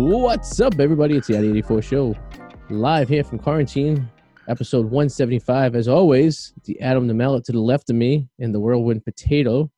What's 0.00 0.60
up, 0.60 0.78
everybody? 0.78 1.16
It's 1.16 1.26
the 1.26 1.34
Arty 1.34 1.48
84 1.48 1.82
Show, 1.82 2.16
live 2.70 3.08
here 3.08 3.24
from 3.24 3.40
quarantine, 3.40 4.08
episode 4.46 4.84
175. 4.84 5.74
As 5.74 5.88
always, 5.88 6.54
the 6.62 6.80
Adam 6.80 7.08
the 7.08 7.14
Mallet 7.14 7.44
to 7.46 7.52
the 7.52 7.58
left 7.58 7.90
of 7.90 7.96
me, 7.96 8.28
and 8.38 8.54
the 8.54 8.60
Whirlwind 8.60 9.04
Potato. 9.04 9.68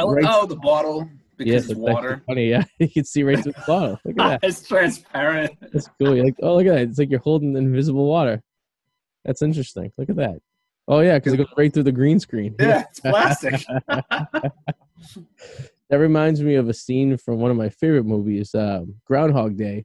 Oh, 0.00 0.10
right- 0.10 0.24
oh, 0.26 0.44
the 0.44 0.56
bottle 0.56 1.08
because 1.36 1.70
it's 1.70 1.78
water. 1.78 2.20
Funny, 2.26 2.50
yeah. 2.50 2.64
you 2.80 2.88
can 2.88 3.04
see 3.04 3.22
right 3.22 3.40
through 3.40 3.52
the 3.52 3.64
bottle. 3.64 4.00
Look 4.04 4.18
at 4.18 4.40
that. 4.40 4.40
it's 4.42 4.66
transparent. 4.66 5.52
That's 5.72 5.88
cool. 6.00 6.16
You're 6.16 6.24
like, 6.24 6.34
oh, 6.42 6.56
look 6.56 6.66
at 6.66 6.74
that. 6.74 6.88
It's 6.88 6.98
like 6.98 7.08
you're 7.08 7.20
holding 7.20 7.56
invisible 7.56 8.06
water. 8.06 8.42
That's 9.24 9.40
interesting. 9.40 9.92
Look 9.96 10.10
at 10.10 10.16
that. 10.16 10.42
Oh, 10.88 10.98
yeah, 10.98 11.16
because 11.16 11.34
it 11.34 11.36
goes 11.36 11.46
right 11.56 11.72
through 11.72 11.84
the 11.84 11.92
green 11.92 12.18
screen. 12.18 12.56
Yeah, 12.58 12.86
it's 12.90 12.98
plastic. 12.98 13.64
That 15.90 15.98
reminds 15.98 16.42
me 16.42 16.56
of 16.56 16.68
a 16.68 16.74
scene 16.74 17.16
from 17.16 17.40
one 17.40 17.50
of 17.50 17.56
my 17.56 17.70
favorite 17.70 18.04
movies, 18.04 18.54
um, 18.54 18.94
Groundhog 19.06 19.56
Day, 19.56 19.84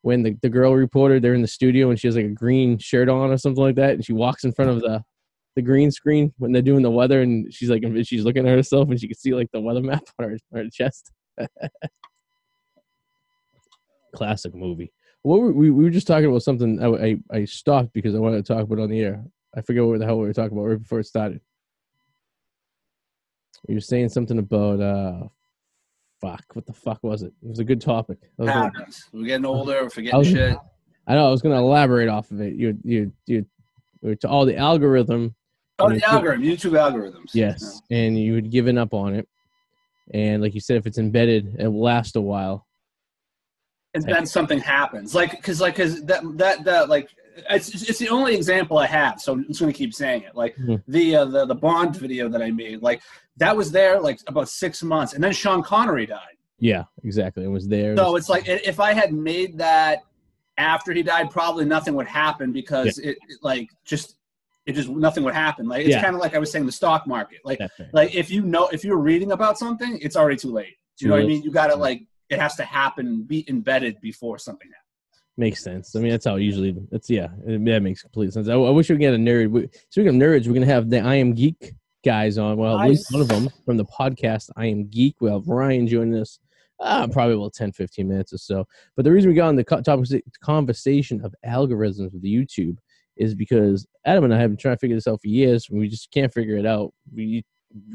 when 0.00 0.22
the, 0.22 0.36
the 0.42 0.48
girl 0.48 0.74
reporter 0.74 1.20
they're 1.20 1.34
in 1.34 1.42
the 1.42 1.48
studio 1.48 1.90
and 1.90 2.00
she 2.00 2.08
has 2.08 2.16
like 2.16 2.24
a 2.24 2.28
green 2.28 2.78
shirt 2.78 3.08
on 3.08 3.30
or 3.30 3.36
something 3.36 3.62
like 3.62 3.76
that, 3.76 3.94
and 3.94 4.04
she 4.04 4.12
walks 4.12 4.44
in 4.44 4.52
front 4.52 4.70
of 4.70 4.80
the 4.80 5.02
the 5.54 5.62
green 5.62 5.90
screen 5.90 6.32
when 6.38 6.50
they're 6.50 6.62
doing 6.62 6.82
the 6.82 6.90
weather, 6.90 7.20
and 7.20 7.52
she's 7.52 7.68
like 7.68 7.82
she's 8.04 8.24
looking 8.24 8.48
at 8.48 8.54
herself 8.54 8.88
and 8.88 8.98
she 8.98 9.06
can 9.06 9.16
see 9.16 9.34
like 9.34 9.50
the 9.52 9.60
weather 9.60 9.82
map 9.82 10.02
on 10.18 10.30
her, 10.30 10.38
on 10.52 10.64
her 10.64 10.70
chest. 10.70 11.12
Classic 14.14 14.54
movie. 14.54 14.92
What 15.22 15.40
were, 15.40 15.52
we 15.52 15.70
we 15.70 15.84
were 15.84 15.90
just 15.90 16.06
talking 16.06 16.26
about 16.26 16.42
something. 16.42 16.82
I, 16.82 16.86
I 16.86 17.16
I 17.40 17.44
stopped 17.44 17.92
because 17.92 18.14
I 18.14 18.18
wanted 18.18 18.44
to 18.44 18.54
talk 18.54 18.64
about 18.64 18.80
on 18.80 18.90
the 18.90 19.00
air. 19.00 19.22
I 19.56 19.60
forget 19.60 19.84
what 19.84 19.98
the 19.98 20.06
hell 20.06 20.18
we 20.18 20.26
were 20.26 20.32
talking 20.32 20.56
about 20.56 20.68
right 20.68 20.78
before 20.78 21.00
it 21.00 21.06
started. 21.06 21.40
You 23.68 23.76
were 23.76 23.80
saying 23.80 24.08
something 24.08 24.38
about 24.38 24.80
uh 24.80 25.28
fuck, 26.22 26.44
what 26.54 26.64
the 26.64 26.72
fuck 26.72 27.02
was 27.02 27.22
it? 27.22 27.32
It 27.42 27.48
was 27.48 27.58
a 27.58 27.64
good 27.64 27.80
topic. 27.80 28.18
I, 28.22 28.42
was 28.42 28.48
gonna, 28.48 28.62
Happens. 28.64 29.08
We're 29.12 29.26
getting 29.26 29.44
older. 29.44 29.80
We're 29.82 29.86
I 29.86 29.88
forgetting 29.90 30.18
was- 30.20 30.28
shit. 30.28 30.56
I 31.08 31.14
know 31.16 31.26
I 31.26 31.30
was 31.30 31.42
gonna 31.42 31.58
elaborate 31.58 32.08
off 32.08 32.30
of 32.30 32.40
it. 32.40 32.54
You 32.54 32.78
you 32.84 33.12
you 33.26 33.44
were 34.02 34.14
to 34.14 34.28
all 34.28 34.46
the 34.46 34.56
algorithm, 34.56 35.34
Oh, 35.80 35.90
the 35.90 36.02
algorithm, 36.08 36.44
YouTube 36.44 36.72
algorithms. 36.78 37.30
yes, 37.34 37.82
and 37.90 38.16
you 38.16 38.34
had 38.36 38.50
given 38.52 38.78
up 38.78 38.94
on 38.94 39.14
it. 39.14 39.28
And 40.14 40.40
like 40.42 40.54
you 40.54 40.60
said, 40.60 40.76
if 40.76 40.86
it's 40.86 40.98
embedded, 40.98 41.56
it 41.58 41.66
will 41.66 41.82
last 41.82 42.14
a 42.14 42.20
while. 42.20 42.66
And 43.94 44.04
then 44.04 44.26
something 44.26 44.60
happens, 44.60 45.12
like 45.14 45.32
because 45.32 45.60
like 45.60 45.74
because 45.74 46.04
that 46.04 46.22
that 46.38 46.64
that 46.64 46.88
like 46.88 47.10
it's 47.50 47.88
it's 47.88 47.98
the 47.98 48.08
only 48.08 48.34
example 48.34 48.78
I 48.78 48.86
have, 48.86 49.20
so 49.20 49.32
I'm 49.32 49.46
just 49.46 49.60
gonna 49.60 49.72
keep 49.72 49.94
saying 49.94 50.22
it. 50.22 50.34
Like 50.34 50.56
Mhm. 50.56 50.82
the 50.88 51.16
uh, 51.16 51.24
the 51.26 51.46
the 51.46 51.54
Bond 51.54 51.96
video 51.96 52.28
that 52.28 52.42
I 52.42 52.50
made, 52.50 52.82
like 52.82 53.02
that 53.36 53.56
was 53.56 53.70
there 53.72 54.00
like 54.00 54.20
about 54.26 54.48
six 54.48 54.82
months, 54.82 55.12
and 55.14 55.22
then 55.22 55.32
Sean 55.32 55.62
Connery 55.62 56.06
died. 56.06 56.36
Yeah, 56.58 56.84
exactly. 57.02 57.44
It 57.44 57.48
was 57.48 57.66
there. 57.68 57.96
So 57.96 58.16
it's 58.16 58.28
like 58.28 58.44
if 58.46 58.78
I 58.80 58.92
had 58.92 59.12
made 59.12 59.58
that 59.58 60.00
after 60.58 60.92
he 60.92 61.02
died, 61.02 61.30
probably 61.30 61.64
nothing 61.64 61.94
would 61.94 62.06
happen 62.06 62.52
because 62.52 62.98
it, 62.98 63.16
it 63.28 63.38
like 63.42 63.68
just 63.84 64.16
it 64.66 64.74
just 64.74 64.88
nothing 64.88 65.24
would 65.24 65.34
happen. 65.34 65.66
Like 65.66 65.80
it's 65.86 65.90
Yeah. 65.90 66.02
kind 66.02 66.14
of 66.14 66.20
like 66.20 66.34
I 66.34 66.38
was 66.38 66.52
saying 66.52 66.66
the 66.66 66.72
stock 66.72 67.06
market. 67.06 67.40
Like 67.44 67.60
like 67.92 68.14
if 68.14 68.30
you 68.30 68.42
know 68.42 68.68
if 68.68 68.84
you're 68.84 68.98
reading 68.98 69.32
about 69.32 69.58
something, 69.58 69.98
it's 70.00 70.14
already 70.16 70.36
too 70.36 70.52
late. 70.52 70.76
Too 70.98 71.06
You 71.06 71.08
know 71.08 71.16
what 71.16 71.24
I 71.24 71.26
mean? 71.26 71.42
You 71.42 71.50
got 71.50 71.68
to 71.68 71.74
like 71.76 72.02
it 72.28 72.38
has 72.38 72.54
to 72.56 72.64
happen, 72.64 73.24
be 73.24 73.44
embedded 73.48 74.00
before 74.00 74.38
something 74.38 74.68
happens. 74.68 74.81
Makes 75.42 75.64
sense. 75.64 75.96
I 75.96 75.98
mean, 75.98 76.12
that's 76.12 76.24
how 76.24 76.36
usually. 76.36 76.72
That's 76.92 77.10
yeah. 77.10 77.26
it- 77.44 77.64
that 77.64 77.82
makes 77.82 78.00
complete 78.00 78.32
sense. 78.32 78.48
I, 78.48 78.52
I 78.52 78.70
wish 78.70 78.88
we 78.88 78.94
could 78.94 79.00
get 79.00 79.12
a 79.12 79.16
nerd. 79.16 79.50
We, 79.50 79.68
speaking 79.90 80.10
of 80.10 80.14
nerds, 80.14 80.46
we're 80.46 80.54
gonna 80.54 80.66
have 80.66 80.88
the 80.88 81.00
I 81.00 81.16
am 81.16 81.34
Geek 81.34 81.74
guys 82.04 82.38
on. 82.38 82.56
Well, 82.58 82.78
at 82.78 82.88
least 82.88 83.10
one 83.10 83.22
of 83.22 83.26
them 83.26 83.48
from 83.64 83.76
the 83.76 83.84
podcast 83.84 84.50
I 84.56 84.66
am 84.66 84.86
Geek. 84.86 85.16
We'll 85.20 85.40
have 85.40 85.48
Ryan 85.48 85.88
joining 85.88 86.16
us. 86.20 86.38
Uh, 86.78 87.08
probably 87.08 87.34
about 87.34 87.54
10, 87.54 87.72
15 87.72 88.06
minutes 88.06 88.32
or 88.32 88.38
so. 88.38 88.64
But 88.94 89.04
the 89.04 89.10
reason 89.10 89.30
we 89.30 89.34
got 89.34 89.48
on 89.48 89.56
the 89.56 89.64
co- 89.64 89.80
topic 89.80 90.22
conversation 90.40 91.24
of 91.24 91.34
algorithms 91.44 92.12
with 92.12 92.22
YouTube 92.22 92.76
is 93.16 93.34
because 93.34 93.84
Adam 94.04 94.22
and 94.22 94.32
I 94.32 94.38
have 94.38 94.50
been 94.50 94.56
trying 94.56 94.76
to 94.76 94.78
figure 94.78 94.96
this 94.96 95.08
out 95.08 95.20
for 95.20 95.28
years. 95.28 95.66
And 95.70 95.80
we 95.80 95.88
just 95.88 96.12
can't 96.12 96.32
figure 96.32 96.56
it 96.56 96.66
out. 96.66 96.94
We 97.12 97.44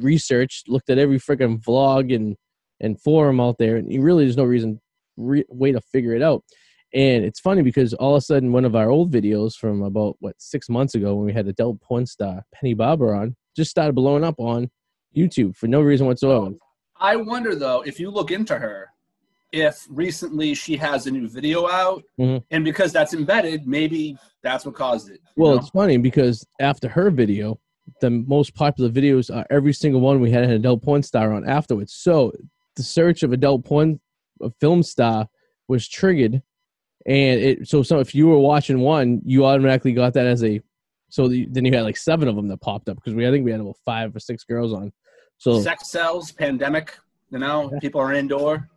researched, 0.02 0.68
looked 0.68 0.90
at 0.90 0.98
every 0.98 1.18
freaking 1.18 1.64
vlog 1.64 2.14
and 2.14 2.36
and 2.82 3.02
forum 3.02 3.40
out 3.40 3.58
there, 3.58 3.78
and 3.78 4.04
really 4.04 4.26
there's 4.26 4.36
no 4.38 4.44
reason 4.44 4.82
re- 5.16 5.46
way 5.48 5.72
to 5.72 5.82
figure 5.82 6.14
it 6.14 6.22
out. 6.22 6.44
And 6.98 7.24
it's 7.24 7.40
funny 7.40 7.62
because 7.62 7.94
all 7.94 8.16
of 8.16 8.18
a 8.18 8.22
sudden, 8.22 8.52
one 8.52 8.66
of 8.66 8.76
our 8.76 8.90
old 8.90 9.14
videos 9.14 9.54
from 9.54 9.84
about 9.84 10.16
what 10.20 10.34
six 10.40 10.68
months 10.68 10.96
ago, 10.96 11.14
when 11.14 11.28
we 11.28 11.32
had 11.32 11.48
adult 11.48 11.80
porn 11.80 12.08
star 12.08 12.44
Penny 12.52 12.74
Barber 12.74 13.14
on, 13.14 13.36
just 13.56 13.70
started 13.70 13.94
blowing 13.94 14.24
up 14.24 14.40
on 14.40 14.72
YouTube 15.16 15.56
for 15.56 15.68
no 15.68 15.82
reason 15.82 16.08
whatsoever. 16.08 16.56
I 17.00 17.16
wonder 17.16 17.54
though 17.54 17.82
if 17.82 18.00
you 18.00 18.10
look 18.10 18.32
into 18.32 18.58
her, 18.58 18.90
if 19.52 19.86
recently 19.92 20.56
she 20.56 20.76
has 20.78 21.06
a 21.06 21.12
new 21.12 21.30
video 21.30 21.68
out, 21.68 22.04
Mhm. 22.20 22.44
and 22.50 22.66
because 22.66 22.92
that's 22.92 23.14
embedded, 23.14 23.68
maybe 23.68 24.18
that's 24.42 24.66
what 24.66 24.74
caused 24.74 25.12
it. 25.12 25.22
Well, 25.36 25.52
know? 25.52 25.58
it's 25.60 25.70
funny 25.70 25.98
because 25.98 26.44
after 26.60 26.90
her 26.90 27.12
video, 27.12 27.60
the 28.02 28.10
most 28.10 28.56
popular 28.56 28.90
videos 28.90 29.34
are 29.34 29.46
every 29.52 29.72
single 29.72 30.02
one 30.02 30.20
we 30.20 30.32
had 30.32 30.46
an 30.46 30.50
adult 30.50 30.82
porn 30.82 31.04
star 31.04 31.32
on 31.32 31.48
afterwards. 31.48 31.94
So 31.94 32.32
the 32.76 32.82
search 32.82 33.22
of 33.22 33.34
adult 33.34 33.66
porn 33.66 34.00
a 34.42 34.50
film 34.60 34.82
star 34.82 35.28
was 35.68 35.88
triggered, 35.88 36.42
and 37.08 37.40
it 37.40 37.68
so 37.68 37.82
so 37.84 38.00
if 38.00 38.14
you 38.14 38.28
were 38.28 38.38
watching 38.40 38.80
one, 38.80 39.22
you 39.26 39.46
automatically 39.46 39.94
got 39.94 40.14
that 40.14 40.28
as 40.28 40.44
a. 40.44 40.62
So 41.10 41.30
the, 41.30 41.48
then 41.50 41.64
you 41.64 41.74
had 41.74 41.84
like 41.84 41.96
seven 41.96 42.28
of 42.28 42.36
them 42.36 42.50
that 42.50 42.58
popped 42.58 42.90
up 42.90 42.98
because 42.98 43.16
we 43.16 43.26
I 43.26 43.32
think 43.32 43.46
we 43.46 43.52
had 43.52 43.62
about 43.62 43.78
five 43.86 44.14
or 44.16 44.20
six 44.20 44.44
girls 44.44 44.74
on. 44.74 44.92
So 45.38 45.62
sex 45.62 45.90
sells, 45.90 46.32
pandemic. 46.32 46.98
You 47.32 47.40
know, 47.40 47.72
people 47.82 48.02
are 48.02 48.14
indoor. 48.14 48.70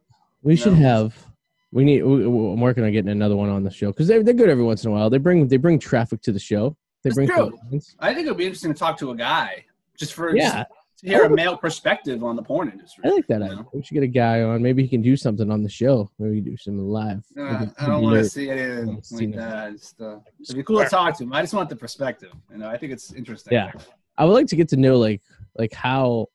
we 0.42 0.56
should 0.56 0.74
No. 0.74 0.88
have. 0.88 1.26
We 1.72 1.84
need. 1.84 2.02
We, 2.02 2.24
I'm 2.24 2.60
working 2.60 2.84
on 2.84 2.92
getting 2.92 3.10
another 3.10 3.36
one 3.36 3.48
on 3.48 3.62
the 3.64 3.70
show 3.70 3.88
because 3.88 4.06
they're 4.08 4.22
they're 4.22 4.34
good 4.34 4.48
every 4.48 4.64
once 4.64 4.84
in 4.84 4.90
a 4.90 4.94
while. 4.94 5.10
They 5.10 5.18
bring 5.18 5.46
they 5.48 5.56
bring 5.56 5.78
traffic 5.78 6.20
to 6.22 6.32
the 6.32 6.38
show. 6.38 6.76
They 7.02 7.10
That's 7.10 7.16
bring 7.16 7.28
true. 7.28 7.58
I 7.98 8.12
think 8.14 8.26
it 8.26 8.30
would 8.30 8.36
be 8.38 8.44
interesting 8.46 8.72
to 8.72 8.78
talk 8.78 8.98
to 8.98 9.10
a 9.10 9.16
guy 9.16 9.64
just 9.96 10.12
for 10.14 10.34
Yeah, 10.36 10.64
to 11.00 11.06
hear 11.08 11.24
a 11.24 11.30
male 11.30 11.56
perspective 11.56 12.22
on 12.22 12.36
the 12.36 12.42
porn 12.42 12.70
industry. 12.70 13.04
I 13.04 13.10
like 13.10 13.26
that 13.28 13.40
you 13.40 13.44
idea. 13.46 13.56
know? 13.56 13.70
We 13.72 13.82
should 13.82 13.94
get 13.94 14.02
a 14.02 14.08
guy 14.08 14.42
on. 14.42 14.62
Maybe 14.62 14.82
he 14.82 14.88
can 14.88 15.02
do 15.02 15.16
something 15.16 15.50
on 15.50 15.62
the 15.62 15.68
show. 15.68 16.10
Maybe 16.18 16.30
we 16.36 16.42
can 16.42 16.50
do 16.52 16.56
something 16.56 16.86
live. 16.86 17.24
Uh, 17.36 17.42
Maybe- 17.42 17.72
I 17.78 17.86
don't 17.86 18.02
want 18.02 18.16
to 18.16 18.24
see 18.28 18.50
anything 18.50 19.02
like 19.12 19.22
it. 19.22 19.36
that. 19.36 19.72
It's, 19.72 19.94
uh, 20.00 20.18
it'd 20.40 20.56
be 20.56 20.62
cool 20.62 20.82
to 20.82 20.88
talk 20.88 21.16
to 21.18 21.24
him. 21.24 21.32
I 21.32 21.40
just 21.42 21.54
want 21.54 21.68
the 21.68 21.76
perspective. 21.76 22.32
You 22.50 22.58
know, 22.58 22.68
I 22.68 22.76
think 22.76 22.92
it's 22.92 23.12
interesting. 23.12 23.52
Yeah. 23.52 23.72
I 24.18 24.24
would 24.24 24.32
like 24.34 24.46
to 24.48 24.56
get 24.56 24.68
to 24.70 24.76
know 24.76 24.98
like 24.98 25.22
like 25.56 25.72
how 25.72 26.26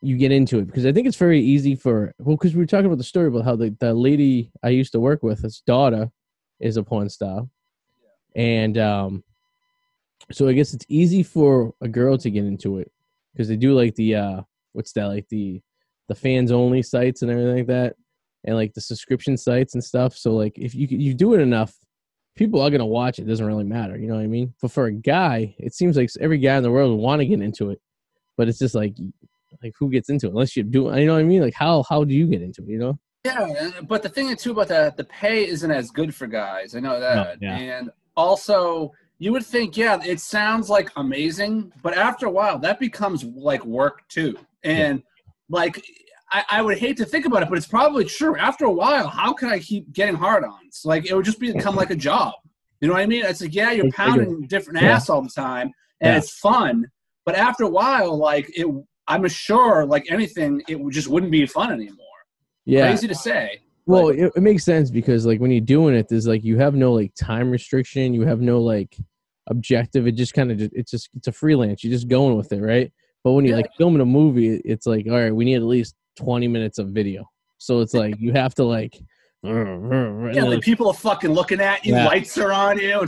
you 0.00 0.16
get 0.16 0.30
into 0.30 0.58
it 0.60 0.66
because 0.66 0.86
I 0.86 0.92
think 0.92 1.08
it's 1.08 1.16
very 1.16 1.40
easy 1.40 1.74
for 1.74 2.14
well 2.18 2.36
because 2.36 2.54
we 2.54 2.60
were 2.60 2.66
talking 2.66 2.86
about 2.86 2.98
the 2.98 3.04
story 3.04 3.26
about 3.26 3.44
how 3.44 3.56
the, 3.56 3.74
the 3.80 3.92
lady 3.92 4.52
I 4.62 4.68
used 4.68 4.92
to 4.92 5.00
work 5.00 5.24
with, 5.24 5.42
his 5.42 5.60
daughter, 5.66 6.08
is 6.60 6.76
a 6.76 6.84
porn 6.84 7.08
star, 7.08 7.48
and 8.36 8.78
um, 8.78 9.24
so 10.30 10.46
I 10.46 10.52
guess 10.52 10.72
it's 10.72 10.86
easy 10.88 11.24
for 11.24 11.74
a 11.80 11.88
girl 11.88 12.16
to 12.18 12.30
get 12.30 12.44
into 12.44 12.78
it 12.78 12.92
because 13.32 13.48
they 13.48 13.56
do 13.56 13.74
like 13.74 13.94
the 13.94 14.14
uh, 14.14 14.40
what's 14.72 14.92
that 14.92 15.06
like 15.06 15.28
the 15.28 15.60
the 16.08 16.14
fans 16.14 16.50
only 16.52 16.82
sites 16.82 17.22
and 17.22 17.30
everything 17.30 17.56
like 17.56 17.66
that, 17.66 17.96
and 18.44 18.56
like 18.56 18.74
the 18.74 18.80
subscription 18.80 19.36
sites 19.36 19.74
and 19.74 19.82
stuff. 19.82 20.16
So 20.16 20.32
like 20.32 20.58
if 20.58 20.74
you 20.74 20.86
you 20.90 21.14
do 21.14 21.34
it 21.34 21.40
enough, 21.40 21.74
people 22.36 22.60
are 22.60 22.70
gonna 22.70 22.86
watch 22.86 23.18
it. 23.18 23.22
It 23.22 23.28
doesn't 23.28 23.46
really 23.46 23.64
matter, 23.64 23.96
you 23.96 24.08
know 24.08 24.14
what 24.14 24.22
I 24.22 24.28
mean? 24.28 24.54
But 24.62 24.72
for 24.72 24.86
a 24.86 24.92
guy, 24.92 25.54
it 25.58 25.74
seems 25.74 25.96
like 25.96 26.10
every 26.20 26.38
guy 26.38 26.56
in 26.56 26.62
the 26.62 26.70
world 26.70 26.90
would 26.90 27.02
want 27.02 27.20
to 27.20 27.26
get 27.26 27.40
into 27.40 27.70
it, 27.70 27.80
but 28.36 28.48
it's 28.48 28.58
just 28.58 28.74
like 28.74 28.96
like 29.62 29.74
who 29.78 29.90
gets 29.90 30.08
into 30.08 30.26
it 30.26 30.30
unless 30.30 30.56
you 30.56 30.62
do 30.62 30.84
you 30.94 31.06
know 31.06 31.14
what 31.14 31.20
I 31.20 31.24
mean? 31.24 31.42
Like 31.42 31.54
how 31.54 31.82
how 31.88 32.04
do 32.04 32.14
you 32.14 32.26
get 32.26 32.42
into 32.42 32.62
it? 32.62 32.68
You 32.68 32.78
know? 32.78 32.98
Yeah, 33.24 33.70
but 33.82 34.02
the 34.02 34.08
thing 34.08 34.34
too 34.36 34.52
about 34.52 34.68
that, 34.68 34.96
the 34.96 35.04
pay 35.04 35.46
isn't 35.46 35.70
as 35.70 35.90
good 35.90 36.14
for 36.14 36.26
guys. 36.26 36.74
I 36.74 36.80
know 36.80 37.00
that. 37.00 37.38
yeah. 37.40 37.56
And 37.56 37.90
also, 38.16 38.92
you 39.18 39.32
would 39.32 39.44
think, 39.44 39.76
yeah, 39.76 39.98
it 40.04 40.20
sounds 40.20 40.70
like 40.70 40.90
amazing, 40.96 41.72
but 41.82 41.96
after 41.96 42.26
a 42.26 42.30
while, 42.30 42.58
that 42.60 42.78
becomes 42.78 43.24
like 43.24 43.64
work 43.64 44.06
too. 44.08 44.36
And 44.62 45.02
like, 45.48 45.84
I, 46.30 46.44
I 46.50 46.62
would 46.62 46.78
hate 46.78 46.96
to 46.98 47.04
think 47.04 47.24
about 47.26 47.42
it, 47.42 47.48
but 47.48 47.58
it's 47.58 47.66
probably 47.66 48.04
true. 48.04 48.36
After 48.36 48.66
a 48.66 48.70
while, 48.70 49.08
how 49.08 49.32
can 49.32 49.48
I 49.48 49.58
keep 49.58 49.92
getting 49.92 50.14
hard-ons? 50.14 50.82
Like, 50.84 51.06
it 51.06 51.14
would 51.14 51.24
just 51.24 51.40
become 51.40 51.74
like 51.74 51.90
a 51.90 51.96
job. 51.96 52.34
You 52.80 52.88
know 52.88 52.94
what 52.94 53.02
I 53.02 53.06
mean? 53.06 53.24
It's 53.24 53.40
like, 53.40 53.54
yeah, 53.54 53.72
you're 53.72 53.90
pounding 53.90 54.46
different 54.46 54.80
Yeah. 54.80 54.92
ass 54.92 55.08
all 55.08 55.22
the 55.22 55.30
time, 55.30 55.72
and 56.00 56.12
Yeah. 56.12 56.18
it's 56.18 56.38
fun. 56.38 56.84
But 57.24 57.34
after 57.34 57.64
a 57.64 57.68
while, 57.68 58.16
like 58.16 58.48
it, 58.56 58.66
I'm 59.08 59.26
sure, 59.28 59.84
like 59.84 60.10
anything, 60.12 60.62
it 60.68 60.78
just 60.90 61.08
wouldn't 61.08 61.32
be 61.32 61.44
fun 61.46 61.72
anymore. 61.72 61.96
Yeah. 62.66 62.88
Crazy 62.88 63.08
to 63.08 63.14
say. 63.14 63.60
Well, 63.86 64.10
it, 64.10 64.30
it 64.36 64.42
makes 64.42 64.64
sense 64.64 64.90
because 64.90 65.24
like 65.24 65.40
when 65.40 65.50
you're 65.50 65.62
doing 65.62 65.94
it, 65.94 66.08
there's 66.08 66.26
like 66.26 66.44
you 66.44 66.58
have 66.58 66.74
no 66.74 66.92
like 66.92 67.14
time 67.14 67.50
restriction, 67.50 68.12
you 68.12 68.20
have 68.22 68.42
no 68.42 68.60
like 68.60 68.96
objective. 69.48 70.06
It 70.06 70.12
just 70.12 70.34
kind 70.34 70.50
of 70.50 70.60
it's 70.60 70.90
just 70.90 71.10
it's 71.14 71.28
a 71.28 71.32
freelance. 71.32 71.82
You're 71.84 71.92
just 71.92 72.08
going 72.08 72.36
with 72.36 72.52
it, 72.52 72.60
right? 72.60 72.92
But 73.24 73.32
when 73.32 73.44
you're 73.44 73.56
like 73.56 73.70
filming 73.76 74.00
a 74.00 74.06
movie, 74.06 74.60
it's 74.64 74.86
like 74.86 75.06
all 75.06 75.14
right, 75.18 75.34
we 75.34 75.44
need 75.44 75.56
at 75.56 75.62
least 75.62 75.94
20 76.16 76.48
minutes 76.48 76.78
of 76.78 76.88
video. 76.88 77.28
So 77.58 77.80
it's 77.80 77.94
like 77.94 78.14
you 78.18 78.32
have 78.32 78.54
to 78.56 78.64
like. 78.64 78.98
Yeah, 79.44 80.42
like 80.44 80.62
people 80.62 80.88
are 80.88 80.94
fucking 80.94 81.30
looking 81.30 81.60
at 81.60 81.86
you, 81.86 81.94
Yeah. 81.94 82.06
lights 82.06 82.36
are 82.38 82.52
on 82.52 82.78
you, 82.80 83.06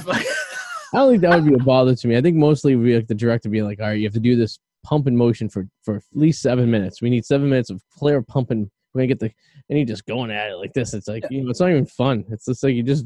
I 0.92 0.98
don't 0.98 1.10
think 1.10 1.22
that 1.22 1.30
would 1.34 1.44
be 1.44 1.54
a 1.54 1.58
bother 1.58 1.94
to 1.94 2.08
me. 2.08 2.16
I 2.16 2.20
think 2.20 2.36
mostly 2.36 2.74
be 2.76 2.94
like 2.96 3.08
the 3.08 3.14
director 3.16 3.48
being 3.48 3.64
like, 3.64 3.80
all 3.80 3.88
right, 3.88 3.98
you 3.98 4.04
have 4.06 4.14
to 4.14 4.20
do 4.20 4.36
this 4.36 4.58
pump 4.84 5.06
and 5.08 5.16
motion 5.18 5.48
for 5.48 5.66
for 5.84 5.96
at 5.96 6.02
least 6.14 6.40
seven 6.40 6.70
minutes. 6.70 7.02
We 7.02 7.10
need 7.10 7.24
seven 7.24 7.48
minutes 7.50 7.70
of 7.70 7.82
clear 7.96 8.22
pumping 8.22 8.70
we're 8.94 9.00
gonna 9.00 9.08
get 9.08 9.20
the 9.20 9.30
and 9.68 9.78
he 9.78 9.84
just 9.84 10.06
going 10.06 10.30
at 10.30 10.50
it 10.50 10.56
like 10.56 10.72
this. 10.72 10.94
It's 10.94 11.08
like 11.08 11.24
you 11.30 11.42
know, 11.44 11.50
it's 11.50 11.60
not 11.60 11.70
even 11.70 11.86
fun. 11.86 12.24
It's 12.30 12.44
just 12.46 12.62
like 12.64 12.74
you 12.74 12.82
just 12.82 13.04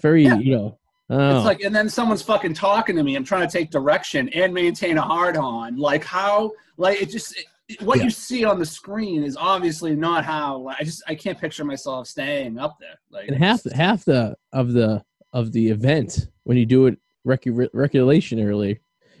very 0.00 0.24
Yeah. 0.24 0.38
you 0.38 0.56
know. 0.56 0.78
Oh, 1.10 1.36
It's 1.36 1.44
like, 1.44 1.60
and 1.62 1.74
then 1.74 1.88
someone's 1.88 2.22
fucking 2.22 2.54
talking 2.54 2.94
to 2.96 3.02
me. 3.02 3.16
I'm 3.16 3.24
trying 3.24 3.46
to 3.46 3.52
take 3.52 3.70
direction 3.70 4.28
and 4.30 4.54
maintain 4.54 4.96
a 4.96 5.02
hard 5.02 5.36
on. 5.36 5.76
Like 5.76 6.04
how, 6.04 6.52
like 6.76 7.02
it 7.02 7.10
just, 7.10 7.36
it, 7.68 7.82
what 7.82 7.98
Yeah. 7.98 8.04
you 8.04 8.10
see 8.10 8.44
on 8.44 8.58
the 8.58 8.66
screen 8.66 9.22
is 9.24 9.36
obviously 9.36 9.94
not 9.96 10.24
how. 10.24 10.58
Like, 10.58 10.76
I 10.80 10.84
just, 10.84 11.02
I 11.08 11.14
can't 11.14 11.38
picture 11.38 11.64
myself 11.64 12.06
staying 12.06 12.58
up 12.58 12.76
there. 12.80 12.94
Like 13.10 13.28
and 13.28 13.36
half 13.36 13.62
half 13.72 14.04
the 14.04 14.36
of 14.52 14.72
the 14.72 15.02
of 15.32 15.52
the 15.52 15.68
event 15.68 16.28
when 16.44 16.56
you 16.56 16.66
do 16.66 16.86
it 16.86 16.98
recu- 17.26 17.68
regulationally 17.74 18.78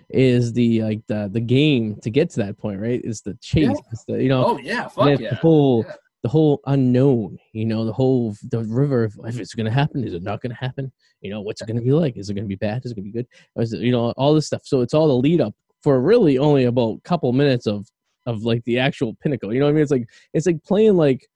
is 0.08 0.52
the 0.52 0.82
like 0.82 1.06
the 1.06 1.28
the 1.32 1.40
game 1.40 1.96
to 2.02 2.10
get 2.10 2.30
to 2.30 2.40
that 2.40 2.58
point, 2.58 2.80
right? 2.80 3.00
Is 3.04 3.20
the 3.22 3.34
chase. 3.40 3.68
Yeah. 3.68 3.98
The, 4.16 4.22
you 4.22 4.28
know, 4.28 4.44
Oh 4.44 4.58
yeah, 4.58 4.88
fuck 4.88 5.18
yeah. 5.20 5.30
the 5.30 5.36
whole 5.36 5.84
Yeah. 5.86 5.94
The 6.22 6.28
whole 6.28 6.60
unknown 6.66 7.38
you 7.54 7.64
know 7.64 7.84
the 7.84 7.92
whole 7.92 8.36
the 8.50 8.62
river 8.64 9.04
of 9.04 9.18
if 9.24 9.38
it's 9.40 9.54
going 9.54 9.64
to 9.66 9.72
happen 9.72 10.04
is 10.04 10.12
it 10.14 10.22
not 10.22 10.40
going 10.42 10.50
to 10.50 10.56
happen? 10.56 10.92
You 11.20 11.30
know 11.30 11.40
what's 11.40 11.60
it 11.62 11.66
going 11.66 11.78
to 11.78 11.82
be 11.82 11.92
like? 11.92 12.16
Is 12.16 12.28
it 12.30 12.34
going 12.34 12.44
to 12.44 12.48
be 12.48 12.56
bad? 12.56 12.84
Is 12.84 12.92
it 12.92 12.94
going 12.94 13.04
to 13.06 13.10
be 13.12 13.18
good? 13.18 13.26
Is 13.56 13.72
it, 13.72 13.80
you 13.80 13.92
know 13.92 14.10
all 14.12 14.34
this 14.34 14.46
stuff. 14.46 14.62
So 14.64 14.80
it's 14.80 14.94
all 14.94 15.08
the 15.08 15.14
lead 15.14 15.40
up 15.40 15.54
for 15.82 16.00
really 16.00 16.38
only 16.38 16.64
about 16.64 16.98
a 16.98 17.00
couple 17.02 17.32
minutes 17.32 17.66
of 17.66 17.86
of 18.26 18.42
like 18.42 18.62
the 18.64 18.78
actual 18.78 19.14
pinnacle. 19.22 19.52
You 19.52 19.60
know 19.60 19.66
what 19.66 19.70
i 19.70 19.74
mean? 19.74 19.82
It's 19.82 19.90
like 19.90 20.08
it's 20.34 20.46
like 20.46 20.62
playing 20.64 20.96
like 20.96 21.26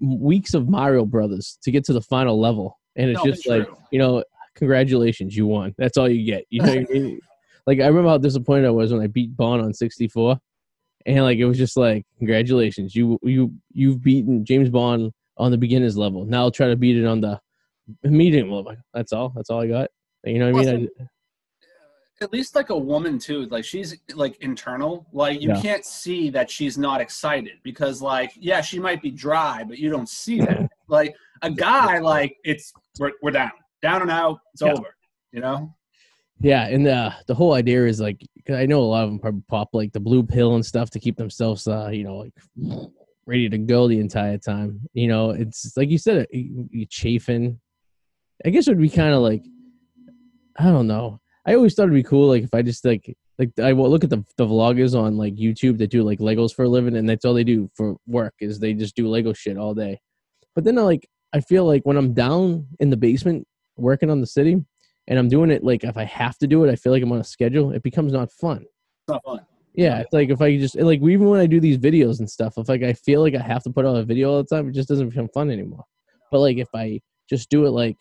weeks 0.00 0.54
of 0.54 0.68
mario 0.68 1.04
brothers 1.06 1.58
to 1.62 1.70
get 1.70 1.84
to 1.84 1.92
the 1.92 2.02
final 2.02 2.38
level. 2.40 2.78
And 2.96 3.10
it's 3.10 3.24
No, 3.24 3.30
just 3.30 3.46
like 3.48 3.64
true. 3.66 3.76
you 3.90 3.98
know 3.98 4.22
congratulations 4.54 5.36
you 5.36 5.46
won. 5.46 5.74
That's 5.78 5.96
all 5.96 6.08
you 6.08 6.24
get. 6.24 6.44
You 6.50 6.62
know 6.62 6.68
what 6.68 6.78
I 6.78 6.92
mean? 6.92 7.20
like 7.66 7.80
i 7.80 7.86
remember 7.86 8.08
how 8.10 8.18
disappointed 8.18 8.66
i 8.66 8.70
was 8.70 8.92
when 8.92 9.02
i 9.02 9.06
beat 9.06 9.36
bond 9.36 9.62
on 9.62 9.72
64 9.72 10.36
and 11.06 11.22
like 11.24 11.38
it 11.38 11.44
was 11.44 11.58
just 11.58 11.76
like 11.76 12.04
congratulations 12.18 12.94
you 12.94 13.18
you 13.22 13.52
you've 13.72 14.02
beaten 14.02 14.44
james 14.44 14.68
bond 14.70 15.12
on 15.38 15.50
the 15.50 15.58
beginners 15.58 15.96
level 15.96 16.24
now 16.24 16.48
try 16.50 16.68
to 16.68 16.76
beat 16.76 16.96
it 16.96 17.06
on 17.06 17.20
the 17.20 17.40
medium 18.04 18.50
level 18.50 18.74
that's 18.94 19.12
all 19.12 19.30
that's 19.34 19.50
all 19.50 19.60
i 19.62 19.66
got 19.66 19.88
you 20.24 20.38
know 20.38 20.52
what 20.52 20.68
i 20.68 20.76
mean 20.76 20.88
I, 21.00 22.24
At 22.24 22.32
least 22.32 22.54
like 22.54 22.70
a 22.70 22.78
woman 22.78 23.18
too. 23.18 23.46
Like 23.46 23.64
she's 23.64 23.96
like 24.14 24.36
internal. 24.40 25.04
Like 25.12 25.40
you 25.42 25.48
Yeah. 25.48 25.60
can't 25.60 25.84
see 25.84 26.30
that 26.30 26.48
she's 26.48 26.78
not 26.78 27.00
excited 27.00 27.54
because 27.64 28.00
like 28.00 28.30
yeah, 28.38 28.60
she 28.60 28.78
might 28.78 29.02
be 29.02 29.10
dry, 29.10 29.64
but 29.64 29.76
you 29.78 29.90
don't 29.90 30.08
see 30.08 30.38
that. 30.38 30.70
like 30.88 31.16
a 31.42 31.50
guy, 31.50 31.98
like 31.98 32.36
it's 32.44 32.72
we're, 33.00 33.10
we're 33.22 33.32
down, 33.32 33.50
down 33.82 34.02
and 34.02 34.10
out. 34.12 34.38
It's 34.52 34.62
Yeah. 34.62 34.74
over. 34.74 34.94
You 35.32 35.40
know. 35.40 35.74
Yeah 36.42 36.66
and 36.66 36.84
the 36.84 37.14
the 37.26 37.34
whole 37.34 37.54
idea 37.54 37.86
is 37.86 38.00
like 38.00 38.20
i 38.52 38.66
know 38.66 38.80
a 38.80 38.82
lot 38.82 39.04
of 39.04 39.10
them 39.10 39.18
probably 39.18 39.42
pop 39.48 39.68
like 39.72 39.92
the 39.92 40.00
blue 40.00 40.22
pill 40.22 40.54
and 40.54 40.66
stuff 40.66 40.90
to 40.90 41.00
keep 41.00 41.16
themselves 41.16 41.66
uh 41.68 41.88
you 41.88 42.04
know 42.04 42.16
like 42.16 42.34
ready 43.26 43.48
to 43.48 43.58
go 43.58 43.86
the 43.86 43.98
entire 43.98 44.38
time 44.38 44.80
you 44.94 45.08
know? 45.08 45.30
It's 45.30 45.76
like 45.76 45.90
you 45.90 45.98
said 45.98 46.26
you 46.30 46.86
chafing. 46.86 47.60
I 48.44 48.50
guess 48.50 48.66
it 48.66 48.72
would 48.72 48.80
be 48.80 48.88
kind 48.88 49.14
of 49.14 49.22
like 49.22 49.44
i 50.58 50.64
don't 50.64 50.88
know. 50.88 51.20
I 51.46 51.54
always 51.54 51.74
thought 51.74 51.84
it'd 51.84 51.94
be 51.94 52.02
cool 52.02 52.28
like 52.28 52.44
if 52.44 52.54
i 52.54 52.62
just 52.62 52.84
like 52.84 53.16
like 53.38 53.50
i 53.60 53.72
look 53.72 54.04
at 54.04 54.10
the, 54.10 54.24
the 54.36 54.46
vloggers 54.46 54.98
on 54.98 55.16
like 55.16 55.34
youtube 55.34 55.78
that 55.78 55.90
do 55.90 56.02
like 56.02 56.18
legos 56.18 56.54
for 56.54 56.64
a 56.64 56.68
living 56.68 56.96
and 56.96 57.08
that's 57.08 57.24
all 57.24 57.34
they 57.34 57.44
do 57.44 57.70
for 57.74 57.96
work 58.06 58.34
is 58.40 58.58
they 58.58 58.74
just 58.74 58.94
do 58.94 59.08
lego 59.08 59.32
shit 59.32 59.56
all 59.56 59.74
day. 59.74 60.00
But 60.54 60.64
then 60.64 60.78
I 60.78 60.82
like 60.82 61.08
i 61.32 61.40
feel 61.40 61.64
like 61.64 61.82
when 61.84 61.96
i'm 61.96 62.12
down 62.12 62.66
in 62.80 62.90
the 62.90 62.96
basement 62.96 63.46
working 63.76 64.10
on 64.10 64.20
the 64.20 64.26
city 64.26 64.62
and 65.08 65.18
i'm 65.18 65.28
doing 65.28 65.50
it 65.50 65.62
like 65.64 65.84
if 65.84 65.96
i 65.96 66.04
have 66.04 66.36
to 66.38 66.46
do 66.46 66.64
it 66.64 66.70
i 66.70 66.76
feel 66.76 66.92
like 66.92 67.02
i'm 67.02 67.12
on 67.12 67.18
a 67.20 67.24
schedule 67.24 67.72
it 67.72 67.82
becomes 67.82 68.12
not 68.12 68.30
fun 68.32 68.58
It's 68.58 69.08
not 69.08 69.22
fun. 69.24 69.40
yeah, 69.74 70.00
it's 70.00 70.12
like 70.12 70.28
if 70.30 70.40
I 70.42 70.58
just 70.58 70.76
like 70.76 71.00
even 71.00 71.28
when 71.28 71.40
I 71.40 71.46
do 71.46 71.58
these 71.60 71.78
videos 71.78 72.18
and 72.20 72.28
stuff, 72.30 72.54
if 72.58 72.68
like 72.68 72.82
I 72.82 72.92
feel 72.92 73.20
like 73.22 73.34
I 73.34 73.40
have 73.42 73.62
to 73.64 73.70
put 73.70 73.86
out 73.86 73.96
a 73.96 74.04
video 74.04 74.30
all 74.30 74.42
the 74.42 74.48
time, 74.54 74.68
it 74.68 74.72
just 74.74 74.88
doesn't 74.88 75.08
become 75.08 75.28
fun 75.32 75.50
anymore. 75.50 75.84
But 76.30 76.40
like 76.40 76.58
if 76.58 76.68
I 76.74 77.00
just 77.28 77.48
do 77.48 77.64
it 77.66 77.70
like 77.70 77.96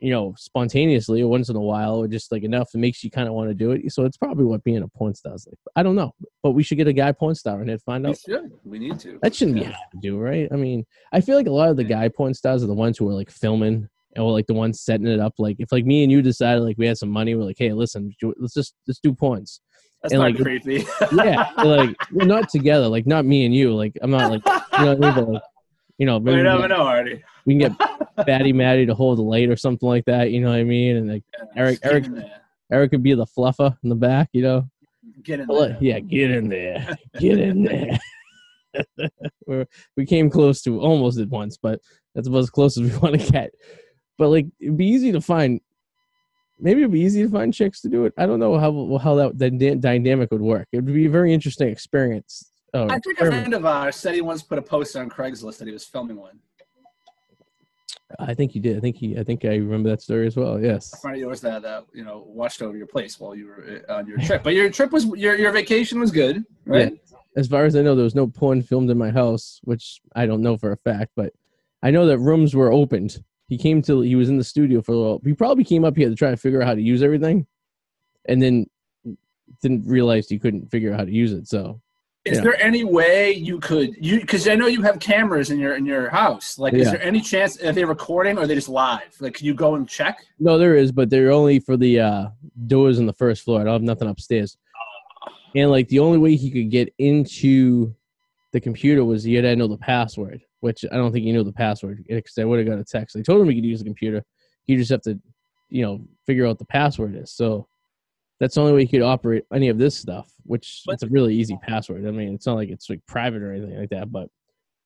you 0.00 0.10
know 0.10 0.34
spontaneously 0.36 1.22
or 1.22 1.28
once 1.28 1.48
in 1.48 1.56
a 1.56 1.60
while 1.60 1.96
or 1.96 2.06
just 2.06 2.30
like 2.30 2.42
enough, 2.44 2.68
it 2.74 2.78
makes 2.78 3.02
you 3.02 3.10
kind 3.10 3.28
of 3.28 3.34
want 3.34 3.48
to 3.48 3.54
do 3.54 3.70
it. 3.72 3.90
So 3.92 4.04
it's 4.04 4.18
probably 4.18 4.44
what 4.44 4.62
being 4.62 4.82
a 4.82 4.88
porn 4.88 5.14
star 5.14 5.34
is 5.34 5.46
like. 5.48 5.58
I 5.74 5.82
don't 5.82 5.96
know, 5.96 6.12
but 6.42 6.50
we 6.52 6.62
should 6.62 6.76
get 6.78 6.86
a 6.86 6.92
guy 6.92 7.12
porn 7.12 7.34
star 7.34 7.60
and 7.62 7.82
find 7.82 8.04
We 8.04 8.10
out. 8.10 8.18
should. 8.18 8.52
We 8.64 8.78
need 8.78 8.98
to. 9.00 9.18
That 9.22 9.34
shouldn't 9.34 9.56
be 9.56 9.64
hard 9.64 9.76
to 9.92 9.98
do, 10.00 10.18
right? 10.18 10.48
I 10.52 10.56
mean, 10.56 10.84
I 11.12 11.20
feel 11.22 11.36
like 11.36 11.46
a 11.48 11.50
lot 11.50 11.70
of 11.70 11.76
the 11.78 11.84
guy 11.84 12.08
porn 12.08 12.34
stars 12.34 12.62
are 12.62 12.66
the 12.68 12.74
ones 12.74 12.98
who 12.98 13.08
are 13.08 13.14
like 13.14 13.30
filming 13.30 13.88
or 14.16 14.32
like 14.32 14.46
the 14.46 14.54
ones 14.54 14.80
setting 14.80 15.06
it 15.06 15.20
up. 15.20 15.34
Like 15.38 15.56
if 15.58 15.72
like 15.72 15.84
me 15.84 16.02
and 16.02 16.12
you 16.12 16.22
decided 16.22 16.62
like 16.62 16.78
we 16.78 16.86
had 16.86 16.98
some 16.98 17.10
money, 17.10 17.34
we're 17.34 17.44
like, 17.44 17.58
hey, 17.58 17.72
listen, 17.72 18.14
let's 18.38 18.54
just 18.54 18.74
let's 18.86 19.00
do 19.00 19.12
points. 19.12 19.60
That's 20.02 20.14
and, 20.14 20.22
not 20.22 20.32
like, 20.32 20.42
creepy. 20.42 20.86
yeah, 21.12 21.50
like 21.58 21.96
we're 22.12 22.26
not 22.26 22.48
together. 22.48 22.88
Like 22.88 23.06
not 23.06 23.24
me 23.24 23.46
and 23.46 23.54
you. 23.54 23.74
Like 23.74 23.96
I'm 24.02 24.10
not 24.10 24.30
like 24.30 24.42
you 24.78 24.84
know 24.84 24.94
what 24.94 25.04
I 25.04 25.14
mean. 25.14 25.14
But, 25.14 25.28
like, 25.28 25.42
you 25.98 26.06
know, 26.06 26.18
maybe 26.18 26.38
we 26.38 26.42
never 26.42 26.62
can, 26.62 26.70
know, 26.70 26.82
Arty. 26.82 27.22
we 27.46 27.58
can 27.58 27.76
get 27.76 28.16
Batty 28.26 28.52
Matty 28.52 28.84
to 28.86 28.94
hold 28.94 29.18
the 29.18 29.22
light 29.22 29.48
or 29.48 29.56
something 29.56 29.88
like 29.88 30.04
that. 30.06 30.30
You 30.32 30.40
know 30.40 30.50
what 30.50 30.58
I 30.58 30.64
mean? 30.64 30.96
And 30.96 31.08
like 31.08 31.24
Eric- 31.56 31.78
Eric- 31.82 32.06
Eric 32.72 32.90
could 32.90 33.02
be 33.02 33.14
the 33.14 33.26
fluffer 33.26 33.76
in 33.82 33.88
the 33.88 33.94
back. 33.94 34.28
You 34.32 34.42
know, 34.42 34.68
Get 35.22 35.40
in 35.40 35.46
there. 35.46 35.78
yeah, 35.80 36.00
get 36.00 36.30
in 36.30 36.48
there, 36.48 36.96
get 37.18 37.38
in 37.38 37.62
there. 37.64 37.98
We're, 39.46 39.66
we 39.96 40.04
came 40.04 40.28
close 40.28 40.62
to 40.62 40.80
almost 40.80 41.18
at 41.18 41.28
once, 41.28 41.56
but 41.56 41.80
that's 42.14 42.28
about 42.28 42.38
as 42.38 42.50
close 42.50 42.76
as 42.76 42.90
we 42.90 42.98
want 42.98 43.20
to 43.20 43.32
get. 43.32 43.52
But 44.18 44.28
like, 44.28 44.46
it'd 44.60 44.76
be 44.76 44.86
easy 44.86 45.12
to 45.12 45.20
find. 45.20 45.60
Maybe 46.60 46.80
it'd 46.80 46.92
be 46.92 47.00
easy 47.00 47.24
to 47.24 47.28
find 47.28 47.52
chicks 47.52 47.80
to 47.80 47.88
do 47.88 48.04
it. 48.04 48.14
I 48.16 48.26
don't 48.26 48.38
know 48.38 48.56
how 48.58 48.98
how 48.98 49.14
that, 49.16 49.38
that 49.38 49.58
dy- 49.58 49.74
dynamic 49.74 50.30
would 50.30 50.40
work. 50.40 50.68
It 50.72 50.76
would 50.76 50.94
be 50.94 51.06
a 51.06 51.10
very 51.10 51.34
interesting 51.34 51.68
experience. 51.68 52.50
Oh, 52.72 52.88
I 52.88 52.98
think 52.98 53.20
a 53.20 53.26
friend 53.26 53.54
of 53.54 53.64
ours 53.64 53.96
said 53.96 54.14
he 54.14 54.20
once 54.20 54.42
put 54.42 54.58
a 54.58 54.62
post 54.62 54.96
on 54.96 55.08
Craigslist 55.08 55.58
that 55.58 55.66
he 55.66 55.72
was 55.72 55.84
filming 55.84 56.16
one. 56.16 56.38
I 58.18 58.34
think 58.34 58.54
you 58.54 58.60
did. 58.60 58.76
I 58.76 58.80
think 58.80 58.96
he. 58.96 59.18
I 59.18 59.24
think 59.24 59.44
I 59.44 59.56
remember 59.56 59.88
that 59.90 60.02
story 60.02 60.26
as 60.26 60.36
well. 60.36 60.60
Yes. 60.60 60.92
A 60.92 60.96
friend 60.98 61.16
of 61.16 61.20
yours 61.20 61.40
that 61.40 61.64
uh, 61.64 61.82
you 61.92 62.04
know 62.04 62.24
watched 62.26 62.62
over 62.62 62.76
your 62.76 62.86
place 62.86 63.18
while 63.18 63.34
you 63.34 63.46
were 63.46 63.82
uh, 63.88 63.94
on 63.94 64.06
your 64.06 64.18
trip. 64.18 64.42
But 64.42 64.54
your 64.54 64.70
trip 64.70 64.92
was 64.92 65.06
your 65.06 65.36
your 65.36 65.52
vacation 65.52 65.98
was 66.00 66.10
good, 66.10 66.44
right? 66.66 66.98
As 67.36 67.48
far 67.48 67.64
as 67.64 67.74
I 67.74 67.82
know, 67.82 67.96
there 67.96 68.04
was 68.04 68.14
no 68.14 68.28
porn 68.28 68.62
filmed 68.62 68.90
in 68.90 68.98
my 68.98 69.10
house, 69.10 69.60
which 69.64 70.00
I 70.14 70.26
don't 70.26 70.40
know 70.42 70.56
for 70.56 70.70
a 70.70 70.76
fact, 70.76 71.10
but 71.16 71.32
I 71.82 71.90
know 71.90 72.06
that 72.06 72.18
rooms 72.18 72.54
were 72.54 72.72
opened. 72.72 73.22
He 73.46 73.58
came 73.58 73.82
to. 73.82 74.00
He 74.00 74.14
was 74.16 74.28
in 74.28 74.38
the 74.38 74.44
studio 74.44 74.80
for 74.80 74.92
a 74.92 74.96
little. 74.96 75.20
He 75.24 75.34
probably 75.34 75.64
came 75.64 75.84
up 75.84 75.96
here 75.96 76.08
to 76.08 76.14
try 76.14 76.30
to 76.30 76.36
figure 76.36 76.62
out 76.62 76.68
how 76.68 76.74
to 76.74 76.80
use 76.82 77.02
everything, 77.02 77.46
and 78.26 78.40
then 78.40 78.66
didn't 79.60 79.86
realize 79.86 80.28
he 80.28 80.38
couldn't 80.38 80.70
figure 80.70 80.92
out 80.92 80.98
how 81.00 81.04
to 81.04 81.12
use 81.12 81.32
it. 81.32 81.46
So 81.46 81.80
Is 82.24 82.38
Yeah. 82.38 82.44
there 82.44 82.62
any 82.62 82.84
way 82.84 83.32
you 83.32 83.60
could 83.60 83.90
you 84.00 84.18
because 84.20 84.48
I 84.48 84.54
know 84.54 84.66
you 84.66 84.80
have 84.80 84.98
cameras 84.98 85.50
in 85.50 85.58
your 85.58 85.74
in 85.76 85.84
your 85.84 86.08
house? 86.08 86.58
Like, 86.58 86.72
is 86.72 86.90
there 86.90 87.02
any 87.02 87.20
chance 87.20 87.62
are 87.62 87.70
they 87.72 87.84
recording 87.84 88.38
or 88.38 88.44
are 88.44 88.46
they 88.46 88.54
just 88.54 88.70
live? 88.70 89.14
Like, 89.20 89.34
can 89.34 89.46
you 89.46 89.52
go 89.52 89.74
and 89.74 89.86
check? 89.86 90.24
no, 90.38 90.56
there 90.56 90.74
is, 90.74 90.90
but 90.90 91.10
they're 91.10 91.30
only 91.30 91.58
for 91.60 91.76
the 91.76 92.00
uh, 92.00 92.28
doors 92.66 92.98
on 92.98 93.04
the 93.04 93.12
first 93.12 93.42
floor. 93.42 93.60
I 93.60 93.64
don't 93.64 93.74
have 93.74 93.82
nothing 93.82 94.08
upstairs. 94.08 94.56
And 95.54 95.70
like 95.70 95.86
the 95.88 95.98
only 95.98 96.16
way 96.16 96.34
he 96.34 96.50
could 96.50 96.70
get 96.70 96.94
into 96.98 97.94
the 98.52 98.60
computer 98.60 99.04
was 99.04 99.22
he 99.22 99.34
had 99.34 99.42
to 99.42 99.54
know 99.54 99.68
the 99.68 99.76
password, 99.76 100.40
which 100.64 100.82
I 100.90 100.96
don't 100.96 101.12
think 101.12 101.26
he 101.26 101.32
knew 101.32 101.44
the 101.44 101.52
password 101.52 102.06
because 102.08 102.38
I 102.38 102.44
would 102.44 102.58
have 102.58 102.66
got 102.66 102.78
a 102.78 102.84
text. 102.84 103.16
I 103.16 103.20
told 103.20 103.42
him 103.42 103.50
he 103.50 103.54
could 103.56 103.66
use 103.66 103.80
the 103.80 103.84
computer. 103.84 104.24
He 104.64 104.76
just 104.76 104.90
have 104.90 105.02
to, 105.02 105.20
you 105.68 105.82
know, 105.82 106.00
figure 106.26 106.46
out 106.46 106.58
the 106.58 106.64
password 106.64 107.14
is. 107.14 107.32
So 107.32 107.68
that's 108.40 108.54
the 108.54 108.62
only 108.62 108.72
way 108.72 108.80
he 108.86 108.88
could 108.88 109.02
operate 109.02 109.44
any 109.52 109.68
of 109.68 109.76
this 109.76 109.94
stuff, 109.94 110.32
which 110.44 110.80
But- 110.86 110.94
it's 110.94 111.02
a 111.02 111.08
really 111.08 111.34
easy 111.34 111.58
password. 111.68 112.06
I 112.06 112.12
mean, 112.12 112.32
it's 112.32 112.46
not 112.46 112.54
like 112.56 112.70
it's 112.70 112.88
like 112.88 113.04
private 113.06 113.42
or 113.42 113.52
anything 113.52 113.78
like 113.78 113.90
that, 113.90 114.10
but 114.10 114.30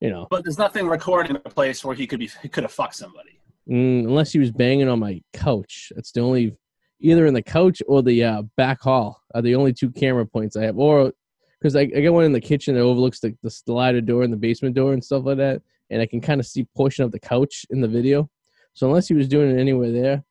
you 0.00 0.10
know, 0.10 0.26
But 0.28 0.42
there's 0.42 0.58
nothing 0.58 0.88
recording 0.88 1.36
in 1.36 1.42
a 1.44 1.48
place 1.48 1.84
where 1.84 1.94
he 1.94 2.08
could 2.08 2.18
be 2.18 2.28
he 2.42 2.48
could 2.48 2.64
have 2.64 2.72
fucked 2.72 2.96
somebody. 2.96 3.38
Mm, 3.70 4.00
unless 4.08 4.32
he 4.32 4.40
was 4.40 4.50
banging 4.50 4.88
on 4.88 4.98
my 4.98 5.22
couch. 5.32 5.92
That's 5.94 6.10
the 6.10 6.22
only, 6.22 6.56
either 6.98 7.24
in 7.26 7.34
the 7.34 7.42
couch 7.42 7.82
or 7.86 8.02
the 8.02 8.24
uh, 8.24 8.42
back 8.56 8.80
hall 8.80 9.22
are 9.32 9.42
the 9.42 9.54
only 9.54 9.72
two 9.72 9.90
camera 9.90 10.26
points 10.26 10.56
I 10.56 10.64
have. 10.64 10.76
Or 10.76 11.12
because 11.60 11.76
I, 11.76 11.82
I 11.82 12.00
got 12.02 12.12
one 12.12 12.24
in 12.24 12.32
the 12.32 12.40
kitchen 12.40 12.74
that 12.74 12.80
overlooks 12.80 13.20
the, 13.20 13.36
the 13.42 13.50
slider 13.50 14.00
door 14.00 14.22
and 14.22 14.32
the 14.32 14.36
basement 14.36 14.74
door 14.74 14.92
and 14.92 15.02
stuff 15.04 15.24
like 15.24 15.38
that, 15.38 15.62
and 15.90 16.00
I 16.00 16.06
can 16.06 16.20
kind 16.20 16.40
of 16.40 16.46
see 16.46 16.66
portion 16.76 17.04
of 17.04 17.12
the 17.12 17.20
couch 17.20 17.66
in 17.70 17.80
the 17.80 17.88
video. 17.88 18.30
So 18.74 18.86
unless 18.86 19.08
he 19.08 19.14
was 19.14 19.28
doing 19.28 19.50
it 19.50 19.60
anywhere 19.60 19.90
there, 19.90 20.24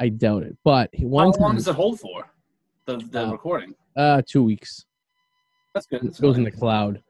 I 0.00 0.08
doubt 0.08 0.44
it. 0.44 0.56
But 0.64 0.90
he 0.92 1.04
wants. 1.04 1.36
How 1.36 1.42
one 1.42 1.48
long 1.48 1.50
time, 1.50 1.56
does 1.56 1.68
it 1.68 1.74
hold 1.74 2.00
for? 2.00 2.30
The 2.86 2.96
the 2.96 3.26
Uh, 3.28 3.32
recording. 3.32 3.74
uh, 3.96 4.22
two 4.26 4.42
weeks. 4.42 4.86
That's 5.74 5.86
good. 5.86 6.00
It 6.02 6.04
That's 6.06 6.20
goes 6.20 6.36
in 6.38 6.44
the 6.44 6.50
cloud. 6.50 7.02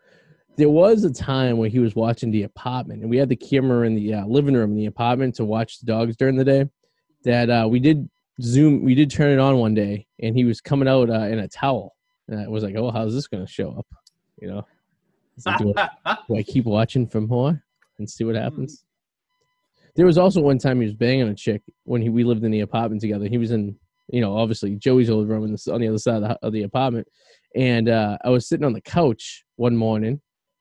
There 0.56 0.68
was 0.68 1.04
a 1.04 1.12
time 1.12 1.56
where 1.56 1.70
he 1.70 1.78
was 1.78 1.94
watching 1.96 2.30
the 2.30 2.42
apartment, 2.42 3.00
and 3.00 3.10
we 3.10 3.16
had 3.16 3.28
the 3.30 3.36
camera 3.36 3.86
in 3.86 3.94
the 3.94 4.14
uh, 4.14 4.26
living 4.26 4.54
room 4.54 4.72
in 4.72 4.76
the 4.76 4.86
apartment 4.86 5.34
to 5.36 5.44
watch 5.44 5.80
the 5.80 5.86
dogs 5.86 6.16
during 6.16 6.36
the 6.36 6.44
day. 6.44 6.66
That 7.24 7.48
uh, 7.48 7.66
we 7.70 7.80
did 7.80 8.08
zoom, 8.42 8.84
we 8.84 8.94
did 8.94 9.10
turn 9.10 9.30
it 9.30 9.38
on 9.38 9.56
one 9.58 9.72
day, 9.74 10.06
and 10.20 10.36
he 10.36 10.44
was 10.44 10.60
coming 10.60 10.88
out 10.88 11.08
uh, 11.08 11.20
in 11.32 11.38
a 11.38 11.48
towel, 11.48 11.94
and 12.28 12.40
I 12.40 12.48
was 12.48 12.62
like, 12.62 12.76
"Oh, 12.76 12.90
how's 12.90 13.14
this 13.14 13.26
going 13.26 13.44
to 13.44 13.50
show 13.50 13.70
up?" 13.78 13.86
You 14.40 14.48
know, 14.48 14.66
do, 15.58 15.74
I, 15.76 16.16
do 16.28 16.36
I 16.36 16.42
keep 16.42 16.64
watching 16.64 17.06
from 17.06 17.26
more 17.28 17.62
and 17.98 18.08
see 18.08 18.24
what 18.24 18.34
happens? 18.34 18.84
There 19.94 20.06
was 20.06 20.18
also 20.18 20.40
one 20.40 20.58
time 20.58 20.80
he 20.80 20.86
was 20.86 20.94
banging 20.94 21.28
a 21.28 21.34
chick 21.34 21.62
when 21.84 22.00
he 22.00 22.08
we 22.08 22.24
lived 22.24 22.44
in 22.44 22.50
the 22.50 22.60
apartment 22.60 23.00
together. 23.00 23.26
He 23.26 23.38
was 23.38 23.50
in, 23.50 23.76
you 24.08 24.20
know, 24.20 24.36
obviously 24.36 24.76
Joey's 24.76 25.10
old 25.10 25.28
room 25.28 25.44
in 25.44 25.52
the, 25.52 25.72
on 25.72 25.80
the 25.80 25.88
other 25.88 25.98
side 25.98 26.22
of 26.22 26.22
the, 26.22 26.38
of 26.42 26.52
the 26.52 26.62
apartment, 26.62 27.06
and 27.54 27.88
uh, 27.88 28.18
I 28.24 28.30
was 28.30 28.48
sitting 28.48 28.64
on 28.64 28.72
the 28.72 28.80
couch 28.80 29.44
one 29.56 29.76
morning, 29.76 30.20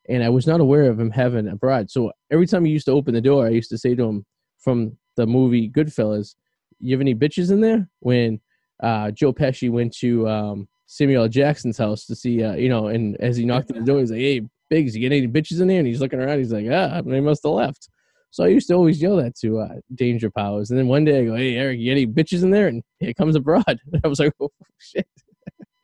and 0.10 0.24
I 0.24 0.30
was 0.30 0.48
not 0.48 0.60
aware 0.60 0.90
of 0.90 1.00
him 1.00 1.12
having 1.12 1.48
a 1.48 1.56
bride. 1.56 1.90
So 1.90 2.12
every 2.32 2.48
time 2.48 2.66
he 2.66 2.72
used 2.72 2.86
to 2.88 2.92
open 2.92 3.14
the 3.14 3.22
door, 3.22 3.46
I 3.46 3.50
used 3.50 3.70
to 3.70 3.78
say 3.78 3.96
to 3.96 4.04
him 4.04 4.26
from 4.60 4.98
the 5.16 5.26
movie 5.26 5.70
Goodfellas, 5.70 6.36
"You 6.80 6.94
have 6.94 7.02
any 7.02 7.16
bitches 7.16 7.52
in 7.52 7.62
there?" 7.62 7.90
When 8.00 8.42
uh, 8.82 9.12
Joe 9.12 9.34
Pesci 9.34 9.72
went 9.72 9.96
to 9.98 10.28
um, 10.28 10.68
Samuel. 10.92 11.30
Jackson's 11.30 11.78
house 11.78 12.06
to 12.06 12.16
see, 12.16 12.44
uh, 12.44 12.54
you 12.56 12.68
know, 12.68 12.88
and 12.88 13.16
as 13.22 13.38
he 13.38 13.46
knocked 13.46 13.72
on 13.72 13.80
the 13.80 13.86
door, 13.86 14.00
he's 14.00 14.12
like, 14.12 14.20
"Hey, 14.20 14.42
Biggs, 14.70 14.94
you 14.94 15.00
get 15.00 15.16
any 15.16 15.26
bitches 15.26 15.62
in 15.62 15.70
there?" 15.70 15.78
And 15.78 15.88
he's 15.88 16.02
looking 16.02 16.20
around, 16.20 16.40
he's 16.40 16.52
like, 16.52 16.68
"Ah, 16.70 17.02
they 17.02 17.22
must 17.22 17.44
have 17.44 17.54
left." 17.54 17.88
So 18.30 18.44
I 18.44 18.48
used 18.48 18.68
to 18.68 18.74
always 18.74 19.02
yell 19.02 19.16
that 19.16 19.36
to 19.38 19.60
uh, 19.60 19.76
Danger 19.96 20.30
Powers, 20.30 20.70
and 20.70 20.78
then 20.78 20.90
one 20.90 21.06
day 21.06 21.22
I 21.22 21.26
go, 21.26 21.36
"Hey, 21.36 21.56
Eric, 21.56 21.80
you 21.80 21.86
get 21.86 21.92
any 21.92 22.08
bitches 22.08 22.44
in 22.44 22.52
there?" 22.52 22.68
And 22.68 22.84
here 23.00 23.14
comes 23.14 23.38
a 23.38 23.40
broad. 23.40 23.64
I 24.04 24.08
was 24.08 24.20
like, 24.20 24.34
"Oh 24.42 24.52
shit!" 24.80 25.08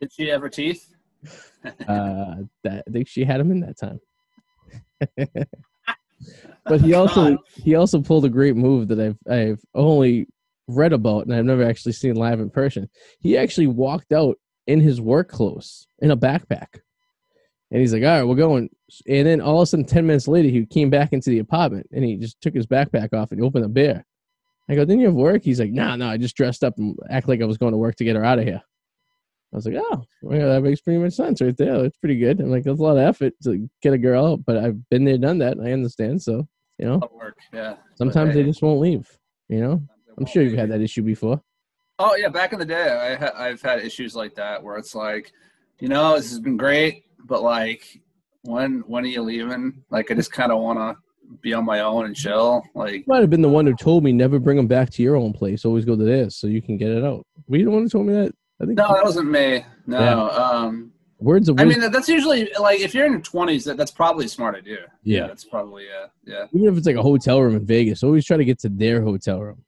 Did 0.02 0.12
she 0.12 0.28
have 0.28 0.42
her 0.42 0.50
teeth? 0.50 0.94
uh, 1.88 2.36
that 2.66 2.84
I 2.86 2.92
think 2.92 3.08
she 3.08 3.24
had 3.24 3.40
him 3.40 3.52
in 3.52 3.62
that 3.62 3.78
time. 3.78 4.02
but 6.66 6.82
he 6.82 6.94
also 6.94 7.38
he 7.64 7.76
also 7.76 8.02
pulled 8.02 8.26
a 8.26 8.30
great 8.30 8.58
move 8.58 8.90
that 8.90 9.00
I've 9.00 9.18
I've 9.30 9.62
only 9.74 10.28
read 10.68 10.92
about 10.92 11.26
and 11.26 11.34
I've 11.34 11.46
never 11.46 11.64
actually 11.64 11.94
seen 11.94 12.16
live 12.16 12.42
in 12.42 12.50
person. 12.50 12.90
He 13.22 13.38
actually 13.38 13.68
walked 13.68 14.12
out 14.12 14.38
in 14.68 14.80
his 14.80 15.02
work 15.02 15.30
clothes 15.30 15.88
in 16.00 16.12
a 16.12 16.18
backpack. 16.18 16.68
And 17.72 17.82
he's 17.82 17.94
like, 17.94 18.04
all 18.04 18.10
right, 18.10 18.24
we're 18.24 18.36
going. 18.36 18.70
And 19.08 19.28
then 19.28 19.42
all 19.42 19.60
of 19.60 19.64
a 19.64 19.66
sudden, 19.66 19.86
10 19.86 20.08
minutes 20.08 20.28
later, 20.28 20.48
he 20.48 20.66
came 20.66 20.90
back 20.90 21.12
into 21.12 21.30
the 21.30 21.40
apartment 21.40 21.88
and 21.92 22.04
he 22.04 22.16
just 22.16 22.40
took 22.42 22.54
his 22.54 22.68
backpack 22.68 23.14
off 23.14 23.32
and 23.32 23.44
opened 23.44 23.66
a 23.66 23.70
beer. 23.70 24.06
I 24.70 24.76
go, 24.76 24.82
didn't 24.82 25.00
you 25.00 25.08
have 25.08 25.16
work? 25.16 25.44
He's 25.44 25.60
like, 25.60 25.72
nah, 25.72 25.96
no, 25.96 26.06
nah, 26.06 26.12
I 26.12 26.18
just 26.18 26.36
dressed 26.36 26.64
up 26.64 26.78
and 26.78 26.98
act 27.10 27.28
like 27.28 27.42
I 27.42 27.46
was 27.46 27.58
going 27.58 27.72
to 27.72 27.78
work 27.78 27.96
to 27.96 28.04
get 28.04 28.16
her 28.16 28.24
out 28.24 28.40
of 28.40 28.46
here. 28.46 28.62
I 29.54 29.56
was 29.56 29.66
like, 29.66 29.76
oh, 29.78 30.04
well, 30.22 30.50
that 30.50 30.62
makes 30.62 30.82
pretty 30.82 31.00
much 31.00 31.14
sense 31.14 31.42
right 31.42 31.56
there. 31.56 31.82
That's 31.82 31.98
pretty 31.98 32.18
good. 32.18 32.42
I'm 32.42 32.52
like, 32.52 32.64
that's 32.64 32.80
a 32.80 32.84
lot 32.84 32.98
of 32.98 33.04
effort 33.04 33.34
to 33.44 33.70
get 33.82 33.94
a 33.94 33.98
girl 33.98 34.26
out, 34.26 34.46
but 34.46 34.58
I've 34.58 34.90
been 34.90 35.06
there, 35.06 35.18
done 35.18 35.38
that. 35.38 35.58
I 35.58 35.72
understand. 35.72 36.22
So, 36.22 36.46
you 36.78 36.86
know, 36.86 37.02
work. 37.14 37.38
Yeah. 37.54 37.76
Sometimes 37.96 38.36
they 38.36 38.44
just 38.44 38.62
won't 38.62 38.82
leave, 38.82 39.10
you 39.48 39.62
know? 39.62 39.82
I'm 40.18 40.26
sure 40.26 40.44
you've 40.44 40.60
had 40.60 40.72
that 40.72 40.82
issue 40.82 41.02
before. 41.02 41.42
Oh 42.00 42.16
yeah, 42.16 42.30
back 42.30 42.54
in 42.54 42.60
the 42.60 42.66
day, 42.66 42.90
I 42.90 43.16
ha- 43.16 43.34
I've 43.36 43.62
had 43.62 43.80
issues 43.80 44.16
like 44.16 44.36
that 44.36 44.62
where 44.62 44.78
it's 44.78 44.94
like, 44.94 45.34
you 45.80 45.88
know, 45.88 46.16
this 46.16 46.30
has 46.30 46.40
been 46.40 46.56
great, 46.56 47.06
but 47.26 47.42
like, 47.42 48.02
when 48.44 48.84
when 48.88 49.04
are 49.04 49.08
you 49.08 49.24
leaving? 49.24 49.84
Like, 49.90 50.12
I 50.12 50.14
just 50.14 50.32
kind 50.32 50.52
of 50.52 50.60
want 50.60 50.78
to 50.78 50.96
be 51.42 51.54
on 51.54 51.66
my 51.66 51.80
own 51.80 52.06
and 52.06 52.16
chill. 52.16 52.64
Like, 52.76 52.94
you 52.94 53.04
might 53.08 53.22
have 53.22 53.32
been 53.32 53.42
the 53.42 53.50
one 53.50 53.66
who 53.66 53.76
told 53.76 54.04
me 54.04 54.12
never 54.12 54.38
bring 54.38 54.58
them 54.58 54.68
back 54.68 54.92
to 54.92 55.02
your 55.02 55.16
own 55.16 55.34
place. 55.34 55.66
Always 55.66 55.86
go 55.86 55.96
to 55.96 56.04
this 56.04 56.38
so 56.38 56.46
you 56.46 56.62
can 56.62 56.78
get 56.78 56.92
it 56.92 57.04
out. 57.04 57.26
Were 57.48 57.58
you 57.58 57.66
the 57.66 57.72
one 57.72 57.82
who 57.84 57.90
told 57.90 58.06
me 58.06 58.14
that? 58.14 58.32
I 58.62 58.66
think 58.66 58.78
no, 58.78 58.94
that 58.94 59.04
wasn't 59.04 59.32
me. 59.32 59.66
No. 59.88 60.00
Yeah. 60.00 60.24
Um, 60.24 60.92
Words 61.20 61.50
of 61.50 61.56
wisdom. 61.56 61.82
I 61.82 61.82
mean, 61.82 61.92
that's 61.92 62.08
usually 62.08 62.52
like 62.60 62.80
if 62.80 62.94
you're 62.94 63.08
in 63.08 63.14
your 63.14 63.22
20s, 63.22 63.66
that, 63.66 63.76
that's 63.76 63.90
probably 63.90 64.26
a 64.26 64.30
smart 64.30 64.56
idea. 64.56 64.86
Yeah. 65.02 65.22
yeah. 65.22 65.28
That's 65.28 65.46
probably, 65.46 65.86
yeah. 65.86 66.06
Yeah. 66.26 66.46
Even 66.54 66.72
if 66.72 66.78
it's 66.78 66.86
like 66.86 66.96
a 66.96 67.02
hotel 67.02 67.42
room 67.42 67.56
in 67.56 67.66
Vegas, 67.66 68.04
always 68.04 68.24
try 68.24 68.38
to 68.38 68.46
get 68.46 68.60
to 68.60 68.70
their 68.70 69.02
hotel 69.02 69.42
room 69.42 69.64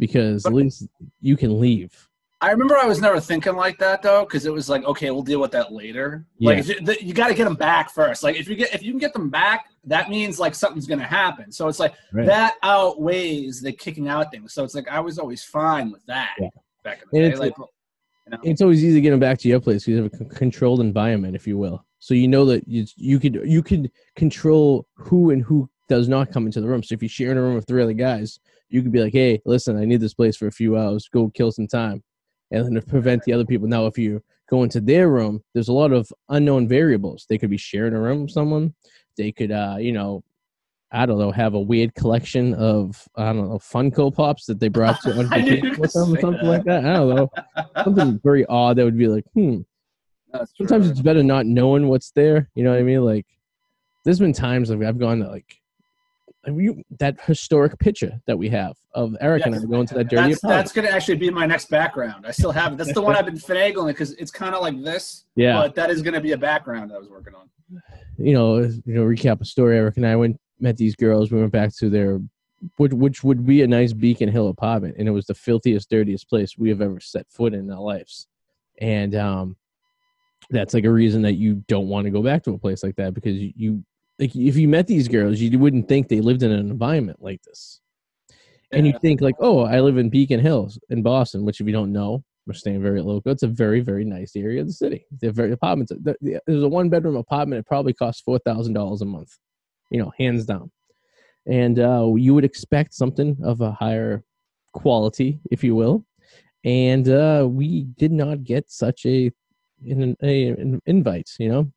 because 0.00 0.46
at 0.46 0.52
least 0.52 0.88
you 1.20 1.36
can 1.36 1.60
leave. 1.60 2.08
I 2.42 2.50
remember 2.52 2.76
I 2.78 2.86
was 2.86 3.02
never 3.02 3.20
thinking 3.20 3.54
like 3.54 3.78
that 3.78 4.00
though, 4.00 4.24
because 4.24 4.46
it 4.46 4.52
was 4.52 4.70
like, 4.70 4.82
okay, 4.84 5.10
we'll 5.10 5.22
deal 5.22 5.40
with 5.40 5.52
that 5.52 5.72
later. 5.72 6.24
Yeah. 6.38 6.54
Like, 6.54 6.66
you, 6.66 6.96
you 7.08 7.12
got 7.12 7.28
to 7.28 7.34
get 7.34 7.44
them 7.44 7.54
back 7.54 7.90
first. 7.90 8.22
Like, 8.22 8.36
if 8.36 8.48
you 8.48 8.56
get 8.56 8.74
if 8.74 8.82
you 8.82 8.92
can 8.92 8.98
get 8.98 9.12
them 9.12 9.28
back, 9.28 9.66
that 9.84 10.08
means 10.08 10.40
like 10.40 10.54
something's 10.54 10.86
gonna 10.86 11.06
happen. 11.06 11.52
So 11.52 11.68
it's 11.68 11.78
like 11.78 11.94
right. 12.12 12.26
that 12.26 12.54
outweighs 12.62 13.60
the 13.60 13.72
kicking 13.72 14.08
out 14.08 14.30
thing. 14.32 14.48
So 14.48 14.64
it's 14.64 14.74
like 14.74 14.88
I 14.88 15.00
was 15.00 15.18
always 15.18 15.44
fine 15.44 15.92
with 15.92 16.04
that 16.06 16.34
yeah. 16.40 16.48
back 16.82 17.02
in 17.02 17.08
the 17.12 17.26
and 17.26 17.34
day. 17.34 17.38
Like, 17.38 17.58
you 17.58 17.66
know? 18.30 18.38
It's 18.42 18.62
always 18.62 18.82
easy 18.82 18.94
to 18.94 19.00
get 19.02 19.10
them 19.10 19.20
back 19.20 19.38
to 19.40 19.48
your 19.48 19.60
place 19.60 19.84
because 19.84 19.88
you 19.88 20.02
have 20.02 20.20
a 20.20 20.34
controlled 20.34 20.80
environment, 20.80 21.36
if 21.36 21.46
you 21.46 21.58
will. 21.58 21.84
So 21.98 22.14
you 22.14 22.26
know 22.26 22.46
that 22.46 22.66
you 22.66 22.86
you 22.96 23.20
could 23.20 23.42
you 23.44 23.62
could 23.62 23.90
control 24.16 24.86
who 24.94 25.30
and 25.30 25.42
who 25.42 25.68
does 25.90 26.08
not 26.08 26.32
come 26.32 26.46
into 26.46 26.62
the 26.62 26.68
room. 26.68 26.82
So 26.82 26.94
if 26.94 27.02
you 27.02 27.08
share 27.08 27.32
in 27.32 27.36
a 27.36 27.42
room 27.42 27.54
with 27.54 27.66
three 27.66 27.82
other 27.82 27.92
guys, 27.92 28.40
you 28.70 28.82
could 28.82 28.92
be 28.92 29.02
like, 29.02 29.12
"Hey, 29.12 29.40
listen, 29.44 29.76
I 29.76 29.84
need 29.84 30.00
this 30.00 30.14
place 30.14 30.36
for 30.36 30.46
a 30.46 30.52
few 30.52 30.76
hours. 30.76 31.08
Go 31.12 31.30
kill 31.30 31.52
some 31.52 31.66
time," 31.66 32.02
and 32.50 32.64
then 32.64 32.74
to 32.74 32.82
prevent 32.82 33.24
the 33.24 33.32
other 33.32 33.44
people. 33.44 33.68
Now, 33.68 33.86
if 33.86 33.98
you 33.98 34.22
go 34.48 34.62
into 34.62 34.80
their 34.80 35.08
room, 35.08 35.42
there's 35.54 35.68
a 35.68 35.72
lot 35.72 35.92
of 35.92 36.10
unknown 36.28 36.68
variables. 36.68 37.26
They 37.28 37.38
could 37.38 37.50
be 37.50 37.56
sharing 37.56 37.94
a 37.94 38.00
room 38.00 38.22
with 38.22 38.30
someone. 38.32 38.74
They 39.16 39.32
could, 39.32 39.52
uh, 39.52 39.76
you 39.78 39.92
know, 39.92 40.24
I 40.92 41.06
don't 41.06 41.18
know, 41.18 41.30
have 41.30 41.54
a 41.54 41.60
weird 41.60 41.94
collection 41.94 42.54
of 42.54 43.06
I 43.16 43.26
don't 43.32 43.48
know 43.48 43.58
Funko 43.58 44.14
Pops 44.14 44.46
that 44.46 44.58
they 44.60 44.68
brought 44.68 45.00
to 45.02 45.18
on 45.18 45.28
vacation 45.28 45.78
with 45.78 45.92
them, 45.92 46.16
something 46.20 46.32
that. 46.32 46.44
like 46.44 46.64
that. 46.64 46.84
I 46.84 46.94
don't 46.94 47.14
know, 47.14 47.30
something 47.84 48.20
very 48.24 48.44
odd 48.46 48.76
that 48.76 48.84
would 48.84 48.98
be 48.98 49.08
like, 49.08 49.24
hmm. 49.34 49.58
That's 50.32 50.52
Sometimes 50.56 50.86
true. 50.86 50.92
it's 50.92 51.00
better 51.00 51.24
not 51.24 51.46
knowing 51.46 51.88
what's 51.88 52.12
there. 52.12 52.48
You 52.54 52.62
know 52.62 52.70
what 52.70 52.78
I 52.78 52.84
mean? 52.84 53.04
Like, 53.04 53.26
there's 54.04 54.20
been 54.20 54.32
times 54.32 54.70
I've 54.70 54.98
gone 54.98 55.18
to 55.18 55.28
like 55.28 55.59
that 56.44 57.20
historic 57.26 57.78
picture 57.78 58.20
that 58.26 58.38
we 58.38 58.48
have 58.48 58.74
of 58.94 59.14
Eric 59.20 59.44
and 59.44 59.54
I 59.54 59.58
going 59.58 59.86
to 59.88 59.94
that 59.94 60.08
dirty 60.08 60.30
that's, 60.30 60.40
that's 60.40 60.72
going 60.72 60.86
to 60.86 60.92
actually 60.92 61.16
be 61.16 61.30
my 61.30 61.44
next 61.46 61.68
background. 61.68 62.26
I 62.26 62.30
still 62.30 62.52
have 62.52 62.72
it. 62.72 62.76
That's 62.76 62.94
the 62.94 63.02
one 63.02 63.14
I've 63.14 63.26
been 63.26 63.36
finagling 63.36 63.88
because 63.88 64.12
it's 64.14 64.30
kind 64.30 64.54
of 64.54 64.62
like 64.62 64.82
this. 64.82 65.26
Yeah. 65.36 65.60
But 65.60 65.74
that 65.74 65.90
is 65.90 66.00
going 66.02 66.14
to 66.14 66.20
be 66.20 66.32
a 66.32 66.38
background 66.38 66.92
I 66.92 66.98
was 66.98 67.08
working 67.08 67.34
on. 67.34 67.50
You 68.16 68.32
know, 68.32 68.58
you 68.58 68.82
know, 68.86 69.02
recap 69.02 69.40
a 69.40 69.44
story. 69.44 69.76
Eric 69.76 69.96
and 69.98 70.06
I 70.06 70.16
went 70.16 70.40
met 70.58 70.76
these 70.76 70.96
girls. 70.96 71.30
We 71.30 71.40
went 71.40 71.52
back 71.52 71.74
to 71.76 71.90
their, 71.90 72.20
which, 72.76 72.92
which 72.92 73.22
would 73.22 73.46
be 73.46 73.62
a 73.62 73.66
nice 73.66 73.92
Beacon 73.92 74.28
Hill 74.28 74.48
apartment, 74.48 74.96
and 74.98 75.08
it 75.08 75.12
was 75.12 75.26
the 75.26 75.34
filthiest, 75.34 75.90
dirtiest 75.90 76.28
place 76.28 76.58
we 76.58 76.68
have 76.68 76.80
ever 76.80 77.00
set 77.00 77.26
foot 77.30 77.54
in 77.54 77.70
our 77.70 77.80
lives. 77.80 78.28
And 78.80 79.14
um, 79.14 79.56
that's 80.50 80.74
like 80.74 80.84
a 80.84 80.90
reason 80.90 81.22
that 81.22 81.34
you 81.34 81.62
don't 81.68 81.88
want 81.88 82.06
to 82.06 82.10
go 82.10 82.22
back 82.22 82.42
to 82.44 82.52
a 82.52 82.58
place 82.58 82.82
like 82.82 82.96
that 82.96 83.14
because 83.14 83.36
you, 83.36 83.84
like 84.20 84.36
if 84.36 84.56
you 84.56 84.68
met 84.68 84.86
these 84.86 85.08
girls, 85.08 85.40
you 85.40 85.58
wouldn't 85.58 85.88
think 85.88 86.08
they 86.08 86.20
lived 86.20 86.42
in 86.42 86.52
an 86.52 86.70
environment 86.70 87.18
like 87.20 87.42
this. 87.42 87.80
And 88.72 88.86
you 88.86 88.96
think 89.00 89.20
like, 89.20 89.34
oh, 89.40 89.64
I 89.64 89.80
live 89.80 89.98
in 89.98 90.10
Beacon 90.10 90.38
Hills 90.38 90.78
in 90.90 91.02
Boston, 91.02 91.44
which 91.44 91.60
if 91.60 91.66
you 91.66 91.72
don't 91.72 91.92
know, 91.92 92.22
we're 92.46 92.54
staying 92.54 92.80
very 92.80 93.02
local. 93.02 93.32
It's 93.32 93.42
a 93.42 93.48
very, 93.48 93.80
very 93.80 94.04
nice 94.04 94.36
area 94.36 94.60
of 94.60 94.68
the 94.68 94.72
city. 94.72 95.06
They're 95.20 95.32
very 95.32 95.50
apartments. 95.50 95.92
There's 96.20 96.62
a 96.62 96.68
one 96.68 96.88
bedroom 96.88 97.16
apartment. 97.16 97.58
It 97.58 97.66
probably 97.66 97.92
costs 97.92 98.22
four 98.22 98.38
thousand 98.38 98.74
dollars 98.74 99.02
a 99.02 99.06
month 99.06 99.32
you 99.90 100.00
know, 100.00 100.12
hands 100.18 100.46
down. 100.46 100.70
And 101.46 101.78
uh, 101.78 102.12
you 102.16 102.34
would 102.34 102.44
expect 102.44 102.94
something 102.94 103.36
of 103.42 103.60
a 103.60 103.72
higher 103.72 104.22
quality, 104.72 105.40
if 105.50 105.64
you 105.64 105.74
will. 105.74 106.06
And 106.64 107.08
uh, 107.08 107.46
we 107.48 107.84
did 107.84 108.12
not 108.12 108.44
get 108.44 108.70
such 108.70 109.04
a 109.06 109.32
an, 109.86 110.16
a, 110.22 110.48
an 110.48 110.80
invite. 110.86 111.30
You 111.38 111.48
know, 111.48 111.72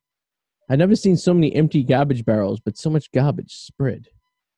I've 0.68 0.78
never 0.78 0.96
seen 0.96 1.16
so 1.16 1.34
many 1.34 1.54
empty 1.54 1.82
garbage 1.82 2.24
barrels, 2.24 2.60
but 2.60 2.78
so 2.78 2.90
much 2.90 3.12
garbage 3.12 3.52
spread 3.52 4.08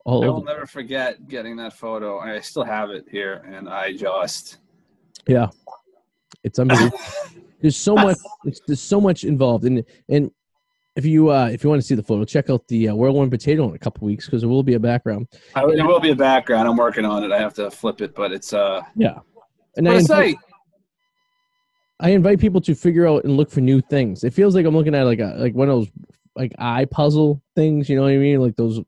all 0.06 0.24
I 0.24 0.28
will 0.28 0.44
never 0.44 0.66
forget 0.66 1.28
getting 1.28 1.56
that 1.56 1.72
photo. 1.72 2.20
I 2.20 2.38
still 2.38 2.62
have 2.62 2.90
it 2.90 3.06
here, 3.10 3.44
and 3.44 3.68
I 3.68 3.92
just 3.92 4.58
yeah, 5.26 5.48
it's 6.44 6.60
unbelievable. 6.60 7.00
there's 7.60 7.76
so 7.76 7.96
much. 7.96 8.16
there's 8.68 8.80
so 8.80 9.00
much 9.00 9.24
involved, 9.24 9.64
and 9.64 9.84
and 10.08 10.30
if 10.94 11.04
you 11.04 11.30
uh, 11.32 11.48
if 11.48 11.64
you 11.64 11.70
want 11.70 11.82
to 11.82 11.86
see 11.86 11.96
the 11.96 12.04
photo, 12.04 12.24
check 12.24 12.50
out 12.50 12.66
the 12.68 12.88
uh, 12.88 12.94
Whirlwind 12.94 13.32
Potato 13.32 13.68
in 13.68 13.74
a 13.74 13.78
couple 13.80 14.06
weeks 14.06 14.26
because 14.26 14.42
there 14.42 14.48
will 14.48 14.62
be 14.62 14.74
a 14.74 14.80
background. 14.80 15.26
I, 15.56 15.66
there 15.66 15.84
will 15.84 16.00
be 16.00 16.10
a 16.10 16.16
background. 16.16 16.68
I'm 16.68 16.76
working 16.76 17.04
on 17.04 17.24
it. 17.24 17.32
I 17.32 17.40
have 17.40 17.54
to 17.54 17.68
flip 17.68 18.00
it, 18.00 18.14
but 18.14 18.30
it's 18.30 18.52
uh 18.52 18.82
yeah. 18.94 19.18
And 19.76 19.88
I 19.88 19.96
invite, 19.96 20.36
I 21.98 22.10
invite 22.10 22.40
people 22.40 22.60
to 22.62 22.74
figure 22.74 23.06
out 23.06 23.24
and 23.24 23.36
look 23.36 23.50
for 23.50 23.60
new 23.60 23.80
things. 23.80 24.22
It 24.22 24.34
feels 24.34 24.54
like 24.54 24.66
I'm 24.66 24.76
looking 24.76 24.94
at 24.94 25.04
like 25.04 25.20
a 25.20 25.34
like 25.38 25.54
one 25.54 25.68
of 25.68 25.76
those 25.76 25.90
like 26.34 26.52
eye 26.58 26.84
puzzle 26.84 27.42
things. 27.54 27.88
You 27.88 27.96
know 27.96 28.02
what 28.02 28.12
I 28.12 28.18
mean? 28.18 28.40
Like 28.40 28.56
those 28.56 28.80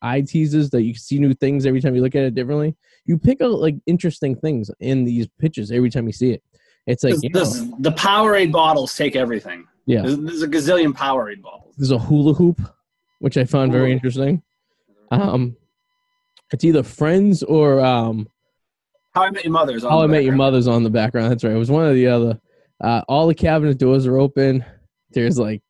eye 0.00 0.22
teasers 0.22 0.70
that 0.70 0.82
you 0.82 0.94
see 0.94 1.18
new 1.18 1.34
things 1.34 1.66
every 1.66 1.80
time 1.80 1.94
you 1.94 2.02
look 2.02 2.14
at 2.14 2.22
it 2.22 2.34
differently. 2.34 2.74
You 3.04 3.18
pick 3.18 3.42
out 3.42 3.58
like 3.58 3.76
interesting 3.86 4.36
things 4.36 4.70
in 4.80 5.04
these 5.04 5.26
pictures 5.38 5.70
every 5.70 5.90
time 5.90 6.06
you 6.06 6.12
see 6.12 6.30
it. 6.30 6.42
It's 6.86 7.04
like 7.04 7.16
the, 7.16 7.28
know, 7.30 7.76
the 7.80 7.92
Powerade 7.92 8.52
bottles 8.52 8.94
take 8.94 9.16
everything. 9.16 9.66
Yeah, 9.86 10.02
there's, 10.02 10.18
there's, 10.18 10.42
a 10.42 10.48
gazillion 10.48 10.92
Powerade 10.92 11.42
bottles. 11.42 11.74
There's 11.76 11.90
a 11.90 11.98
hula 11.98 12.34
hoop, 12.34 12.60
which 13.20 13.36
I 13.36 13.44
found 13.44 13.72
very 13.72 13.92
interesting. 13.92 14.42
Um, 15.10 15.56
it's 16.52 16.64
either 16.64 16.82
Friends 16.82 17.42
or 17.42 17.80
um, 17.80 18.28
How 19.14 19.22
I 19.22 19.30
Met 19.30 19.44
Your 19.44 19.52
Mother's. 19.52 19.82
How 19.82 20.02
I 20.02 20.06
Met 20.06 20.24
Your 20.24 20.34
Mother's 20.34 20.66
on 20.66 20.82
the 20.82 20.90
background. 20.90 21.30
That's 21.30 21.44
right. 21.44 21.54
It 21.54 21.58
was 21.58 21.70
one 21.70 21.84
or 21.84 21.94
the 21.94 22.06
other. 22.06 22.40
Uh, 22.82 23.02
all 23.08 23.26
the 23.26 23.34
cabinet 23.34 23.78
doors 23.78 24.06
are 24.06 24.18
open. 24.18 24.64
There's 25.10 25.38
like 25.38 25.62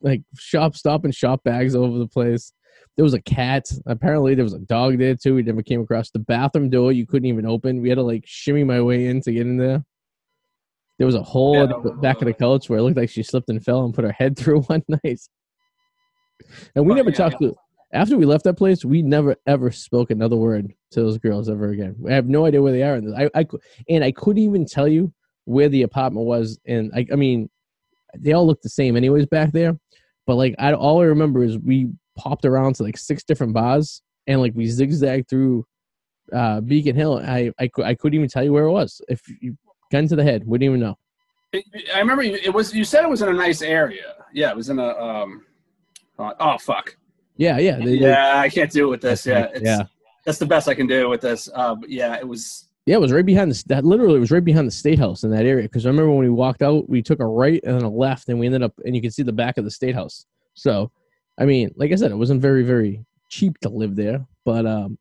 like 0.00 0.22
shop 0.36 0.76
stop 0.76 1.04
and 1.04 1.14
shop 1.14 1.42
bags 1.44 1.74
all 1.74 1.84
over 1.84 1.98
the 1.98 2.08
place. 2.08 2.52
There 2.96 3.04
was 3.04 3.14
a 3.14 3.22
cat. 3.22 3.64
Apparently 3.86 4.34
there 4.34 4.44
was 4.44 4.54
a 4.54 4.60
dog 4.60 4.98
there 4.98 5.14
too. 5.14 5.34
We 5.34 5.42
never 5.42 5.62
came 5.62 5.80
across 5.80 6.10
the 6.10 6.18
bathroom 6.18 6.68
door. 6.68 6.92
You 6.92 7.06
couldn't 7.06 7.28
even 7.28 7.46
open. 7.46 7.80
We 7.80 7.88
had 7.88 7.96
to 7.96 8.02
like 8.02 8.24
shimmy 8.26 8.64
my 8.64 8.80
way 8.80 9.06
in 9.06 9.20
to 9.22 9.32
get 9.32 9.46
in 9.46 9.56
there. 9.56 9.84
There 10.98 11.06
was 11.06 11.14
a 11.14 11.22
hole 11.22 11.54
yeah, 11.54 11.62
at 11.64 11.82
the 11.84 11.92
back 11.92 12.20
of 12.20 12.26
the 12.26 12.32
couch 12.32 12.68
where 12.68 12.80
it 12.80 12.82
looked 12.82 12.96
like 12.96 13.10
she 13.10 13.22
slipped 13.22 13.48
and 13.50 13.64
fell 13.64 13.84
and 13.84 13.94
put 13.94 14.04
her 14.04 14.12
head 14.12 14.36
through 14.38 14.62
one 14.62 14.82
night. 14.88 15.20
And 16.74 16.86
we 16.86 16.92
oh, 16.92 16.96
never 16.96 17.10
yeah, 17.10 17.16
talked 17.16 17.36
yeah. 17.40 17.48
to 17.50 17.56
after 17.92 18.18
we 18.18 18.26
left 18.26 18.44
that 18.44 18.54
place, 18.54 18.84
we 18.84 19.02
never 19.02 19.36
ever 19.46 19.70
spoke 19.70 20.10
another 20.10 20.36
word 20.36 20.72
to 20.90 21.00
those 21.00 21.18
girls 21.18 21.48
ever 21.48 21.70
again. 21.70 21.96
I 22.08 22.12
have 22.12 22.28
no 22.28 22.44
idea 22.44 22.62
where 22.62 22.72
they 22.72 22.82
are. 22.82 23.00
I, 23.16 23.30
I 23.34 23.46
and 23.88 24.04
I 24.04 24.12
couldn't 24.12 24.42
even 24.42 24.66
tell 24.66 24.88
you 24.88 25.12
where 25.48 25.68
the 25.68 25.82
apartment 25.82 26.26
was. 26.26 26.58
And 26.66 26.92
I, 26.94 27.06
I 27.12 27.16
mean, 27.16 27.48
they 28.16 28.32
all 28.32 28.46
look 28.46 28.60
the 28.62 28.68
same 28.68 28.96
anyways 28.96 29.26
back 29.26 29.52
there. 29.52 29.76
But 30.26 30.36
like 30.36 30.54
I 30.58 30.74
all 30.74 31.00
I 31.00 31.06
remember 31.06 31.42
is 31.42 31.58
we 31.58 31.88
popped 32.16 32.44
around 32.44 32.74
to 32.74 32.82
like 32.82 32.98
six 32.98 33.24
different 33.24 33.54
bars 33.54 34.02
and 34.26 34.40
like 34.40 34.52
we 34.54 34.66
zigzagged 34.66 35.28
through 35.28 35.64
uh 36.32 36.60
Beacon 36.60 36.94
Hill. 36.96 37.18
I 37.24 37.50
I, 37.58 37.70
I 37.82 37.94
couldn't 37.94 38.16
even 38.16 38.28
tell 38.28 38.44
you 38.44 38.52
where 38.52 38.64
it 38.64 38.72
was. 38.72 39.00
If 39.08 39.22
you 39.40 39.56
gun 39.90 40.06
to 40.08 40.16
the 40.16 40.22
head, 40.24 40.46
wouldn't 40.46 40.66
even 40.68 40.80
know. 40.80 40.98
It, 41.52 41.64
I 41.94 42.00
remember 42.00 42.22
you, 42.22 42.34
it 42.34 42.52
was. 42.52 42.74
You 42.74 42.84
said 42.84 43.04
it 43.04 43.08
was 43.08 43.22
in 43.22 43.28
a 43.30 43.32
nice 43.32 43.62
area. 43.62 44.16
Yeah, 44.34 44.50
it 44.50 44.56
was 44.56 44.68
in 44.68 44.78
a. 44.78 44.88
Um, 44.88 45.46
uh, 46.18 46.34
oh 46.40 46.58
fuck. 46.58 46.94
Yeah, 47.38 47.56
yeah, 47.58 47.78
they- 47.78 47.84
they- 47.98 48.10
Yeah, 48.10 48.38
I 48.38 48.50
can't 48.50 48.70
do 48.70 48.88
it 48.88 48.90
with 48.90 49.00
this. 49.00 49.24
Yeah, 49.24 49.46
it's, 49.54 49.62
yeah. 49.64 49.84
That's 50.26 50.36
the 50.38 50.44
best 50.44 50.68
I 50.68 50.74
can 50.74 50.86
do 50.86 51.08
with 51.08 51.22
this. 51.22 51.48
Uh, 51.54 51.74
but 51.76 51.88
yeah, 51.88 52.16
it 52.18 52.28
was. 52.28 52.67
Yeah, 52.88 52.94
it 52.94 53.00
was 53.02 53.12
right 53.12 53.26
behind 53.26 53.52
the 53.52 53.64
that 53.66 53.84
literally 53.84 54.16
it 54.16 54.20
was 54.20 54.30
right 54.30 54.42
behind 54.42 54.66
the 54.66 54.72
state 54.72 54.98
house 54.98 55.22
in 55.22 55.30
that 55.32 55.44
area. 55.44 55.64
Because 55.64 55.84
I 55.84 55.90
remember 55.90 56.10
when 56.10 56.20
we 56.20 56.30
walked 56.30 56.62
out, 56.62 56.88
we 56.88 57.02
took 57.02 57.20
a 57.20 57.26
right 57.26 57.60
and 57.62 57.82
a 57.82 57.88
left, 57.88 58.30
and 58.30 58.40
we 58.40 58.46
ended 58.46 58.62
up 58.62 58.72
and 58.82 58.96
you 58.96 59.02
could 59.02 59.12
see 59.12 59.22
the 59.22 59.30
back 59.30 59.58
of 59.58 59.66
the 59.66 59.70
state 59.70 59.94
house. 59.94 60.24
So, 60.54 60.90
I 61.38 61.44
mean, 61.44 61.70
like 61.76 61.92
I 61.92 61.96
said, 61.96 62.12
it 62.12 62.16
wasn't 62.16 62.40
very 62.40 62.62
very 62.62 63.04
cheap 63.28 63.58
to 63.58 63.68
live 63.68 63.94
there, 63.94 64.26
but 64.46 64.64
um, 64.64 64.96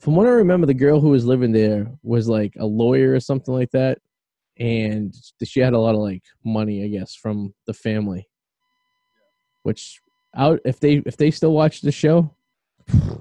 from 0.00 0.16
what 0.16 0.26
I 0.26 0.30
remember, 0.30 0.66
the 0.66 0.72
girl 0.72 0.98
who 0.98 1.10
was 1.10 1.26
living 1.26 1.52
there 1.52 1.92
was 2.02 2.26
like 2.26 2.54
a 2.58 2.64
lawyer 2.64 3.12
or 3.12 3.20
something 3.20 3.52
like 3.52 3.72
that, 3.72 3.98
and 4.58 5.14
she 5.44 5.60
had 5.60 5.74
a 5.74 5.78
lot 5.78 5.94
of 5.94 6.00
like 6.00 6.22
money, 6.42 6.84
I 6.84 6.88
guess, 6.88 7.14
from 7.14 7.52
the 7.66 7.74
family. 7.74 8.26
Which 9.62 10.00
out 10.34 10.58
if 10.64 10.80
they 10.80 11.02
if 11.04 11.18
they 11.18 11.30
still 11.30 11.52
watch 11.52 11.82
the 11.82 11.92
show, 11.92 12.34
I 12.90 13.18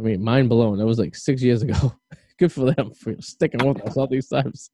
mean, 0.00 0.20
mind 0.20 0.48
blown. 0.48 0.78
That 0.78 0.86
was 0.86 0.98
like 0.98 1.14
six 1.14 1.42
years 1.42 1.62
ago. 1.62 1.94
Good 2.38 2.52
for 2.52 2.72
them 2.72 2.92
for 2.92 3.14
sticking 3.20 3.66
with 3.66 3.82
us 3.82 3.96
all 3.96 4.06
these 4.06 4.28
times. 4.28 4.70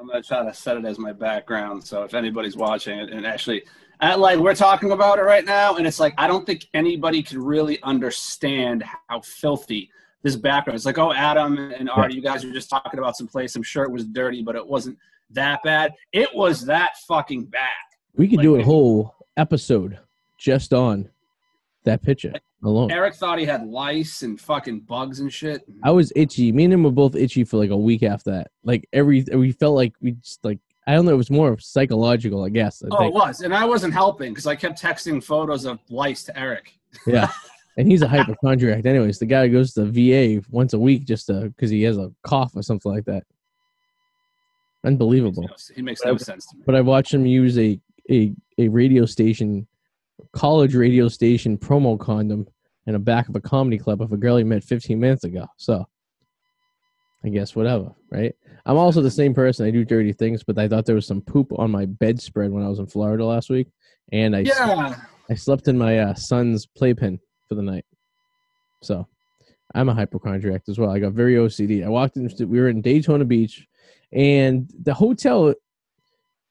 I'm 0.00 0.06
gonna 0.06 0.22
try 0.22 0.44
to 0.44 0.54
set 0.54 0.78
it 0.78 0.84
as 0.86 0.98
my 0.98 1.12
background. 1.12 1.84
So 1.84 2.02
if 2.04 2.14
anybody's 2.14 2.56
watching 2.56 2.98
it, 2.98 3.10
and 3.10 3.26
actually, 3.26 3.64
at, 4.00 4.18
like 4.18 4.38
we're 4.38 4.54
talking 4.54 4.92
about 4.92 5.18
it 5.18 5.22
right 5.22 5.44
now, 5.44 5.76
and 5.76 5.86
it's 5.86 6.00
like 6.00 6.14
I 6.16 6.26
don't 6.26 6.46
think 6.46 6.66
anybody 6.72 7.22
can 7.22 7.42
really 7.42 7.80
understand 7.82 8.82
how 9.08 9.20
filthy 9.20 9.90
this 10.22 10.36
background. 10.36 10.76
It's 10.76 10.86
like, 10.86 10.98
oh, 10.98 11.12
Adam 11.12 11.58
and 11.58 11.90
Arty, 11.90 12.14
you 12.14 12.22
guys 12.22 12.44
were 12.44 12.52
just 12.52 12.70
talking 12.70 12.98
about 12.98 13.16
some 13.16 13.26
place. 13.26 13.56
I'm 13.56 13.62
sure 13.62 13.84
it 13.84 13.90
was 13.90 14.06
dirty, 14.06 14.42
but 14.42 14.56
it 14.56 14.66
wasn't 14.66 14.98
that 15.30 15.62
bad. 15.62 15.92
It 16.12 16.34
was 16.34 16.64
that 16.66 16.96
fucking 17.06 17.44
bad. 17.46 17.68
We 18.16 18.26
could 18.28 18.40
do 18.40 18.56
a 18.56 18.62
whole 18.62 19.14
episode 19.36 19.98
just 20.38 20.72
on 20.72 21.10
that 21.84 22.02
picture 22.02 22.32
alone. 22.62 22.90
Eric 22.90 23.14
thought 23.14 23.38
he 23.38 23.44
had 23.44 23.66
lice 23.66 24.22
and 24.22 24.40
fucking 24.40 24.80
bugs 24.80 25.20
and 25.20 25.32
shit. 25.32 25.62
I 25.82 25.90
was 25.90 26.12
itchy. 26.16 26.52
Me 26.52 26.64
and 26.64 26.72
him 26.72 26.82
were 26.82 26.90
both 26.90 27.14
itchy 27.16 27.44
for 27.44 27.56
like 27.56 27.70
a 27.70 27.76
week 27.76 28.02
after 28.02 28.30
that. 28.32 28.50
Like 28.64 28.88
every, 28.92 29.24
we 29.32 29.52
felt 29.52 29.74
like 29.74 29.94
we 30.00 30.12
just 30.12 30.44
like 30.44 30.58
I 30.86 30.94
don't 30.94 31.04
know. 31.04 31.12
It 31.12 31.16
was 31.16 31.30
more 31.30 31.58
psychological, 31.58 32.42
I 32.42 32.48
guess. 32.48 32.82
I 32.82 32.88
Oh, 32.90 33.06
it 33.06 33.12
was, 33.12 33.42
and 33.42 33.54
I 33.54 33.64
wasn't 33.64 33.92
helping 33.94 34.32
because 34.32 34.46
I 34.46 34.56
kept 34.56 34.80
texting 34.80 35.22
photos 35.22 35.64
of 35.64 35.78
lice 35.88 36.24
to 36.24 36.38
Eric. 36.38 36.72
Yeah. 37.06 37.30
And 37.76 37.90
he's 37.90 38.02
a 38.02 38.08
hypochondriac, 38.08 38.84
anyways. 38.84 39.20
The 39.20 39.26
guy 39.26 39.46
goes 39.48 39.72
to 39.74 39.84
VA 39.86 40.44
once 40.50 40.74
a 40.74 40.78
week 40.78 41.06
just 41.06 41.28
because 41.28 41.70
he 41.70 41.82
has 41.84 41.96
a 41.96 42.12
cough 42.24 42.54
or 42.54 42.62
something 42.62 42.92
like 42.92 43.04
that. 43.06 43.22
Unbelievable. 44.84 45.48
He 45.74 45.80
makes 45.80 46.04
no 46.04 46.16
sense 46.16 46.46
to 46.48 46.56
me. 46.56 46.62
but 46.66 46.74
I 46.74 46.80
watched 46.80 47.14
him 47.14 47.24
use 47.24 47.58
a 47.58 47.80
a 48.10 48.34
a 48.58 48.68
radio 48.68 49.06
station, 49.06 49.66
college 50.32 50.74
radio 50.74 51.08
station 51.08 51.58
promo 51.58 51.98
condom 51.98 52.46
in 52.86 52.94
the 52.94 52.98
back 52.98 53.28
of 53.28 53.36
a 53.36 53.40
comedy 53.40 53.78
club 53.78 54.02
of 54.02 54.12
a 54.12 54.16
girl 54.16 54.36
he 54.36 54.44
met 54.44 54.64
15 54.64 54.98
minutes 54.98 55.24
ago. 55.24 55.46
So, 55.56 55.86
I 57.24 57.28
guess 57.28 57.54
whatever, 57.54 57.92
right? 58.10 58.34
I'm 58.64 58.76
also 58.76 59.02
the 59.02 59.10
same 59.10 59.34
person. 59.34 59.66
I 59.66 59.70
do 59.70 59.84
dirty 59.84 60.12
things, 60.12 60.42
but 60.42 60.58
I 60.58 60.66
thought 60.66 60.86
there 60.86 60.94
was 60.94 61.06
some 61.06 61.20
poop 61.20 61.52
on 61.58 61.70
my 61.70 61.84
bedspread 61.84 62.50
when 62.50 62.64
I 62.64 62.68
was 62.68 62.78
in 62.78 62.86
Florida 62.86 63.24
last 63.24 63.50
week, 63.50 63.68
and 64.12 64.34
I 64.34 64.40
Yeah, 64.40 64.94
I 65.28 65.34
slept 65.34 65.68
in 65.68 65.76
my 65.76 65.98
uh, 65.98 66.14
son's 66.14 66.66
playpen 66.66 67.20
for 67.48 67.54
the 67.54 67.62
night. 67.62 67.84
So, 68.82 69.06
I'm 69.74 69.88
a 69.88 69.94
hypochondriac 69.94 70.62
as 70.68 70.78
well. 70.78 70.90
I 70.90 70.98
got 70.98 71.12
very 71.12 71.34
OCD. 71.34 71.84
I 71.84 71.88
walked 71.88 72.16
in. 72.16 72.30
We 72.48 72.60
were 72.60 72.68
in 72.68 72.80
Daytona 72.80 73.24
Beach, 73.24 73.66
and 74.12 74.70
the 74.82 74.94
hotel, 74.94 75.54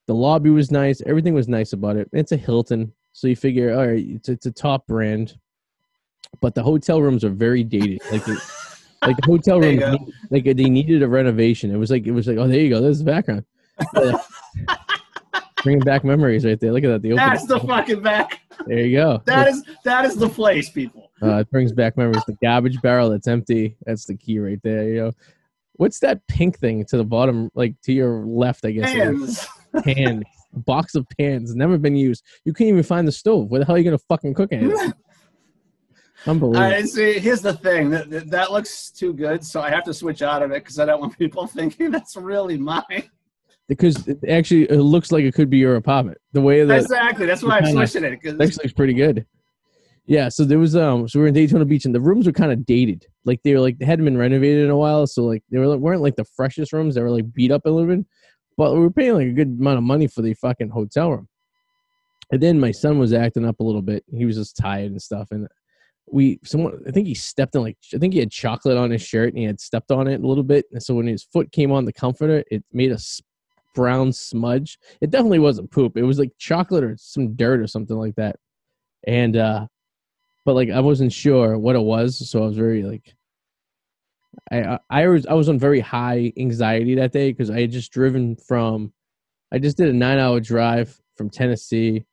the 0.08 0.16
lobby 0.16 0.50
was 0.52 0.72
nice. 0.72 1.02
Everything 1.06 1.34
was 1.34 1.48
nice 1.48 1.74
about 1.74 1.98
it. 1.98 2.10
It's 2.14 2.32
a 2.32 2.38
Hilton, 2.38 2.94
so 3.12 3.28
you 3.28 3.36
figure, 3.36 3.74
all 3.74 3.88
right, 3.88 4.06
it's 4.08 4.30
it's 4.30 4.46
a 4.46 4.52
top 4.52 4.88
brand, 4.88 5.38
but 6.42 6.56
the 6.56 6.64
hotel 6.64 7.02
rooms 7.02 7.24
are 7.24 7.30
very 7.30 7.64
dated. 7.64 8.00
Like, 8.12 8.24
the, 8.26 8.54
like 9.02 9.18
the 9.18 9.26
hotel 9.26 9.60
rooms, 9.60 9.84
like 10.30 10.44
they 10.44 10.54
needed 10.54 11.04
a 11.04 11.08
renovation. 11.08 11.72
It 11.72 11.78
was 11.78 11.92
like 11.92 12.06
it 12.06 12.12
was 12.12 12.28
like, 12.28 12.38
oh, 12.38 12.48
there 12.48 12.60
you 12.60 12.70
go. 12.70 12.82
There's 12.82 13.00
the 13.00 13.06
background. 13.06 13.46
Bringing 15.64 15.82
back 15.82 16.06
memories 16.06 16.46
right 16.46 16.60
there. 16.60 16.72
Look 16.72 16.86
at 16.86 16.90
that. 16.90 17.02
The 17.02 17.16
that's 17.16 17.46
the 17.46 17.60
fucking 17.60 18.02
back. 18.02 18.40
there 18.66 18.80
you 18.80 18.98
go. 18.98 19.22
That 19.26 19.50
is 19.50 19.64
that 19.84 20.06
is 20.06 20.16
the 20.16 20.30
place, 20.30 20.70
people. 20.70 21.12
Uh, 21.22 21.40
it 21.40 21.52
brings 21.52 21.74
back 21.74 21.98
memories. 21.98 22.24
The 22.26 22.38
garbage 22.42 22.82
barrel 22.82 23.10
that's 23.10 23.28
empty. 23.28 23.76
That's 23.86 24.06
the 24.06 24.16
key 24.16 24.40
right 24.40 24.60
there. 24.64 24.84
You 24.88 25.02
know, 25.02 25.12
what's 25.74 26.00
that 26.00 26.26
pink 26.28 26.60
thing 26.60 26.86
to 26.86 26.98
the 26.98 27.04
bottom, 27.04 27.52
like 27.56 27.76
to 27.82 27.94
your 27.94 28.26
left? 28.26 28.64
I 28.64 28.72
guess. 28.72 28.90
it 28.94 29.00
is? 29.00 29.48
Hands. 29.86 30.24
Pan. 30.52 30.60
A 30.60 30.64
box 30.64 30.96
of 30.96 31.06
pans 31.18 31.56
never 31.56 31.78
been 31.78 31.96
used. 31.96 32.24
You 32.46 32.54
can't 32.54 32.70
even 32.70 32.84
find 32.84 33.08
the 33.08 33.12
stove. 33.12 33.50
Where 33.50 33.60
the 33.60 33.66
hell 33.66 33.76
are 33.76 33.78
you 33.78 33.84
gonna 33.84 33.98
fucking 33.98 34.34
cook 34.34 34.50
it? 34.52 34.62
Unbelievable. 36.28 36.58
I 36.76 36.82
see. 36.84 37.18
Here's 37.20 37.42
the 37.42 37.54
thing 37.54 37.90
that, 37.92 38.10
that 38.10 38.30
that 38.30 38.52
looks 38.52 38.92
too 38.92 39.14
good, 39.14 39.44
so 39.44 39.62
I 39.62 39.70
have 39.70 39.86
to 39.86 39.94
switch 39.94 40.22
out 40.22 40.42
of 40.44 40.52
it 40.52 40.64
because 40.64 40.78
I 40.78 40.86
don't 40.86 41.00
want 41.00 41.18
people 41.18 41.48
thinking 41.48 41.92
that's 41.92 42.18
really 42.18 42.58
mine. 42.58 43.10
because 43.70 44.06
it 44.08 44.18
actually 44.28 44.64
it 44.70 44.80
looks 44.82 45.12
like 45.14 45.24
it 45.24 45.34
could 45.34 45.50
be 45.50 45.58
your 45.60 45.76
apartment. 45.78 46.18
The 46.34 46.42
way 46.42 46.64
that 46.66 46.82
exactly. 46.82 47.26
That's 47.26 47.42
why 47.44 47.58
I'm 47.60 47.64
kinda- 47.66 47.88
switching 47.88 48.12
it. 48.12 48.22
'cause- 48.22 48.38
That 48.38 48.48
actually 48.48 48.64
looks 48.64 48.74
pretty 48.74 48.94
good. 48.94 49.26
Yeah, 50.08 50.28
so 50.28 50.44
there 50.44 50.58
was 50.60 50.76
um 50.76 51.08
so 51.08 51.20
we 51.20 51.22
were 51.22 51.28
in 51.28 51.36
Daytona 51.36 51.64
Beach 51.66 51.86
and 51.86 51.94
the 51.96 52.02
rooms 52.02 52.26
were 52.26 52.32
kind 52.34 52.52
of 52.52 52.66
dated. 52.66 53.06
Like 53.26 53.42
they 53.44 53.54
were 53.54 53.60
like 53.62 53.78
they 53.78 53.86
hadn't 53.86 54.06
been 54.06 54.18
renovated 54.18 54.66
in 54.66 54.72
a 54.72 54.78
while, 54.78 55.06
so 55.08 55.24
like 55.24 55.44
they 55.52 55.60
were 55.60 55.78
weren't 55.78 56.02
like 56.02 56.16
the 56.18 56.26
freshest 56.26 56.74
rooms. 56.74 56.96
They 56.96 57.02
were 57.02 57.12
like 57.12 57.32
beat 57.32 57.52
up 57.52 57.66
a 57.66 57.70
little 57.70 57.96
bit, 57.96 58.06
but 58.60 58.74
we 58.74 58.82
were 58.82 58.92
paying 58.92 59.14
like 59.14 59.28
a 59.28 59.32
good 59.32 59.58
amount 59.58 59.78
of 59.78 59.86
money 59.86 60.06
for 60.06 60.22
the 60.22 60.34
fucking 60.34 60.68
hotel 60.68 61.12
room. 61.12 61.30
And 62.30 62.44
then 62.44 62.60
my 62.60 62.72
son 62.72 63.00
was 63.00 63.14
acting 63.14 63.46
up 63.46 63.62
a 63.62 63.64
little 63.64 63.82
bit. 63.82 64.04
He 64.14 64.26
was 64.26 64.36
just 64.36 64.58
tired 64.58 64.92
and 64.92 65.02
stuff. 65.02 65.30
And 65.32 65.48
we 66.12 66.42
someone 66.44 66.84
I 66.86 66.92
think 66.92 67.08
he 67.08 67.14
stepped 67.14 67.56
in 67.56 67.62
like 67.62 67.78
I 67.96 67.98
think 68.00 68.12
he 68.14 68.20
had 68.20 68.32
chocolate 68.32 68.76
on 68.76 68.92
his 68.92 69.02
shirt 69.02 69.30
and 69.30 69.38
he 69.38 69.46
had 69.46 69.62
stepped 69.62 69.92
on 69.92 70.10
it 70.10 70.22
a 70.22 70.28
little 70.28 70.44
bit. 70.44 70.66
And 70.74 70.84
so 70.84 70.94
when 70.96 71.08
his 71.08 71.24
foot 71.24 71.54
came 71.54 71.72
on 71.72 71.86
the 71.86 71.94
comforter, 71.94 72.44
it 72.52 72.66
made 72.74 72.92
a 72.92 73.00
brown 73.76 74.12
smudge. 74.12 74.78
It 75.00 75.10
definitely 75.10 75.40
wasn't 75.40 75.72
poop. 75.72 75.96
It 75.96 76.04
was 76.04 76.20
like 76.20 76.34
chocolate 76.38 76.84
or 76.84 76.98
some 77.00 77.36
dirt 77.36 77.62
or 77.62 77.68
something 77.68 77.96
like 77.96 78.16
that. 78.16 78.36
And 79.08 79.38
uh 79.38 79.68
but 80.46 80.56
like 80.56 80.70
I 80.70 80.82
wasn't 80.82 81.14
sure 81.14 81.58
what 81.58 81.78
it 81.78 81.82
was, 81.82 82.30
so 82.30 82.44
I 82.44 82.48
was 82.48 82.58
very 82.58 82.84
like 82.84 83.16
I 84.52 84.62
I, 84.62 84.80
I 84.90 85.08
was 85.08 85.26
I 85.26 85.34
was 85.34 85.50
on 85.50 85.60
very 85.60 85.80
high 85.80 86.32
anxiety 86.38 86.96
that 86.96 87.12
day 87.12 87.32
because 87.32 87.50
I 87.50 87.62
had 87.62 87.72
just 87.72 87.92
driven 87.92 88.36
from 88.36 88.94
I 89.52 89.60
just 89.60 89.78
did 89.78 89.90
a 89.90 89.94
nine 89.94 90.20
hour 90.20 90.40
drive 90.40 91.00
from 91.16 91.30
Tennessee 91.30 92.06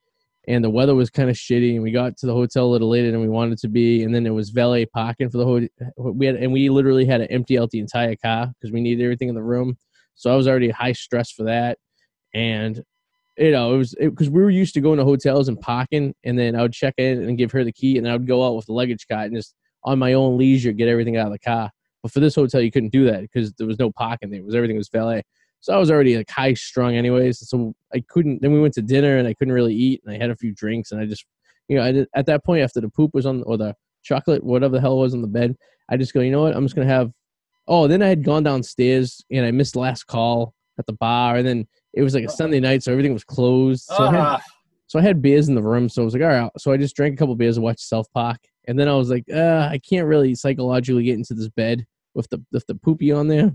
and 0.48 0.62
the 0.64 0.70
weather 0.70 0.94
was 0.94 1.10
kind 1.10 1.28
of 1.28 1.36
shitty 1.36 1.74
and 1.74 1.82
we 1.82 1.90
got 1.90 2.16
to 2.18 2.26
the 2.26 2.32
hotel 2.32 2.66
a 2.66 2.72
little 2.72 2.88
later 2.88 3.10
than 3.10 3.20
we 3.20 3.28
wanted 3.28 3.58
to 3.58 3.68
be 3.68 4.02
and 4.02 4.14
then 4.14 4.22
there 4.22 4.34
was 4.34 4.50
valet 4.50 4.86
parking 4.86 5.28
for 5.28 5.38
the 5.38 5.44
hotel 5.44 5.68
we 5.96 6.26
had 6.26 6.36
and 6.36 6.52
we 6.52 6.68
literally 6.68 7.04
had 7.04 7.18
to 7.18 7.30
empty 7.30 7.58
out 7.58 7.70
the 7.70 7.80
entire 7.80 8.16
car 8.16 8.52
because 8.54 8.72
we 8.72 8.80
needed 8.80 9.04
everything 9.04 9.28
in 9.28 9.34
the 9.34 9.42
room. 9.42 9.76
So 10.14 10.32
i 10.32 10.36
was 10.36 10.48
already 10.48 10.70
high 10.70 10.92
stress 10.92 11.30
for 11.30 11.44
that 11.44 11.78
and 12.34 12.82
you 13.36 13.50
know 13.50 13.74
it 13.74 13.78
was 13.78 13.94
because 13.98 14.30
we 14.30 14.40
were 14.40 14.50
used 14.50 14.74
to 14.74 14.80
going 14.80 14.98
to 14.98 15.04
hotels 15.04 15.48
and 15.48 15.60
parking 15.60 16.14
and 16.24 16.38
then 16.38 16.56
i 16.56 16.62
would 16.62 16.72
check 16.72 16.94
in 16.96 17.22
and 17.22 17.36
give 17.36 17.52
her 17.52 17.64
the 17.64 17.72
key 17.72 17.98
and 17.98 18.08
i 18.08 18.12
would 18.12 18.26
go 18.26 18.46
out 18.46 18.56
with 18.56 18.66
the 18.66 18.72
luggage 18.72 19.06
cart 19.10 19.26
and 19.26 19.36
just 19.36 19.54
on 19.84 19.98
my 19.98 20.14
own 20.14 20.38
leisure 20.38 20.72
get 20.72 20.88
everything 20.88 21.16
out 21.16 21.26
of 21.26 21.32
the 21.32 21.38
car 21.38 21.70
but 22.02 22.12
for 22.12 22.20
this 22.20 22.34
hotel 22.34 22.60
you 22.60 22.70
couldn't 22.70 22.92
do 22.92 23.04
that 23.04 23.22
because 23.22 23.52
there 23.54 23.66
was 23.66 23.78
no 23.78 23.90
parking 23.92 24.30
there 24.30 24.40
it 24.40 24.44
was 24.44 24.54
everything 24.54 24.76
was 24.76 24.88
valet 24.88 25.22
so 25.60 25.74
I 25.74 25.78
was 25.78 25.90
already 25.90 26.16
like 26.16 26.30
high 26.30 26.54
strung 26.54 26.94
anyways. 26.94 27.48
So 27.48 27.74
I 27.92 28.02
couldn't 28.08 28.40
then 28.42 28.52
we 28.52 28.60
went 28.60 28.74
to 28.74 28.82
dinner 28.82 29.18
and 29.18 29.26
I 29.26 29.34
couldn't 29.34 29.54
really 29.54 29.74
eat 29.74 30.00
and 30.04 30.14
I 30.14 30.18
had 30.18 30.30
a 30.30 30.36
few 30.36 30.52
drinks 30.54 30.92
and 30.92 31.00
I 31.00 31.06
just 31.06 31.26
you 31.68 31.76
know, 31.76 31.82
I 31.82 31.90
did, 31.90 32.08
at 32.14 32.26
that 32.26 32.44
point 32.44 32.62
after 32.62 32.80
the 32.80 32.88
poop 32.88 33.12
was 33.12 33.26
on 33.26 33.42
or 33.42 33.58
the 33.58 33.74
chocolate, 34.04 34.44
whatever 34.44 34.74
the 34.74 34.80
hell 34.80 34.98
was 34.98 35.12
on 35.12 35.22
the 35.22 35.26
bed, 35.26 35.56
I 35.88 35.96
just 35.96 36.14
go, 36.14 36.20
you 36.20 36.30
know 36.30 36.42
what, 36.42 36.54
I'm 36.54 36.64
just 36.64 36.76
gonna 36.76 36.86
have 36.86 37.10
oh, 37.68 37.88
then 37.88 38.00
I 38.00 38.06
had 38.06 38.22
gone 38.22 38.44
downstairs 38.44 39.24
and 39.32 39.44
I 39.44 39.50
missed 39.50 39.74
last 39.74 40.04
call 40.04 40.54
at 40.78 40.86
the 40.86 40.92
bar 40.92 41.36
and 41.36 41.46
then 41.46 41.66
it 41.94 42.02
was 42.02 42.14
like 42.14 42.24
a 42.24 42.28
Sunday 42.28 42.60
night, 42.60 42.84
so 42.84 42.92
everything 42.92 43.12
was 43.12 43.24
closed. 43.24 43.86
So 43.86 44.04
I 44.04 44.12
had 44.12 44.20
Ah, 44.20 44.42
so 44.86 44.98
I 45.00 45.02
had 45.02 45.20
beers 45.20 45.48
in 45.48 45.54
the 45.54 45.62
room. 45.62 45.88
So 45.88 46.02
I 46.02 46.04
was 46.04 46.14
like, 46.14 46.22
all 46.22 46.28
right. 46.28 46.50
So 46.58 46.70
I 46.70 46.76
just 46.76 46.94
drank 46.94 47.14
a 47.14 47.16
couple 47.16 47.34
beers 47.34 47.56
and 47.56 47.64
watched 47.64 47.80
South 47.80 48.06
Park. 48.14 48.38
And 48.66 48.78
then 48.78 48.88
I 48.88 48.94
was 48.94 49.10
like, 49.10 49.24
uh, 49.32 49.68
I 49.70 49.78
can't 49.78 50.06
really 50.06 50.34
psychologically 50.34 51.04
get 51.04 51.14
into 51.14 51.34
this 51.34 51.48
bed 51.48 51.86
with 52.14 52.28
the 52.30 52.42
with 52.52 52.66
the 52.66 52.74
poopy 52.74 53.12
on 53.12 53.28
there. 53.28 53.52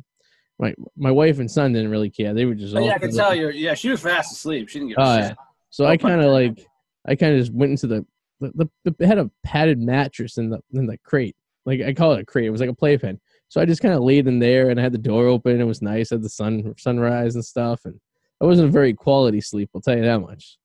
My 0.60 0.74
my 0.96 1.12
wife 1.12 1.40
and 1.40 1.50
son 1.50 1.74
didn't 1.74 1.92
really 1.92 2.10
care. 2.10 2.34
They 2.34 2.46
were 2.46 2.54
just 2.56 2.76
oh, 2.76 2.80
yeah, 2.86 2.94
I 2.94 3.00
can 3.00 3.12
tell 3.12 3.34
you. 3.36 3.50
Yeah, 3.50 3.74
she 3.74 3.90
was 3.90 4.02
fast 4.02 4.32
asleep. 4.32 4.70
She 4.70 4.80
didn't 4.80 4.90
give 4.90 4.98
a 5.00 5.02
Oh, 5.02 5.28
shit. 5.28 5.38
So 5.70 5.86
I 5.86 5.98
kind 5.98 6.22
of 6.22 6.32
like 6.32 6.66
I 7.08 7.16
kind 7.16 7.34
of 7.34 7.40
just 7.40 7.54
went 7.54 7.72
into 7.72 7.88
the 7.88 8.06
the, 8.40 8.70
the 8.84 8.96
the 8.96 9.08
had 9.08 9.18
a 9.18 9.30
padded 9.44 9.80
mattress 9.80 10.38
in 10.38 10.50
the 10.50 10.60
in 10.74 10.86
the 10.86 10.98
crate. 11.00 11.36
Like 11.66 11.82
I 11.82 11.94
call 11.94 12.14
it 12.14 12.22
a 12.22 12.26
crate. 12.26 12.46
It 12.46 12.52
was 12.52 12.62
like 12.62 12.70
a 12.70 12.76
playpen. 12.76 13.20
So 13.50 13.60
I 13.60 13.66
just 13.66 13.82
kind 13.82 13.94
of 13.94 14.02
laid 14.02 14.28
in 14.28 14.40
there 14.40 14.70
and 14.70 14.80
I 14.80 14.84
had 14.84 14.94
the 14.94 14.98
door 14.98 15.26
open. 15.28 15.60
It 15.60 15.66
was 15.66 15.82
nice. 15.82 16.12
I 16.12 16.16
had 16.16 16.24
the 16.24 16.30
sun 16.30 16.74
sunrise 16.78 17.36
and 17.36 17.44
stuff. 17.44 17.82
And 17.86 18.00
I 18.40 18.46
wasn't 18.46 18.70
a 18.70 18.72
very 18.72 18.94
quality 18.94 19.42
sleep. 19.42 19.70
I'll 19.76 19.82
tell 19.82 19.98
you 19.98 20.04
that 20.04 20.20
much. 20.22 20.58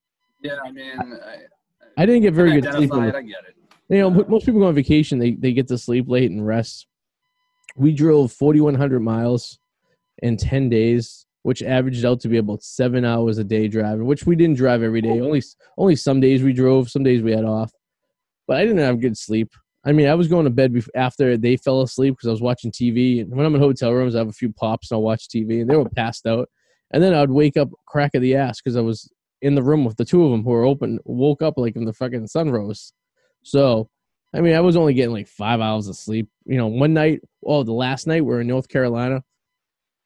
Yeah, 0.43 0.59
I 0.65 0.71
mean, 0.71 0.93
I, 1.01 1.39
I 1.97 2.07
didn't 2.07 2.23
get 2.23 2.33
very 2.35 2.53
good 2.61 2.65
sleep. 2.65 2.93
identify 2.93 2.97
on 2.97 3.05
it, 3.09 3.13
the- 3.13 3.19
I 3.19 3.23
get 3.23 3.39
it. 3.49 3.57
You 3.89 3.99
know, 3.99 4.11
most 4.11 4.47
people 4.47 4.61
go 4.61 4.67
on 4.67 4.75
vacation, 4.75 5.19
they, 5.19 5.33
they 5.33 5.53
get 5.53 5.69
to 5.69 5.79
sleep 5.79 6.09
late 6.09 6.31
and 6.31 6.47
rest. 6.47 6.87
We 7.77 7.93
drove 7.93 8.33
4,100 8.33 9.01
miles 9.01 9.59
in 10.23 10.37
10 10.37 10.69
days, 10.69 11.27
which 11.43 11.63
averaged 11.63 12.05
out 12.05 12.21
to 12.21 12.29
be 12.29 12.39
about 12.39 12.63
seven 12.63 13.05
hours 13.05 13.39
a 13.39 13.45
day 13.45 13.69
driving, 13.69 14.07
which 14.07 14.27
we 14.27 14.35
didn't 14.35 14.57
drive 14.57 14.83
every 14.83 15.01
day. 15.01 15.21
Only, 15.21 15.43
only 15.79 15.95
some 15.95 16.21
days 16.21 16.43
we 16.43 16.53
drove, 16.53 16.91
some 16.91 17.05
days 17.05 17.23
we 17.23 17.33
had 17.33 17.45
off. 17.45 17.71
But 18.49 18.57
I 18.57 18.65
didn't 18.65 18.79
have 18.79 19.01
good 19.01 19.17
sleep. 19.17 19.51
I 19.85 19.93
mean, 19.93 20.09
I 20.09 20.15
was 20.15 20.27
going 20.27 20.45
to 20.45 20.51
bed 20.51 20.75
after 20.97 21.37
they 21.37 21.57
fell 21.57 21.83
asleep 21.83 22.15
because 22.15 22.27
I 22.27 22.33
was 22.33 22.43
watching 22.43 22.73
TV. 22.73 23.21
And 23.21 23.31
when 23.31 23.47
I'm 23.47 23.55
in 23.55 23.61
hotel 23.61 23.93
rooms, 23.93 24.17
I 24.17 24.19
have 24.19 24.29
a 24.29 24.33
few 24.33 24.53
pops 24.53 24.91
and 24.91 24.97
I'll 24.97 25.03
watch 25.03 25.29
TV, 25.29 25.61
and 25.61 25.71
they 25.71 25.77
were 25.77 25.89
passed 25.89 26.27
out. 26.27 26.49
And 26.91 27.01
then 27.01 27.15
I'd 27.15 27.31
wake 27.31 27.57
up 27.57 27.69
crack 27.87 28.15
of 28.17 28.23
the 28.23 28.35
ass 28.35 28.61
because 28.61 28.77
I 28.77 28.81
was 28.81 29.09
in 29.43 29.55
the 29.55 29.63
room 29.63 29.85
with 29.85 29.97
the 29.97 30.05
two 30.05 30.25
of 30.25 30.33
them 30.33 30.43
who 30.43 30.51
were 30.51 30.65
open, 30.65 30.99
woke 31.05 31.41
up 31.41 31.55
like 31.57 31.77
in 31.77 31.85
the 31.85 31.93
fucking 31.93 32.27
sun 32.27 32.51
rose. 32.51 32.93
So, 33.47 33.89
I 34.35 34.41
mean, 34.41 34.57
I 34.57 34.61
was 34.61 34.77
only 34.77 34.93
getting 34.93 35.13
like 35.13 35.29
five 35.29 35.61
hours 35.61 35.87
of 35.87 35.95
sleep. 35.95 36.29
You 36.47 36.59
know, 36.59 36.67
one 36.67 36.93
night, 36.93 37.21
oh, 37.45 37.63
the 37.63 37.73
last 37.73 38.09
night 38.09 38.25
we 38.25 38.35
are 38.35 38.41
in 38.41 38.49
North 38.49 38.69
Carolina. 38.69 39.23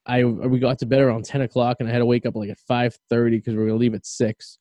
I 0.04 0.24
we 0.24 0.58
got 0.58 0.78
to 0.80 0.86
bed 0.86 1.00
around 1.00 1.24
ten 1.24 1.40
o'clock, 1.40 1.78
and 1.80 1.88
I 1.88 1.92
had 1.92 2.00
to 2.00 2.04
wake 2.04 2.26
up 2.26 2.36
like 2.36 2.50
at 2.50 2.58
five 2.58 2.98
thirty 3.08 3.38
because 3.38 3.54
we 3.54 3.60
were 3.60 3.66
gonna 3.68 3.78
leave 3.78 3.94
at 3.94 4.04
six. 4.04 4.58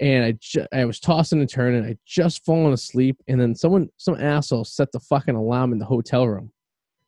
And 0.00 0.24
I 0.24 0.32
ju- 0.40 0.66
I 0.72 0.86
was 0.86 0.98
tossing 0.98 1.40
and 1.40 1.50
turning. 1.50 1.84
I 1.84 1.98
just 2.06 2.42
fallen 2.46 2.72
asleep, 2.72 3.18
and 3.28 3.38
then 3.38 3.54
someone, 3.54 3.90
some 3.98 4.18
asshole, 4.18 4.64
set 4.64 4.92
the 4.92 5.00
fucking 5.00 5.34
alarm 5.34 5.72
in 5.72 5.78
the 5.78 5.84
hotel 5.84 6.26
room 6.26 6.52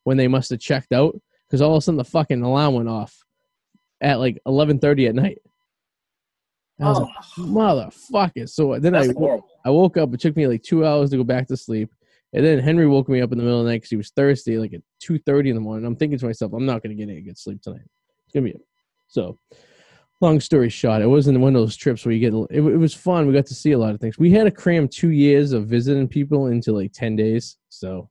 when 0.04 0.18
they 0.18 0.28
must 0.28 0.50
have 0.50 0.60
checked 0.60 0.92
out 0.92 1.18
because 1.48 1.62
all 1.62 1.74
of 1.74 1.78
a 1.78 1.80
sudden 1.80 1.96
the 1.96 2.04
fucking 2.04 2.42
alarm 2.42 2.74
went 2.74 2.88
off 2.90 3.16
at 4.02 4.18
like 4.18 4.38
eleven 4.44 4.78
thirty 4.78 5.06
at 5.06 5.14
night. 5.14 5.38
And 6.78 6.86
I 6.86 6.90
was 6.90 7.00
like, 7.00 7.10
Oh, 7.38 7.42
motherfucker. 7.42 8.48
So 8.48 8.78
then 8.78 8.92
that's 8.92 9.08
I 9.08 9.12
horrible. 9.14 9.48
I 9.68 9.70
woke 9.70 9.98
up. 9.98 10.14
It 10.14 10.20
took 10.20 10.34
me 10.34 10.46
like 10.46 10.62
two 10.62 10.86
hours 10.86 11.10
to 11.10 11.18
go 11.18 11.24
back 11.24 11.46
to 11.48 11.56
sleep, 11.56 11.92
and 12.32 12.42
then 12.44 12.58
Henry 12.58 12.86
woke 12.86 13.06
me 13.10 13.20
up 13.20 13.32
in 13.32 13.38
the 13.38 13.44
middle 13.44 13.60
of 13.60 13.66
the 13.66 13.70
night 13.70 13.78
because 13.78 13.90
he 13.90 13.96
was 13.96 14.10
thirsty, 14.10 14.56
like 14.56 14.72
at 14.72 14.80
two 14.98 15.18
thirty 15.18 15.50
in 15.50 15.56
the 15.56 15.60
morning. 15.60 15.84
I'm 15.84 15.94
thinking 15.94 16.18
to 16.18 16.24
myself, 16.26 16.54
I'm 16.54 16.64
not 16.64 16.82
going 16.82 16.96
to 16.96 17.00
get 17.00 17.12
any 17.12 17.20
good 17.20 17.36
sleep 17.36 17.60
tonight. 17.60 17.82
It's 18.24 18.32
gonna 18.32 18.44
be 18.44 18.52
a, 18.52 18.60
so. 19.08 19.38
Long 20.20 20.40
story 20.40 20.68
short, 20.68 21.00
it 21.00 21.06
wasn't 21.06 21.38
one 21.38 21.54
of 21.54 21.62
those 21.62 21.76
trips 21.76 22.04
where 22.04 22.12
you 22.12 22.18
get. 22.18 22.34
It, 22.50 22.60
it 22.60 22.76
was 22.76 22.92
fun. 22.92 23.28
We 23.28 23.32
got 23.32 23.46
to 23.46 23.54
see 23.54 23.70
a 23.70 23.78
lot 23.78 23.94
of 23.94 24.00
things. 24.00 24.18
We 24.18 24.32
had 24.32 24.44
to 24.44 24.50
cram 24.50 24.88
two 24.88 25.10
years 25.10 25.52
of 25.52 25.68
visiting 25.68 26.08
people 26.08 26.46
into 26.46 26.72
like 26.72 26.92
ten 26.92 27.14
days, 27.14 27.56
so 27.68 28.10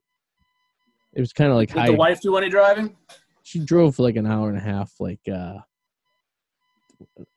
it 1.13 1.19
was 1.19 1.33
kind 1.33 1.49
of 1.49 1.57
like 1.57 1.67
Did 1.69 1.77
high. 1.77 1.87
the 1.87 1.95
wife 1.95 2.21
do 2.21 2.37
any 2.37 2.47
driving? 2.47 2.95
she 3.43 3.59
drove 3.59 3.95
for 3.95 4.03
like 4.03 4.17
an 4.17 4.27
hour 4.27 4.49
and 4.49 4.57
a 4.57 4.61
half, 4.61 4.91
like 4.99 5.21
uh, 5.29 5.57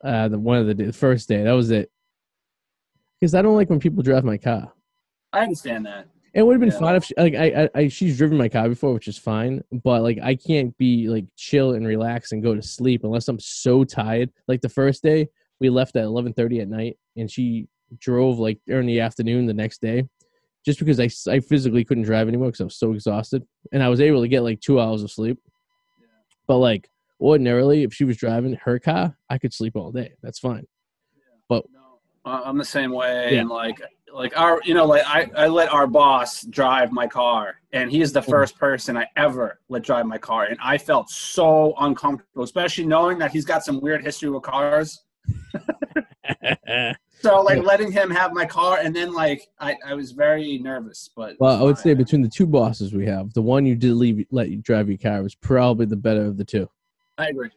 uh, 0.03 0.27
the 0.27 0.37
one 0.37 0.57
of 0.57 0.67
the, 0.67 0.73
the 0.73 0.93
first 0.93 1.27
day. 1.27 1.43
That 1.43 1.51
was 1.51 1.71
it. 1.71 1.91
Because 3.21 3.35
I 3.35 3.43
don't 3.43 3.55
like 3.55 3.69
when 3.69 3.79
people 3.79 4.01
drive 4.01 4.23
my 4.25 4.37
car. 4.37 4.73
I 5.31 5.41
understand 5.43 5.85
that. 5.85 6.07
It 6.33 6.43
would 6.43 6.53
have 6.53 6.59
been 6.59 6.71
Yeah. 6.71 6.79
fine 6.79 6.95
if 6.95 7.03
she, 7.05 7.13
like 7.17 7.35
I, 7.35 7.63
I, 7.63 7.69
I 7.75 7.87
she's 7.87 8.17
driven 8.17 8.37
my 8.37 8.49
car 8.49 8.67
before, 8.67 8.93
which 8.93 9.07
is 9.07 9.17
fine. 9.17 9.61
But 9.71 10.01
like 10.01 10.17
I 10.23 10.35
can't 10.35 10.75
be 10.77 11.07
like 11.07 11.25
chill 11.37 11.73
and 11.73 11.85
relax 11.85 12.31
and 12.31 12.41
go 12.41 12.55
to 12.55 12.61
sleep 12.61 13.03
unless 13.03 13.27
I'm 13.27 13.39
so 13.39 13.83
tired. 13.83 14.31
Like 14.47 14.61
the 14.61 14.69
first 14.69 15.03
day, 15.03 15.27
we 15.59 15.69
left 15.69 15.95
at 15.97 16.03
eleven 16.03 16.33
thirty 16.33 16.59
at 16.61 16.67
night, 16.69 16.97
and 17.15 17.29
she 17.29 17.67
drove 17.99 18.39
like 18.39 18.59
during 18.65 18.87
the 18.87 19.01
afternoon 19.01 19.45
the 19.45 19.53
next 19.53 19.81
day, 19.81 20.07
just 20.65 20.79
because 20.79 20.99
I, 20.99 21.09
I 21.31 21.41
physically 21.41 21.83
couldn't 21.83 22.03
drive 22.05 22.27
anymore 22.29 22.47
because 22.47 22.61
I 22.61 22.65
was 22.65 22.77
so 22.79 22.93
exhausted, 22.93 23.43
and 23.71 23.83
I 23.83 23.89
was 23.89 23.99
able 24.01 24.21
to 24.21 24.27
get 24.29 24.41
like 24.41 24.61
two 24.61 24.79
hours 24.79 25.03
of 25.03 25.11
sleep. 25.11 25.37
But 26.47 26.57
like 26.57 26.89
ordinarily, 27.19 27.83
if 27.83 27.93
she 27.93 28.05
was 28.05 28.17
driving 28.17 28.53
her 28.63 28.79
car, 28.79 29.15
I 29.29 29.37
could 29.37 29.53
sleep 29.53 29.75
all 29.75 29.91
day. 29.91 30.13
That's 30.23 30.39
fine. 30.39 30.65
No, 31.49 31.57
I- 31.57 31.80
I'm 32.25 32.57
the 32.57 32.65
same 32.65 32.91
way, 32.91 33.33
Yeah. 33.33 33.41
and 33.41 33.49
like, 33.49 33.81
like 34.13 34.37
our, 34.37 34.61
you 34.63 34.73
know, 34.73 34.85
like 34.85 35.03
I, 35.05 35.29
I 35.35 35.47
let 35.47 35.71
our 35.71 35.87
boss 35.87 36.43
drive 36.43 36.91
my 36.91 37.07
car, 37.07 37.55
and 37.73 37.89
he 37.89 38.01
is 38.01 38.11
the 38.13 38.21
first 38.21 38.57
person 38.57 38.97
I 38.97 39.07
ever 39.15 39.59
let 39.69 39.83
drive 39.83 40.05
my 40.05 40.17
car, 40.17 40.45
and 40.45 40.57
I 40.61 40.77
felt 40.77 41.09
so 41.09 41.73
uncomfortable, 41.79 42.43
especially 42.43 42.85
knowing 42.85 43.17
that 43.19 43.31
he's 43.31 43.45
got 43.45 43.63
some 43.63 43.79
weird 43.81 44.03
history 44.03 44.29
with 44.29 44.43
cars. 44.43 45.03
So 47.21 47.39
like 47.41 47.63
letting 47.63 47.91
him 47.91 48.09
have 48.09 48.33
my 48.33 48.45
car, 48.45 48.79
and 48.81 48.95
then 48.95 49.13
like 49.13 49.47
I, 49.59 49.77
I 49.85 49.93
was 49.93 50.11
very 50.11 50.57
nervous, 50.57 51.09
but 51.15 51.35
Well, 51.39 51.55
I 51.59 51.61
would 51.61 51.77
say 51.77 51.93
between 51.93 52.23
the 52.23 52.27
two 52.29 52.47
bosses 52.47 52.93
we 52.93 53.05
have, 53.05 53.31
the 53.33 53.43
one 53.43 53.63
you 53.63 53.75
did 53.75 53.93
leave 53.93 54.25
let 54.31 54.49
you 54.49 54.57
drive 54.57 54.89
your 54.89 54.97
car 54.97 55.21
was 55.21 55.35
probably 55.35 55.85
the 55.85 55.95
better 55.95 56.25
of 56.25 56.37
the 56.37 56.43
two. 56.43 56.67
I 57.19 57.27
agree. 57.27 57.51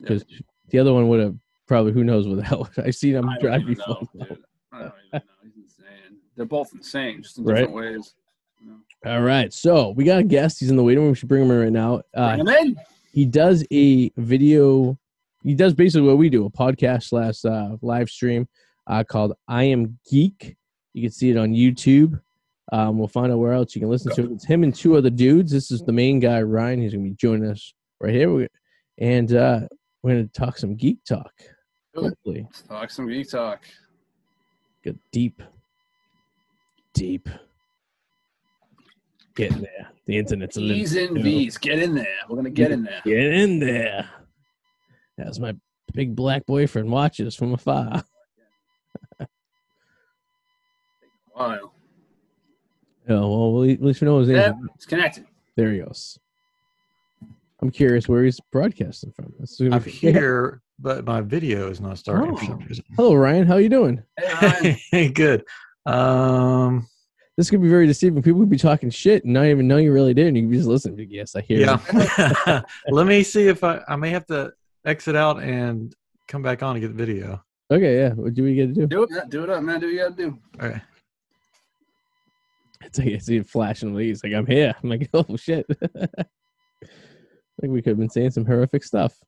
Because 0.00 0.24
the 0.70 0.78
other 0.80 0.92
one 0.92 1.08
would 1.08 1.20
have 1.20 1.36
probably 1.66 1.92
who 1.92 2.04
knows 2.04 2.26
what 2.28 2.36
the 2.36 2.42
hell. 2.44 2.68
I've 2.84 2.94
seen 2.94 3.14
him 3.14 3.28
drive 3.40 3.66
before. 3.66 3.98
know. 4.14 4.26
I 4.72 4.78
don't 4.78 4.92
even 5.06 5.12
know. 5.12 5.20
He's 5.42 5.56
insane. 5.64 6.18
They're 6.36 6.44
both 6.46 6.72
insane, 6.74 7.22
just 7.22 7.38
in 7.38 7.44
Right. 7.44 7.54
different 7.60 7.74
ways. 7.76 8.14
You 8.60 8.68
know. 8.70 8.76
All 9.12 9.22
right, 9.22 9.52
so 9.52 9.90
we 9.90 10.04
got 10.04 10.18
a 10.18 10.22
guest. 10.24 10.60
He's 10.60 10.70
in 10.70 10.76
the 10.76 10.82
waiting 10.82 11.02
room. 11.02 11.12
We 11.12 11.16
should 11.16 11.28
bring 11.28 11.42
him 11.42 11.50
in 11.50 11.58
right 11.60 11.72
now. 11.72 12.02
Uh, 12.14 12.36
Bring 12.36 12.40
him 12.40 12.48
in. 12.68 12.76
he 13.12 13.24
does 13.24 13.64
a 13.72 14.10
video. 14.16 14.98
He 15.44 15.54
does 15.54 15.74
basically 15.74 16.08
what 16.08 16.18
we 16.18 16.28
do: 16.28 16.44
a 16.46 16.50
podcast 16.50 17.04
slash 17.04 17.44
uh, 17.44 17.76
live 17.82 18.08
stream 18.10 18.48
uh, 18.86 19.04
called 19.04 19.34
"I 19.48 19.64
Am 19.64 19.98
Geek." 20.10 20.56
You 20.94 21.02
can 21.02 21.10
see 21.12 21.30
it 21.30 21.36
on 21.36 21.50
YouTube. 21.52 22.20
Um, 22.72 22.98
we'll 22.98 23.06
find 23.06 23.30
out 23.30 23.38
where 23.38 23.52
else 23.52 23.76
you 23.76 23.80
can 23.80 23.90
listen 23.90 24.12
to 24.16 24.24
it. 24.24 24.32
It's 24.32 24.44
him 24.44 24.64
and 24.64 24.74
two 24.74 24.96
other 24.96 25.10
dudes. 25.10 25.52
This 25.52 25.70
is 25.70 25.82
the 25.82 25.92
main 25.92 26.18
guy, 26.18 26.42
Ryan. 26.42 26.80
He's 26.80 26.92
gonna 26.92 27.04
be 27.04 27.10
joining 27.12 27.48
us 27.48 27.74
right 28.00 28.12
here, 28.14 28.48
and 28.98 29.32
uh, 29.32 29.60
we're 30.02 30.12
gonna 30.12 30.26
talk 30.28 30.58
some 30.58 30.74
geek 30.74 31.04
talk. 31.04 31.32
Good. 31.96 32.04
Hopefully, 32.04 32.42
Let's 32.44 32.62
talk 32.62 32.90
some 32.90 33.08
geek 33.08 33.30
talk. 33.30 33.64
get 34.84 34.96
deep, 35.10 35.42
deep. 36.94 37.28
Get 39.34 39.52
in 39.52 39.60
there. 39.62 39.88
The 40.06 40.16
internet's 40.18 40.56
a 40.56 40.60
little. 40.60 40.76
E's 40.76 40.94
and 40.96 41.16
too. 41.16 41.22
V's. 41.22 41.58
Get 41.58 41.78
in 41.78 41.94
there. 41.94 42.06
We're 42.28 42.36
gonna 42.36 42.50
get 42.50 42.70
in 42.70 42.84
there. 42.84 43.00
Get 43.04 43.18
in 43.18 43.58
there. 43.58 44.08
As 45.18 45.40
my 45.40 45.54
big 45.94 46.14
black 46.14 46.44
boyfriend 46.46 46.90
watches 46.90 47.34
from 47.34 47.54
afar. 47.54 48.04
Wow. 51.34 51.72
Yeah, 53.08 53.20
well, 53.20 53.62
at 53.70 53.82
least 53.82 54.00
we 54.00 54.06
know 54.06 54.20
his 54.20 54.28
name. 54.28 54.36
Yeah, 54.38 54.52
it's 54.74 54.86
connected. 54.86 55.26
There 55.54 55.70
he 55.70 55.80
goes. 55.80 56.18
I'm 57.60 57.70
curious 57.70 58.08
where 58.08 58.24
he's 58.24 58.40
broadcasting 58.50 59.12
from. 59.12 59.34
This 59.38 59.52
is 59.52 59.58
gonna 59.58 59.76
I'm 59.76 59.82
be- 59.82 59.90
here, 59.90 60.62
but 60.78 61.04
my 61.06 61.20
video 61.20 61.70
is 61.70 61.80
not 61.80 61.98
starting 61.98 62.36
for 62.36 62.42
Oh. 62.44 62.46
some 62.46 62.58
reason. 62.60 62.84
Hello, 62.96 63.14
Ryan. 63.14 63.46
How 63.46 63.54
are 63.54 63.60
you 63.60 63.68
doing? 63.68 64.02
Hey, 64.18 64.76
Ryan. 64.92 65.12
Good. 65.12 65.44
Um, 65.86 66.86
This 67.36 67.50
could 67.50 67.62
be 67.62 67.68
very 67.68 67.86
deceiving. 67.86 68.22
People 68.22 68.40
could 68.40 68.50
be 68.50 68.56
talking 68.58 68.90
shit 68.90 69.24
and 69.24 69.32
not 69.34 69.46
even 69.46 69.68
know 69.68 69.76
you 69.76 69.92
really 69.92 70.14
did, 70.14 70.28
and 70.28 70.36
you 70.36 70.44
could 70.48 70.56
just 70.56 70.68
listen. 70.68 70.96
to, 70.96 71.04
Yes, 71.06 71.34
I 71.36 71.40
hear. 71.42 71.58
you." 71.60 71.64
yeah. 71.66 72.62
Let 72.88 73.06
me 73.06 73.22
see 73.22 73.48
if 73.48 73.62
I 73.64 73.80
I 73.88 73.96
may 73.96 74.10
have 74.10 74.26
to 74.26 74.52
exit 74.84 75.16
out 75.16 75.42
and 75.42 75.94
come 76.28 76.42
back 76.42 76.62
on 76.62 76.74
to 76.74 76.80
get 76.80 76.88
the 76.88 76.94
video. 77.06 77.42
Okay. 77.70 77.96
Yeah. 77.98 78.10
What 78.10 78.34
do 78.34 78.42
we 78.44 78.54
get 78.54 78.68
to 78.74 78.74
do? 78.74 78.86
do 78.86 79.02
it. 79.04 79.28
Do 79.30 79.42
it 79.44 79.50
up, 79.50 79.62
man. 79.62 79.80
Do 79.80 79.86
what 79.86 79.92
you 79.92 79.98
gotta 79.98 80.14
do. 80.14 80.38
All 80.60 80.68
right. 80.68 80.82
It's 82.82 82.98
like 82.98 83.08
I 83.14 83.18
see 83.18 83.36
it 83.38 83.48
flashing 83.48 83.94
leaves. 83.94 84.22
Like 84.22 84.32
I'm 84.34 84.46
here. 84.46 84.74
I'm 84.82 84.88
like, 84.90 85.08
oh 85.14 85.36
shit. 85.36 85.66
like 86.00 86.10
we 87.62 87.82
could 87.82 87.90
have 87.90 87.98
been 87.98 88.10
saying 88.10 88.30
some 88.30 88.44
horrific 88.46 88.84
stuff. 88.84 89.18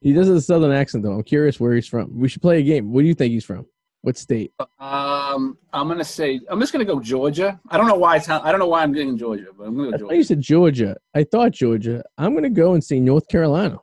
He 0.00 0.12
does 0.12 0.28
have 0.28 0.36
a 0.36 0.40
southern 0.40 0.72
accent 0.72 1.04
though. 1.04 1.12
I'm 1.12 1.22
curious 1.22 1.60
where 1.60 1.74
he's 1.74 1.86
from. 1.86 2.18
We 2.18 2.28
should 2.28 2.42
play 2.42 2.58
a 2.60 2.62
game. 2.62 2.92
Where 2.92 3.02
do 3.02 3.08
you 3.08 3.14
think 3.14 3.32
he's 3.32 3.44
from? 3.44 3.66
What 4.02 4.16
state? 4.16 4.52
Um, 4.78 5.58
I'm 5.74 5.86
gonna 5.88 6.02
say 6.04 6.40
I'm 6.48 6.58
just 6.58 6.72
gonna 6.72 6.86
go 6.86 7.00
Georgia. 7.00 7.60
I 7.68 7.76
don't 7.76 7.86
know 7.86 7.96
why. 7.96 8.16
It's, 8.16 8.28
I 8.30 8.50
don't 8.50 8.58
know 8.58 8.66
why 8.68 8.82
I'm 8.82 8.94
getting 8.94 9.18
Georgia, 9.18 9.48
but 9.56 9.64
I'm 9.64 9.76
gonna 9.76 9.88
I 9.88 9.92
go 9.92 9.98
Georgia. 10.08 10.24
said 10.24 10.40
Georgia. 10.40 10.96
I 11.14 11.24
thought 11.24 11.52
Georgia. 11.52 12.02
I'm 12.16 12.34
gonna 12.34 12.48
go 12.48 12.72
and 12.72 12.82
say 12.82 12.98
North 12.98 13.28
Carolina. 13.28 13.76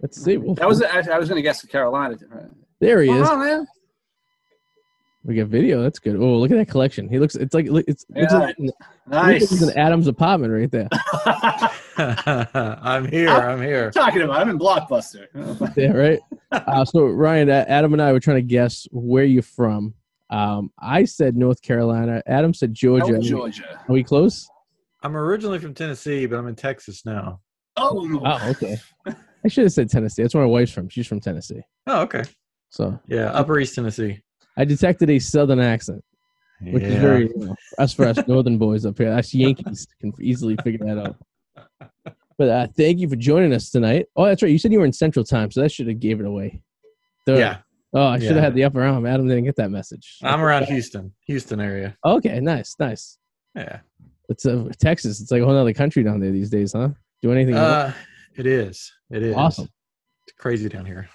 Let's 0.00 0.22
see. 0.22 0.38
We'll- 0.38 0.54
That 0.54 0.66
was 0.68 0.82
I, 0.82 1.00
I 1.12 1.18
was 1.18 1.28
gonna 1.28 1.42
guess 1.42 1.62
Carolina. 1.66 2.16
there 2.80 3.02
he 3.02 3.10
is. 3.10 3.28
On. 3.28 3.66
We 5.26 5.34
got 5.36 5.46
video. 5.48 5.82
That's 5.82 5.98
good. 5.98 6.16
Oh, 6.16 6.36
look 6.36 6.50
at 6.50 6.56
that 6.56 6.68
collection. 6.68 7.08
He 7.08 7.18
looks. 7.18 7.34
It's 7.34 7.54
like 7.54 7.66
it's. 7.66 8.04
Looks 8.10 8.32
Yeah, 8.32 8.38
like, 8.38 8.58
looks 8.58 8.72
like 9.08 9.24
Nice. 9.26 9.52
it's 9.52 9.62
an 9.62 9.76
Adams 9.78 10.06
apartment 10.06 10.52
right 10.52 10.70
there. 10.70 10.88
I'm 11.96 13.06
here. 13.08 13.28
I'm 13.28 13.62
here. 13.62 13.90
talking 13.90 14.22
about? 14.22 14.40
I'm 14.40 14.48
in 14.48 14.58
Blockbuster. 14.58 15.26
Yeah, 15.76 15.92
right. 15.92 16.20
Uh, 16.50 16.84
so 16.84 17.06
Ryan, 17.06 17.50
uh, 17.50 17.64
Adam, 17.68 17.92
and 17.92 18.02
I 18.02 18.12
were 18.12 18.20
trying 18.20 18.36
to 18.36 18.42
guess 18.42 18.86
where 18.90 19.24
you're 19.24 19.42
from. 19.42 19.94
Um, 20.30 20.70
I 20.78 21.04
said 21.04 21.36
North 21.36 21.60
Carolina. 21.62 22.22
Adam 22.26 22.54
said 22.54 22.74
Georgia. 22.74 23.16
Oh, 23.16 23.20
Georgia. 23.20 23.80
Are 23.88 23.92
we 23.92 24.02
close? 24.04 24.48
I'm 25.02 25.16
originally 25.16 25.58
from 25.58 25.74
Tennessee, 25.74 26.26
but 26.26 26.38
I'm 26.38 26.46
in 26.46 26.54
Texas 26.54 27.04
now. 27.04 27.40
Oh, 27.76 28.20
Oh, 28.24 28.50
okay. 28.50 28.76
I 29.44 29.48
should 29.48 29.64
have 29.64 29.72
said 29.72 29.90
Tennessee. 29.90 30.22
That's 30.22 30.34
where 30.34 30.44
my 30.44 30.50
wife's 30.50 30.72
from. 30.72 30.88
She's 30.88 31.06
from 31.06 31.20
Tennessee. 31.20 31.60
Oh, 31.86 32.02
okay. 32.02 32.22
So 32.70 32.98
Yeah, 33.06 33.30
Upper 33.32 33.58
East 33.60 33.74
Tennessee. 33.74 34.20
I 34.56 34.64
detected 34.64 35.10
a 35.10 35.18
southern 35.18 35.60
accent, 35.60 36.02
which 36.60 36.82
yeah. 36.82 36.88
is 36.88 36.94
very 36.96 37.28
you 37.28 37.46
know, 37.46 37.56
us 37.78 37.92
for 37.92 38.06
us 38.06 38.18
northern 38.26 38.58
boys 38.58 38.86
up 38.86 38.96
here. 38.98 39.12
Us 39.12 39.34
Yankees 39.34 39.86
can 40.00 40.12
easily 40.20 40.56
figure 40.62 40.86
that 40.86 40.98
out. 40.98 41.16
But 42.36 42.48
uh, 42.48 42.66
thank 42.76 42.98
you 42.98 43.08
for 43.08 43.14
joining 43.16 43.52
us 43.52 43.70
tonight. 43.70 44.06
Oh, 44.16 44.24
that's 44.24 44.42
right. 44.42 44.50
You 44.50 44.58
said 44.58 44.72
you 44.72 44.80
were 44.80 44.84
in 44.86 44.92
Central 44.92 45.24
Time, 45.24 45.50
so 45.52 45.60
that 45.60 45.70
should 45.70 45.86
have 45.86 46.00
gave 46.00 46.18
it 46.20 46.26
away. 46.26 46.60
The- 47.26 47.38
yeah. 47.38 47.56
Oh, 47.96 48.06
I 48.08 48.18
should 48.18 48.28
have 48.30 48.36
Yeah. 48.38 48.42
had 48.42 48.54
the 48.56 48.64
upper 48.64 48.82
arm. 48.82 49.06
Adam 49.06 49.28
didn't 49.28 49.44
get 49.44 49.54
that 49.56 49.70
message. 49.70 50.16
I'm 50.24 50.40
around 50.40 50.64
Houston, 50.64 51.12
Houston 51.28 51.60
area. 51.60 51.96
Okay, 52.04 52.40
nice, 52.40 52.74
nice. 52.80 53.18
Yeah. 53.54 53.78
It's 54.28 54.44
uh, 54.46 54.68
Texas. 54.80 55.20
It's 55.20 55.30
like 55.30 55.42
a 55.42 55.44
whole 55.44 55.56
other 55.56 55.72
country 55.72 56.02
down 56.02 56.18
there 56.18 56.32
these 56.32 56.50
days, 56.50 56.72
huh? 56.72 56.88
Do 57.22 57.30
anything. 57.30 57.54
Uh, 57.54 57.92
it 58.36 58.46
is. 58.46 58.90
It 59.10 59.22
is 59.22 59.36
Awesome. 59.36 59.68
It's 60.26 60.36
crazy 60.36 60.68
down 60.68 60.86
here. 60.86 61.08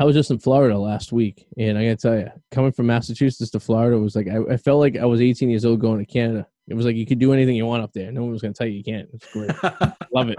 I 0.00 0.04
was 0.04 0.16
just 0.16 0.32
in 0.32 0.40
Florida 0.40 0.76
last 0.76 1.12
week, 1.12 1.46
and 1.56 1.78
I 1.78 1.84
gotta 1.84 1.96
tell 1.96 2.18
you, 2.18 2.28
coming 2.50 2.72
from 2.72 2.86
Massachusetts 2.86 3.50
to 3.52 3.60
Florida 3.60 3.96
was 3.96 4.16
like 4.16 4.26
I, 4.26 4.38
I 4.54 4.56
felt 4.56 4.80
like 4.80 4.96
I 4.96 5.04
was 5.04 5.20
18 5.20 5.50
years 5.50 5.64
old 5.64 5.78
going 5.80 6.00
to 6.00 6.06
Canada. 6.06 6.48
It 6.68 6.74
was 6.74 6.86
like 6.86 6.96
you 6.96 7.06
could 7.06 7.18
do 7.18 7.32
anything 7.32 7.56
you 7.56 7.66
want 7.66 7.82
up 7.82 7.92
there. 7.92 8.10
No 8.10 8.22
one 8.22 8.32
was 8.32 8.42
gonna 8.42 8.54
tell 8.54 8.66
you 8.66 8.74
you 8.74 8.84
can't. 8.84 9.08
It's 9.12 9.30
great. 9.32 9.50
Love 10.12 10.30
it. 10.30 10.38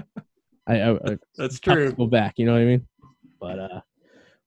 I, 0.67 0.81
I, 0.81 0.91
I 0.93 1.17
That's 1.37 1.59
true. 1.59 1.91
Go 1.91 2.07
back. 2.07 2.35
You 2.37 2.45
know 2.45 2.53
what 2.53 2.61
I 2.61 2.65
mean? 2.65 2.87
But 3.39 3.59
uh, 3.59 3.81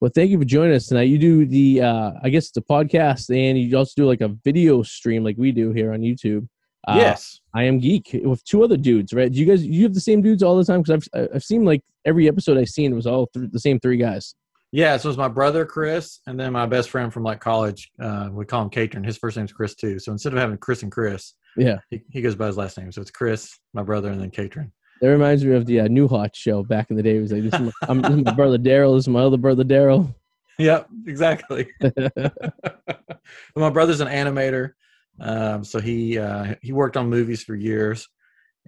well, 0.00 0.10
thank 0.14 0.30
you 0.30 0.38
for 0.38 0.44
joining 0.44 0.74
us 0.74 0.86
tonight. 0.86 1.08
You 1.08 1.18
do 1.18 1.46
the 1.46 1.82
uh, 1.82 2.12
I 2.22 2.28
guess 2.30 2.50
the 2.50 2.62
podcast, 2.62 3.34
and 3.34 3.58
you 3.58 3.76
also 3.76 3.92
do 3.96 4.06
like 4.06 4.20
a 4.20 4.28
video 4.28 4.82
stream 4.82 5.24
like 5.24 5.36
we 5.38 5.52
do 5.52 5.72
here 5.72 5.92
on 5.92 6.00
YouTube. 6.00 6.48
Uh, 6.86 6.94
yes. 6.96 7.40
I 7.54 7.64
am 7.64 7.78
geek 7.78 8.18
with 8.24 8.42
two 8.44 8.62
other 8.62 8.76
dudes, 8.76 9.12
right? 9.12 9.30
Do 9.30 9.38
you 9.38 9.46
guys 9.46 9.64
you 9.64 9.82
have 9.82 9.94
the 9.94 10.00
same 10.00 10.22
dudes 10.22 10.42
all 10.42 10.56
the 10.56 10.64
time? 10.64 10.82
Because 10.82 11.08
I've 11.12 11.30
I've 11.34 11.44
seen 11.44 11.64
like 11.64 11.82
every 12.04 12.28
episode 12.28 12.58
I've 12.58 12.68
seen 12.68 12.94
was 12.94 13.06
all 13.06 13.26
th- 13.28 13.50
the 13.50 13.60
same 13.60 13.78
three 13.80 13.96
guys. 13.96 14.34
Yeah, 14.70 14.98
so 14.98 15.09
it's 15.09 15.16
my 15.18 15.28
brother 15.28 15.64
Chris, 15.64 16.20
and 16.26 16.38
then 16.38 16.52
my 16.52 16.66
best 16.66 16.90
friend 16.90 17.12
from 17.12 17.22
like 17.22 17.40
college. 17.40 17.90
Uh, 18.00 18.28
we 18.31 18.44
call 18.44 18.62
him 18.62 18.70
Catron. 18.70 19.02
His 19.02 19.16
first 19.16 19.37
name's 19.37 19.52
Chris 19.52 19.74
too. 19.74 19.98
So 19.98 20.12
instead 20.12 20.33
of 20.35 20.38
having 20.38 20.59
Chris 20.59 20.83
and 20.83 20.92
Chris, 20.92 21.33
Yeah, 21.57 21.78
he, 21.88 22.02
he 22.11 22.20
goes 22.20 22.35
by 22.35 22.48
his 22.48 22.59
last 22.59 22.76
name. 22.76 22.92
So 22.92 23.00
it's 23.00 23.11
Chris, 23.11 23.59
my 23.72 23.83
brother, 23.83 24.11
and 24.11 24.20
then 24.20 24.31
Catron. 24.31 24.70
that 25.00 25.09
reminds 25.09 25.42
me 25.42 25.54
of 25.54 25.64
the 25.64 25.81
uh, 25.81 25.88
Newhart 25.88 26.35
show 26.35 26.62
back 26.62 26.90
in 26.90 26.96
the 26.96 27.02
day. 27.02 27.16
It 27.16 27.20
was 27.20 27.33
like 27.33 27.44
this 27.44 27.54
is 27.54 27.61
my, 27.61 27.72
I'm, 27.88 28.02
this 28.02 28.11
is 28.12 28.24
my 28.24 28.35
brother 28.35 28.59
Daryl. 28.59 28.94
This 28.96 29.04
is 29.04 29.09
my 29.09 29.20
other 29.20 29.38
brother 29.38 29.64
Daryl. 29.64 30.14
Yep, 30.61 30.88
exactly. 31.07 31.68
my 33.57 33.70
brother's 33.70 34.00
an 34.00 34.09
animator, 34.09 34.72
um, 35.20 35.62
so 35.62 35.81
he 35.81 36.18
uh, 36.18 36.57
he 36.62 36.72
worked 36.72 36.96
on 36.96 37.09
movies 37.09 37.44
for 37.44 37.54
years, 37.54 38.09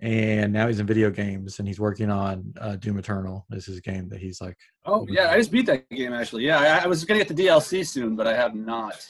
and 0.01 0.53
now 0.53 0.67
he's 0.67 0.81
in 0.81 0.87
video 0.87 1.11
games, 1.11 1.59
and 1.59 1.69
he's 1.69 1.79
working 1.81 2.11
on 2.11 2.53
uh, 2.61 2.77
Doom 2.77 2.99
Eternal. 2.99 3.45
This 3.51 3.69
is 3.69 3.79
a 3.79 3.81
game 3.81 4.09
that 4.09 4.19
he's 4.21 4.41
like. 4.41 4.57
Oh 4.87 5.07
yeah, 5.09 5.31
I 5.31 5.37
just 5.37 5.51
beat 5.53 5.67
that 5.67 5.89
game 5.91 6.13
actually. 6.13 6.45
Yeah, 6.47 6.59
I, 6.59 6.85
I 6.85 6.87
was 6.87 7.05
gonna 7.05 7.21
get 7.23 7.29
the 7.35 7.43
DLC 7.47 7.87
soon, 7.87 8.17
but 8.17 8.27
I 8.27 8.35
have 8.35 8.55
not. 8.55 9.07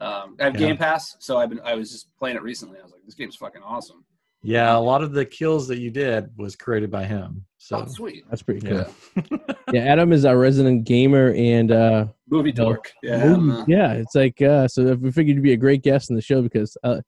Um, 0.00 0.36
I 0.40 0.44
have 0.44 0.54
Yeah. 0.54 0.68
Game 0.68 0.76
Pass, 0.76 1.16
so 1.20 1.36
I've 1.38 1.48
been 1.50 1.60
I 1.64 1.74
was 1.74 1.90
just 1.92 2.08
playing 2.18 2.36
it 2.36 2.42
recently. 2.42 2.78
I 2.78 2.82
was 2.82 2.92
like, 2.92 3.04
this 3.04 3.14
game's 3.14 3.36
fucking 3.36 3.62
awesome. 3.62 4.04
Yeah, 4.44 4.76
a 4.76 4.80
lot 4.80 5.04
of 5.04 5.12
the 5.12 5.24
kills 5.24 5.68
that 5.68 5.78
you 5.78 5.88
did 5.92 6.28
was 6.36 6.56
created 6.56 6.90
by 6.90 7.04
him. 7.04 7.44
So 7.58 7.76
Oh, 7.76 7.86
sweet. 7.86 8.24
That's 8.28 8.42
pretty 8.42 8.66
cool. 8.66 8.84
yeah, 9.14 9.36
Yeah, 9.72 9.82
Adam 9.82 10.12
is 10.12 10.24
our 10.24 10.36
resident 10.36 10.82
gamer 10.82 11.32
and 11.36 11.70
uh, 11.70 12.06
Movie 12.28 12.50
No. 12.50 12.64
dork. 12.64 12.90
Yeah. 13.04 13.36
movie- 13.36 13.60
uh, 13.60 13.64
yeah. 13.68 13.92
It's 13.92 14.16
like 14.16 14.42
uh, 14.42 14.66
so 14.66 14.94
we 14.94 15.12
figured 15.12 15.36
you'd 15.36 15.44
be 15.44 15.52
a 15.52 15.56
great 15.56 15.82
guest 15.82 16.10
in 16.10 16.16
the 16.16 16.22
show 16.22 16.42
because 16.42 16.76
uh, 16.82 17.02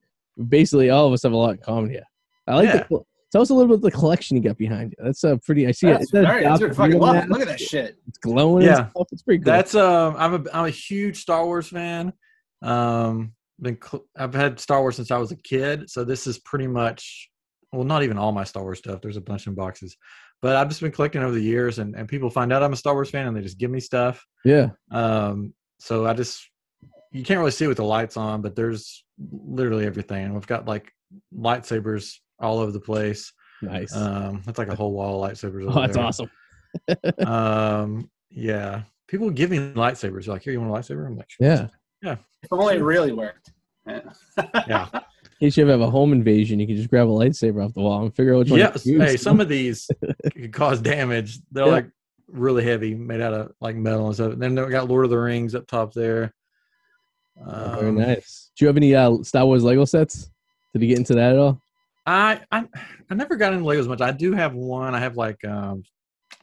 basically 0.49 0.91
all 0.91 1.09
of 1.09 1.13
us 1.13 1.25
have 1.25 1.33
a 1.33 1.37
lot 1.37 1.51
in 1.53 1.57
common 1.59 1.91
here. 1.91 2.05
I 2.47 2.55
like 2.55 2.69
Yeah. 2.69 2.85
the. 2.89 3.01
Col- 3.35 3.39
Tell 3.39 3.43
us 3.43 3.51
a 3.51 3.55
little 3.55 3.69
bit 3.69 3.75
of 3.77 3.83
the 3.83 3.91
collection 3.91 4.37
you 4.37 4.43
got 4.43 4.57
behind 4.57 4.95
you. 4.97 5.05
That's 5.05 5.25
uh, 5.25 5.37
pretty. 5.45 5.67
I 5.67 5.73
see 5.73 5.89
it. 5.89 5.93
that's 5.93 6.05
Is 6.05 6.11
that 6.13 6.25
a 6.25 6.41
that's 6.43 6.61
fucking 6.77 6.93
Vader 6.93 6.99
love 6.99 7.29
Look 7.29 7.41
at 7.41 7.49
that 7.49 7.61
shit. 7.61 7.99
It's 8.07 8.19
glowing. 8.19 8.65
Yeah. 8.65 8.79
and 8.79 8.91
stuff. 8.91 9.07
It's 9.13 9.23
pretty 9.23 9.43
cool. 9.43 9.53
that's 9.53 9.75
um. 9.75 10.15
I'm 10.19 10.35
a 10.35 10.51
I'm 10.53 10.65
a 10.67 10.71
huge 10.71 11.19
Star 11.21 11.45
Wars 11.45 11.69
fan. 11.69 12.13
Um, 12.63 13.33
been 13.61 13.79
cl- 13.83 14.05
I've 14.17 14.35
had 14.35 14.59
Star 14.61 14.81
Wars 14.81 14.97
since 14.97 15.11
I 15.11 15.19
was 15.19 15.33
a 15.33 15.37
kid, 15.37 15.91
so 15.91 16.05
this 16.05 16.27
is 16.27 16.39
pretty 16.39 16.67
much 16.67 17.31
well, 17.73 17.85
not 17.85 18.03
even 18.03 18.19
all 18.19 18.33
my 18.33 18.45
Star 18.45 18.63
Wars 18.63 18.79
stuff. 18.79 19.01
There's 19.01 19.17
a 19.17 19.21
bunch 19.21 19.47
in 19.47 19.55
boxes, 19.55 19.97
but 20.43 20.57
I've 20.57 20.69
just 20.69 20.81
been 20.81 20.93
collecting 20.93 21.23
over 21.23 21.35
the 21.35 21.41
years, 21.43 21.79
and 21.79 21.95
and 21.95 22.09
people 22.09 22.31
find 22.31 22.53
out 22.53 22.63
I'm 22.63 22.73
a 22.73 22.77
Star 22.77 22.95
Wars 22.95 23.11
fan, 23.11 23.27
and 23.27 23.37
they 23.37 23.43
just 23.43 23.59
give 23.59 23.71
me 23.71 23.81
stuff. 23.81 24.25
yeah. 24.45 24.69
Um, 24.91 25.55
so 25.81 26.07
I 26.07 26.15
just 26.15 26.49
you 27.13 27.23
can't 27.25 27.39
really 27.39 27.51
see 27.53 27.65
it 27.65 27.69
with 27.69 27.77
the 27.77 27.85
lights 27.85 28.17
on, 28.17 28.43
but 28.43 28.57
there's 28.57 29.05
literally 29.31 29.87
everything. 29.87 30.25
And 30.25 30.35
we've 30.35 30.47
got 30.47 30.67
like 30.67 30.91
lightsabers 31.33 32.17
all 32.45 32.59
over 32.59 32.71
the 32.73 32.81
place. 32.81 33.33
Nice. 33.63 33.95
Um, 33.97 34.43
that's 34.45 34.59
like 34.59 34.69
a 34.69 34.75
whole 34.75 34.93
wall 34.93 35.25
of 35.25 35.31
lightsabers. 35.33 35.65
oh, 35.75 35.81
that's 35.81 35.95
there. 35.97 36.05
awesome. 36.05 36.31
Um, 37.27 38.11
yeah, 38.31 38.83
people 39.07 39.31
give 39.31 39.51
me 39.51 39.59
lightsabers. 39.59 40.25
They're 40.27 40.35
like, 40.35 40.43
here, 40.43 40.53
you 40.53 40.61
want 40.61 40.73
a 40.73 40.75
lightsaber? 40.93 41.07
I'm 41.07 41.17
like, 41.17 41.31
sure. 41.31 41.71
Yeah. 42.03 42.17
If 42.43 42.53
only 42.53 42.75
it 42.77 42.83
really 42.83 43.13
worked. 43.13 43.53
Yeah. 43.87 44.01
yeah, 44.67 44.89
In 44.93 45.01
case 45.41 45.57
you 45.57 45.63
ever 45.63 45.71
have 45.73 45.81
a 45.81 45.91
home 45.91 46.13
invasion, 46.13 46.59
you 46.59 46.67
can 46.67 46.77
just 46.77 46.91
grab 46.91 47.07
a 47.07 47.11
lightsaber 47.11 47.65
off 47.65 47.75
the 47.75 47.81
wall 47.81 48.03
and 48.03 48.15
figure 48.15 48.35
out 48.35 48.39
which 48.41 48.51
one. 48.51 48.59
yeah. 48.61 48.71
to. 48.71 48.99
Hey, 49.01 49.17
some 49.17 49.41
of 49.41 49.49
these 49.49 49.89
could 50.33 50.53
cause 50.53 50.81
damage. 50.81 51.39
They're 51.53 51.67
Yeah. 51.67 51.73
like 51.73 51.91
really 52.29 52.65
heavy, 52.65 52.95
made 52.95 53.21
out 53.21 53.33
of 53.35 53.53
like 53.61 53.77
metal 53.77 54.07
and 54.07 54.15
stuff. 54.15 54.33
And 54.33 54.43
then 54.43 54.55
they 54.57 54.69
got 54.69 54.89
Lord 54.89 55.05
of 55.05 55.11
the 55.11 55.19
Rings 55.19 55.55
up 55.55 55.67
top 55.69 55.93
there. 55.93 56.35
Oh, 57.47 57.77
very 57.79 57.89
Um, 57.91 57.99
nice. 57.99 58.51
Do 58.57 58.65
you 58.65 58.67
have 58.67 58.77
any 58.77 58.95
uh, 58.95 59.23
Star 59.23 59.47
Wars 59.47 59.63
Lego 59.65 59.85
sets? 59.85 60.29
Did 60.73 60.83
you 60.83 60.89
get 60.89 60.99
into 60.99 61.15
that 61.15 61.33
at 61.33 61.39
all? 61.39 61.61
I, 62.07 62.41
I 62.53 62.65
I 63.11 63.15
never 63.15 63.37
got 63.37 63.53
into 63.53 63.65
Legos 63.65 63.89
much. 63.89 64.01
I 64.01 64.13
do 64.13 64.33
have 64.33 64.55
one. 64.55 64.95
I 64.95 65.01
have 65.01 65.17
like 65.17 65.45
um, 65.45 65.83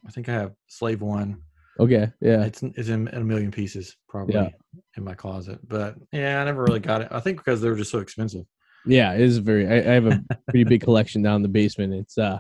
I 0.08 0.12
think 0.12 0.28
I 0.30 0.34
have 0.34 0.54
Slave 0.68 1.02
One. 1.02 1.42
Okay. 1.80 2.12
Yeah. 2.20 2.44
It's 2.44 2.64
it's 2.64 2.90
in, 2.90 3.08
a 3.10 3.22
million 3.24 3.52
pieces 3.52 3.96
probably 4.10 4.36
Yeah. 4.36 4.50
in 4.98 5.04
my 5.04 5.14
closet. 5.14 5.60
But 5.68 5.96
yeah, 6.12 6.42
I 6.42 6.46
never 6.46 6.64
really 6.64 6.80
got 6.80 7.02
it. 7.02 7.08
I 7.12 7.20
think 7.20 7.38
because 7.38 7.62
they 7.62 7.70
were 7.70 7.76
just 7.76 7.92
so 7.92 8.00
expensive. 8.00 8.46
Yeah, 8.86 9.14
it 9.14 9.22
is 9.22 9.38
very. 9.38 9.68
I, 9.68 9.76
I 9.92 9.94
have 9.94 10.08
a 10.08 10.24
pretty 10.50 10.64
big 10.64 10.82
collection 10.82 11.22
down 11.22 11.36
in 11.38 11.42
the 11.44 11.48
basement. 11.48 11.94
It's 11.94 12.18
uh, 12.18 12.40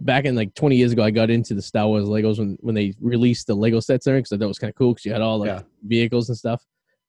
back 0.00 0.26
in 0.26 0.34
like 0.36 0.54
20 0.54 0.76
years 0.76 0.92
ago, 0.92 1.02
I 1.02 1.10
got 1.10 1.30
into 1.30 1.54
the 1.54 1.62
Star 1.62 1.86
Wars 1.86 2.04
Legos 2.04 2.38
when 2.38 2.58
when 2.60 2.74
they 2.74 2.94
released 3.00 3.46
the 3.46 3.54
Lego 3.54 3.80
sets 3.80 4.04
there 4.04 4.16
because 4.16 4.30
I 4.32 4.36
thought 4.36 4.44
it 4.44 4.48
was 4.48 4.58
kind 4.58 4.68
of 4.70 4.74
cool 4.76 4.92
because 4.92 5.06
you 5.06 5.12
had 5.12 5.22
all 5.22 5.38
like 5.38 5.48
Yeah. 5.48 5.62
vehicles 5.82 6.28
and 6.28 6.36
stuff. 6.36 6.62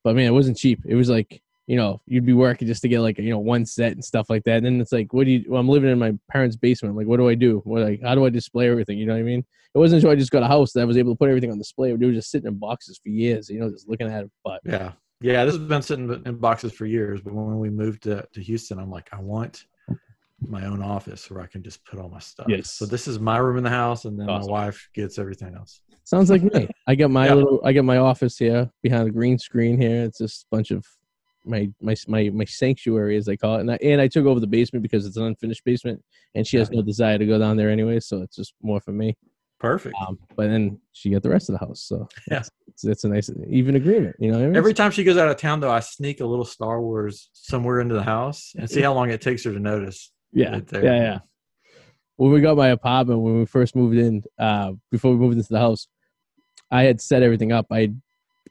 But 0.05 0.15
man, 0.15 0.27
it 0.27 0.31
wasn't 0.33 0.57
cheap. 0.57 0.79
It 0.85 0.95
was 0.95 1.09
like 1.09 1.41
you 1.69 1.75
know 1.75 2.01
you'd 2.07 2.25
be 2.25 2.33
working 2.33 2.67
just 2.67 2.81
to 2.81 2.87
get 2.87 2.99
like 3.01 3.19
you 3.19 3.29
know 3.29 3.37
one 3.37 3.63
set 3.63 3.91
and 3.91 4.03
stuff 4.03 4.27
like 4.27 4.43
that. 4.45 4.57
And 4.57 4.65
then 4.65 4.81
it's 4.81 4.91
like, 4.91 5.13
what 5.13 5.25
do 5.25 5.31
you? 5.31 5.45
Well, 5.47 5.61
I'm 5.61 5.69
living 5.69 5.91
in 5.91 5.99
my 5.99 6.13
parents' 6.31 6.55
basement. 6.55 6.91
I'm 6.91 6.97
like, 6.97 7.05
what 7.05 7.17
do 7.17 7.29
I 7.29 7.35
do? 7.35 7.61
What 7.63 7.83
like 7.83 8.01
how 8.01 8.15
do 8.15 8.25
I 8.25 8.29
display 8.29 8.67
everything? 8.71 8.97
You 8.97 9.05
know 9.05 9.13
what 9.13 9.19
I 9.19 9.23
mean? 9.23 9.45
It 9.75 9.77
wasn't 9.77 9.97
until 9.99 10.09
I 10.11 10.15
just 10.15 10.31
got 10.31 10.41
a 10.41 10.47
house 10.47 10.73
that 10.73 10.81
I 10.81 10.85
was 10.85 10.97
able 10.97 11.13
to 11.13 11.17
put 11.17 11.29
everything 11.29 11.51
on 11.51 11.59
display. 11.59 11.95
They 11.95 12.05
were 12.07 12.11
just 12.11 12.31
sitting 12.31 12.47
in 12.47 12.55
boxes 12.55 12.99
for 13.03 13.09
years. 13.09 13.49
You 13.51 13.59
know, 13.59 13.69
just 13.69 13.87
looking 13.87 14.07
at 14.07 14.23
it. 14.23 14.31
But 14.43 14.61
Yeah. 14.65 14.93
Yeah, 15.21 15.45
this 15.45 15.55
has 15.55 15.63
been 15.63 15.81
sitting 15.83 16.09
in 16.25 16.35
boxes 16.37 16.71
for 16.71 16.85
years, 16.87 17.19
but 17.21 17.33
when 17.33 17.59
we 17.59 17.69
moved 17.69 18.03
to, 18.03 18.25
to 18.33 18.41
Houston, 18.41 18.79
I'm 18.79 18.89
like, 18.89 19.09
I 19.11 19.19
want 19.19 19.65
my 20.47 20.65
own 20.65 20.81
office 20.81 21.29
where 21.29 21.41
I 21.41 21.45
can 21.45 21.61
just 21.61 21.83
put 21.85 21.99
all 21.99 22.07
my 22.07 22.19
stuff. 22.19 22.47
Yes. 22.49 22.71
So 22.71 22.85
this 22.85 23.05
is 23.05 23.19
my 23.19 23.37
room 23.37 23.57
in 23.57 23.63
the 23.65 23.69
house, 23.69 24.05
and 24.05 24.17
then 24.17 24.29
Awesome. 24.29 24.49
my 24.49 24.65
wife 24.65 24.89
gets 24.93 25.19
everything 25.19 25.53
else. 25.55 25.81
Sounds 26.05 26.29
like 26.29 26.41
me. 26.41 26.69
I 26.87 26.95
got 26.95 27.11
my 27.11 27.27
Yeah. 27.27 27.33
little 27.35 27.59
I 27.65 27.73
got 27.73 27.83
my 27.83 27.97
office 27.97 28.37
here 28.37 28.71
behind 28.81 29.07
the 29.07 29.11
green 29.11 29.37
screen 29.37 29.79
here. 29.79 30.03
It's 30.05 30.17
just 30.19 30.43
a 30.45 30.55
bunch 30.55 30.71
of 30.71 30.83
my 31.49 31.69
my 31.81 31.95
my 32.07 32.29
my 32.29 32.45
sanctuary 32.45 33.17
as 33.17 33.25
they 33.25 33.35
call 33.35 33.55
it. 33.55 33.61
And 33.61 33.71
I 33.71 33.77
and 33.81 33.99
I 33.99 34.07
took 34.07 34.25
over 34.25 34.39
the 34.39 34.47
basement 34.47 34.83
because 34.83 35.05
it's 35.05 35.17
an 35.17 35.23
unfinished 35.23 35.63
basement 35.65 36.03
and 36.35 36.45
she 36.45 36.57
has 36.57 36.69
no 36.69 36.81
desire 36.81 37.17
to 37.17 37.25
go 37.25 37.39
down 37.39 37.57
there 37.57 37.69
anyway, 37.69 37.99
so 37.99 38.21
it's 38.21 38.35
just 38.35 38.53
more 38.61 38.79
for 38.79 38.91
me. 38.91 39.17
Perfect. 39.59 39.95
Um 39.99 40.17
but 40.35 40.47
then 40.47 40.79
she 40.93 41.09
got 41.09 41.23
the 41.23 41.29
rest 41.29 41.49
of 41.49 41.53
the 41.53 41.65
house. 41.65 41.81
So 41.81 42.07
Yeah. 42.31 42.43
it's, 42.67 42.83
it's, 42.83 43.03
a 43.03 43.09
nice 43.09 43.29
even 43.49 43.75
agreement, 43.75 44.15
you 44.19 44.31
know 44.31 44.39
I 44.39 44.45
mean? 44.45 44.55
Every 44.55 44.73
time 44.73 44.91
she 44.91 45.03
goes 45.03 45.17
out 45.17 45.27
of 45.27 45.37
town, 45.37 45.59
though, 45.59 45.71
I 45.71 45.81
sneak 45.81 46.21
a 46.21 46.25
little 46.25 46.45
Star 46.45 46.81
Wars 46.81 47.29
somewhere 47.33 47.79
into 47.79 47.95
the 47.95 48.03
house 48.03 48.53
and 48.57 48.69
see 48.69 48.81
how 48.81 48.93
long 48.93 49.09
it 49.09 49.21
takes 49.21 49.43
her 49.43 49.51
to 49.51 49.59
notice. 49.59 50.11
yeah, 50.31 50.51
right 50.51 50.73
yeah, 50.73 50.81
yeah. 50.81 51.19
When 52.15 52.31
we 52.31 52.41
got 52.41 52.57
my 52.57 52.67
apartment, 52.67 53.21
when 53.21 53.39
we 53.39 53.45
first 53.45 53.77
moved 53.77 53.97
in, 53.97 54.23
uh, 54.37 54.73
before 54.91 55.11
we 55.11 55.17
moved 55.17 55.37
into 55.37 55.53
the 55.53 55.59
house, 55.59 55.87
I 56.69 56.83
had 56.83 57.01
set 57.01 57.23
everything 57.23 57.53
up. 57.53 57.67
I, 57.71 57.93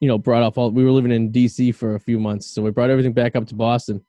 you 0.01 0.09
know, 0.09 0.19
brought 0.19 0.43
off 0.43 0.59
all. 0.59 0.71
We 0.71 0.85
were 0.85 0.91
living 0.91 1.13
in 1.13 1.31
D.C. 1.31 1.73
for 1.73 1.95
a 1.95 2.01
few 2.01 2.19
months, 2.19 2.47
so 2.47 2.63
we 2.63 2.71
brought 2.71 2.91
everything 2.91 3.13
back 3.13 3.37
up 3.37 3.47
to 3.49 3.55
Boston, 3.55 4.05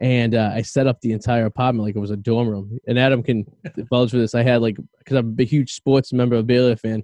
and 0.00 0.34
uh, 0.34 0.50
I 0.54 0.62
set 0.62 0.86
up 0.86 1.00
the 1.00 1.12
entire 1.12 1.46
apartment 1.46 1.84
like 1.84 1.96
it 1.96 2.00
was 2.00 2.10
a 2.10 2.16
dorm 2.16 2.48
room. 2.48 2.78
And 2.86 2.98
Adam 2.98 3.22
can 3.22 3.44
vouch 3.90 4.10
for 4.10 4.18
this. 4.18 4.34
I 4.34 4.42
had 4.42 4.62
like 4.62 4.76
because 4.98 5.16
I'm 5.16 5.36
a 5.38 5.44
huge 5.44 5.72
sports 5.74 6.12
memorabilia 6.12 6.76
fan, 6.76 7.02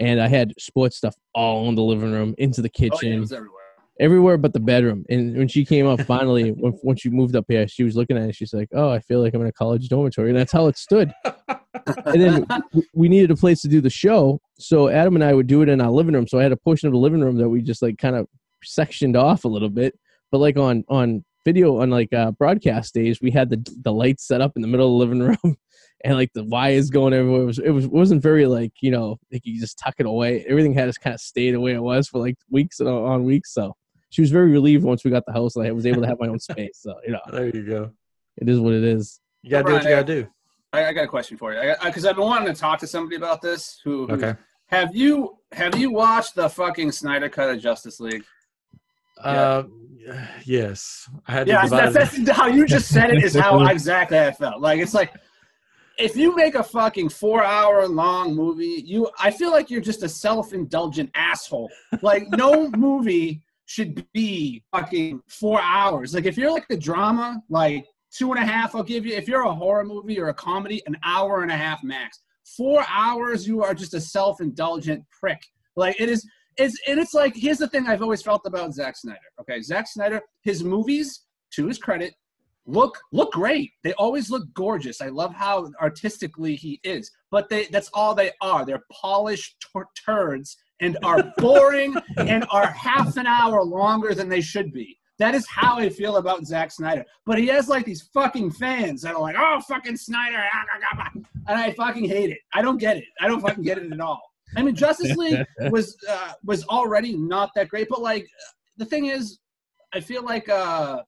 and 0.00 0.20
I 0.20 0.28
had 0.28 0.52
sports 0.58 0.96
stuff 0.96 1.14
all 1.34 1.68
in 1.68 1.74
the 1.74 1.82
living 1.82 2.12
room, 2.12 2.34
into 2.38 2.62
the 2.62 2.68
Oh, 2.68 2.78
yeah, 2.78 2.90
kitchen, 2.90 3.12
it 3.12 3.20
was 3.20 3.32
everywhere. 3.32 3.62
everywhere 4.00 4.38
but 4.38 4.52
the 4.52 4.60
bedroom. 4.60 5.04
And 5.08 5.36
when 5.36 5.48
she 5.48 5.64
came 5.64 5.86
up 5.86 6.00
finally, 6.02 6.50
when, 6.50 6.72
when 6.82 6.96
she 6.96 7.10
moved 7.10 7.36
up 7.36 7.44
here, 7.48 7.68
she 7.68 7.84
was 7.84 7.96
looking 7.96 8.16
at 8.16 8.28
it. 8.28 8.34
She's 8.34 8.52
like, 8.54 8.68
"Oh, 8.72 8.90
I 8.90 9.00
feel 9.00 9.20
like 9.20 9.34
I'm 9.34 9.40
in 9.42 9.46
a 9.46 9.52
college 9.52 9.88
dormitory," 9.88 10.30
and 10.30 10.38
that's 10.38 10.52
how 10.52 10.66
it 10.68 10.76
stood. 10.78 11.12
And 12.06 12.20
then 12.20 12.46
we 12.94 13.08
needed 13.08 13.30
a 13.30 13.36
place 13.36 13.60
to 13.62 13.68
do 13.68 13.80
the 13.80 13.90
show, 13.90 14.40
so 14.58 14.88
Adam 14.88 15.14
and 15.14 15.24
I 15.24 15.34
would 15.34 15.46
do 15.46 15.62
it 15.62 15.68
in 15.68 15.80
our 15.80 15.90
living 15.90 16.14
room. 16.14 16.26
So 16.26 16.38
I 16.38 16.42
had 16.42 16.52
a 16.52 16.56
portion 16.56 16.86
of 16.86 16.92
the 16.92 16.98
living 16.98 17.20
room 17.20 17.36
that 17.38 17.48
we 17.48 17.62
just 17.62 17.82
like 17.82 17.98
kind 17.98 18.16
of 18.16 18.26
sectioned 18.62 19.16
off 19.16 19.44
a 19.44 19.48
little 19.48 19.68
bit. 19.70 19.98
But 20.30 20.38
like 20.38 20.56
on 20.56 20.84
on 20.88 21.24
video 21.44 21.80
on 21.80 21.90
like 21.90 22.12
uh, 22.12 22.30
broadcast 22.32 22.94
days, 22.94 23.20
we 23.20 23.30
had 23.30 23.50
the 23.50 23.62
the 23.82 23.92
lights 23.92 24.26
set 24.26 24.40
up 24.40 24.52
in 24.56 24.62
the 24.62 24.68
middle 24.68 24.86
of 24.86 25.08
the 25.08 25.14
living 25.14 25.36
room. 25.44 25.56
And 26.04 26.14
like 26.16 26.32
the 26.34 26.44
wires 26.44 26.90
going 26.90 27.14
everywhere 27.14 27.42
it 27.42 27.46
was 27.46 27.58
it 27.58 27.70
was 27.70 27.86
wasn't 27.86 28.22
very 28.22 28.44
like 28.46 28.72
you 28.82 28.90
know 28.90 29.16
like 29.32 29.40
you 29.46 29.58
just 29.58 29.78
tuck 29.78 29.94
it 29.98 30.06
away. 30.06 30.44
Everything 30.48 30.74
had 30.74 30.86
just 30.86 31.00
kind 31.00 31.14
of 31.14 31.20
stayed 31.20 31.52
the 31.54 31.60
way 31.60 31.72
it 31.72 31.82
was 31.82 32.08
for 32.08 32.18
like 32.18 32.36
weeks 32.50 32.80
and 32.80 32.88
on 32.88 33.24
weeks. 33.24 33.54
So 33.54 33.74
she 34.10 34.20
was 34.20 34.30
very 34.30 34.50
relieved 34.50 34.84
once 34.84 35.02
we 35.02 35.10
got 35.10 35.24
the 35.26 35.32
house 35.32 35.56
and 35.56 35.66
I 35.66 35.72
was 35.72 35.86
able 35.86 36.02
to 36.02 36.08
have 36.08 36.18
my 36.20 36.28
own 36.28 36.38
space. 36.40 36.78
So 36.82 36.94
you 37.06 37.12
know, 37.12 37.20
There 37.32 37.46
you 37.46 37.66
go. 37.66 37.90
it 38.36 38.48
is 38.48 38.60
what 38.60 38.74
it 38.74 38.84
is. 38.84 39.18
You 39.42 39.50
got 39.50 39.62
to 39.62 39.68
do 39.68 39.72
what 39.74 39.84
you 39.84 39.90
got 39.90 40.06
to 40.06 40.22
do. 40.22 40.28
I, 40.74 40.88
I 40.88 40.92
got 40.92 41.04
a 41.04 41.08
question 41.08 41.36
for 41.36 41.52
you 41.54 41.74
because 41.84 42.04
I've 42.04 42.16
been 42.16 42.24
wanting 42.24 42.52
to 42.52 42.58
talk 42.58 42.78
to 42.80 42.86
somebody 42.86 43.16
about 43.16 43.40
this. 43.42 43.80
Who? 43.84 44.06
who- 44.06 44.14
Okay. 44.14 44.34
Have 44.68 44.96
you 44.96 45.36
have 45.52 45.76
you 45.78 45.90
watched 45.90 46.34
the 46.34 46.48
fucking 46.48 46.90
Snyder 46.90 47.28
cut 47.28 47.50
of 47.50 47.60
Justice 47.60 48.00
League? 48.00 48.24
Uh, 49.22 49.64
yes, 50.44 51.08
I 51.28 51.32
had 51.32 51.46
to 51.46 51.52
Yeah, 51.52 51.66
that's, 51.68 51.94
that's 51.94 52.30
how 52.30 52.46
you 52.48 52.66
just 52.66 52.88
said 52.88 53.10
it. 53.10 53.22
Is 53.22 53.34
how 53.34 53.64
exactly 53.68 54.18
I 54.18 54.32
felt. 54.32 54.60
Like 54.60 54.80
it's 54.80 54.94
like 54.94 55.12
if 55.98 56.16
you 56.16 56.34
make 56.34 56.54
a 56.56 56.62
fucking 56.62 57.10
four-hour 57.10 57.86
long 57.86 58.34
movie, 58.34 58.82
you 58.84 59.08
I 59.20 59.30
feel 59.30 59.50
like 59.50 59.70
you're 59.70 59.80
just 59.80 60.02
a 60.02 60.08
self-indulgent 60.08 61.10
asshole. 61.14 61.70
Like 62.02 62.28
no 62.30 62.68
movie 62.76 63.42
should 63.66 64.04
be 64.12 64.62
fucking 64.72 65.20
four 65.28 65.60
hours. 65.60 66.14
Like 66.14 66.24
if 66.24 66.36
you're 66.36 66.50
like 66.50 66.66
a 66.70 66.76
drama, 66.76 67.40
like 67.48 67.86
two 68.16 68.32
and 68.32 68.42
a 68.42 68.46
half, 68.46 68.74
I'll 68.74 68.82
give 68.82 69.04
you. 69.04 69.14
If 69.14 69.28
you're 69.28 69.44
a 69.44 69.54
horror 69.54 69.84
movie 69.84 70.18
or 70.20 70.28
a 70.28 70.34
comedy, 70.34 70.82
an 70.86 70.96
hour 71.04 71.42
and 71.42 71.50
a 71.50 71.56
half 71.56 71.82
max. 71.82 72.20
Four 72.56 72.84
hours, 72.88 73.46
you 73.46 73.62
are 73.62 73.74
just 73.74 73.94
a 73.94 74.00
self-indulgent 74.00 75.04
prick. 75.18 75.42
Like 75.76 76.00
it 76.00 76.08
is. 76.08 76.26
It's 76.56 76.78
and 76.86 77.00
it's 77.00 77.14
like 77.14 77.34
here's 77.34 77.58
the 77.58 77.68
thing 77.68 77.86
I've 77.88 78.02
always 78.02 78.22
felt 78.22 78.42
about 78.46 78.74
Zack 78.74 78.96
Snyder. 78.96 79.18
Okay, 79.40 79.60
Zack 79.60 79.88
Snyder, 79.88 80.20
his 80.42 80.62
movies, 80.62 81.24
to 81.54 81.66
his 81.66 81.78
credit, 81.78 82.14
look 82.66 82.98
look 83.12 83.32
great. 83.32 83.72
They 83.82 83.92
always 83.94 84.30
look 84.30 84.44
gorgeous. 84.54 85.00
I 85.00 85.08
love 85.08 85.34
how 85.34 85.70
artistically 85.80 86.54
he 86.54 86.80
is. 86.84 87.10
But 87.30 87.48
they 87.48 87.66
that's 87.66 87.90
all 87.92 88.14
they 88.14 88.32
are. 88.40 88.64
They're 88.64 88.84
polished 88.92 89.56
tur- 89.72 89.88
turds 90.04 90.56
and 90.80 90.98
are 91.02 91.32
boring 91.38 91.96
and 92.18 92.44
are 92.50 92.68
half 92.68 93.16
an 93.16 93.26
hour 93.26 93.62
longer 93.64 94.14
than 94.14 94.28
they 94.28 94.40
should 94.40 94.72
be. 94.72 94.98
That 95.18 95.34
is 95.34 95.46
how 95.48 95.78
I 95.78 95.88
feel 95.88 96.16
about 96.16 96.44
Zack 96.44 96.72
Snyder. 96.72 97.04
But 97.24 97.38
he 97.38 97.46
has 97.46 97.68
like 97.68 97.84
these 97.84 98.02
fucking 98.12 98.50
fans 98.52 99.02
that 99.02 99.14
are 99.14 99.20
like, 99.20 99.36
"Oh, 99.38 99.60
fucking 99.60 99.96
Snyder," 99.96 100.42
ah, 100.52 100.64
ah, 100.74 100.88
ah, 100.92 101.02
ah," 101.02 101.10
and 101.48 101.58
I 101.58 101.72
fucking 101.72 102.04
hate 102.04 102.30
it. 102.30 102.38
I 102.52 102.62
don't 102.62 102.78
get 102.78 102.96
it. 102.96 103.04
I 103.20 103.28
don't 103.28 103.40
fucking 103.40 103.62
get 103.62 103.78
it 103.78 103.92
at 103.92 104.00
all. 104.00 104.20
I 104.56 104.62
mean, 104.62 104.74
Justice 104.74 105.16
League 105.16 105.44
was 105.70 105.96
uh, 106.08 106.32
was 106.44 106.64
already 106.64 107.16
not 107.16 107.50
that 107.54 107.68
great, 107.68 107.88
but 107.88 108.02
like 108.02 108.26
the 108.76 108.84
thing 108.84 109.06
is, 109.06 109.38
I 109.92 110.00
feel 110.00 110.24
like 110.24 110.48
uh, 110.48 111.02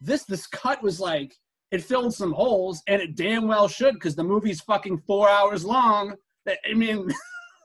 this 0.00 0.24
this 0.24 0.46
cut 0.48 0.82
was 0.82 0.98
like 0.98 1.32
it 1.70 1.82
filled 1.82 2.14
some 2.14 2.32
holes, 2.32 2.82
and 2.88 3.00
it 3.00 3.16
damn 3.16 3.46
well 3.46 3.68
should 3.68 3.94
because 3.94 4.16
the 4.16 4.24
movie's 4.24 4.60
fucking 4.60 4.98
four 5.06 5.28
hours 5.28 5.64
long. 5.64 6.14
I 6.48 6.74
mean, 6.74 7.08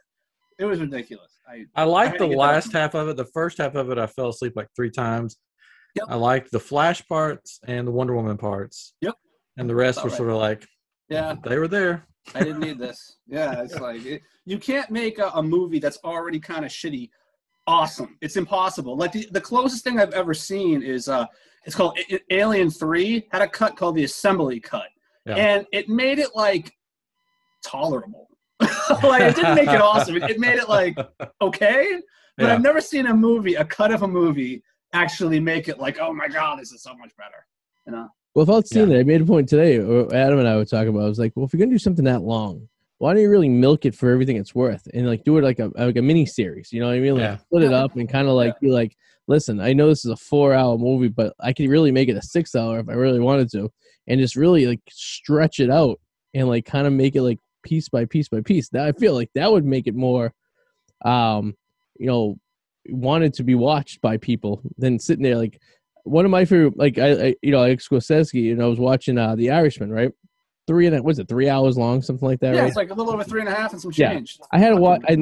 it 0.59 0.65
was 0.65 0.79
ridiculous. 0.79 1.33
I 1.47 1.65
I 1.75 1.81
I 1.81 1.83
liked 1.85 2.19
had 2.19 2.29
the 2.29 2.37
last 2.37 2.71
half 2.71 2.93
of 2.93 3.07
it. 3.09 3.17
The 3.17 3.25
first 3.25 3.57
half 3.57 3.75
of 3.75 3.89
it, 3.89 3.97
I 3.97 4.05
fell 4.05 4.29
asleep 4.29 4.53
like 4.55 4.67
three 4.75 4.91
times. 4.91 5.37
Yep. 5.95 6.05
I 6.09 6.15
liked 6.15 6.51
the 6.51 6.59
Flash 6.59 7.05
parts 7.07 7.59
and 7.67 7.87
the 7.87 7.91
Wonder 7.91 8.13
Woman 8.15 8.37
parts. 8.37 8.93
Yep. 9.01 9.15
And 9.57 9.69
the 9.69 9.75
rest 9.75 9.97
were 9.99 10.03
Alright. 10.03 10.17
sort 10.17 10.29
of 10.29 10.35
like 10.37 10.67
yeah, 11.09 11.35
they 11.43 11.57
were 11.57 11.67
there. 11.67 12.05
I 12.35 12.39
didn't 12.43 12.59
need 12.59 12.77
this. 12.77 13.17
Yeah, 13.27 13.61
it's 13.61 13.79
like 13.79 14.05
it, 14.05 14.21
you 14.45 14.57
can't 14.57 14.91
make 14.91 15.19
a, 15.19 15.29
a 15.35 15.41
movie 15.43 15.79
that's 15.79 15.97
already 16.03 16.39
kind 16.39 16.65
of 16.65 16.71
shitty 16.71 17.09
awesome. 17.67 18.17
It's 18.21 18.37
impossible. 18.37 18.97
Like 18.97 19.11
the, 19.11 19.27
the 19.31 19.41
closest 19.41 19.83
thing 19.83 19.99
I've 19.99 20.13
ever 20.13 20.33
seen 20.33 20.81
is 20.81 21.09
uh, 21.09 21.25
it's 21.65 21.75
called 21.75 21.99
Alien 22.31 22.71
Three 22.71 23.27
had 23.31 23.41
a 23.41 23.47
cut 23.47 23.75
called 23.75 23.95
the 23.95 24.05
Assembly 24.05 24.59
Cut, 24.59 24.87
Yeah. 25.25 25.35
and 25.35 25.67
it 25.73 25.89
made 25.89 26.17
it 26.19 26.29
like 26.33 26.71
tolerable. 27.63 28.29
like 29.03 29.21
it 29.21 29.35
didn't 29.35 29.55
make 29.55 29.67
it 29.69 29.81
awesome. 29.81 30.15
It, 30.15 30.23
it 30.31 30.39
made 30.39 30.57
it 30.57 30.69
like 30.69 30.97
okay, 31.41 31.99
but 32.37 32.45
Yeah. 32.47 32.53
I've 32.53 32.61
never 32.61 32.81
seen 32.81 33.05
a 33.07 33.13
movie, 33.13 33.55
a 33.55 33.65
cut 33.65 33.91
of 33.91 34.01
a 34.01 34.07
movie, 34.07 34.63
actually 34.93 35.39
make 35.39 35.67
it 35.67 35.79
like 35.79 35.99
oh 35.99 36.13
my 36.13 36.27
god, 36.27 36.59
this 36.59 36.71
is 36.71 36.81
so 36.81 36.95
much 36.95 37.11
better. 37.17 37.45
You 37.85 37.93
know? 37.93 38.09
Well, 38.35 38.43
if 38.43 38.49
I 38.49 38.53
was 38.53 38.69
seeing 38.69 38.91
it, 38.91 38.99
I 38.99 39.03
made 39.03 39.21
a 39.21 39.25
point 39.25 39.49
today. 39.49 39.77
Adam 39.77 40.39
and 40.39 40.47
I 40.47 40.57
were 40.57 40.65
talking 40.65 40.89
about. 40.89 41.03
I 41.03 41.09
was 41.09 41.17
like, 41.19 41.33
well, 41.35 41.45
if 41.45 41.53
you're 41.53 41.59
gonna 41.59 41.71
do 41.71 41.79
something 41.79 42.05
that 42.05 42.21
long, 42.21 42.67
why 42.99 43.13
don't 43.13 43.21
you 43.21 43.29
really 43.29 43.49
milk 43.49 43.85
it 43.85 43.95
for 43.95 44.11
everything 44.11 44.37
it's 44.37 44.53
worth 44.55 44.87
and 44.93 45.07
like 45.07 45.23
do 45.23 45.37
it 45.37 45.43
like 45.43 45.59
a 45.59 45.71
like 45.75 45.97
a 45.97 46.01
mini 46.01 46.25
series? 46.25 46.71
You 46.71 46.79
know 46.79 46.87
what 46.87 46.95
I 46.95 46.99
mean? 46.99 47.15
Like 47.15 47.21
Yeah. 47.23 47.37
split 47.37 47.63
it 47.63 47.73
up 47.73 47.95
and 47.95 48.09
kind 48.09 48.27
of 48.27 48.33
like 48.35 48.59
be 48.59 48.69
like, 48.69 48.95
listen, 49.27 49.59
I 49.59 49.73
know 49.73 49.87
this 49.87 50.05
is 50.05 50.11
a 50.11 50.17
four 50.17 50.53
hour 50.53 50.77
movie, 50.77 51.07
but 51.07 51.33
I 51.39 51.53
could 51.53 51.69
really 51.69 51.91
make 51.91 52.09
it 52.09 52.17
a 52.17 52.21
six 52.21 52.55
hour 52.55 52.79
if 52.79 52.89
I 52.89 52.93
really 52.93 53.19
wanted 53.19 53.49
to, 53.51 53.71
and 54.07 54.19
just 54.19 54.35
really 54.35 54.65
like 54.67 54.81
stretch 54.89 55.59
it 55.59 55.69
out 55.69 55.99
and 56.33 56.47
like 56.47 56.65
kind 56.65 56.87
of 56.87 56.93
make 56.93 57.15
it 57.15 57.21
like 57.21 57.39
piece 57.63 57.89
by 57.89 58.05
piece 58.05 58.29
by 58.29 58.41
piece. 58.41 58.69
That 58.69 58.85
I 58.85 58.91
feel 58.93 59.13
like 59.13 59.29
that 59.35 59.51
would 59.51 59.65
make 59.65 59.87
it 59.87 59.95
more, 59.95 60.33
um, 61.05 61.55
you 61.97 62.07
know, 62.07 62.37
wanted 62.89 63.33
to 63.35 63.43
be 63.43 63.55
watched 63.55 64.01
by 64.01 64.17
people 64.17 64.61
than 64.77 64.99
sitting 64.99 65.23
there 65.23 65.35
like 65.37 65.61
one 66.03 66.23
of 66.23 66.31
my 66.31 66.45
favorite, 66.45 66.77
like 66.77 66.97
I, 66.97 67.27
I 67.27 67.35
you 67.41 67.51
know, 67.51 67.59
like 67.59 67.79
Scorsese, 67.79 68.51
and 68.51 68.63
I 68.63 68.65
was 68.67 68.79
watching 68.79 69.17
uh 69.17 69.35
The 69.35 69.51
Irishman, 69.51 69.91
right? 69.91 70.11
Three 70.65 70.85
and 70.87 70.95
a, 70.95 71.03
was 71.03 71.19
it 71.19 71.27
three 71.27 71.49
hours 71.49 71.77
long, 71.77 72.01
something 72.01 72.27
like 72.27 72.39
that, 72.41 72.53
Yeah, 72.53 72.61
right? 72.61 72.67
it's 72.67 72.75
like 72.77 72.89
a 72.89 72.93
little 72.93 73.13
over 73.13 73.23
three 73.23 73.41
and 73.41 73.49
a 73.49 73.53
half 73.53 73.71
and 73.73 73.81
some 73.81 73.91
change 73.91 73.99
Yeah. 73.99 74.13
change. 74.13 74.39
I 74.51 74.59
had 74.59 74.69
to 74.69 74.77
watch. 74.77 75.01
I, 75.07 75.17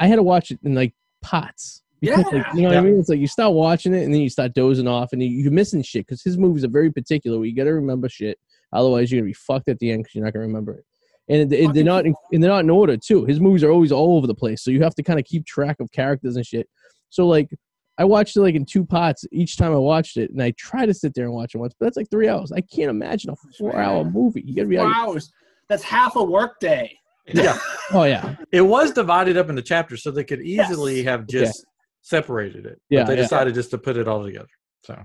I 0.00 0.06
had 0.06 0.16
to 0.16 0.22
watch 0.22 0.50
it 0.50 0.60
in 0.64 0.74
like 0.74 0.94
pots. 1.22 1.82
Because, 2.00 2.24
like, 2.26 2.32
Yeah. 2.46 2.54
you 2.54 2.62
know 2.62 2.68
what 2.68 2.76
I 2.78 2.80
mean? 2.80 2.98
It's 3.00 3.08
like 3.08 3.18
you 3.18 3.26
start 3.26 3.54
watching 3.54 3.92
it 3.92 4.04
and 4.04 4.14
then 4.14 4.20
you 4.20 4.28
start 4.28 4.54
dozing 4.54 4.86
off 4.86 5.12
and 5.12 5.20
you, 5.20 5.28
you're 5.30 5.50
missing 5.52 5.82
shit 5.82 6.06
because 6.06 6.22
his 6.22 6.38
movies 6.38 6.64
are 6.64 6.68
very 6.68 6.92
particular. 6.92 7.38
Where 7.38 7.46
you 7.46 7.56
got 7.56 7.64
to 7.64 7.74
remember 7.74 8.08
shit, 8.08 8.38
otherwise 8.72 9.10
you're 9.10 9.20
gonna 9.20 9.30
be 9.30 9.34
fucked 9.34 9.68
at 9.68 9.80
the 9.80 9.90
end 9.90 10.04
because 10.04 10.14
you're 10.14 10.24
not 10.24 10.32
gonna 10.32 10.46
remember 10.46 10.74
it. 10.74 10.84
And 11.28 11.52
it, 11.52 11.56
it- 11.60 11.74
they're 11.74 11.84
not 11.84 12.06
in, 12.06 12.14
and 12.32 12.42
they're 12.42 12.50
not 12.50 12.64
in 12.64 12.70
order 12.70 12.96
too. 12.96 13.24
His 13.24 13.40
movies 13.40 13.62
are 13.64 13.70
always 13.70 13.92
all 13.92 14.16
over 14.16 14.26
the 14.26 14.34
place, 14.34 14.62
so 14.62 14.70
you 14.70 14.82
have 14.82 14.94
to 14.96 15.02
kind 15.02 15.18
of 15.18 15.24
keep 15.24 15.44
track 15.46 15.76
of 15.80 15.90
characters 15.92 16.36
and 16.36 16.46
shit. 16.46 16.68
So 17.10 17.26
like, 17.26 17.50
I 17.98 18.04
watched 18.04 18.36
it 18.36 18.40
like 18.42 18.54
in 18.54 18.64
two 18.64 18.84
pots 18.86 19.24
each 19.32 19.56
time 19.56 19.72
I 19.72 19.76
watched 19.76 20.16
it, 20.16 20.30
and 20.30 20.42
I 20.42 20.52
try 20.52 20.86
to 20.86 20.94
sit 20.94 21.14
there 21.14 21.24
and 21.24 21.34
watch 21.34 21.54
it 21.54 21.58
once, 21.58 21.74
but 21.78 21.86
that's 21.86 21.96
like 21.96 22.10
three 22.10 22.28
hours. 22.28 22.52
I 22.52 22.60
can't 22.60 22.90
imagine 22.90 23.30
a 23.30 23.36
four-hour 23.58 24.04
movie. 24.04 24.42
You 24.46 24.54
gotta 24.54 24.68
be 24.68 24.76
Four 24.76 24.86
like, 24.88 24.96
hours. 24.96 25.32
That's 25.68 25.82
half 25.82 26.16
a 26.16 26.22
work 26.22 26.60
day. 26.60 26.96
Yeah. 27.26 27.58
oh 27.92 28.04
yeah, 28.04 28.36
It 28.52 28.62
was 28.62 28.92
divided 28.92 29.36
up 29.36 29.50
into 29.50 29.60
chapters, 29.62 30.02
so 30.02 30.10
they 30.10 30.24
could 30.24 30.40
Yes. 30.46 30.70
easily 30.70 31.02
have 31.02 31.26
just 31.26 31.66
separated 32.00 32.64
it. 32.64 32.80
Yeah, 32.88 33.00
But 33.02 33.08
they 33.08 33.16
yeah. 33.16 33.22
decided 33.22 33.54
just 33.54 33.70
to 33.72 33.78
put 33.78 33.96
it 33.98 34.08
all 34.08 34.24
together. 34.24 34.48
So 34.84 34.96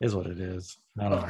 is 0.00 0.14
what 0.16 0.26
it 0.26 0.40
is. 0.40 0.76
I 0.98 1.08
don't 1.08 1.20
know. 1.22 1.28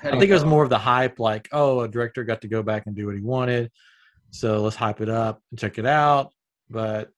How 0.00 0.08
I 0.08 0.10
do 0.12 0.16
you 0.16 0.20
think 0.20 0.30
it 0.30 0.34
was 0.34 0.44
more 0.44 0.62
of 0.62 0.70
the 0.70 0.78
hype, 0.78 1.18
like, 1.18 1.48
oh, 1.52 1.80
a 1.80 1.88
director 1.88 2.22
got 2.24 2.40
to 2.42 2.48
go 2.48 2.62
back 2.62 2.84
and 2.86 2.94
do 2.94 3.06
what 3.06 3.16
he 3.16 3.22
wanted. 3.22 3.70
So 4.30 4.60
let's 4.62 4.76
hype 4.76 5.00
it 5.00 5.08
up 5.08 5.42
and 5.50 5.58
check 5.58 5.78
it 5.78 5.86
out. 5.86 6.32
But 6.70 7.10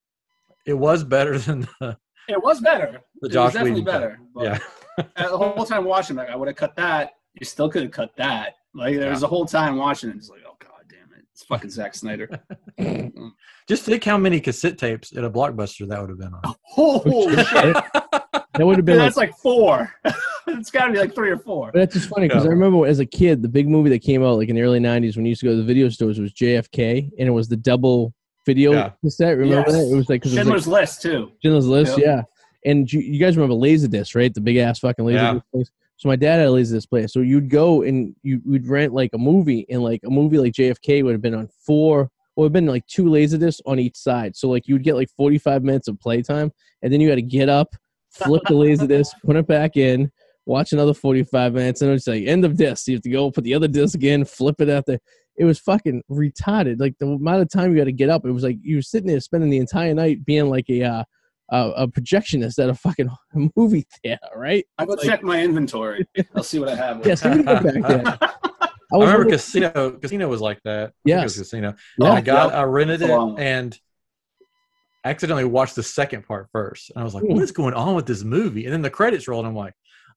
it 0.66 0.74
was 0.74 1.04
better 1.04 1.38
than 1.38 1.68
the, 1.80 1.96
It 2.28 2.42
was 2.42 2.60
better. 2.60 3.00
the 3.20 3.28
it 3.28 3.32
Josh 3.32 3.46
was 3.46 3.54
definitely 3.54 3.80
Whedon 3.82 3.84
better. 4.00 4.20
But 4.34 4.44
Yeah. 4.44 4.58
the 5.16 5.36
whole 5.36 5.64
time 5.66 5.84
watching, 5.84 6.16
like 6.16 6.30
I 6.30 6.36
would 6.36 6.48
have 6.48 6.56
cut 6.56 6.76
that. 6.76 7.12
You 7.38 7.44
still 7.44 7.68
could 7.68 7.82
have 7.82 7.92
cut 7.92 8.12
that. 8.16 8.54
Like 8.74 8.96
there 8.96 9.10
was 9.10 9.20
Yeah. 9.22 9.26
a 9.26 9.28
whole 9.28 9.46
time 9.46 9.76
watching 9.76 10.10
it, 10.10 10.16
it's 10.16 10.28
like, 10.30 10.40
oh 10.48 10.56
god 10.60 10.70
damn 10.88 11.12
it, 11.18 11.24
it's 11.32 11.42
fucking 11.44 11.70
Zack 11.70 11.94
Snyder. 11.94 12.28
Just 13.68 13.84
think 13.84 14.04
how 14.04 14.16
many 14.18 14.40
cassette 14.40 14.78
tapes 14.78 15.16
at 15.16 15.24
a 15.24 15.30
blockbuster 15.30 15.86
that 15.88 16.00
would 16.00 16.10
have 16.10 16.18
been 16.18 16.32
on. 16.34 16.54
Holy 16.62 17.36
shit! 17.44 17.76
that 17.92 18.58
would 18.60 18.76
have 18.76 18.84
been 18.84 18.98
like 18.98 19.06
That's 19.06 19.16
like 19.16 19.36
four. 19.38 19.92
It's 20.48 20.70
got 20.70 20.86
to 20.86 20.92
be 20.92 20.98
like 20.98 21.14
three 21.14 21.30
or 21.30 21.38
four. 21.38 21.70
But 21.72 21.80
that's 21.80 21.94
just 21.94 22.08
funny 22.08 22.28
because 22.28 22.44
I 22.46 22.48
remember 22.50 22.86
as 22.86 22.98
a 23.00 23.06
kid, 23.06 23.42
the 23.42 23.48
big 23.48 23.68
movie 23.68 23.90
that 23.90 24.00
came 24.00 24.22
out 24.24 24.36
like 24.36 24.48
in 24.48 24.56
the 24.56 24.62
early 24.62 24.80
'90s 24.80 25.16
when 25.16 25.24
you 25.24 25.30
used 25.30 25.40
to 25.40 25.46
go 25.46 25.52
to 25.52 25.56
the 25.58 25.64
video 25.64 25.88
stores 25.88 26.18
was 26.18 26.32
JFK, 26.32 27.10
and 27.18 27.28
it 27.28 27.32
was 27.32 27.48
the 27.48 27.56
double 27.56 28.12
video 28.46 28.72
Yeah. 28.72 28.90
cassette. 29.04 29.36
Remember 29.38 29.70
Yes. 29.70 29.72
that? 29.72 29.92
It 29.92 29.96
was 29.96 30.08
like 30.08 30.22
because 30.22 30.32
was 30.32 30.38
Schindler's 30.38 30.66
like 30.66 30.80
List 30.82 31.02
too. 31.02 31.32
Schindler's 31.42 31.66
List, 31.66 31.98
Yep. 31.98 32.06
yeah. 32.06 32.22
And 32.64 32.92
you, 32.92 33.00
you 33.00 33.18
guys 33.18 33.36
remember 33.36 33.54
Laserdisc, 33.54 34.14
right? 34.14 34.32
The 34.32 34.40
big 34.40 34.56
ass 34.56 34.78
fucking 34.80 35.04
Laserdisc 35.04 35.34
Yeah. 35.34 35.40
place. 35.52 35.70
So 35.96 36.08
my 36.08 36.16
dad 36.16 36.38
had 36.38 36.48
a 36.48 36.50
Laserdisc 36.50 36.88
player. 36.88 37.08
So 37.08 37.20
you'd 37.20 37.50
go 37.50 37.82
and 37.82 38.14
you 38.22 38.40
would 38.46 38.66
rent 38.66 38.92
like 38.94 39.10
a 39.12 39.18
movie, 39.18 39.66
and 39.70 39.82
like 39.82 40.00
a 40.04 40.10
movie 40.10 40.38
like 40.38 40.52
JFK 40.54 41.02
would 41.02 41.12
have 41.12 41.22
been 41.22 41.34
on 41.34 41.48
four. 41.66 42.10
Well, 42.36 42.44
it'd 42.46 42.52
been 42.54 42.66
like 42.66 42.86
two 42.86 43.04
Laserdiscs 43.04 43.60
on 43.66 43.78
each 43.78 43.96
side. 43.96 44.34
So 44.36 44.48
like 44.48 44.66
you'd 44.66 44.82
get 44.82 44.94
like 44.94 45.10
45 45.16 45.62
minutes 45.62 45.88
of 45.88 45.98
playtime, 46.00 46.50
and 46.82 46.92
then 46.92 47.00
you 47.00 47.08
had 47.10 47.16
to 47.16 47.22
get 47.22 47.48
up, 47.50 47.74
flip 48.12 48.42
the 48.48 48.54
Laserdisc, 48.54 49.08
put 49.26 49.36
it 49.36 49.46
back 49.46 49.76
in, 49.76 50.10
watch 50.50 50.72
another 50.72 50.92
45 50.94 51.54
minutes, 51.54 51.80
and 51.82 51.90
it's 51.92 52.06
like 52.06 52.24
end 52.26 52.44
of 52.44 52.56
disc. 52.56 52.86
You 52.88 52.94
have 52.96 53.02
to 53.02 53.10
go 53.10 53.30
put 53.30 53.44
the 53.44 53.54
other 53.54 53.68
disc 53.68 54.02
in, 54.02 54.24
flip 54.24 54.60
it 54.60 54.68
out 54.68 54.84
there. 54.86 54.98
It 55.38 55.44
was 55.44 55.58
fucking 55.58 56.02
retarded. 56.10 56.80
Like 56.80 56.96
the 56.98 57.06
amount 57.06 57.40
of 57.42 57.48
time 57.50 57.72
you 57.72 57.78
had 57.78 57.86
to 57.86 57.92
get 57.92 58.10
up, 58.10 58.26
it 58.26 58.32
was 58.32 58.42
like 58.42 58.58
you 58.60 58.76
were 58.76 58.82
sitting 58.82 59.08
there 59.08 59.20
spending 59.20 59.48
the 59.48 59.56
entire 59.58 59.94
night 59.94 60.24
being 60.24 60.50
like 60.50 60.68
a 60.68 60.82
uh, 60.82 61.04
a, 61.52 61.70
a 61.82 61.88
projectionist 61.88 62.58
at 62.62 62.68
a 62.68 62.74
fucking 62.74 63.08
movie 63.56 63.86
theater, 64.02 64.20
right? 64.36 64.64
I 64.78 64.84
go 64.84 64.92
Like- 64.92 65.06
check 65.06 65.22
my 65.22 65.42
inventory. 65.42 66.06
I'll 66.36 66.42
see 66.42 66.58
what 66.58 66.68
I 66.68 66.76
have. 66.76 67.04
Yes, 67.06 67.24
we 67.24 67.30
can 67.30 67.44
go 67.44 67.54
back 67.60 67.62
there. 67.62 68.18
I 68.92 68.96
I 68.96 68.96
remember 68.98 69.06
wondering- 69.18 69.30
Casino. 69.30 69.90
Casino 69.92 70.28
was 70.28 70.40
like 70.40 70.60
that. 70.64 70.92
I 71.06 71.08
think 71.10 71.20
it 71.20 71.22
was 71.24 71.38
Casino. 71.38 71.74
Yeah. 71.98 72.12
I 72.12 72.20
got, 72.20 72.50
Yep. 72.50 72.58
I 72.58 72.62
rented 72.64 73.02
it 73.02 73.10
a 73.10 73.34
and 73.38 73.78
accidentally 75.04 75.44
watched 75.44 75.76
the 75.76 75.82
second 75.82 76.26
part 76.26 76.48
first. 76.52 76.90
And 76.90 77.00
I 77.00 77.04
was 77.04 77.14
like, 77.14 77.24
Hmm. 77.24 77.34
what 77.34 77.42
is 77.42 77.52
going 77.52 77.74
on 77.74 77.94
with 77.94 78.06
this 78.06 78.22
movie? 78.22 78.64
And 78.64 78.72
then 78.72 78.82
the 78.82 78.90
credits 78.90 79.26
rolled. 79.28 79.44
And 79.46 79.50
I'm 79.52 79.56
like, 79.56 79.74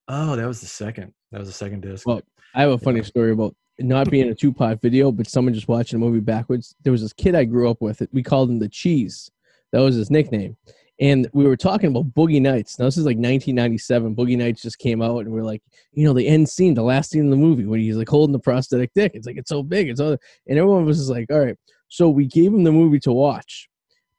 oh, 0.08 0.36
that 0.36 0.48
was 0.48 0.62
the 0.62 0.68
second. 0.68 1.14
That 1.32 1.40
was 1.40 1.50
the 1.50 1.54
second 1.54 1.82
disc. 1.82 2.08
Well, 2.08 2.22
I 2.54 2.62
have 2.62 2.72
a 2.72 2.78
funny 2.78 3.00
Yeah. 3.00 3.06
story 3.06 3.32
about 3.32 3.56
not 3.80 4.10
being 4.10 4.30
a 4.30 4.52
part 4.52 4.82
video, 4.82 5.12
but 5.12 5.28
someone 5.28 5.54
just 5.54 5.68
watching 5.68 5.98
a 5.98 6.00
movie 6.00 6.20
backwards. 6.20 6.76
There 6.84 6.92
was 6.92 7.02
this 7.02 7.14
kid 7.14 7.36
I 7.36 7.44
grew 7.44 7.70
up 7.70 7.82
with. 7.82 8.02
We 8.12 8.22
called 8.22 8.50
him 8.50 8.60
the 8.60 8.70
Cheese. 8.70 9.32
That 9.72 9.80
was 9.80 9.96
his 9.96 10.12
nickname. 10.12 10.56
And 11.00 11.28
we 11.34 11.46
were 11.46 11.58
talking 11.58 11.90
about 11.90 12.14
Boogie 12.14 12.40
Nights. 12.42 12.78
Now 12.78 12.86
this 12.86 12.98
is 12.98 13.06
like 13.06 13.18
1997. 13.18 14.16
Boogie 14.16 14.38
Nights 14.38 14.62
just 14.62 14.78
came 14.78 15.02
out, 15.02 15.20
and 15.20 15.34
we 15.34 15.40
are 15.40 15.44
like, 15.44 15.64
you 15.92 16.06
know, 16.06 16.14
the 16.14 16.28
end 16.28 16.48
scene, 16.48 16.76
the 16.76 16.84
last 16.84 17.10
scene 17.10 17.22
in 17.24 17.30
the 17.32 17.36
movie 17.36 17.66
when 17.66 17.80
he's 17.80 17.98
like 17.98 18.08
holding 18.10 18.32
the 18.32 18.40
prosthetic 18.40 18.92
dick. 18.94 19.14
It's 19.16 19.26
like 19.26 19.38
it's 19.38 19.50
so 19.50 19.64
big. 19.64 19.90
It's 19.90 20.00
all, 20.00 20.12
and 20.48 20.60
everyone 20.60 20.86
was 20.86 20.98
just 21.00 21.10
like, 21.10 21.32
all 21.32 21.40
right. 21.40 21.58
So 21.88 22.10
we 22.10 22.28
gave 22.28 22.54
him 22.54 22.64
the 22.64 22.72
movie 22.72 23.00
to 23.02 23.12
watch, 23.12 23.70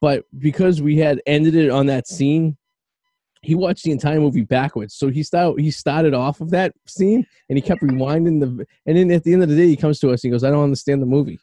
but 0.00 0.24
because 0.38 0.82
we 0.82 0.96
had 0.98 1.22
ended 1.26 1.54
it 1.54 1.70
on 1.70 1.86
that 1.86 2.08
scene, 2.08 2.56
he 3.44 3.54
watched 3.54 3.84
the 3.84 3.90
entire 3.90 4.20
movie 4.20 4.42
backwards. 4.42 4.94
So 4.94 5.08
he 5.08 5.22
started 5.22 5.60
he 5.60 5.70
started 5.70 6.14
off 6.14 6.40
of 6.40 6.50
that 6.50 6.74
scene 6.86 7.26
and 7.48 7.58
he 7.58 7.62
kept 7.62 7.82
rewinding 7.82 8.40
the 8.40 8.66
and 8.86 8.96
then 8.96 9.10
at 9.10 9.24
the 9.24 9.32
end 9.32 9.42
of 9.42 9.48
the 9.48 9.56
day 9.56 9.66
he 9.66 9.76
comes 9.76 10.00
to 10.00 10.10
us 10.10 10.24
and 10.24 10.28
he 10.28 10.30
goes, 10.30 10.44
I 10.44 10.50
don't 10.50 10.64
understand 10.64 11.02
the 11.02 11.06
movie. 11.06 11.38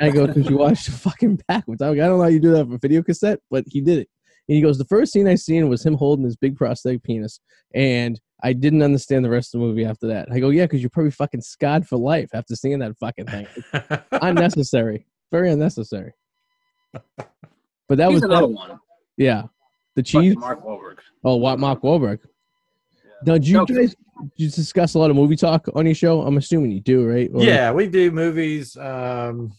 I 0.00 0.10
go, 0.10 0.26
because 0.26 0.48
you 0.48 0.56
watched 0.56 0.86
the 0.86 0.92
fucking 0.92 1.42
backwards. 1.48 1.82
I'm 1.82 1.92
I 1.92 1.96
don't 1.96 2.18
know 2.18 2.22
how 2.22 2.28
you 2.28 2.40
do 2.40 2.52
that 2.52 2.66
for 2.66 2.78
video 2.78 3.02
cassette, 3.02 3.40
but 3.50 3.64
he 3.66 3.80
did 3.80 3.98
it. 3.98 4.08
And 4.48 4.56
he 4.56 4.62
goes, 4.62 4.78
the 4.78 4.86
first 4.86 5.12
scene 5.12 5.28
I 5.28 5.34
seen 5.34 5.68
was 5.68 5.84
him 5.84 5.94
holding 5.94 6.24
his 6.24 6.36
big 6.36 6.56
prosthetic 6.56 7.02
penis, 7.02 7.40
and 7.74 8.18
I 8.42 8.52
didn't 8.52 8.82
understand 8.82 9.24
the 9.24 9.30
rest 9.30 9.54
of 9.54 9.60
the 9.60 9.66
movie 9.66 9.84
after 9.84 10.06
that. 10.08 10.28
I 10.32 10.40
go, 10.40 10.48
yeah, 10.48 10.64
because 10.64 10.80
you're 10.80 10.90
probably 10.90 11.10
fucking 11.10 11.42
scarred 11.42 11.86
for 11.86 11.98
life 11.98 12.30
after 12.32 12.56
seeing 12.56 12.78
that 12.78 12.96
fucking 12.98 13.26
thing. 13.26 13.46
unnecessary, 14.12 15.06
very 15.30 15.50
unnecessary. 15.50 16.14
But 16.92 17.98
that 17.98 18.08
He's 18.08 18.14
was 18.14 18.22
another 18.22 18.48
one. 18.48 18.80
yeah, 19.16 19.44
the 20.02 20.10
Fucking 20.10 20.30
cheese. 20.30 20.36
Mark 20.38 20.64
Wahlberg. 20.64 20.98
Oh, 21.24 21.36
what 21.36 21.58
Mark 21.58 21.82
Wahlberg. 21.82 22.20
Now, 23.24 23.38
do 23.38 23.46
you 23.46 23.54
No, 23.54 23.66
guys 23.66 23.94
do 24.20 24.44
you 24.44 24.50
discuss 24.50 24.94
a 24.94 24.98
lot 24.98 25.10
of 25.10 25.16
movie 25.16 25.36
talk 25.36 25.66
on 25.74 25.86
your 25.86 25.94
show? 25.94 26.22
I'm 26.22 26.36
assuming 26.36 26.72
you 26.72 26.80
do, 26.80 27.06
right? 27.06 27.30
Or- 27.32 27.42
yeah, 27.42 27.72
we 27.72 27.86
do 27.86 28.10
movies. 28.10 28.76
Um, 28.76 29.52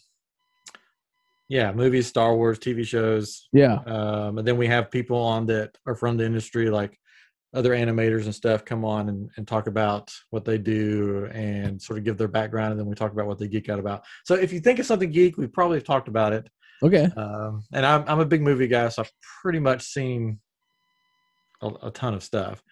yeah, 1.50 1.72
movies, 1.74 2.08
Star 2.08 2.36
Wars, 2.36 2.60
TV 2.60 2.86
shows, 2.86 3.50
yeah, 3.52 3.80
um, 3.86 4.38
and 4.38 4.48
then 4.48 4.56
we 4.56 4.68
have 4.68 4.90
people 4.90 5.18
on 5.18 5.46
that 5.48 5.78
are 5.86 5.96
from 5.96 6.16
the 6.16 6.26
industry, 6.26 6.70
like 6.70 6.98
other 7.54 7.72
animators 7.72 8.24
and 8.24 8.34
stuff, 8.34 8.64
come 8.64 8.86
on 8.86 9.10
and, 9.10 9.30
and 9.36 9.46
talk 9.46 9.68
about 9.68 10.14
what 10.30 10.46
they 10.46 10.58
do 10.58 11.28
and 11.34 11.82
sort 11.82 12.00
of 12.00 12.06
give 12.06 12.18
their 12.18 12.30
background, 12.30 12.72
and 12.72 12.80
then 12.80 12.88
we 12.88 12.96
talk 12.96 13.12
about 13.12 13.28
what 13.28 13.38
they 13.38 13.50
geek 13.50 13.68
out 13.68 13.80
about. 13.80 14.04
So 14.24 14.36
if 14.36 14.54
you 14.54 14.62
think 14.62 14.80
of 14.80 14.86
something 14.86 15.12
geek, 15.12 15.38
we've 15.38 15.52
probably 15.52 15.82
talked 15.82 16.08
about 16.08 16.32
it. 16.32 16.50
Okay. 16.84 17.06
Um, 17.18 17.64
and 17.74 17.86
I'm 17.86 18.04
I'm 18.08 18.20
a 18.20 18.26
big 18.26 18.42
movie 18.42 18.68
guy, 18.68 18.88
so 18.90 19.02
I've 19.04 19.12
pretty 19.42 19.60
much 19.60 19.84
seen 19.84 20.40
a, 21.62 21.70
a 21.84 21.92
ton 21.92 22.14
of 22.14 22.24
stuff. 22.24 22.64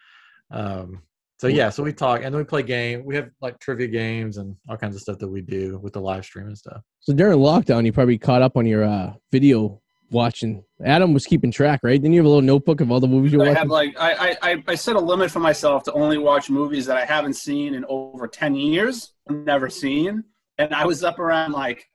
Um, 0.52 1.04
so 1.38 1.48
yeah, 1.48 1.70
so 1.70 1.84
we 1.84 1.94
talk 1.94 2.18
and 2.24 2.34
then 2.34 2.38
we 2.40 2.44
play 2.44 2.64
game. 2.64 3.06
We 3.06 3.16
have 3.16 3.30
like 3.42 3.60
trivia 3.60 3.88
games 3.88 4.38
and 4.38 4.56
all 4.68 4.76
kinds 4.78 4.96
of 4.96 5.02
stuff 5.02 5.20
that 5.20 5.28
we 5.28 5.42
do 5.42 5.80
with 5.80 5.94
the 5.94 6.02
live 6.02 6.26
stream 6.26 6.48
and 6.48 6.58
stuff. 6.58 6.82
So 7.00 7.14
during 7.14 7.38
lockdown, 7.40 7.86
you 7.86 7.94
probably 7.94 8.18
caught 8.18 8.42
up 8.42 8.58
on 8.58 8.66
your 8.66 8.84
uh, 8.84 9.14
video 9.32 9.80
watching. 10.12 10.64
Adam 10.84 11.14
was 11.14 11.26
keeping 11.26 11.50
track, 11.52 11.80
right? 11.84 12.02
Didn't 12.02 12.12
you 12.14 12.20
have 12.20 12.26
a 12.26 12.30
little 12.30 12.42
notebook 12.42 12.82
of 12.82 12.92
all 12.92 13.00
the 13.00 13.08
movies 13.08 13.32
you 13.32 13.38
were 13.38 13.46
I 13.46 13.50
watching? 13.50 13.60
have 13.62 13.70
like 13.70 13.96
I, 13.98 14.14
I 14.32 14.38
I- 14.52 14.64
I 14.68 14.76
set 14.76 14.96
a 14.98 15.00
limit 15.00 15.32
for 15.32 15.40
myself 15.40 15.84
to 15.84 15.94
only 15.94 16.18
watch 16.18 16.50
movies 16.50 16.86
that 16.88 16.98
I 16.98 17.06
haven't 17.06 17.36
seen 17.36 17.74
in 17.74 17.86
over 17.88 18.28
ten 18.28 18.54
years, 18.56 19.14
never 19.30 19.70
seen, 19.70 20.26
and 20.58 20.74
I 20.76 20.86
was 20.86 21.04
up 21.06 21.20
around 21.20 21.54
like 21.54 21.86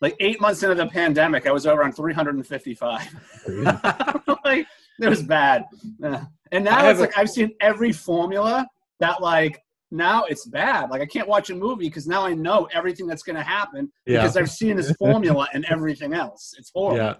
like 0.00 0.16
eight 0.20 0.40
months 0.40 0.62
into 0.62 0.74
the 0.74 0.86
pandemic. 0.86 1.46
I 1.46 1.52
was 1.52 1.66
over 1.66 1.82
on 1.84 1.92
three 1.92 2.12
hundred 2.14 2.36
and 2.36 2.46
fifty-five. 2.46 3.08
like 4.44 4.66
it 5.00 5.08
was 5.08 5.22
bad, 5.22 5.64
Yeah. 6.00 6.24
and 6.52 6.64
now 6.64 6.88
it's 6.88 6.98
a- 6.98 7.02
like 7.02 7.16
I've 7.18 7.30
seen 7.30 7.52
every 7.60 7.92
formula 7.92 8.66
that 9.00 9.20
like 9.22 9.60
now 9.90 10.24
it's 10.24 10.46
bad. 10.46 10.90
Like 10.90 11.00
I 11.00 11.06
can't 11.06 11.28
watch 11.28 11.50
a 11.50 11.54
movie 11.54 11.86
because 11.88 12.06
now 12.06 12.24
I 12.26 12.34
know 12.34 12.68
everything 12.74 13.06
that's 13.06 13.22
going 13.22 13.36
to 13.36 13.42
happen 13.42 13.90
Yeah, 14.06 14.18
because 14.22 14.36
I've 14.36 14.50
seen 14.50 14.76
this 14.76 14.90
formula 14.92 15.48
and 15.54 15.64
everything 15.66 16.12
else. 16.14 16.54
It's 16.58 16.70
horrible. 16.74 16.98
yeah. 16.98 17.14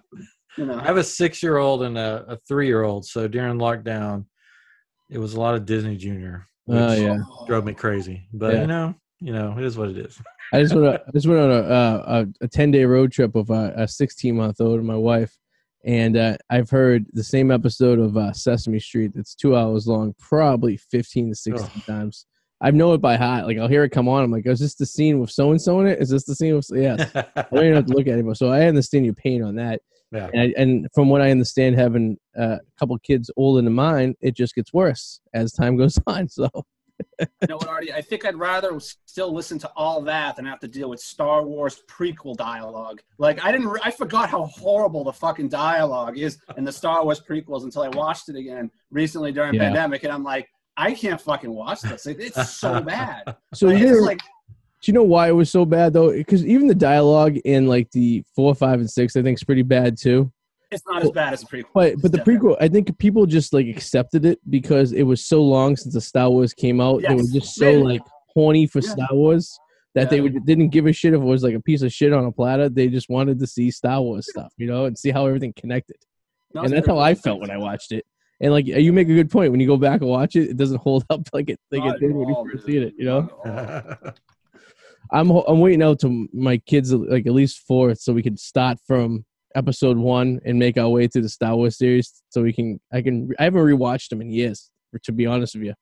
You 0.57 0.67
know. 0.67 0.79
I 0.79 0.85
have 0.85 0.97
a 0.99 1.05
six-year-old 1.05 1.85
and 1.85 1.97
a, 1.97 2.25
a 2.29 2.37
three-year-old. 2.49 3.07
So 3.07 3.27
during 3.29 3.59
lockdown, 3.59 4.25
it 5.09 5.17
was 5.19 5.35
a 5.35 5.41
lot 5.41 5.55
of 5.55 5.65
Disney 5.67 5.97
Junior. 5.97 6.47
Oh, 6.69 6.73
which 6.75 6.99
Oh, 6.99 7.03
yeah. 7.03 7.19
drove 7.47 7.65
me 7.65 7.73
crazy. 7.75 8.29
But 8.35 8.55
Yeah. 8.55 8.61
you 8.63 8.67
know, 8.67 8.95
you 9.21 9.33
know, 9.33 9.55
it 9.57 9.65
is 9.65 9.77
what 9.77 9.91
it 9.91 9.99
is. 9.99 10.21
I 10.53 10.63
just 10.63 10.75
went. 10.75 10.87
I 10.87 11.11
just 11.13 11.27
went 11.27 11.41
on 11.41 11.51
a 11.51 11.61
uh, 11.61 12.25
a, 12.41 12.45
a 12.45 12.49
ten 12.49 12.71
day 12.71 12.85
road 12.85 13.13
trip 13.13 13.35
with 13.35 13.51
a, 13.51 13.73
a 13.77 13.89
sixteen 13.89 14.37
month 14.37 14.61
old 14.61 14.79
and 14.79 14.87
my 14.87 14.97
wife, 14.97 15.37
and 15.85 16.17
uh, 16.17 16.37
I've 16.51 16.71
heard 16.71 17.07
the 17.13 17.25
same 17.25 17.51
episode 17.51 17.99
of 17.99 18.17
uh, 18.17 18.33
Sesame 18.33 18.81
Street 18.81 19.13
that's 19.15 19.35
two 19.35 19.57
hours 19.57 19.87
long, 19.87 20.15
probably 20.19 20.77
fifteen 20.77 21.29
to 21.31 21.35
sixteen 21.35 21.83
times. 21.83 22.27
I 22.61 22.71
know 22.73 22.93
it 22.93 23.01
by 23.01 23.17
heart. 23.17 23.47
Like 23.47 23.59
I'll 23.59 23.69
hear 23.69 23.85
it 23.85 23.91
come 23.91 24.09
on. 24.09 24.25
I'm 24.25 24.31
like, 24.31 24.47
is 24.47 24.61
this 24.61 24.75
the 24.75 24.87
scene 24.87 25.21
with 25.21 25.31
so 25.31 25.51
and 25.51 25.61
so 25.61 25.81
in 25.81 25.87
it? 25.87 26.01
Is 26.01 26.11
this 26.11 26.25
the 26.25 26.35
scene 26.35 26.57
with? 26.57 26.69
Yes. 26.73 27.11
I 27.15 27.47
don't 27.53 27.65
even 27.65 27.75
have 27.75 27.87
to 27.87 27.93
look 27.93 28.07
at 28.07 28.09
it 28.09 28.13
anymore. 28.15 28.35
So 28.35 28.51
I 28.51 28.67
understand 28.67 29.05
your 29.05 29.15
pain 29.15 29.45
on 29.45 29.55
that. 29.57 29.81
Yeah. 30.11 30.29
And, 30.33 30.41
I, 30.41 30.61
and 30.61 30.89
from 30.93 31.09
what 31.09 31.21
I 31.21 31.31
understand, 31.31 31.77
having 31.77 32.17
uh, 32.37 32.57
a 32.57 32.79
couple 32.79 32.99
kids 32.99 33.31
older 33.37 33.63
than 33.63 33.73
mine, 33.73 34.15
it 34.21 34.35
just 34.35 34.55
gets 34.55 34.73
worse 34.73 35.21
as 35.35 35.53
time 35.53 35.77
goes 35.77 36.01
on. 36.07 36.29
So 36.29 36.49
You 37.21 37.27
know 37.49 37.57
what, 37.57 37.69
Arty? 37.69 37.93
I 37.93 38.01
think 38.01 38.25
I'd 38.25 38.37
rather 38.37 38.79
still 39.07 39.33
listen 39.35 39.59
to 39.61 39.71
all 39.77 40.01
that 40.03 40.37
than 40.37 40.45
have 40.47 40.61
to 40.61 40.69
deal 40.69 40.89
with 40.91 41.01
Star 41.01 41.45
Wars 41.45 41.83
prequel 41.89 42.37
dialogue. 42.37 43.01
Like 43.19 43.45
I 43.45 43.51
didn't, 43.53 43.69
re- 43.69 43.81
I 43.85 43.91
forgot 43.91 44.29
how 44.31 44.45
horrible 44.47 45.05
the 45.05 45.13
fucking 45.13 45.49
dialogue 45.49 46.17
is 46.19 46.39
in 46.57 46.65
the 46.65 46.73
Star 46.73 47.03
Wars 47.05 47.21
prequels 47.21 47.65
until 47.65 47.83
I 47.83 47.89
watched 47.89 48.29
it 48.29 48.37
again 48.37 48.71
recently 48.91 49.33
during 49.33 49.55
Yeah. 49.55 49.65
pandemic, 49.65 50.05
and 50.05 50.13
I'm 50.13 50.23
like, 50.25 50.49
I 50.77 50.95
can't 50.95 51.21
fucking 51.21 51.53
watch 51.53 51.81
this. 51.83 52.07
It's 52.07 52.57
so 52.57 52.81
bad. 52.95 53.35
so 53.53 53.67
Like, 53.67 53.83
like, 54.01 54.19
Do 54.81 54.91
you 54.91 54.93
know 54.93 55.03
why 55.03 55.29
it 55.29 55.33
was 55.33 55.51
so 55.51 55.65
bad 55.65 55.93
though? 55.93 56.13
Because 56.13 56.47
even 56.47 56.69
the 56.69 56.75
dialogue 56.75 57.37
in 57.39 57.67
like 57.67 57.91
the 57.91 58.23
four, 58.37 58.55
five, 58.55 58.79
and 58.79 58.89
six, 58.89 59.17
I 59.17 59.23
think 59.23 59.39
is 59.39 59.45
pretty 59.45 59.63
bad 59.63 59.99
too. 59.99 60.31
It's 60.71 60.85
not 60.87 61.03
as 61.03 61.11
bad 61.11 61.33
as 61.33 61.43
a 61.43 61.47
prequel. 61.47 61.67
But 61.75 61.95
but 62.03 62.13
the 62.13 62.19
Definitely. 62.19 62.51
prequel, 62.51 62.57
I 62.61 62.69
think 62.69 62.99
people 62.99 63.27
just 63.27 63.53
like 63.53 63.67
accepted 63.67 64.25
it 64.25 64.39
because 64.51 64.93
it 64.93 65.03
was 65.03 65.25
so 65.25 65.43
long 65.43 65.77
since 65.77 65.95
the 65.95 66.01
Star 66.01 66.31
Wars 66.31 66.53
came 66.53 66.81
out. 66.81 67.03
They 67.03 67.15
were 67.15 67.23
just 67.33 67.55
so 67.55 67.73
like 67.73 68.03
horny 68.29 68.67
for 68.67 68.81
Yeah. 68.81 68.91
Star 68.91 69.09
Wars 69.13 69.59
that 69.95 70.11
they 70.11 70.21
would, 70.21 70.45
didn't 70.47 70.69
give 70.69 70.87
a 70.87 70.93
shit 70.93 71.15
if 71.15 71.21
it 71.21 71.25
was 71.25 71.43
like 71.43 71.55
a 71.55 71.61
piece 71.61 71.83
of 71.83 71.93
shit 71.93 72.13
on 72.13 72.25
a 72.25 72.33
platter. 72.33 72.69
They 72.69 72.89
just 72.89 73.09
wanted 73.09 73.39
to 73.41 73.47
see 73.47 73.71
Star 73.71 74.01
Wars 74.01 74.27
stuff, 74.29 74.53
you 74.57 74.67
know, 74.67 74.85
and 74.85 74.97
see 74.97 75.11
how 75.11 75.27
everything 75.27 75.53
connected. 75.57 75.97
No, 76.55 76.63
and 76.63 76.73
that's 76.73 76.87
how 76.87 76.99
I 76.99 77.15
felt 77.15 77.41
when 77.41 77.51
I 77.51 77.59
watched 77.59 77.93
it. 77.93 78.05
And 78.41 78.53
like 78.53 78.67
you 78.67 78.93
make 78.93 79.09
a 79.09 79.15
good 79.15 79.31
point 79.31 79.51
when 79.51 79.61
you 79.61 79.67
go 79.67 79.77
back 79.77 80.01
and 80.01 80.09
watch 80.09 80.37
it, 80.37 80.51
it 80.51 80.57
doesn't 80.57 80.81
hold 80.81 81.05
up 81.11 81.23
like 81.33 81.51
it 81.51 81.59
like 81.71 81.83
Not 81.83 81.97
it 81.97 82.01
did 82.01 82.15
when 82.15 82.29
you 82.29 82.49
first 82.53 82.67
seen 82.67 82.83
it. 82.83 82.95
You 82.97 83.05
know. 83.07 83.43
Not 83.45 83.59
at 83.59 83.99
all. 84.05 84.13
I'm 85.11 85.31
I'm 85.31 85.61
waiting 85.61 85.83
out 85.83 86.01
to 86.01 86.29
my 86.35 86.59
kids 86.59 86.93
like 86.93 87.27
at 87.27 87.33
least 87.33 87.61
fourth, 87.67 87.99
so 87.99 88.13
we 88.13 88.23
can 88.23 88.37
start 88.37 88.79
from 88.87 89.25
episode 89.55 89.97
one 89.97 90.41
and 90.45 90.59
make 90.59 90.77
our 90.79 90.89
way 90.89 91.07
through 91.07 91.23
the 91.23 91.29
Star 91.29 91.57
Wars 91.57 91.79
series. 91.79 92.23
So 92.31 92.43
we 92.43 92.53
can 92.53 92.81
I 92.93 93.03
can 93.03 93.31
I 93.39 93.45
haven't 93.45 93.61
rewatched 93.63 94.09
them 94.11 94.21
in 94.21 94.31
years, 94.31 94.71
to 95.05 95.13
be 95.13 95.27
honest 95.27 95.55
with 95.55 95.65
you. 95.65 95.75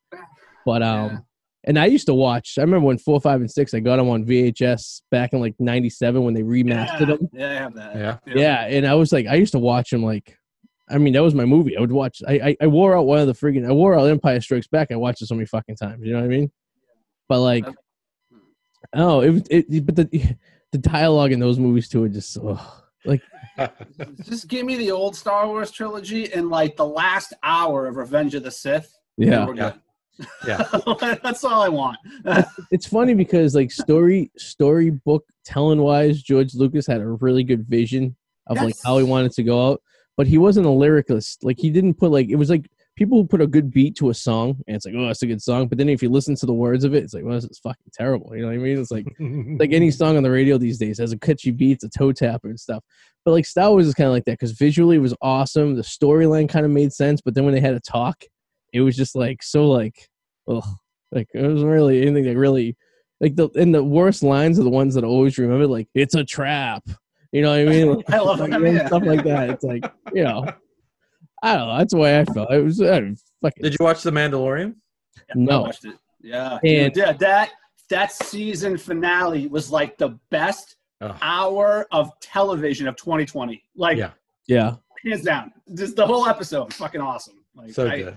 But 0.65 0.83
um, 0.83 1.09
Yeah. 1.09 1.17
and 1.65 1.79
I 1.79 1.85
used 1.85 2.07
to 2.07 2.13
watch. 2.13 2.55
I 2.57 2.61
remember 2.61 2.87
when 2.87 2.97
four, 2.97 3.19
five, 3.21 3.39
and 3.41 3.49
six. 3.51 3.73
I 3.73 3.79
got 3.79 3.97
them 3.97 4.09
on 4.09 4.25
VHS 4.25 5.01
back 5.11 5.33
in 5.33 5.39
like 5.39 5.55
'97 5.59 6.23
when 6.23 6.33
they 6.33 6.41
remastered 6.43 6.99
yeah, 7.01 7.05
them. 7.05 7.29
yeah, 7.33 7.49
I 7.49 7.53
have 7.53 7.73
that. 7.75 7.95
yeah. 7.95 8.17
Yeah. 8.35 8.65
and 8.67 8.85
I 8.85 8.93
was 8.95 9.11
like, 9.11 9.27
I 9.27 9.35
used 9.35 9.53
to 9.53 9.59
watch 9.59 9.89
them 9.91 10.03
like. 10.03 10.37
I 10.89 10.97
mean, 10.99 11.11
that 11.13 11.21
was 11.23 11.35
my 11.35 11.43
movie. 11.43 11.75
I 11.75 11.81
would 11.81 11.91
watch. 11.91 12.21
I, 12.25 12.33
I 12.33 12.57
I 12.61 12.67
wore 12.67 12.95
out 12.97 13.05
one 13.07 13.19
of 13.19 13.27
the 13.27 13.33
freaking. 13.33 13.67
I 13.67 13.73
wore 13.73 13.99
out 13.99 14.09
Empire 14.09 14.39
Strikes 14.39 14.67
Back. 14.67 14.87
I 14.89 14.95
watched 14.95 15.21
it 15.21 15.27
so 15.27 15.35
many 15.35 15.45
fucking 15.45 15.75
times. 15.75 16.01
You 16.05 16.13
know 16.13 16.19
what 16.19 16.25
I 16.25 16.29
mean? 16.29 16.49
But 17.27 17.41
like, 17.41 17.65
oh, 18.93 19.19
it 19.19 19.47
it. 19.51 19.85
But 19.85 19.95
the 19.97 20.35
the 20.71 20.77
dialogue 20.77 21.33
in 21.33 21.39
those 21.41 21.59
movies 21.59 21.89
too 21.89 22.03
are 22.03 22.09
just 22.09 22.37
ugh. 22.37 22.59
like 23.05 23.21
Just 24.23 24.47
give 24.47 24.65
me 24.65 24.75
the 24.75 24.91
old 24.91 25.15
Star 25.15 25.47
Wars 25.47 25.71
trilogy 25.71 26.31
and 26.33 26.49
like 26.49 26.75
the 26.75 26.85
last 26.85 27.33
hour 27.43 27.87
of 27.87 27.95
Revenge 27.97 28.35
of 28.35 28.43
the 28.43 28.51
Sith. 28.51 28.91
yeah. 29.17 29.45
we're 29.45 29.55
Yeah. 29.55 29.71
good. 29.71 30.27
Yeah. 30.47 30.63
That's 31.23 31.43
all 31.43 31.61
I 31.61 31.69
want. 31.69 31.97
It's 32.71 32.87
funny 32.87 33.13
because 33.13 33.53
like 33.53 33.71
story 33.71 34.31
storybook 34.35 35.23
telling 35.45 35.79
wise, 35.81 36.21
George 36.23 36.55
Lucas 36.55 36.87
had 36.87 37.01
a 37.01 37.07
really 37.07 37.43
good 37.43 37.67
vision 37.67 38.15
of 38.47 38.57
like 38.57 38.75
how 38.83 38.97
he 38.97 39.03
wanted 39.03 39.31
to 39.33 39.43
go 39.43 39.69
out, 39.71 39.81
but 40.15 40.25
he 40.25 40.37
wasn't 40.39 40.65
a 40.65 40.69
lyricist. 40.69 41.37
Like 41.43 41.59
he 41.59 41.69
didn't 41.69 41.95
put 41.95 42.11
like 42.11 42.29
it 42.29 42.35
was 42.35 42.49
like 42.49 42.67
people 42.97 43.17
who 43.17 43.25
put 43.27 43.39
a 43.41 43.47
good 43.47 43.71
beat 43.71 43.95
to 43.95 44.09
a 44.09 44.13
song 44.13 44.57
and 44.67 44.75
it's 44.75 44.85
like 44.85 44.95
oh 44.97 45.07
that's 45.07 45.21
a 45.21 45.27
good 45.27 45.41
song, 45.41 45.67
but 45.67 45.77
then 45.77 45.87
if 45.87 46.03
you 46.03 46.09
listen 46.09 46.35
to 46.35 46.45
the 46.45 46.53
words 46.53 46.83
of 46.83 46.93
it, 46.93 47.03
it's 47.03 47.13
like 47.13 47.23
well 47.23 47.35
this 47.35 47.45
is 47.45 47.59
fucking 47.59 47.91
terrible. 47.93 48.35
You 48.35 48.41
know 48.41 48.47
what 48.47 48.55
I 48.55 48.57
mean? 48.57 48.79
It's 48.79 48.91
like 48.91 49.05
like 49.59 49.71
any 49.71 49.91
song 50.01 50.17
on 50.17 50.23
the 50.23 50.31
radio 50.31 50.57
these 50.57 50.77
days 50.77 50.97
has 50.97 51.13
a 51.13 51.17
catchy 51.17 51.51
beat, 51.51 51.73
it's 51.83 51.83
a 51.85 51.89
toe 51.89 52.11
tapper 52.11 52.49
and 52.49 52.59
stuff. 52.59 52.83
But 53.23 53.31
like 53.31 53.45
Star 53.45 53.69
Wars 53.71 53.87
is 53.87 53.93
kind 53.93 54.07
of 54.07 54.13
like 54.13 54.25
that 54.25 54.33
because 54.33 54.51
visually 54.51 54.97
it 54.97 55.01
was 55.01 55.13
awesome. 55.21 55.75
The 55.75 55.81
storyline 55.83 56.49
kind 56.49 56.65
of 56.65 56.71
made 56.71 56.91
sense, 56.91 57.21
but 57.21 57.35
then 57.35 57.45
when 57.45 57.53
they 57.53 57.59
had 57.61 57.73
a 57.75 57.79
talk, 57.79 58.23
it 58.73 58.81
was 58.81 58.95
just 58.97 59.15
like 59.15 59.43
so 59.43 59.69
like, 59.69 60.09
ugh, 60.49 60.63
like 61.11 61.27
it 61.33 61.41
wasn't 61.41 61.71
really 61.71 62.01
anything 62.01 62.23
that 62.25 62.37
really 62.37 62.75
like 63.19 63.35
the 63.35 63.49
and 63.55 63.73
the 63.75 63.83
worst 63.83 64.23
lines 64.23 64.59
are 64.59 64.63
the 64.63 64.69
ones 64.69 64.95
that 64.95 65.03
I 65.03 65.07
always 65.07 65.37
remember. 65.37 65.67
Like 65.67 65.87
it's 65.93 66.15
a 66.15 66.23
trap. 66.23 66.83
You 67.33 67.41
know 67.41 67.49
what 67.49 67.59
I 67.59 67.65
mean? 67.65 68.03
I 68.09 68.19
love 68.19 68.39
Like, 68.39 68.51
that, 68.51 68.61
yeah. 68.61 68.87
stuff 68.87 69.03
like 69.05 69.23
that. 69.25 69.49
It's 69.49 69.63
like 69.63 69.91
you 70.13 70.23
know, 70.23 70.45
I 71.43 71.55
don't 71.55 71.67
know. 71.67 71.77
That's 71.77 71.93
the 71.93 71.99
way 71.99 72.19
I 72.19 72.25
felt. 72.25 72.51
It 72.51 72.63
was 72.63 72.81
uh, 72.81 73.01
fucking 73.41 73.63
Did 73.63 73.75
you 73.79 73.83
watch 73.85 74.01
The 74.03 74.11
Mandalorian? 74.11 74.75
I 75.17 75.21
no. 75.35 75.61
watched 75.61 75.85
it. 75.85 75.95
Yeah. 76.21 76.57
And- 76.63 76.95
yeah, 76.95 77.13
that 77.13 77.51
that 77.89 78.11
season 78.11 78.77
finale 78.77 79.47
was 79.47 79.71
like 79.71 79.97
the 79.97 80.17
best 80.29 80.75
Oh. 80.99 81.15
hour 81.21 81.85
of 81.91 82.11
television 82.21 82.87
of 82.87 82.95
2020. 82.95 83.63
Like 83.75 83.97
Yeah. 83.99 84.11
Yeah, 84.47 84.77
hands 85.05 85.21
down. 85.21 85.51
Just 85.75 85.95
the 85.95 86.07
whole 86.07 86.25
episode, 86.27 86.73
fucking 86.73 87.01
awesome. 87.01 87.35
Like 87.55 87.71
So 87.71 87.87
I- 87.87 87.97
good. 88.01 88.15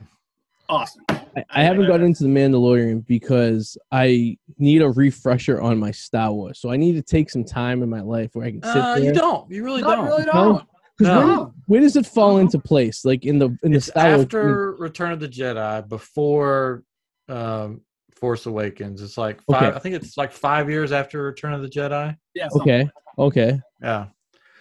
awesome. 0.69 1.03
I, 1.11 1.45
I 1.51 1.63
haven't 1.63 1.87
gotten 1.89 2.07
into 2.07 2.23
the 2.25 2.29
Mandalorian 2.31 3.07
because 3.07 3.77
I 3.93 4.39
need 4.59 4.81
a 4.83 4.89
refresher 4.89 5.61
on 5.61 5.79
my 5.79 5.91
Star 5.91 6.33
Wars. 6.33 6.59
So 6.59 6.71
I 6.71 6.77
need 6.79 6.93
to 6.95 7.03
take 7.03 7.29
some 7.31 7.45
time 7.45 7.83
in 7.83 7.91
my 7.91 8.01
life 8.01 8.31
where 8.35 8.47
I 8.47 8.51
can 8.53 8.63
sit 8.63 8.77
Uh, 8.77 8.95
there. 8.95 9.05
you 9.05 9.13
don't. 9.13 9.51
You 9.51 9.63
really 9.63 9.83
Not 9.83 9.97
don't. 9.97 10.07
really 10.07 10.25
don't. 10.25 10.67
'Cause 11.01 11.07
No. 11.09 11.19
where, 11.27 11.37
Oh, 11.39 11.55
where 11.67 11.81
does 11.81 11.97
it 11.97 12.07
fall 12.07 12.33
Uh-huh. 12.33 12.41
into 12.41 12.59
place? 12.59 13.05
Like 13.07 13.25
in 13.25 13.39
the 13.39 13.57
in 13.63 13.71
the 13.73 13.79
It's 13.79 13.87
Star 13.87 14.09
Wars- 14.11 14.21
after 14.25 14.73
Return 14.73 15.13
of 15.13 15.21
the 15.21 15.29
Jedi, 15.29 15.89
before 15.89 16.83
um, 17.29 17.81
Force 18.17 18.45
Awakens. 18.47 19.01
It's 19.01 19.17
like 19.17 19.41
five. 19.51 19.63
Okay. 19.63 19.77
I 19.77 19.79
think 19.79 19.95
it's 19.95 20.17
like 20.19 20.33
five 20.33 20.69
years 20.69 20.93
after 20.93 21.23
Return 21.23 21.55
of 21.55 21.63
the 21.63 21.69
Jedi. 21.69 22.15
yeah. 22.35 22.49
something 22.49 22.63
Okay. 22.83 22.91
Okay. 23.19 23.61
Yeah. 23.81 24.07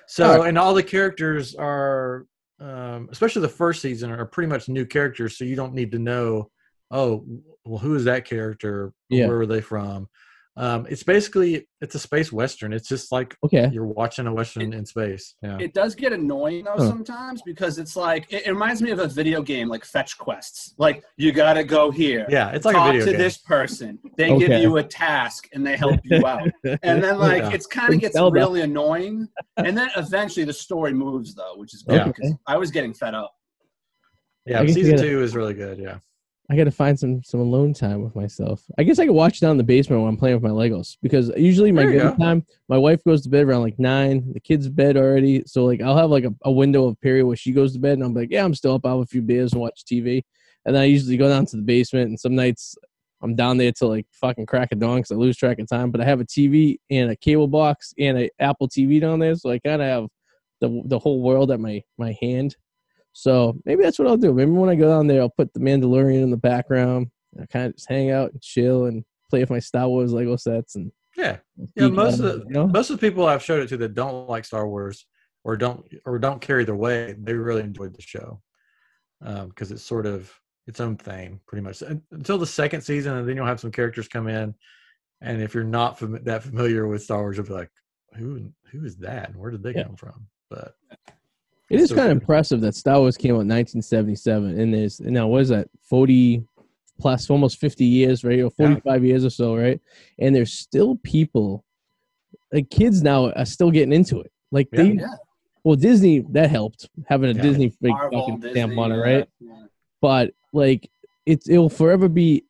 So 0.08 0.26
Alright. 0.32 0.50
and 0.50 0.58
all 0.58 0.74
the 0.74 0.84
characters 0.84 1.56
are, 1.56 2.26
um, 2.62 3.10
especially 3.12 3.42
the 3.42 3.50
first 3.50 3.82
season, 3.82 4.12
are 4.12 4.26
pretty 4.26 4.48
much 4.50 4.70
new 4.70 4.86
characters. 4.86 5.38
So 5.38 5.44
you 5.46 5.56
don't 5.58 5.74
need 5.74 5.92
to 5.92 6.00
know. 6.00 6.50
Oh, 6.92 7.26
well, 7.66 7.80
who 7.80 7.96
is 7.96 8.06
that 8.06 8.24
character? 8.26 8.94
Yeah. 9.10 9.28
Where 9.28 9.38
were 9.40 9.46
they 9.46 9.62
from? 9.62 10.08
Um, 10.62 10.86
it's 10.90 11.04
basically 11.04 11.66
it's 11.80 11.96
a 11.96 12.00
space 12.00 12.34
western. 12.34 12.74
It's 12.74 12.90
just 12.90 13.14
like 13.14 13.34
Okay. 13.46 13.70
you're 13.72 13.86
watching 13.88 14.28
a 14.28 14.34
western 14.34 14.74
in 14.74 14.86
space. 14.86 15.34
Yeah. 15.42 15.58
It 15.58 15.74
does 15.74 15.96
get 15.96 16.12
annoying 16.12 16.66
though 16.66 16.74
Huh. 16.78 16.88
sometimes 16.90 17.42
because 17.46 17.80
it's 17.80 17.96
like 17.96 18.26
it, 18.30 18.46
it 18.46 18.50
reminds 18.52 18.82
me 18.82 18.92
of 18.92 19.00
a 19.00 19.08
video 19.08 19.42
game 19.42 19.70
like 19.70 19.86
fetch 19.86 20.18
quests. 20.18 20.74
Like 20.78 21.02
you 21.16 21.32
gotta 21.32 21.64
go 21.64 21.92
here. 21.92 22.26
yeah, 22.30 22.50
it's 22.52 22.66
like 22.66 22.76
talk 22.76 22.90
a 22.90 22.92
video 22.92 23.06
to 23.06 23.12
game. 23.14 23.20
this 23.22 23.38
person. 23.38 24.00
They 24.18 24.32
Okay. 24.32 24.48
give 24.48 24.62
you 24.62 24.76
a 24.78 24.84
task 24.84 25.48
and 25.54 25.66
they 25.66 25.78
help 25.78 26.02
you 26.04 26.26
out. 26.28 26.50
And 26.84 27.02
then 27.02 27.20
like 27.20 27.44
Yeah. 27.44 27.52
it's 27.54 27.66
kind 27.66 27.94
of 27.94 28.02
gets 28.02 28.16
Zelda. 28.16 28.38
really 28.38 28.60
annoying. 28.62 29.30
And 29.56 29.78
then 29.78 29.90
eventually 29.96 30.44
the 30.46 30.52
story 30.54 30.94
moves 30.94 31.34
though, 31.36 31.54
which 31.56 31.74
is 31.74 31.84
good. 31.84 31.96
Yeah. 32.06 32.12
'cause 32.12 32.34
I 32.48 32.58
was 32.58 32.70
getting 32.70 32.94
fed 32.94 33.14
up. 33.14 33.34
yeah, 34.46 34.60
I 34.60 34.66
guess 34.66 34.76
you 34.76 34.84
season 34.84 34.98
two 35.00 35.24
is 35.24 35.36
really 35.38 35.54
good. 35.54 35.78
Yeah. 35.80 36.00
I 36.52 36.56
got 36.56 36.64
to 36.64 36.72
find 36.72 37.00
some 37.00 37.24
some 37.24 37.40
alone 37.40 37.74
time 37.74 38.02
with 38.02 38.16
myself. 38.16 38.64
I 38.78 38.84
guess 38.84 38.98
I 38.98 39.06
could 39.06 39.14
watch 39.14 39.40
down 39.40 39.52
in 39.52 39.58
the 39.58 39.64
basement 39.64 40.02
when 40.02 40.10
I'm 40.10 40.18
playing 40.18 40.36
with 40.36 40.44
my 40.44 40.50
Legos 40.50 40.98
because 41.02 41.32
usually 41.38 41.72
my 41.72 41.86
game 41.86 42.16
time, 42.18 42.46
my 42.68 42.78
wife 42.78 43.04
goes 43.04 43.22
to 43.24 43.30
bed 43.30 43.46
around 43.46 43.62
like 43.62 43.78
nine. 43.78 44.34
The 44.34 44.40
kids 44.40 44.68
bed 44.68 44.98
already, 44.98 45.44
so 45.46 45.66
like 45.66 45.80
I'll 45.82 45.96
have 45.96 46.10
like 46.10 46.24
a, 46.24 46.34
a 46.44 46.52
window 46.52 46.88
of 46.88 47.00
period 47.02 47.28
where 47.28 47.36
she 47.36 47.52
goes 47.52 47.74
to 47.74 47.80
bed 47.80 47.94
and 47.94 48.04
I'm 48.04 48.16
like, 48.16 48.30
yeah, 48.32 48.44
I'm 48.44 48.56
still 48.56 48.74
up. 48.74 48.86
I'll 48.86 48.98
have 48.98 49.04
a 49.04 49.06
few 49.06 49.22
beers 49.22 49.54
and 49.54 49.62
watch 49.62 49.84
TV, 49.86 50.24
and 50.66 50.76
then 50.76 50.82
I 50.82 50.86
usually 50.86 51.18
go 51.18 51.30
down 51.30 51.46
to 51.48 51.56
the 51.56 51.62
basement. 51.62 52.10
And 52.10 52.20
some 52.20 52.36
nights 52.36 52.76
I'm 53.22 53.36
down 53.36 53.58
there 53.58 53.72
till 53.72 53.90
like 53.90 54.08
fucking 54.14 54.48
crack 54.48 54.72
of 54.72 54.80
dawn 54.80 54.98
because 54.98 55.12
I 55.12 55.16
lose 55.16 55.38
track 55.38 55.60
of 55.60 55.68
time. 55.68 55.92
But 55.92 56.02
I 56.02 56.06
have 56.06 56.20
a 56.20 56.26
TV 56.26 56.78
and 56.90 57.12
a 57.12 57.16
cable 57.16 57.48
box 57.48 57.94
and 58.00 58.18
a 58.18 58.30
Apple 58.40 58.68
TV 58.68 59.00
down 59.00 59.20
there, 59.20 59.36
so 59.36 59.52
I 59.52 59.60
kind 59.60 59.84
of 59.84 59.88
have 59.88 60.08
the 60.62 60.82
the 60.86 60.98
whole 60.98 61.22
world 61.22 61.52
at 61.52 61.60
my 61.60 61.84
my 62.00 62.18
hand. 62.20 62.56
So 63.14 63.60
maybe 63.66 63.84
that's 63.84 64.00
what 64.00 64.08
I'll 64.08 64.18
do. 64.18 64.34
Maybe 64.34 64.52
when 64.52 64.70
I 64.70 64.76
go 64.76 64.88
down 64.90 65.08
there, 65.08 65.22
I'll 65.22 65.30
put 65.30 65.54
the 65.54 65.60
Mandalorian 65.60 66.24
in 66.24 66.32
the 66.32 66.38
background. 66.38 67.08
I 67.40 67.46
kind 67.48 67.68
of 67.68 67.76
just 67.76 67.90
hang 67.90 68.12
out 68.12 68.32
and 68.32 68.42
chill 68.42 68.86
and 68.86 69.04
play 69.30 69.40
with 69.42 69.50
my 69.50 69.60
Star 69.60 69.88
Wars 69.88 70.14
Lego 70.14 70.36
sets 70.36 70.76
and 70.76 70.92
Yeah. 71.18 71.38
Yeah, 71.76 71.88
most 71.90 72.20
of 72.20 72.26
the 72.26 72.46
you 72.48 72.54
know? 72.54 72.68
most 72.68 72.90
of 72.90 73.00
the 73.00 73.08
people 73.10 73.26
I've 73.28 73.44
showed 73.44 73.62
it 73.62 73.68
to 73.70 73.78
that 73.78 73.94
don't 73.94 74.28
like 74.30 74.46
Star 74.46 74.68
Wars 74.68 75.06
or 75.44 75.58
don't 75.58 75.86
or 76.06 76.18
don't 76.20 76.42
carry 76.42 76.64
their 76.66 76.76
way, 76.76 77.16
they 77.18 77.34
really 77.34 77.62
enjoyed 77.62 77.96
the 77.96 78.02
show 78.02 78.42
um, 79.22 79.50
because 79.50 79.72
it's 79.72 79.84
sort 79.84 80.06
of 80.06 80.34
its 80.68 80.80
own 80.80 80.96
thing, 80.98 81.40
pretty 81.48 81.64
much 81.64 81.82
until 82.12 82.38
the 82.38 82.46
second 82.46 82.82
season, 82.82 83.18
and 83.18 83.28
then 83.28 83.36
you'll 83.36 83.46
have 83.46 83.60
some 83.60 83.72
characters 83.72 84.08
come 84.08 84.28
in, 84.28 84.54
and 85.22 85.42
if 85.42 85.54
you're 85.56 85.64
not 85.64 85.98
fam- 85.98 86.24
that 86.24 86.44
familiar 86.44 86.88
with 86.88 87.02
Star 87.04 87.20
Wars, 87.20 87.38
you'll 87.38 87.46
be 87.48 87.54
like, 87.54 87.72
"Who 88.16 88.52
who 88.72 88.86
is 88.86 88.98
that? 88.98 89.30
and 89.30 89.38
Where 89.38 89.50
did 89.52 89.64
they 89.64 89.74
Yeah. 89.74 89.84
come 89.86 89.96
from?" 89.96 90.28
But 90.50 90.76
It 91.70 91.80
is 91.80 91.90
So 91.90 91.96
kind 91.96 92.12
of 92.12 92.18
impressive 92.18 92.62
that 92.62 92.76
Star 92.76 93.00
Wars 93.00 93.16
came 93.18 93.32
out 93.32 93.42
in 93.42 93.48
1977, 93.48 94.60
and 94.60 94.74
there's 94.74 95.00
now 95.02 95.28
what 95.28 95.42
is 95.42 95.50
that 95.50 95.68
40 95.84 96.44
plus, 97.00 97.30
almost 97.30 97.60
50 97.60 97.86
years, 97.86 98.24
right? 98.24 98.40
Or 98.42 98.50
45 98.52 99.04
years 99.06 99.24
or 99.24 99.30
so, 99.30 99.56
right? 99.56 99.80
And 100.20 100.36
there's 100.36 100.52
still 100.52 100.96
people, 101.04 101.64
like 102.52 102.70
kids 102.70 103.02
now, 103.04 103.32
are 103.32 103.46
still 103.46 103.72
getting 103.72 103.94
into 103.94 104.20
it. 104.20 104.32
Like 104.52 104.68
Yeah. 104.74 104.84
they, 104.84 104.92
Yeah. 104.94 105.16
well, 105.64 105.76
Disney 105.76 106.20
that 106.32 106.50
helped 106.50 106.90
having 107.08 107.30
a 107.30 107.34
Yeah. 107.34 107.42
Disney 107.42 107.74
big 107.82 107.92
Marvel, 107.92 108.20
fucking 108.20 108.36
Disney, 108.42 108.52
stamp 108.52 108.78
on 108.78 108.92
it, 108.92 108.98
right? 108.98 109.30
yeah. 109.40 109.66
but 110.02 110.34
like 110.52 110.90
it's 111.26 111.48
it'll 111.48 111.70
forever 111.70 112.10
be 112.10 112.44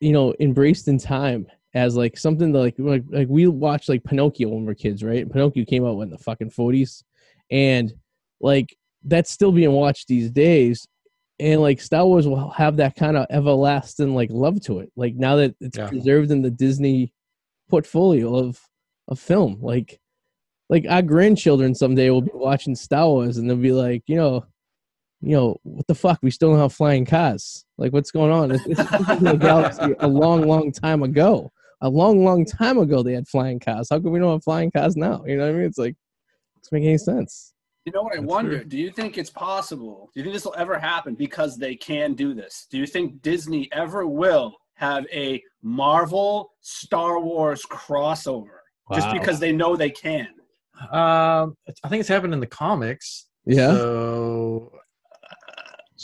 you 0.00 0.12
know 0.12 0.32
embraced 0.40 0.86
in 0.88 0.96
time 0.98 1.46
as 1.74 1.96
like 1.96 2.16
something 2.16 2.52
that 2.52 2.58
like 2.60 2.74
like 2.78 3.04
like 3.10 3.28
we 3.28 3.46
watched 3.48 3.88
like 3.88 4.04
Pinocchio 4.04 4.48
when 4.48 4.60
we 4.60 4.66
were 4.66 4.74
kids, 4.74 5.02
right? 5.02 5.30
Pinocchio 5.30 5.64
came 5.64 5.84
out 5.84 6.00
in 6.00 6.10
the 6.10 6.18
fucking 6.18 6.50
forties, 6.50 7.02
and 7.50 7.92
like 8.42 8.76
that's 9.04 9.30
still 9.30 9.52
being 9.52 9.72
watched 9.72 10.08
these 10.08 10.30
days. 10.30 10.86
And 11.40 11.60
like 11.60 11.80
Star 11.80 12.06
Wars 12.06 12.28
will 12.28 12.50
have 12.50 12.76
that 12.76 12.94
kind 12.94 13.16
of 13.16 13.26
everlasting 13.30 14.14
like 14.14 14.30
love 14.30 14.60
to 14.62 14.80
it. 14.80 14.92
Like 14.96 15.14
now 15.14 15.36
that 15.36 15.54
it's 15.60 15.78
Yeah. 15.78 15.88
preserved 15.88 16.30
in 16.30 16.42
the 16.42 16.50
Disney 16.50 17.12
portfolio 17.70 18.36
of 18.36 18.60
of 19.08 19.18
film, 19.18 19.58
like 19.60 19.98
like 20.68 20.86
our 20.88 21.02
grandchildren 21.02 21.74
someday 21.74 22.10
will 22.10 22.22
be 22.22 22.30
watching 22.34 22.74
Star 22.74 23.06
Wars 23.08 23.36
and 23.38 23.48
they'll 23.48 23.56
be 23.56 23.72
like, 23.72 24.02
you 24.06 24.16
know, 24.16 24.44
you 25.20 25.36
know, 25.36 25.56
what 25.62 25.86
the 25.86 25.94
fuck? 25.94 26.18
We 26.22 26.30
still 26.30 26.50
don't 26.50 26.58
have 26.58 26.72
flying 26.72 27.04
cars. 27.04 27.64
Like, 27.78 27.92
what's 27.92 28.10
going 28.10 28.32
on? 28.32 28.50
It's, 28.52 28.64
it's 28.66 28.80
in 28.80 29.24
the 29.24 29.36
galaxy 29.40 29.94
a 30.00 30.08
long, 30.08 30.46
long 30.48 30.72
time 30.72 31.02
ago. 31.02 31.52
A 31.80 31.88
long, 31.88 32.24
long 32.24 32.44
time 32.44 32.78
ago, 32.78 33.02
they 33.02 33.12
had 33.12 33.28
flying 33.28 33.60
cars. 33.60 33.88
How 33.90 34.00
come 34.00 34.12
we 34.12 34.18
don't 34.18 34.32
have 34.32 34.44
flying 34.44 34.70
cars 34.70 34.96
now? 34.96 35.24
You 35.26 35.36
know 35.36 35.44
what 35.46 35.54
I 35.54 35.58
mean? 35.58 35.66
It's 35.66 35.78
like, 35.78 35.92
it 35.92 36.62
doesn't 36.62 36.72
make 36.78 36.86
any 36.88 36.98
sense. 36.98 37.52
You 37.84 37.92
know 37.92 38.02
what 38.02 38.12
I 38.12 38.16
That's 38.16 38.28
wonder? 38.28 38.56
true. 38.58 38.64
Do 38.64 38.78
you 38.78 38.90
think 38.90 39.18
it's 39.18 39.30
possible? 39.30 40.10
Do 40.14 40.20
you 40.20 40.24
think 40.24 40.34
this 40.34 40.44
will 40.44 40.54
ever 40.56 40.78
happen 40.78 41.14
because 41.14 41.56
they 41.56 41.74
can 41.74 42.14
do 42.14 42.32
this? 42.32 42.66
Do 42.70 42.78
you 42.78 42.86
think 42.86 43.22
Disney 43.22 43.68
ever 43.72 44.06
will 44.06 44.54
have 44.74 45.04
a 45.12 45.42
Marvel 45.62 46.52
Star 46.60 47.20
Wars 47.20 47.64
crossover 47.66 48.58
just 48.94 49.10
because 49.12 49.40
they 49.40 49.52
know 49.52 49.74
they 49.76 49.90
can? 49.90 50.28
um, 50.90 51.56
I 51.84 51.88
think 51.88 52.00
it's 52.00 52.08
happened 52.08 52.34
in 52.34 52.40
the 52.40 52.46
comics. 52.46 53.26
Yeah. 53.44 53.72
So 53.72 54.72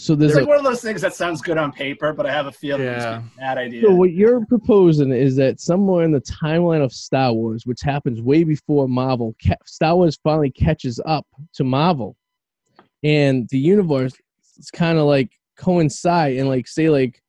So 0.00 0.14
there's 0.14 0.30
It's 0.30 0.36
a 0.36 0.40
like 0.42 0.48
one 0.48 0.58
of 0.58 0.64
those 0.64 0.80
things 0.80 1.00
that 1.02 1.12
sounds 1.12 1.42
good 1.42 1.58
on 1.58 1.72
paper, 1.72 2.12
but 2.12 2.24
I 2.24 2.30
have 2.30 2.46
a 2.46 2.52
feeling 2.52 2.82
it's 2.86 3.04
a 3.04 3.24
bad 3.36 3.58
idea. 3.58 3.82
So 3.82 3.92
what 3.92 4.12
you're 4.12 4.46
proposing 4.46 5.10
is 5.10 5.34
that 5.36 5.58
somewhere 5.58 6.04
in 6.04 6.12
the 6.12 6.20
timeline 6.20 6.84
of 6.84 6.92
Star 6.92 7.32
Wars, 7.32 7.66
which 7.66 7.80
happens 7.82 8.22
way 8.22 8.44
before 8.44 8.86
Marvel, 8.86 9.34
Star 9.66 9.96
Wars 9.96 10.16
finally 10.22 10.52
catches 10.52 11.00
up 11.04 11.26
to 11.54 11.64
Marvel, 11.64 12.16
and 13.02 13.48
the 13.48 13.58
universe 13.58 14.14
is 14.56 14.70
kind 14.70 14.98
of 14.98 15.06
like 15.06 15.32
coincide 15.56 16.36
and 16.36 16.48
like 16.48 16.68
say 16.68 16.88
like, 16.88 17.20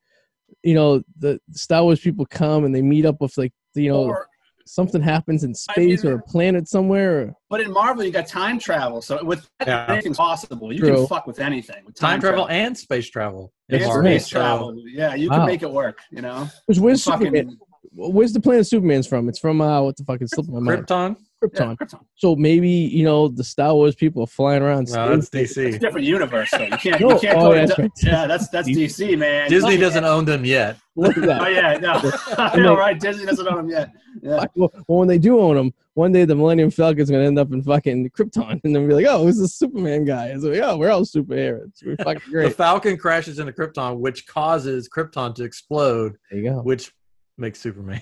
you 0.62 0.76
know, 0.76 1.02
the 1.18 1.40
Star 1.52 1.82
Wars 1.82 2.00
people 2.00 2.28
come 2.28 2.66
and 2.66 2.74
they 2.74 2.84
meet 2.84 3.04
up 3.04 3.20
with 3.20 3.36
like 3.36 3.52
you 3.74 3.90
know 3.90 4.04
Or- 4.04 4.28
something 4.70 5.02
happens 5.02 5.44
in 5.44 5.52
I 5.52 5.54
space 5.54 6.04
mean- 6.04 6.14
or 6.14 6.16
a 6.18 6.22
planet 6.22 6.68
somewhere. 6.68 7.22
Or, 7.22 7.34
but 7.50 7.62
in 7.62 7.72
Marvel, 7.72 8.04
you 8.04 8.12
got 8.12 8.28
time 8.28 8.60
travel, 8.60 9.02
so 9.02 9.24
with 9.24 9.50
Yeah. 9.66 9.86
anything's 9.90 10.18
possible. 10.18 10.72
You 10.72 10.80
True. 10.80 10.96
can 10.96 11.08
fuck 11.08 11.26
with 11.28 11.40
anything. 11.40 11.84
With 11.86 11.96
time 11.96 12.20
travel 12.22 12.48
and 12.50 12.78
space 12.78 13.10
travel. 13.10 13.52
and 13.70 13.80
That's 13.82 13.88
Marvel. 13.88 14.04
right. 14.12 14.22
space 14.22 14.32
So- 14.32 14.40
travel. 14.40 14.76
Yeah, 14.88 15.16
you 15.16 15.30
Wow. 15.30 15.38
can 15.38 15.46
make 15.48 15.64
it 15.64 15.72
work. 15.72 16.00
You 16.12 16.22
know, 16.22 16.48
Where's, 16.66 16.80
where's 16.80 17.04
Fucking- 17.04 17.58
Where's 17.96 18.34
the 18.34 18.40
planet 18.40 18.68
Superman's 18.68 19.08
from? 19.08 19.28
It's 19.30 19.40
from 19.40 19.60
uh, 19.62 19.82
what 19.82 19.98
the 19.98 20.04
fuck? 20.04 20.22
It's 20.22 20.32
slipping 20.34 20.54
my 20.54 20.60
mind. 20.60 20.86
Krypton. 20.86 21.16
Krypton. 21.44 21.70
Yeah, 21.70 21.76
Krypton. 21.86 22.00
So 22.16 22.36
maybe 22.36 22.70
you 22.70 23.04
know 23.04 23.28
the 23.28 23.44
Star 23.44 23.74
Wars 23.74 23.96
people 23.96 24.24
are 24.24 24.28
flying 24.28 24.62
around. 24.62 24.90
No, 24.92 25.10
that's 25.16 25.28
space. 25.28 25.58
It's 25.58 25.76
a 25.76 25.78
DC. 25.78 25.80
different 25.80 26.06
universe, 26.08 26.50
though. 26.52 26.64
You 26.64 26.78
can't. 26.78 27.00
No, 27.02 27.12
You 27.12 27.20
can't 27.20 27.38
oh, 27.38 27.42
go. 27.42 27.54
yeah, 27.54 27.62
to, 27.62 27.68
that's 27.68 27.80
right. 27.80 27.92
Yeah, 28.04 28.28
that's 28.28 28.50
that's 28.50 28.68
DC, 28.70 29.18
man. 29.18 29.50
Disney 29.50 29.78
Oh, 29.78 29.80
doesn't 29.80 30.06
own 30.06 30.26
them 30.26 30.46
yet. 30.46 30.78
Look 30.96 31.18
at 31.18 31.24
that. 31.24 31.42
Oh 31.42 31.48
yeah, 31.48 31.78
no, 31.78 31.94
I 32.38 32.58
know, 32.58 32.76
right? 32.76 33.00
Disney 33.00 33.26
doesn't 33.26 33.48
own 33.48 33.56
them 33.58 33.70
yet. 33.70 33.92
Yeah. 34.22 34.46
Well, 34.56 34.72
well, 34.88 35.00
when 35.00 35.08
they 35.08 35.18
do 35.18 35.40
own 35.40 35.56
them, 35.56 35.74
one 35.94 36.12
day 36.12 36.26
the 36.26 36.36
Millennium 36.36 36.72
Falcon's 36.72 37.10
gonna 37.10 37.24
end 37.24 37.40
up 37.40 37.54
in 37.54 37.62
fucking 37.64 38.10
Krypton, 38.10 38.60
and 38.64 38.76
then 38.76 38.88
be 38.88 38.94
like, 38.94 39.06
"Oh, 39.08 39.24
who's 39.24 39.40
this 39.40 39.56
Superman 39.56 40.04
guy?" 40.04 40.28
It's 40.28 40.44
like, 40.44 40.60
"Oh, 40.62 40.78
we're 40.78 40.92
all 40.92 41.02
superheroes. 41.02 41.72
We're 41.86 41.96
fucking 41.98 42.22
great." 42.30 42.50
The. 42.50 42.56
Falcon 42.56 42.98
crashes 42.98 43.40
into 43.40 43.54
Krypton, 43.54 44.00
which 44.00 44.28
causes 44.28 44.90
Krypton 44.90 45.36
to 45.36 45.44
explode, 45.44 46.18
there 46.30 46.40
you 46.42 46.50
go. 46.50 46.62
which 46.64 46.92
makes 47.38 47.62
Superman. 47.62 48.02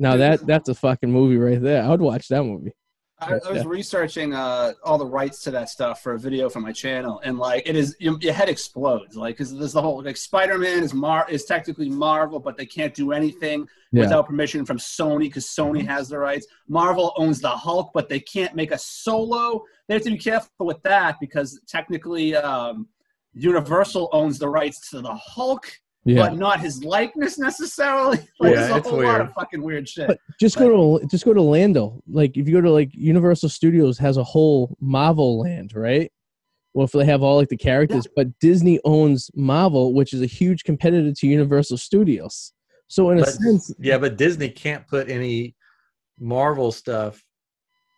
That's 0.00 0.12
fucking 0.12 0.18
great. 0.18 0.38
Now 0.38 0.38
that 0.38 0.46
that's 0.46 0.68
a 0.68 0.74
fucking 0.74 1.12
movie 1.12 1.36
right 1.36 1.60
there. 1.60 1.82
I 1.82 1.88
would 1.88 2.00
watch 2.00 2.28
that 2.28 2.42
movie. 2.44 2.72
I, 3.22 3.38
I 3.46 3.52
was 3.52 3.66
researching 3.66 4.32
uh, 4.32 4.72
all 4.82 4.96
the 4.96 5.04
rights 5.04 5.42
to 5.42 5.50
that 5.50 5.68
stuff 5.68 6.02
for 6.02 6.14
a 6.14 6.18
video 6.18 6.48
for 6.48 6.60
my 6.60 6.72
channel, 6.72 7.20
and 7.22 7.38
like 7.38 7.68
it 7.68 7.76
is, 7.76 7.94
your, 8.00 8.16
your 8.20 8.32
head 8.32 8.48
explodes. 8.48 9.14
Like, 9.14 9.36
because 9.36 9.54
there's 9.54 9.74
the 9.74 9.82
whole 9.82 10.02
like 10.02 10.16
Spider-Man 10.16 10.82
is 10.82 10.94
Mar 10.94 11.26
is 11.28 11.44
technically 11.44 11.90
Marvel, 11.90 12.40
but 12.40 12.56
they 12.56 12.64
can't 12.64 12.94
do 12.94 13.12
anything 13.12 13.68
Yeah. 13.92 14.04
without 14.04 14.26
permission 14.26 14.64
from 14.64 14.78
Sony 14.78 15.24
because 15.24 15.44
Sony 15.44 15.86
has 15.86 16.08
the 16.08 16.18
rights. 16.18 16.46
Marvel 16.66 17.12
owns 17.18 17.40
the 17.40 17.50
Hulk, 17.50 17.90
but 17.92 18.08
they 18.08 18.20
can't 18.20 18.54
make 18.54 18.72
a 18.72 18.78
solo. 18.78 19.64
They 19.86 19.94
have 19.94 20.02
to 20.04 20.10
be 20.12 20.18
careful 20.18 20.64
with 20.64 20.82
that 20.84 21.20
because 21.20 21.60
technically, 21.66 22.34
um, 22.36 22.88
Universal 23.34 24.08
owns 24.12 24.38
the 24.38 24.48
rights 24.48 24.90
to 24.90 25.02
the 25.02 25.14
Hulk, 25.14 25.70
Yeah. 26.04 26.28
but 26.30 26.36
not 26.38 26.60
his 26.60 26.82
likeness 26.82 27.38
necessarily. 27.38 28.18
Like, 28.40 28.54
Yeah, 28.54 28.60
there's 28.60 28.70
a 28.70 28.76
it's 28.76 28.88
whole 28.88 29.02
lot 29.02 29.20
of 29.20 29.32
fucking 29.34 29.62
weird 29.62 29.86
shit. 29.88 30.06
But 30.08 30.18
just 30.40 30.56
go 30.56 30.98
to 30.98 31.06
just 31.06 31.24
go 31.26 31.34
to 31.34 31.42
Lando. 31.42 32.00
Like 32.08 32.36
if 32.36 32.46
you 32.48 32.54
go 32.54 32.60
to 32.62 32.70
like 32.70 32.90
Universal 32.94 33.50
Studios 33.50 33.98
has 33.98 34.16
a 34.16 34.24
whole 34.24 34.76
Marvel 34.80 35.40
land, 35.40 35.74
right? 35.74 36.10
Well, 36.72 36.84
if 36.86 36.92
they 36.92 37.04
have 37.04 37.22
all 37.22 37.36
like 37.36 37.48
the 37.48 37.56
characters, 37.56 38.06
but 38.16 38.28
Disney 38.38 38.78
owns 38.84 39.30
Marvel, 39.34 39.92
which 39.92 40.12
is 40.14 40.22
a 40.22 40.26
huge 40.26 40.64
competitor 40.64 41.12
to 41.12 41.26
Universal 41.26 41.76
Studios. 41.78 42.52
So 42.88 43.10
in 43.10 43.18
a 43.18 43.26
sense, 43.26 43.72
yeah, 43.78 43.98
but 43.98 44.16
Disney 44.16 44.48
can't 44.48 44.86
put 44.86 45.10
any 45.10 45.54
Marvel 46.18 46.72
stuff 46.72 47.22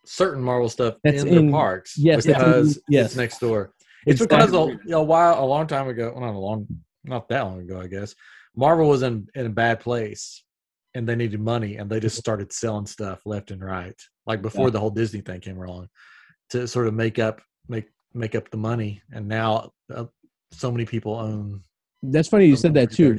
certain 0.05 0.42
Marvel 0.42 0.68
stuff 0.68 0.96
in, 1.05 1.14
in- 1.28 1.46
the 1.46 1.53
parks. 1.53 1.96
yes, 1.96 2.26
because 2.26 2.76
in- 2.78 2.82
yes. 2.88 3.07
it's 3.07 3.16
next 3.16 3.38
door. 3.38 3.72
It's 4.07 4.20
Exactly. 4.20 4.74
because 4.74 4.90
a, 4.90 4.96
a 4.96 5.03
while, 5.03 5.42
a 5.42 5.46
long 5.46 5.66
time 5.68 5.86
ago, 5.88 6.11
well, 6.12 6.24
not 6.24 6.34
a 6.34 6.38
long, 6.38 6.66
not 7.05 7.28
that 7.28 7.42
long 7.42 7.61
ago, 7.61 7.80
I 7.80 7.86
guess. 7.86 8.14
Marvel 8.57 8.88
was 8.88 9.03
in 9.03 9.26
in 9.34 9.46
a 9.46 9.50
bad 9.50 9.80
place, 9.80 10.44
and 10.94 11.09
they 11.09 11.16
needed 11.16 11.40
money, 11.40 11.76
and 11.76 11.90
they 11.90 12.00
just 12.00 12.16
started 12.16 12.53
selling 12.53 12.86
stuff 12.86 13.20
left 13.24 13.50
and 13.50 13.62
right, 13.64 13.98
like 14.26 14.42
before 14.42 14.66
Yeah. 14.66 14.72
the 14.72 14.80
whole 14.80 14.90
Disney 14.90 15.20
thing 15.20 15.40
came 15.40 15.59
along, 15.59 15.88
to 16.50 16.66
sort 16.68 16.86
of 16.86 16.94
make 16.94 17.18
up 17.18 17.40
make 17.68 17.86
make 18.14 18.34
up 18.34 18.50
the 18.50 18.59
money. 18.59 19.00
And 19.12 19.26
now, 19.26 19.70
uh, 19.94 20.05
so 20.53 20.70
many 20.70 20.84
people 20.84 21.14
own. 21.14 21.62
That's 22.03 22.28
funny 22.28 22.46
you 22.46 22.57
said 22.57 22.74
that 22.74 22.90
too, 22.92 23.18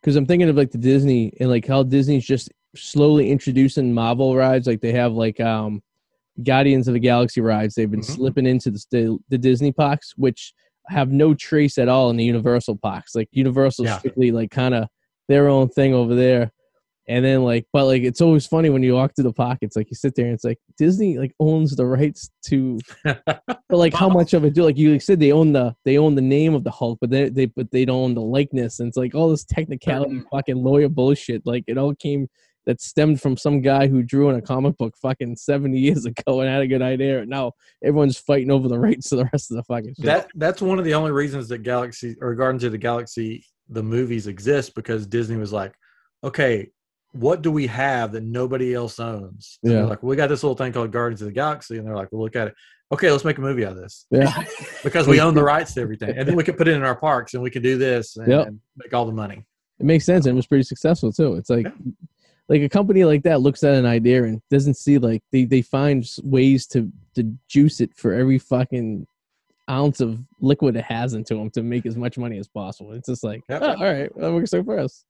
because 0.00 0.16
I'm 0.16 0.24
thinking 0.26 0.48
of 0.48 0.56
like 0.56 0.70
the 0.70 0.78
Disney 0.78 1.32
and 1.40 1.50
like 1.50 1.66
how 1.66 1.82
Disney's 1.82 2.24
just 2.24 2.48
slowly 2.76 3.30
introducing 3.30 3.92
Marvel 3.92 4.34
rides. 4.36 4.66
Like 4.66 4.80
they 4.80 4.92
have 4.92 5.12
like 5.12 5.40
um 5.40 5.82
Guardians 6.42 6.88
of 6.88 6.94
the 6.94 7.00
Galaxy 7.00 7.42
rides. 7.42 7.74
They've 7.74 7.90
been 7.90 8.00
Mhm. 8.00 8.14
slipping 8.16 8.46
into 8.46 8.70
the, 8.70 8.82
the 8.90 9.18
the 9.28 9.38
Disney 9.38 9.72
parks, 9.72 10.14
which 10.16 10.54
have 10.90 11.10
no 11.10 11.34
trace 11.34 11.78
at 11.78 11.88
all 11.88 12.10
in 12.10 12.16
the 12.16 12.24
Universal 12.24 12.76
parks. 12.78 13.14
Like 13.14 13.28
Universal 13.32 13.86
Yeah. 13.86 13.98
strictly 13.98 14.30
like 14.32 14.50
kind 14.50 14.74
of 14.74 14.88
their 15.28 15.48
own 15.48 15.68
thing 15.68 15.94
over 15.94 16.14
there. 16.14 16.52
And 17.08 17.24
then 17.24 17.42
like, 17.42 17.66
but 17.72 17.86
like 17.86 18.02
it's 18.02 18.20
always 18.20 18.46
funny 18.46 18.70
when 18.70 18.82
you 18.84 18.94
walk 18.94 19.14
through 19.16 19.24
the 19.24 19.32
park. 19.32 19.58
It's 19.62 19.74
like 19.74 19.90
you 19.90 19.96
sit 19.96 20.14
there 20.14 20.26
and 20.26 20.34
it's 20.34 20.44
like 20.44 20.58
Disney 20.78 21.18
like 21.18 21.34
owns 21.40 21.74
the 21.74 21.86
rights 21.86 22.30
to 22.46 22.78
but 23.04 23.52
like 23.70 23.94
how 23.94 24.08
much 24.08 24.32
of 24.32 24.44
it 24.44 24.54
do 24.54 24.62
like 24.64 24.76
you 24.76 25.00
said 25.00 25.18
they 25.18 25.32
own 25.32 25.52
the 25.52 25.74
they 25.84 25.98
own 25.98 26.14
the 26.14 26.22
name 26.22 26.54
of 26.54 26.62
the 26.62 26.70
Hulk, 26.70 26.98
but 27.00 27.10
they 27.10 27.28
they 27.28 27.46
but 27.46 27.70
they 27.72 27.84
don't 27.84 28.02
own 28.04 28.14
the 28.14 28.20
likeness, 28.20 28.78
and 28.78 28.88
it's 28.88 28.96
like 28.96 29.14
all 29.14 29.28
this 29.30 29.44
technicality, 29.44 30.16
Mhm. 30.16 30.24
fucking 30.30 30.56
lawyer 30.62 30.88
bullshit. 30.88 31.42
Like 31.46 31.64
it 31.66 31.78
all 31.78 31.94
came 31.96 32.28
that 32.70 32.80
stemmed 32.80 33.20
from 33.20 33.36
some 33.36 33.60
guy 33.60 33.88
who 33.88 34.02
drew 34.02 34.30
in 34.30 34.36
a 34.36 34.40
comic 34.42 34.76
book 34.76 34.94
fucking 34.96 35.36
seventy 35.36 35.78
years 35.78 36.06
ago 36.12 36.40
and 36.40 36.48
had 36.48 36.62
a 36.62 36.66
good 36.68 36.82
idea. 36.82 37.20
And 37.20 37.28
now 37.30 37.52
everyone's 37.84 38.16
fighting 38.18 38.50
over 38.50 38.68
the 38.68 38.78
rights 38.78 39.08
to 39.10 39.16
the 39.16 39.28
rest 39.32 39.50
of 39.50 39.56
the 39.56 39.64
fucking 39.64 39.94
shit. 39.94 40.04
That 40.04 40.28
that's 40.36 40.62
one 40.62 40.78
of 40.78 40.84
the 40.84 40.94
only 40.94 41.10
reasons 41.10 41.48
that 41.48 41.58
Galaxy 41.64 42.16
or 42.20 42.34
Guardians 42.34 42.64
of 42.64 42.72
the 42.72 42.78
Galaxy 42.78 43.44
the 43.68 43.82
movies 43.82 44.26
exist 44.26 44.74
because 44.74 45.06
Disney 45.06 45.36
was 45.36 45.52
like, 45.52 45.74
okay, 46.24 46.68
what 47.12 47.42
do 47.42 47.50
we 47.52 47.66
have 47.68 48.12
that 48.12 48.22
nobody 48.22 48.72
else 48.74 48.98
owns? 49.00 49.58
And 49.64 49.72
Yeah. 49.72 49.84
like 49.84 50.02
we 50.02 50.14
got 50.16 50.28
this 50.28 50.42
little 50.42 50.56
thing 50.56 50.72
called 50.72 50.92
Guardians 50.92 51.22
of 51.22 51.26
the 51.26 51.32
Galaxy, 51.32 51.78
and 51.78 51.86
they're 51.86 51.96
like, 51.96 52.08
well, 52.12 52.22
look 52.22 52.36
at 52.36 52.48
it. 52.48 52.54
Okay, 52.92 53.10
let's 53.10 53.24
make 53.24 53.38
a 53.38 53.40
movie 53.40 53.64
out 53.64 53.72
of 53.72 53.78
this 53.78 54.06
yeah, 54.10 54.42
because 54.82 55.06
we 55.06 55.20
own 55.20 55.34
the 55.34 55.42
rights 55.44 55.74
to 55.74 55.80
everything, 55.80 56.16
and 56.16 56.26
then 56.26 56.34
we 56.34 56.42
can 56.48 56.54
put 56.56 56.66
it 56.66 56.74
in 56.74 56.82
our 56.82 56.96
parks, 56.96 57.34
and 57.34 57.42
we 57.42 57.50
can 57.50 57.62
do 57.62 57.78
this 57.78 58.16
and, 58.16 58.26
Yep. 58.28 58.46
and 58.48 58.60
make 58.76 58.92
all 58.92 59.04
the 59.06 59.12
money. 59.12 59.46
it 59.78 59.86
makes 59.86 60.04
sense, 60.04 60.26
and 60.26 60.34
it 60.34 60.36
was 60.36 60.48
pretty 60.48 60.64
successful 60.64 61.12
too. 61.12 61.34
It's 61.34 61.50
like. 61.50 61.66
Yeah. 61.66 61.92
Like 62.50 62.62
a 62.62 62.68
company 62.68 63.04
like 63.04 63.22
that 63.22 63.40
looks 63.40 63.62
at 63.62 63.74
an 63.74 63.86
idea 63.86 64.24
and 64.24 64.42
doesn't 64.50 64.74
see 64.74 64.98
like 64.98 65.22
they, 65.32 65.44
they 65.44 65.62
find 65.62 66.04
ways 66.22 66.66
to 66.68 66.90
to 67.14 67.32
juice 67.48 67.80
it 67.80 67.94
for 67.96 68.12
every 68.12 68.38
fucking 68.38 69.06
ounce 69.70 70.00
of 70.00 70.18
liquid 70.40 70.74
it 70.76 70.84
has 70.84 71.14
into 71.14 71.34
them 71.36 71.48
to 71.50 71.62
make 71.62 71.86
as 71.86 71.96
much 71.96 72.18
money 72.18 72.38
as 72.38 72.48
possible. 72.48 72.92
It's 72.92 73.06
just 73.08 73.22
like, 73.22 73.40
Yep. 73.48 73.62
oh, 73.62 73.68
all 73.76 73.84
right, 73.84 74.10
that 74.16 74.32
works 74.32 74.52
out 74.52 74.64
for 74.64 74.78
us. 74.80 75.04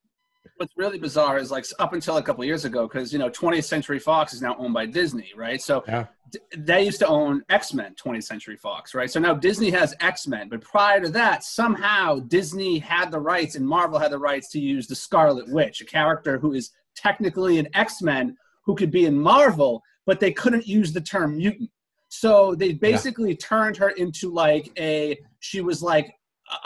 What's 0.56 0.72
really 0.76 0.98
bizarre 0.98 1.38
is 1.38 1.50
like 1.50 1.64
up 1.78 1.92
until 1.94 2.18
a 2.18 2.22
couple 2.22 2.44
years 2.44 2.66
ago, 2.66 2.86
because 2.86 3.10
you 3.12 3.18
know 3.18 3.30
20th 3.30 3.64
Century 3.64 3.98
Fox 3.98 4.34
is 4.34 4.42
now 4.42 4.54
owned 4.58 4.74
by 4.74 4.84
Disney, 4.84 5.30
right? 5.36 5.60
So 5.62 5.82
Yeah. 5.88 6.06
d- 6.30 6.38
they 6.58 6.82
used 6.84 6.98
to 7.00 7.06
own 7.06 7.42
X 7.48 7.72
Men, 7.72 7.94
20th 7.94 8.24
Century 8.24 8.56
Fox, 8.56 8.94
right? 8.94 9.10
So 9.10 9.18
now 9.18 9.32
Disney 9.34 9.70
has 9.70 9.94
X 10.00 10.26
Men, 10.26 10.48
but 10.50 10.60
prior 10.60 11.00
to 11.00 11.08
that, 11.10 11.42
somehow 11.44 12.18
Disney 12.20 12.78
had 12.78 13.10
the 13.10 13.18
rights 13.20 13.54
and 13.54 13.66
Marvel 13.66 13.98
had 13.98 14.12
the 14.12 14.18
rights 14.18 14.50
to 14.50 14.60
use 14.60 14.86
the 14.86 14.94
Scarlet 14.94 15.48
Witch, 15.48 15.80
a 15.80 15.86
character 15.86 16.38
who 16.38 16.52
is 16.52 16.70
technically 16.96 17.58
an 17.58 17.68
X 17.74 18.02
Men 18.02 18.36
who 18.64 18.74
could 18.74 18.90
be 18.90 19.06
in 19.06 19.18
Marvel, 19.18 19.82
but 20.06 20.20
they 20.20 20.32
couldn't 20.32 20.66
use 20.66 20.92
the 20.92 21.00
term 21.00 21.36
mutant. 21.36 21.70
So 22.08 22.54
they 22.54 22.72
basically 22.72 23.36
turned 23.36 23.76
her 23.76 23.90
into 23.90 24.30
like 24.30 24.70
a 24.78 25.18
she 25.38 25.60
was 25.60 25.82
like 25.82 26.12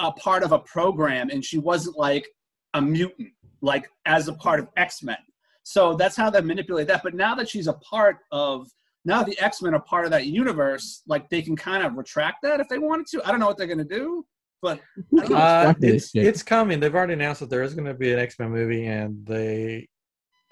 a, 0.00 0.06
a 0.06 0.12
part 0.12 0.42
of 0.42 0.52
a 0.52 0.58
program, 0.60 1.30
and 1.30 1.44
she 1.44 1.58
wasn't 1.58 1.98
like 1.98 2.26
a 2.74 2.80
mutant, 2.80 3.28
like 3.60 3.88
as 4.06 4.28
a 4.28 4.32
part 4.32 4.60
of 4.60 4.68
X 4.76 5.02
Men. 5.02 5.18
So 5.62 5.94
that's 5.94 6.16
how 6.16 6.30
they 6.30 6.40
manipulate 6.40 6.86
that. 6.88 7.02
But 7.02 7.14
now 7.14 7.34
that 7.34 7.48
she's 7.48 7.66
a 7.66 7.74
part 7.74 8.18
of 8.32 8.66
now 9.04 9.22
the 9.22 9.38
X 9.38 9.62
Men 9.62 9.74
are 9.74 9.80
part 9.80 10.04
of 10.06 10.10
that 10.12 10.26
universe, 10.26 11.02
like 11.06 11.28
they 11.28 11.42
can 11.42 11.56
kind 11.56 11.84
of 11.84 11.94
retract 11.96 12.38
that 12.42 12.60
if 12.60 12.68
they 12.68 12.78
wanted 12.78 13.06
to. 13.08 13.26
I 13.26 13.30
don't 13.30 13.40
know 13.40 13.46
what 13.46 13.58
they're 13.58 13.66
gonna 13.66 13.84
do, 13.84 14.24
but 14.64 14.80
Who 15.10 15.20
I 15.20 15.26
cares? 15.26 15.28
don't 15.28 15.38
know. 15.38 15.88
Uh, 15.88 15.94
it's 15.94 16.10
it's 16.14 16.42
coming. 16.42 16.80
They've 16.80 16.94
already 16.94 17.12
announced 17.12 17.40
that 17.40 17.50
there 17.50 17.62
is 17.62 17.74
going 17.74 17.84
to 17.86 17.92
be 17.92 18.12
an 18.12 18.18
X 18.18 18.38
Men 18.38 18.50
movie, 18.50 18.86
and 18.86 19.24
they 19.26 19.88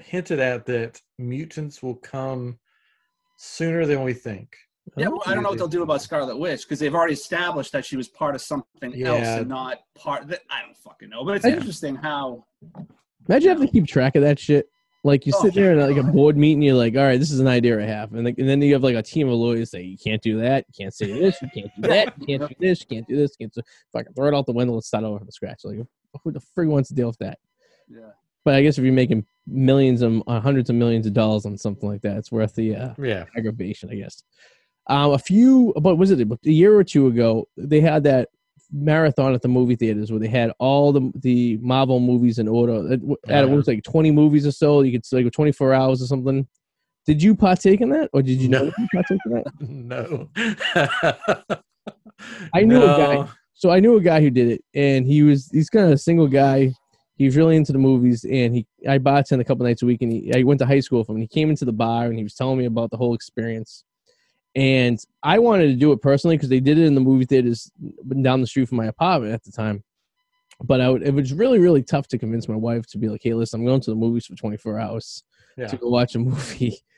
hinted 0.02 0.40
at 0.40 0.66
that 0.66 1.00
mutants 1.18 1.82
will 1.82 1.94
come 1.96 2.58
sooner 3.38 3.86
than 3.86 4.02
we 4.02 4.12
think. 4.12 4.54
yeah, 4.96 5.08
well, 5.08 5.22
I 5.26 5.34
don't 5.34 5.42
know 5.42 5.50
what 5.50 5.58
they'll 5.58 5.68
do 5.68 5.82
about 5.82 6.02
Scarlet 6.02 6.36
Witch 6.36 6.62
because 6.62 6.78
they've 6.78 6.94
already 6.94 7.14
established 7.14 7.72
that 7.72 7.84
she 7.84 7.96
was 7.96 8.08
part 8.08 8.34
of 8.34 8.40
something 8.40 9.02
else 9.04 9.26
and 9.26 9.48
not 9.48 9.78
part. 9.96 10.26
That 10.28 10.40
I 10.50 10.62
don't 10.62 10.76
fucking 10.76 11.08
know, 11.08 11.24
but 11.24 11.36
it's 11.36 11.44
I- 11.44 11.50
interesting 11.50 11.94
how 11.94 12.44
Imagine 13.28 13.48
having 13.50 13.66
to 13.68 13.72
keep 13.72 13.86
track 13.86 14.16
of 14.16 14.22
that 14.22 14.38
shit. 14.38 14.68
Like 15.04 15.26
you 15.26 15.32
Oh, 15.36 15.42
sit 15.42 15.54
there 15.54 15.72
in 15.72 15.80
like 15.80 15.96
a 15.96 16.08
board 16.12 16.36
meeting, 16.36 16.62
you're 16.62 16.76
like, 16.76 16.96
all 16.96 17.02
right, 17.02 17.18
this 17.18 17.32
is 17.32 17.40
an 17.40 17.48
idea 17.48 17.76
I 17.80 17.86
have, 17.86 18.12
and, 18.14 18.24
like, 18.24 18.38
and 18.38 18.48
then 18.48 18.62
you 18.62 18.72
have 18.74 18.84
like 18.84 18.94
a 18.94 19.02
team 19.02 19.26
of 19.28 19.34
lawyers 19.34 19.72
say 19.72 19.82
you 19.82 19.98
can't 19.98 20.22
do 20.22 20.38
that, 20.40 20.64
you 20.68 20.84
can't 20.84 20.94
say 20.94 21.06
this, 21.12 21.42
you 21.42 21.48
can't 21.52 21.70
do 21.80 21.82
that, 21.88 22.14
you 22.20 22.26
can't 22.38 22.48
do 22.48 22.54
this, 22.60 22.80
you 22.82 22.86
can't 22.86 23.08
do 23.08 23.16
this, 23.16 23.32
you 23.38 23.46
can't 23.46 23.54
do, 23.54 23.62
fucking 23.92 24.12
throw 24.14 24.28
it 24.28 24.34
out 24.34 24.46
the 24.46 24.52
window, 24.52 24.74
let's 24.74 24.86
start 24.86 25.02
over 25.02 25.18
from 25.18 25.28
scratch. 25.32 25.62
Like, 25.64 25.78
who 26.22 26.30
the 26.30 26.40
frig 26.56 26.68
wants 26.68 26.88
to 26.90 26.94
deal 26.94 27.08
with 27.08 27.18
that? 27.18 27.38
yeah. 27.88 28.10
But 28.44 28.54
I 28.54 28.62
guess 28.62 28.78
if 28.78 28.84
you're 28.84 28.92
making 28.92 29.24
millions 29.46 30.02
and 30.02 30.22
uh, 30.26 30.40
hundreds 30.40 30.68
of 30.70 30.76
millions 30.76 31.06
of 31.06 31.12
dollars 31.12 31.46
on 31.46 31.56
something 31.56 31.88
like 31.88 32.02
that, 32.02 32.16
it's 32.16 32.32
worth 32.32 32.54
the 32.54 32.74
uh, 32.74 32.94
Yeah, 32.98 33.24
aggravation, 33.36 33.90
I 33.90 33.94
guess. 33.96 34.22
Um, 34.88 35.12
a 35.12 35.18
few, 35.18 35.72
but 35.80 35.96
was 35.96 36.10
it 36.10 36.20
a 36.20 36.38
year 36.50 36.76
or 36.76 36.82
two 36.82 37.06
ago? 37.06 37.46
They 37.56 37.80
had 37.80 38.02
that 38.04 38.30
marathon 38.72 39.32
at 39.34 39.42
the 39.42 39.48
movie 39.48 39.76
theaters 39.76 40.10
where 40.10 40.18
they 40.18 40.28
had 40.28 40.52
all 40.58 40.92
the 40.92 41.12
the 41.20 41.56
Marvel 41.58 42.00
movies 42.00 42.38
in 42.40 42.48
order. 42.48 42.92
At, 43.28 43.44
it 43.44 43.48
was 43.50 43.68
like 43.68 43.84
twenty 43.84 44.10
movies 44.10 44.44
or 44.46 44.50
so. 44.50 44.80
You 44.82 44.92
could 44.98 45.04
like 45.12 45.32
twenty 45.32 45.52
four 45.52 45.72
hours 45.72 46.02
or 46.02 46.06
something. 46.06 46.48
Did 47.06 47.22
you 47.22 47.34
partake 47.36 47.80
in 47.80 47.90
that, 47.90 48.10
or 48.12 48.22
did 48.22 48.40
you 48.40 48.48
No. 48.48 48.58
know 48.64 48.72
you 48.78 48.88
partake 48.92 49.20
in 49.26 49.32
that? 49.32 49.46
no. 49.60 50.28
I 52.54 52.62
knew 52.62 52.82
a 52.82 52.98
guy. 52.98 53.28
So 53.54 53.70
I 53.70 53.78
knew 53.78 53.96
a 53.96 54.00
guy 54.00 54.20
who 54.20 54.28
did 54.30 54.48
it, 54.48 54.64
and 54.74 55.06
he 55.06 55.22
was 55.22 55.48
he's 55.52 55.70
kind 55.70 55.86
of 55.86 55.92
a 55.92 55.98
single 55.98 56.26
guy. 56.26 56.72
He 57.14 57.24
was 57.26 57.36
really 57.36 57.56
into 57.56 57.72
the 57.72 57.78
movies, 57.78 58.24
and 58.24 58.54
he 58.54 58.66
I 58.88 58.98
bartended 58.98 59.40
a 59.40 59.44
couple 59.44 59.64
nights 59.66 59.82
a 59.82 59.86
week, 59.86 60.02
and 60.02 60.12
he, 60.12 60.32
I 60.34 60.42
went 60.42 60.58
to 60.60 60.66
high 60.66 60.80
school 60.80 61.00
with 61.00 61.08
him. 61.08 61.16
And 61.16 61.22
he 61.22 61.28
came 61.28 61.50
into 61.50 61.64
the 61.64 61.72
bar, 61.72 62.06
and 62.06 62.16
he 62.16 62.24
was 62.24 62.34
telling 62.34 62.58
me 62.58 62.64
about 62.64 62.90
the 62.90 62.96
whole 62.96 63.14
experience. 63.14 63.84
And 64.54 64.98
I 65.22 65.38
wanted 65.38 65.68
to 65.68 65.76
do 65.76 65.92
it 65.92 66.02
personally 66.02 66.36
because 66.36 66.48
they 66.50 66.60
did 66.60 66.78
it 66.78 66.84
in 66.84 66.94
the 66.94 67.00
movie 67.00 67.24
theaters 67.24 67.70
down 68.20 68.40
the 68.40 68.46
street 68.46 68.68
from 68.68 68.76
my 68.78 68.86
apartment 68.86 69.32
at 69.32 69.42
the 69.44 69.52
time. 69.52 69.82
But 70.62 70.80
I 70.80 70.90
would, 70.90 71.02
it 71.02 71.14
was 71.14 71.32
really, 71.32 71.58
really 71.58 71.82
tough 71.82 72.06
to 72.08 72.18
convince 72.18 72.48
my 72.48 72.56
wife 72.56 72.86
to 72.88 72.98
be 72.98 73.08
like, 73.08 73.20
"Hey, 73.22 73.34
listen, 73.34 73.60
I'm 73.60 73.66
going 73.66 73.80
to 73.80 73.90
the 73.90 73.96
movies 73.96 74.26
for 74.26 74.34
24 74.36 74.78
hours 74.78 75.22
Yeah. 75.56 75.66
to 75.68 75.76
go 75.76 75.88
watch 75.88 76.14
a 76.14 76.18
movie." 76.18 76.78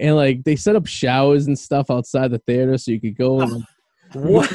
And 0.00 0.14
like 0.14 0.44
they 0.44 0.54
set 0.54 0.76
up 0.76 0.86
showers 0.86 1.48
and 1.48 1.58
stuff 1.58 1.90
outside 1.90 2.30
the 2.30 2.38
theater 2.38 2.78
so 2.78 2.92
you 2.92 3.00
could 3.00 3.16
go 3.18 3.40
and 3.40 3.64
What? 4.12 4.48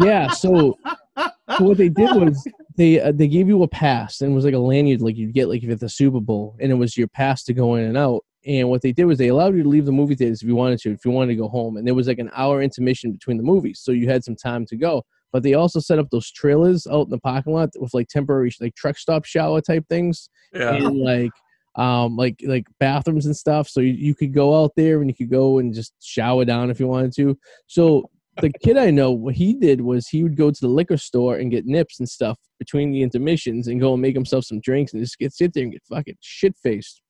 yeah. 0.00 0.28
So, 0.28 0.78
so 1.16 1.64
what 1.64 1.76
they 1.78 1.88
did 1.88 2.10
was 2.16 2.46
they 2.76 3.00
uh, 3.00 3.12
they 3.12 3.28
gave 3.28 3.48
you 3.48 3.62
a 3.62 3.68
pass 3.68 4.20
and 4.20 4.32
it 4.32 4.34
was 4.34 4.44
like 4.44 4.54
a 4.54 4.58
lanyard 4.58 5.00
like 5.00 5.16
you'd 5.16 5.32
get 5.34 5.48
like 5.48 5.62
if 5.62 5.70
it's 5.70 5.80
the 5.80 5.88
Super 5.88 6.20
Bowl 6.20 6.56
and 6.60 6.72
it 6.72 6.74
was 6.74 6.96
your 6.96 7.08
pass 7.08 7.44
to 7.44 7.52
go 7.52 7.74
in 7.76 7.84
and 7.84 7.96
out. 7.96 8.24
And 8.46 8.68
what 8.68 8.82
they 8.82 8.92
did 8.92 9.06
was 9.06 9.16
they 9.16 9.28
allowed 9.28 9.54
you 9.56 9.62
to 9.62 9.68
leave 9.68 9.86
the 9.86 9.92
movie 9.92 10.14
theaters 10.14 10.42
if 10.42 10.48
you 10.48 10.54
wanted 10.54 10.78
to, 10.80 10.92
if 10.92 11.04
you 11.04 11.10
wanted 11.10 11.28
to 11.32 11.36
go 11.36 11.48
home. 11.48 11.78
And 11.78 11.86
there 11.86 11.94
was 11.94 12.08
like 12.08 12.18
an 12.18 12.30
hour 12.34 12.60
intermission 12.62 13.10
between 13.10 13.38
the 13.38 13.42
movies, 13.42 13.80
so 13.82 13.90
you 13.90 14.06
had 14.08 14.22
some 14.22 14.36
time 14.36 14.66
to 14.66 14.76
go. 14.76 15.02
But 15.32 15.42
they 15.42 15.54
also 15.54 15.80
set 15.80 15.98
up 15.98 16.10
those 16.10 16.30
trailers 16.30 16.86
out 16.86 17.06
in 17.06 17.10
the 17.10 17.18
parking 17.18 17.54
lot 17.54 17.70
with 17.78 17.94
like 17.94 18.08
temporary 18.08 18.52
like 18.60 18.74
truck 18.74 18.98
stop 18.98 19.24
shower 19.24 19.60
type 19.60 19.84
things 19.88 20.28
Yeah. 20.52 20.74
and 20.74 20.98
like 20.98 21.30
um 21.76 22.16
like 22.16 22.36
like 22.46 22.66
bathrooms 22.78 23.26
and 23.26 23.36
stuff 23.36 23.68
so 23.68 23.80
you, 23.80 23.92
you 23.94 24.14
could 24.14 24.32
go 24.32 24.62
out 24.62 24.70
there 24.76 25.00
and 25.00 25.10
you 25.10 25.14
could 25.14 25.30
go 25.30 25.58
and 25.58 25.74
just 25.74 25.92
shower 26.00 26.44
down 26.44 26.70
if 26.70 26.78
you 26.78 26.86
wanted 26.86 27.12
to 27.16 27.36
so 27.66 28.08
the 28.40 28.50
kid 28.62 28.76
i 28.76 28.90
know 28.90 29.10
what 29.12 29.34
he 29.34 29.54
did 29.54 29.80
was 29.80 30.08
he 30.08 30.22
would 30.22 30.36
go 30.36 30.50
to 30.50 30.60
the 30.60 30.68
liquor 30.68 30.96
store 30.96 31.36
and 31.36 31.50
get 31.50 31.66
nips 31.66 32.00
and 32.00 32.08
stuff 32.08 32.38
between 32.58 32.90
the 32.90 33.02
intermissions 33.02 33.68
and 33.68 33.80
go 33.80 33.92
and 33.92 34.02
make 34.02 34.14
himself 34.14 34.44
some 34.44 34.60
drinks 34.60 34.92
and 34.92 35.02
just 35.02 35.18
get 35.18 35.32
sit 35.32 35.52
there 35.54 35.62
and 35.62 35.72
get 35.72 35.82
fucking 35.88 36.16
shit 36.20 36.54
faced 36.62 37.00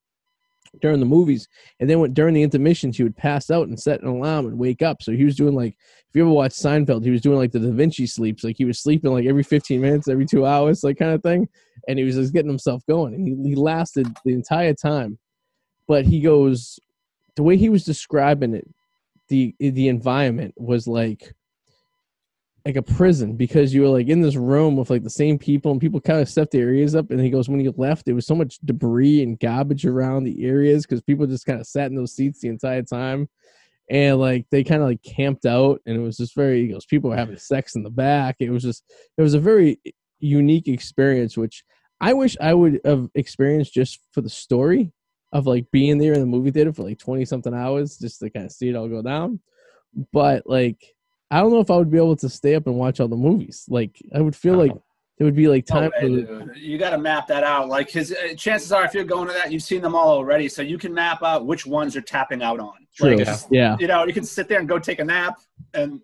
during 0.81 1.01
the 1.01 1.07
movies. 1.07 1.49
And 1.81 1.89
then 1.89 2.01
when, 2.01 2.13
during 2.13 2.35
the 2.35 2.43
intermissions 2.43 2.97
he 2.97 3.03
would 3.03 3.17
pass 3.17 3.51
out 3.51 3.69
and 3.69 3.79
set 3.79 4.03
an 4.03 4.09
alarm 4.09 4.47
and 4.47 4.59
wake 4.59 4.83
up. 4.83 5.03
So 5.03 5.13
he 5.13 5.25
was 5.25 5.37
doing 5.37 5.55
like 5.55 5.77
if 6.09 6.15
you 6.15 6.23
ever 6.23 6.31
watched 6.31 6.57
seinfeld 6.57 7.05
he 7.05 7.11
was 7.11 7.21
doing 7.21 7.39
like 7.39 7.53
the 7.53 7.61
da 7.61 7.71
vinci 7.71 8.07
sleeps. 8.07 8.45
Like 8.45 8.57
he 8.57 8.65
was 8.65 8.81
sleeping 8.81 9.13
like 9.13 9.27
every 9.27 9.43
15 9.43 9.81
minutes 9.81 10.09
every 10.09 10.27
two 10.27 10.47
hours 10.47 10.85
like 10.85 10.99
kind 10.99 11.13
of 11.13 11.23
thing. 11.23 11.49
And 11.89 11.99
he 11.99 12.05
was 12.05 12.17
just 12.17 12.33
getting 12.33 12.51
himself 12.51 12.83
going. 12.87 13.15
And 13.15 13.27
he, 13.27 13.51
he 13.51 13.55
lasted 13.55 14.07
the 14.25 14.33
entire 14.33 14.75
time. 14.75 15.19
But 15.87 16.07
he 16.07 16.21
goes 16.21 16.79
the 17.37 17.43
way 17.43 17.57
he 17.57 17.69
was 17.69 17.85
describing 17.85 18.55
it 18.55 18.67
the 19.29 19.55
the 19.59 19.89
environment 19.89 20.55
was 20.57 20.87
like 20.87 21.35
like 22.67 22.77
a 22.77 22.83
prison 22.83 23.37
because 23.37 23.75
you 23.75 23.83
were 23.83 23.89
like 23.89 24.09
in 24.09 24.23
this 24.23 24.37
room 24.37 24.75
with 24.77 24.89
like 24.89 25.03
the 25.03 25.11
same 25.11 25.39
people 25.39 25.71
and 25.71 25.81
people 25.81 26.01
kind 26.01 26.21
of 26.21 26.29
stepped 26.29 26.53
their 26.53 26.69
areas 26.69 26.95
up 26.95 27.11
and 27.11 27.21
he 27.21 27.29
goes 27.29 27.49
when 27.49 27.61
you 27.61 27.75
left 27.77 28.07
there 28.07 28.15
was 28.15 28.27
so 28.27 28.35
much 28.35 28.59
debris 28.65 29.23
and 29.23 29.39
garbage 29.39 29.85
around 29.85 30.25
the 30.25 30.45
areas 30.45 30.87
because 30.87 31.03
people 31.03 31.27
just 31.27 31.45
kind 31.45 31.61
of 31.61 31.67
sat 31.67 31.91
in 31.91 31.97
those 31.97 32.15
seats 32.15 32.41
the 32.41 32.49
entire 32.49 32.83
time 32.83 33.29
and 33.91 34.19
like 34.19 34.47
they 34.51 34.65
kind 34.65 34.83
of 34.83 34.89
like 34.89 35.03
camped 35.03 35.47
out, 35.47 35.81
and 35.87 35.97
it 35.97 36.01
was 36.01 36.17
just 36.17 36.35
very. 36.35 36.63
He 36.63 36.69
goes, 36.69 36.87
people 36.87 37.11
were 37.11 37.17
having 37.17 37.37
sex 37.37 37.75
in 37.75 37.83
the 37.83 37.91
back. 37.91 38.37
It 38.41 38.51
was 38.51 38.63
just, 38.63 38.85
it 39.17 39.23
was 39.23 39.35
a 39.35 39.41
very 39.41 39.81
unique 40.21 40.69
experience, 40.69 41.37
which 41.37 41.65
I 42.01 42.13
wish 42.15 42.37
I 42.41 42.55
would 42.55 42.81
have 42.85 43.09
experienced 43.15 43.75
just 43.75 44.01
for 44.13 44.21
the 44.21 44.31
story 44.31 44.93
of 45.35 45.47
like 45.47 45.71
being 45.71 45.99
there 45.99 46.15
in 46.15 46.21
the 46.21 46.27
movie 46.27 46.51
theater 46.51 46.73
for 46.73 46.85
like 46.85 46.99
twenty 46.99 47.27
something 47.27 47.53
hours 47.53 47.99
just 47.99 48.21
to 48.21 48.31
kind 48.31 48.47
of 48.47 48.53
see 48.53 48.71
it 48.71 48.77
all 48.77 48.89
go 48.89 49.03
down. 49.03 49.41
But 50.13 50.45
like, 50.47 50.95
I 51.31 51.41
don't 51.41 51.53
know 51.53 51.61
if 51.61 51.71
I 51.71 51.77
would 51.77 51.91
be 51.91 51.99
able 51.99 52.17
to 52.17 52.29
stay 52.29 52.55
up 52.55 52.67
and 52.67 52.77
watch 52.77 53.01
all 53.01 53.09
the 53.09 53.17
movies. 53.17 53.67
Like, 53.69 54.01
I 54.15 54.21
would 54.21 54.37
feel 54.37 54.55
like 54.55 54.73
there 55.19 55.25
would 55.25 55.37
be 55.37 55.49
like 55.49 55.65
No 55.71 55.81
time 55.81 55.93
way, 56.01 56.09
the. 56.09 56.53
You 56.57 56.79
got 56.79 56.91
to 56.91 56.99
map 56.99 57.27
that 57.29 57.45
out. 57.45 57.69
Like, 57.69 57.91
his 57.91 58.13
uh, 58.13 58.35
chances 58.35 58.73
are, 58.73 58.85
if 58.85 58.95
you're 58.95 59.05
going 59.05 59.29
to 59.29 59.35
that, 59.35 59.53
you've 59.53 59.63
seen 59.63 59.83
them 59.83 59.95
all 59.95 60.09
already, 60.09 60.49
so 60.49 60.63
you 60.63 60.79
can 60.79 60.93
map 60.95 61.23
out 61.23 61.47
which 61.47 61.67
ones 61.67 61.95
you're 61.95 62.03
tapping 62.03 62.43
out 62.43 62.61
on. 62.61 62.75
True. 62.97 63.17
Like, 63.17 63.39
yeah. 63.51 63.77
you 63.79 63.87
know, 63.87 64.05
you 64.07 64.13
can 64.13 64.25
sit 64.25 64.49
there 64.49 64.59
and 64.59 64.69
go 64.69 64.79
take 64.79 64.99
a 64.99 65.05
nap, 65.05 65.41
and 65.73 66.01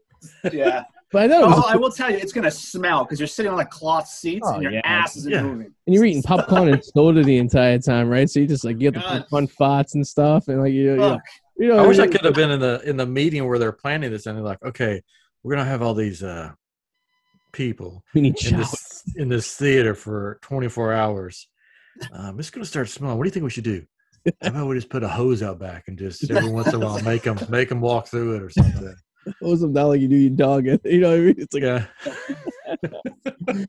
yeah. 0.52 0.84
But 1.12 1.24
I 1.24 1.26
know, 1.26 1.40
oh, 1.44 1.64
I 1.66 1.76
will 1.76 1.90
tell 1.90 2.08
you, 2.10 2.18
it's 2.18 2.32
gonna 2.32 2.50
smell 2.50 3.04
because 3.04 3.18
you're 3.18 3.26
sitting 3.26 3.50
on 3.50 3.58
like 3.58 3.70
cloth 3.70 4.06
seats 4.06 4.46
Oh, 4.48 4.54
and 4.54 4.62
your 4.62 4.72
yeah. 4.72 4.80
ass 4.84 5.16
isn't 5.16 5.32
Yeah. 5.32 5.42
moving. 5.42 5.74
and 5.86 5.94
you're 5.94 6.04
eating 6.04 6.22
popcorn 6.22 6.68
and 6.68 6.84
soda 6.84 7.24
the 7.24 7.36
entire 7.38 7.78
time, 7.80 8.08
right? 8.08 8.30
So 8.30 8.38
you 8.40 8.46
just 8.46 8.64
like 8.64 8.78
get 8.78 8.94
the 8.94 9.00
God. 9.00 9.26
fun 9.28 9.48
farts 9.48 9.94
and 9.94 10.06
stuff, 10.06 10.46
and 10.48 10.60
like 10.60 10.72
you, 10.72 10.92
you 10.92 10.96
know, 10.96 11.20
you 11.56 11.68
know, 11.68 11.78
I 11.78 11.86
wish 11.86 11.98
I 11.98 12.06
could 12.06 12.24
have 12.24 12.34
been 12.34 12.50
in 12.52 12.60
the 12.60 12.80
in 12.88 12.96
the 12.96 13.06
meeting 13.06 13.46
where 13.46 13.58
they're 13.58 13.72
planning 13.72 14.10
this 14.12 14.26
and 14.26 14.36
they're 14.36 14.44
like, 14.44 14.62
okay, 14.64 15.02
we're 15.42 15.56
gonna 15.56 15.68
have 15.68 15.82
all 15.82 15.94
these 15.94 16.22
uh 16.22 16.52
people 17.52 18.04
We 18.14 18.20
need 18.20 18.44
in 18.46 18.56
this 18.56 19.02
in 19.16 19.28
this 19.28 19.56
theater 19.56 19.94
for 19.96 20.38
24 20.42 20.92
hours. 20.92 21.48
Um, 22.12 22.38
it's 22.38 22.50
gonna 22.50 22.64
start 22.64 22.88
smelling. 22.88 23.18
What 23.18 23.24
do 23.24 23.28
you 23.28 23.32
think 23.32 23.44
we 23.44 23.50
should 23.50 23.64
do? 23.64 23.84
How 24.42 24.50
about 24.50 24.68
we 24.68 24.76
just 24.76 24.90
put 24.90 25.02
a 25.02 25.08
hose 25.08 25.42
out 25.42 25.58
back 25.58 25.88
and 25.88 25.98
just 25.98 26.30
every 26.30 26.48
once 26.50 26.68
in 26.68 26.76
a 26.76 26.78
while 26.84 27.02
make 27.02 27.22
them 27.22 27.38
make 27.48 27.68
them 27.68 27.80
walk 27.80 28.06
through 28.06 28.36
it 28.36 28.42
or 28.42 28.50
something? 28.50 28.94
Hose 29.42 29.60
them 29.60 29.72
down 29.72 29.88
like 29.88 30.00
you 30.00 30.08
do 30.08 30.16
your 30.16 30.30
dog. 30.30 30.64
You 30.84 31.00
know 31.00 31.10
what 31.10 31.16
I 31.18 31.20
mean? 31.20 31.34
It's 31.38 31.54
like, 31.54 31.62
Yeah, 31.62 31.86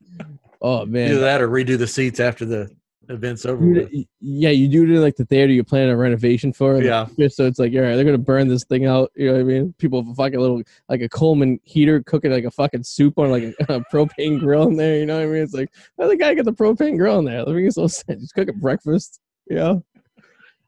oh 0.62 0.86
man, 0.86 1.12
either 1.12 1.20
that 1.22 1.42
or 1.42 1.48
redo 1.50 1.78
the 1.78 1.88
seats 1.88 2.20
after 2.20 2.46
the 2.46 2.70
event's 3.10 3.46
over. 3.46 3.66
You- 3.66 4.06
yeah, 4.22 4.52
you 4.52 4.68
do 4.70 4.84
it 4.84 4.90
in 4.90 5.02
like 5.02 5.16
the 5.18 5.26
theater 5.26 5.52
you're 5.52 5.64
planning 5.66 5.90
a 5.90 5.98
renovation 5.98 6.54
for. 6.54 6.76
and 6.76 6.86
Yeah. 6.86 7.08
so 7.28 7.46
it's 7.46 7.60
like, 7.60 7.74
all 7.74 7.82
right, 7.82 7.96
they're 7.96 8.06
gonna 8.06 8.18
burn 8.18 8.48
this 8.48 8.64
thing 8.64 8.86
out. 8.86 9.12
You 9.16 9.28
know 9.28 9.34
what 9.34 9.42
I 9.42 9.44
mean? 9.44 9.74
People 9.78 10.02
have 10.02 10.10
a 10.12 10.16
fucking 10.16 10.40
little 10.40 10.62
like 10.88 11.02
a 11.02 11.10
Coleman 11.10 11.60
heater 11.64 12.02
cooking 12.04 12.32
like 12.32 12.46
a 12.46 12.52
fucking 12.52 12.84
soup 12.84 13.18
on 13.18 13.32
like 13.32 13.44
a, 13.44 13.54
a 13.76 13.80
propane 13.92 14.40
grill 14.40 14.68
in 14.68 14.78
there. 14.78 14.98
You 15.00 15.06
know 15.06 15.18
what 15.18 15.24
I 15.24 15.28
mean? 15.28 15.44
It's 15.44 15.54
like, 15.54 15.72
why 15.96 16.08
the 16.08 16.16
guy 16.16 16.34
got 16.36 16.46
the 16.46 16.54
propane 16.54 16.98
grill 16.98 17.20
in 17.20 17.26
there? 17.26 17.44
That 17.44 17.54
makes 17.54 17.78
no 17.78 17.88
sense. 17.88 18.22
Just 18.22 18.34
cooking 18.36 18.60
breakfast. 18.60 19.20
You 19.50 19.56
know? 19.58 19.84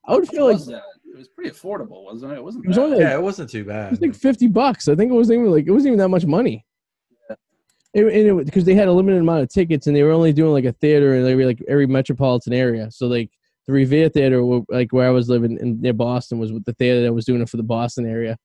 I 0.05 0.15
would 0.15 0.25
How 0.25 0.31
feel 0.31 0.51
like 0.51 0.65
that? 0.65 0.81
It 1.13 1.17
was 1.17 1.27
pretty 1.27 1.51
affordable, 1.51 2.03
wasn't 2.05 2.31
it? 2.31 2.37
It 2.37 2.43
wasn't. 2.43 2.65
It 2.65 2.69
was 2.69 2.77
bad. 2.77 2.83
only 2.83 2.99
Yeah, 2.99 3.13
it 3.13 3.21
wasn't 3.21 3.49
too 3.49 3.63
bad. 3.63 3.87
it 3.87 3.91
was 3.91 4.01
like 4.01 4.15
fifty 4.15 4.47
bucks. 4.47 4.87
I 4.87 4.95
think 4.95 5.11
it 5.11 5.15
wasn't 5.15 5.39
even 5.39 5.51
like 5.51 5.67
it 5.67 5.71
wasn't 5.71 5.87
even 5.89 5.99
that 5.99 6.09
much 6.09 6.25
money. 6.25 6.65
It, 7.93 8.05
and 8.05 8.39
it, 8.39 8.45
because 8.45 8.65
they 8.65 8.73
had 8.73 8.87
a 8.87 8.91
limited 8.91 9.19
amount 9.19 9.43
of 9.43 9.49
tickets 9.49 9.85
and 9.85 9.95
they 9.95 10.01
were 10.01 10.11
only 10.11 10.33
doing 10.33 10.51
like 10.51 10.65
a 10.65 10.71
theater 10.71 11.13
in 11.13 11.27
every 11.27 11.45
like 11.45 11.61
every 11.67 11.85
metropolitan 11.85 12.51
area. 12.51 12.89
So 12.89 13.05
like 13.05 13.29
the 13.67 13.73
Revere 13.73 14.09
Theater, 14.09 14.41
like 14.69 14.91
where 14.91 15.07
I 15.07 15.11
was 15.11 15.29
living 15.29 15.59
in 15.59 15.79
near 15.79 15.93
Boston, 15.93 16.39
was 16.39 16.51
with 16.51 16.65
the 16.65 16.73
theater 16.73 17.03
that 17.03 17.13
was 17.13 17.25
doing 17.25 17.41
it 17.41 17.49
for 17.49 17.57
the 17.57 17.63
Boston 17.63 18.07
area. 18.07 18.35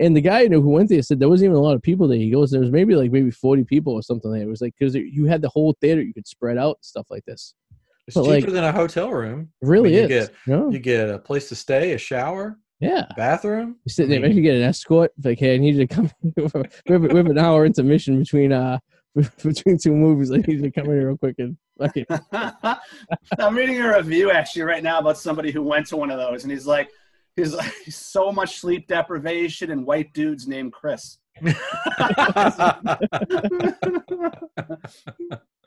And 0.00 0.14
the 0.16 0.20
guy 0.20 0.42
you 0.42 0.48
know 0.48 0.60
who 0.60 0.70
went 0.70 0.88
there 0.88 1.00
said 1.02 1.20
there 1.20 1.28
wasn't 1.28 1.46
even 1.46 1.56
a 1.56 1.62
lot 1.62 1.76
of 1.76 1.82
people 1.82 2.08
there. 2.08 2.18
He 2.18 2.30
goes, 2.30 2.50
there 2.50 2.60
was 2.60 2.72
maybe 2.72 2.96
like 2.96 3.12
maybe 3.12 3.30
forty 3.30 3.62
people 3.62 3.92
or 3.92 4.02
something. 4.02 4.32
There. 4.32 4.42
It 4.42 4.48
was 4.48 4.60
like 4.60 4.74
because 4.76 4.96
you 4.96 5.26
had 5.26 5.40
the 5.40 5.48
whole 5.48 5.76
theater, 5.80 6.02
you 6.02 6.12
could 6.12 6.26
spread 6.26 6.58
out 6.58 6.78
stuff 6.80 7.06
like 7.08 7.24
this. 7.26 7.54
It's 8.06 8.14
but, 8.14 8.24
cheaper 8.24 8.46
like- 8.46 8.46
than 8.52 8.64
a 8.64 8.72
hotel 8.72 9.10
room. 9.10 9.50
It 9.62 9.68
really 9.68 9.94
you 9.94 10.02
is. 10.02 10.08
get- 10.08 10.34
no? 10.46 10.70
You 10.70 10.78
get 10.78 11.10
a 11.10 11.18
place 11.18 11.48
to 11.48 11.54
stay, 11.56 11.92
a 11.92 11.98
shower, 11.98 12.58
yeah. 12.80 13.06
bathroom. 13.16 13.76
You 13.84 13.90
sit 13.90 14.08
there, 14.08 14.18
I 14.18 14.22
mean- 14.22 14.30
maybe 14.30 14.42
get 14.42 14.56
an 14.56 14.62
escort. 14.62 15.12
Like, 15.22 15.38
hey, 15.38 15.54
I 15.54 15.58
need 15.58 15.76
you 15.76 15.86
to 15.86 15.94
come. 15.94 16.10
we, 16.22 16.42
have, 16.42 17.02
we 17.02 17.16
have 17.16 17.26
an 17.26 17.38
hour 17.38 17.66
intermission 17.66 18.18
between 18.18 18.52
uh 18.52 18.78
between 19.42 19.78
two 19.78 19.92
movies. 19.94 20.30
I 20.30 20.36
need 20.36 20.48
you 20.48 20.62
to 20.62 20.70
come 20.70 20.84
in 20.86 20.92
here 20.92 21.08
real 21.08 21.16
quick 21.16 21.36
and 21.38 21.56
fucking. 21.80 22.04
I'm 23.38 23.56
reading 23.56 23.80
a 23.80 23.96
review 23.96 24.30
actually 24.30 24.62
right 24.62 24.82
now 24.82 24.98
about 24.98 25.16
somebody 25.16 25.50
who 25.50 25.62
went 25.62 25.86
to 25.88 25.96
one 25.96 26.10
of 26.10 26.18
those, 26.18 26.42
and 26.44 26.52
he's 26.52 26.66
like, 26.66 26.90
he's 27.34 27.54
like, 27.54 27.72
so 27.88 28.30
much 28.30 28.58
sleep 28.58 28.86
deprivation 28.88 29.70
and 29.70 29.86
white 29.86 30.12
dudes 30.12 30.46
named 30.46 30.72
Chris. 30.74 31.18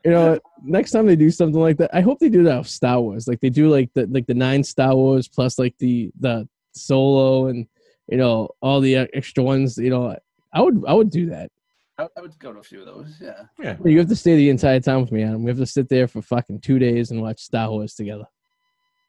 You 0.06 0.12
know, 0.12 0.39
next 0.64 0.91
time 0.91 1.06
they 1.06 1.16
do 1.16 1.30
something 1.30 1.60
like 1.60 1.78
that, 1.78 1.89
I 1.93 2.02
hope 2.02 2.20
they 2.20 2.30
do 2.30 2.43
that 2.43 2.58
with 2.60 2.68
Star 2.70 3.02
Wars. 3.02 3.28
Like 3.28 3.41
they 3.41 3.50
do 3.50 3.70
like 3.70 3.91
the 3.93 4.08
like 4.08 4.28
the 4.28 4.34
nine 4.34 4.64
Star 4.64 4.95
Wars 4.95 5.28
plus 5.28 5.60
like 5.60 5.76
the 5.80 6.12
the 6.20 6.47
solo 6.74 7.47
and 7.47 7.68
you 8.08 8.18
know 8.18 8.50
all 8.62 8.80
the 8.80 8.95
extra 9.14 9.43
ones. 9.43 9.78
You 9.78 9.89
know, 9.89 10.16
I 10.54 10.62
would 10.62 10.84
I 10.88 10.93
would 10.93 11.10
do 11.10 11.30
that. 11.32 11.52
I, 11.97 12.08
I 12.18 12.22
would 12.22 12.39
go 12.39 12.54
to 12.54 12.60
a 12.60 12.64
few 12.64 12.80
of 12.80 12.86
those. 12.86 13.18
Yeah. 13.22 13.43
yeah. 13.62 13.76
You 13.84 14.00
have 14.00 14.08
to 14.08 14.16
stay 14.16 14.38
the 14.38 14.50
entire 14.50 14.80
time 14.80 15.02
with 15.02 15.12
me, 15.12 15.22
Adam. 15.24 15.43
We 15.43 15.50
have 15.50 15.58
to 15.58 15.66
sit 15.66 15.89
there 15.89 16.08
for 16.08 16.22
fucking 16.22 16.62
two 16.62 16.80
days 16.80 17.12
and 17.12 17.22
watch 17.22 17.41
Star 17.41 17.70
Wars 17.70 17.93
together. 17.93 18.24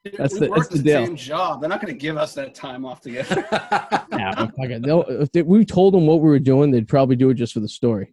Dude, 0.05 0.15
That's 0.19 0.35
we 0.35 0.41
the- 0.41 0.49
that's 0.49 0.69
the 0.69 0.79
the 0.79 0.83
deal. 0.83 1.07
same 1.07 1.15
job. 1.15 1.61
They're 1.61 1.69
not 1.71 1.81
going 1.81 1.93
to 1.95 1.99
give 2.01 2.17
us 2.17 2.35
that 2.35 2.55
time 2.55 2.85
off 2.85 3.01
together. 3.01 3.47
Yeah, 4.13 4.49
but 4.59 4.83
they'll- 4.83 5.05
if 5.09 5.31
they, 5.33 5.43
we 5.43 5.65
told 5.65 5.95
them 5.95 6.07
what 6.07 6.17
we 6.21 6.29
were 6.29 6.39
doing, 6.41 6.71
they'd 6.73 6.89
probably 6.89 7.17
do 7.17 7.31
it 7.31 7.35
just 7.35 7.53
for 7.55 7.61
the 7.61 7.69
story. 7.69 8.13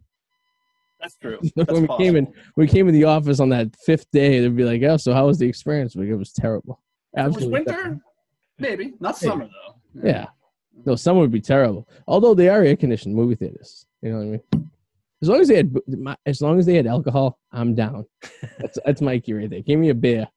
That's 0.99 1.15
true. 1.15 1.39
That's 1.55 1.71
when 1.71 1.83
we 1.83 1.97
came 1.97 2.15
in, 2.15 2.33
we 2.55 2.67
came 2.67 2.87
in 2.87 2.93
the 2.93 3.03
office 3.05 3.39
on 3.39 3.49
that 3.49 3.75
fifth 3.85 4.09
day, 4.11 4.39
they'd 4.39 4.55
be 4.55 4.63
like, 4.63 4.81
"Oh, 4.83 4.97
so 4.97 5.13
how 5.13 5.27
was 5.27 5.37
the 5.37 5.47
experience?" 5.47 5.95
Like, 5.95 6.07
it 6.07 6.15
was 6.15 6.31
terrible. 6.31 6.81
It 7.15 7.33
was 7.33 7.45
winter, 7.45 7.71
terrible. 7.71 8.01
maybe 8.59 8.93
not 8.99 9.17
summer 9.17 9.45
though. 9.45 10.07
Yeah. 10.07 10.27
No, 10.85 10.95
summer 10.95 11.21
would 11.21 11.31
be 11.31 11.41
terrible. 11.41 11.87
Although 12.07 12.33
they 12.33 12.49
are 12.49 12.61
air 12.63 12.75
conditioned 12.75 13.15
movie 13.15 13.35
theaters. 13.35 13.85
You 14.01 14.11
know 14.11 14.17
what 14.17 14.23
I 14.23 14.27
mean? 14.27 14.71
As 15.21 15.29
long 15.29 15.41
as 15.41 15.47
they 15.47 15.55
had, 15.55 15.75
as 16.25 16.41
long 16.41 16.59
as 16.59 16.65
they 16.65 16.75
had 16.75 16.85
alcohol, 16.85 17.39
I'm 17.51 17.73
down. 17.73 18.05
That's 18.59 18.77
that's 18.85 19.01
Mikey 19.01 19.33
right 19.33 19.49
there. 19.49 19.61
Give 19.61 19.79
me 19.79 19.89
a 19.89 19.95
beer. 19.95 20.27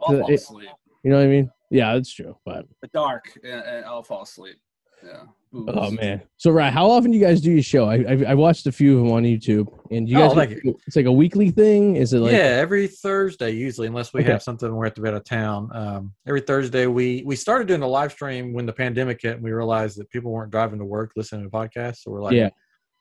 I'll 0.00 0.18
fall 0.18 0.32
asleep. 0.32 0.68
You 1.02 1.10
know 1.10 1.16
what 1.16 1.24
I 1.24 1.28
mean? 1.28 1.50
Yeah, 1.70 1.94
that's 1.94 2.12
true. 2.12 2.36
But 2.44 2.66
The 2.82 2.88
dark, 2.88 3.32
and, 3.42 3.62
and 3.62 3.84
I'll 3.84 4.02
fall 4.02 4.22
asleep. 4.22 4.56
Yeah. 5.04 5.22
Booze. 5.52 5.68
oh 5.72 5.90
man. 5.92 6.22
So 6.36 6.50
right, 6.50 6.72
how 6.72 6.90
often 6.90 7.12
do 7.12 7.16
you 7.18 7.24
guys 7.24 7.40
do 7.40 7.52
your 7.52 7.62
show? 7.62 7.84
I 7.88 7.94
I, 8.08 8.24
I 8.28 8.34
watched 8.34 8.66
a 8.66 8.72
few 8.72 8.98
of 8.98 9.04
them 9.04 9.12
on 9.12 9.22
YouTube, 9.22 9.68
and 9.90 10.08
you 10.08 10.18
Oh, 10.18 10.34
guys, 10.34 10.48
thank 10.48 10.64
it's 10.86 10.96
like 10.96 11.06
a 11.06 11.12
weekly 11.12 11.50
thing. 11.50 11.96
Is 11.96 12.12
it 12.12 12.18
like? 12.18 12.32
yeah, 12.32 12.38
every 12.38 12.88
Thursday 12.88 13.50
usually, 13.52 13.86
unless 13.86 14.12
we 14.12 14.20
Okay. 14.22 14.32
have 14.32 14.42
something 14.42 14.74
we're 14.74 14.86
at 14.86 14.96
to 14.96 15.00
be 15.02 15.08
out 15.08 15.14
of 15.14 15.24
town. 15.24 15.70
Um, 15.72 16.12
every 16.26 16.40
Thursday 16.40 16.86
we 16.86 17.22
we 17.24 17.36
started 17.36 17.68
doing 17.68 17.80
the 17.80 17.88
live 17.88 18.12
stream 18.12 18.52
when 18.52 18.66
the 18.66 18.72
pandemic 18.72 19.22
hit, 19.22 19.34
and 19.36 19.42
we 19.42 19.52
realized 19.52 19.98
that 19.98 20.10
people 20.10 20.32
weren't 20.32 20.50
driving 20.50 20.78
to 20.80 20.84
work 20.84 21.12
listening 21.16 21.44
to 21.44 21.50
podcasts. 21.50 21.98
So 22.02 22.10
we're 22.10 22.22
like, 22.22 22.34
Yeah. 22.34 22.50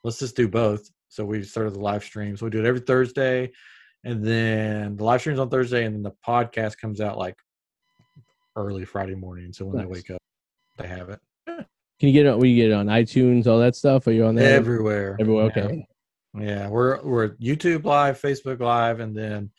let's 0.04 0.20
just 0.20 0.36
do 0.36 0.48
both. 0.48 0.88
So 1.10 1.26
we 1.26 1.42
started 1.44 1.74
the 1.74 1.80
live 1.80 2.04
stream. 2.04 2.38
So 2.38 2.46
we 2.46 2.52
do 2.52 2.60
it 2.64 2.68
every 2.68 2.82
Thursday, 2.82 3.52
and 4.04 4.24
then 4.24 4.96
the 4.98 5.04
live 5.04 5.20
streams 5.22 5.40
on 5.40 5.50
Thursday, 5.50 5.86
and 5.86 5.96
then 5.96 6.04
the 6.04 6.14
podcast 6.26 6.78
comes 6.78 7.02
out 7.02 7.18
like 7.18 7.36
early 8.56 8.86
Friday 8.86 9.16
morning. 9.16 9.52
So 9.52 9.66
when 9.66 9.78
Nice. 9.78 9.86
they 9.86 9.92
wake 9.92 10.12
up, 10.12 10.22
they 10.78 10.88
have 10.88 11.10
it 11.10 11.20
Can 12.00 12.10
you 12.10 12.14
get 12.14 12.26
it? 12.26 12.46
you 12.46 12.56
get 12.56 12.72
it 12.72 12.74
on 12.74 12.88
iTunes, 12.88 13.48
all 13.48 13.60
that 13.60 13.76
stuff? 13.76 14.06
Are 14.08 14.12
you 14.12 14.26
on 14.26 14.36
there? 14.36 14.56
everywhere. 14.56 15.16
Everywhere. 15.20 15.46
Okay. 15.46 15.88
Yeah, 16.38 16.68
we're 16.68 17.02
we're 17.04 17.30
YouTube 17.36 17.86
Live, 17.86 18.20
Facebook 18.22 18.60
Live, 18.60 19.00
and 19.00 19.16
then 19.16 19.52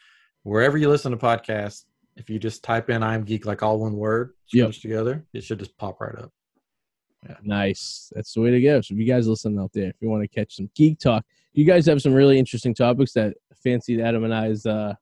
wherever 0.43 0.77
you 0.77 0.91
listen 0.91 1.11
to 1.13 1.17
podcasts, 1.17 1.85
if 2.17 2.29
you 2.29 2.39
just 2.39 2.63
type 2.63 2.91
in 2.91 3.03
"I'm 3.03 3.25
Geek" 3.25 3.47
like 3.47 3.63
all 3.63 3.79
one 3.79 3.97
word, 3.97 4.35
Yep. 4.53 4.73
together, 4.73 5.25
it 5.33 5.43
should 5.45 5.59
just 5.59 5.77
pop 5.79 6.01
right 6.01 6.15
up. 6.17 6.31
Yeah. 7.27 7.37
Nice. 7.43 8.13
That's 8.15 8.35
the 8.35 8.43
way 8.43 8.51
to 8.51 8.61
go. 8.61 8.81
So 8.83 8.93
if 8.95 9.01
you 9.01 9.07
guys 9.07 9.27
listening 9.27 9.59
out 9.59 9.73
there, 9.73 9.89
if 9.89 9.97
you 10.01 10.11
want 10.11 10.23
to 10.23 10.29
catch 10.29 10.57
some 10.57 10.71
geek 10.75 10.99
talk, 11.01 11.25
you 11.55 11.65
guys 11.65 11.87
have 11.87 12.03
some 12.03 12.13
really 12.13 12.39
interesting 12.39 12.75
topics 12.75 13.13
that 13.15 13.35
fancied 13.55 14.01
Adam 14.01 14.25
and 14.25 14.35
I's, 14.35 14.67
uh, 14.67 14.95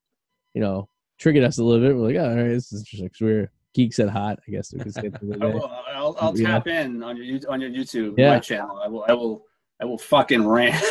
you 0.54 0.60
know, 0.60 0.88
triggered 1.18 1.42
us 1.42 1.58
a 1.58 1.64
little 1.64 1.84
bit. 1.86 1.96
We're 1.96 2.06
like, 2.06 2.16
oh, 2.16 2.30
all 2.30 2.36
right, 2.36 2.48
this 2.50 2.72
is 2.72 2.80
interesting. 2.82 3.08
'cause 3.08 3.20
we're 3.20 3.50
geeks 3.74 3.98
at 3.98 4.08
heart, 4.08 4.38
I 4.46 4.50
guess 4.50 4.72
we 4.72 4.80
could 4.80 4.94
say. 4.94 5.10
I 5.40 5.46
will, 5.46 5.70
I'll, 5.92 6.16
I'll 6.20 6.38
Yeah. 6.38 6.48
tap 6.52 6.66
in 6.68 7.02
on 7.02 7.16
your 7.16 7.40
on 7.50 7.60
your 7.60 7.70
YouTube 7.70 8.14
Yeah. 8.16 8.30
my 8.30 8.38
channel. 8.38 8.80
I 8.82 8.88
will 8.88 9.04
I 9.08 9.12
will 9.12 9.44
I 9.80 9.84
will 9.84 9.98
fucking 9.98 10.46
rant. 10.46 10.74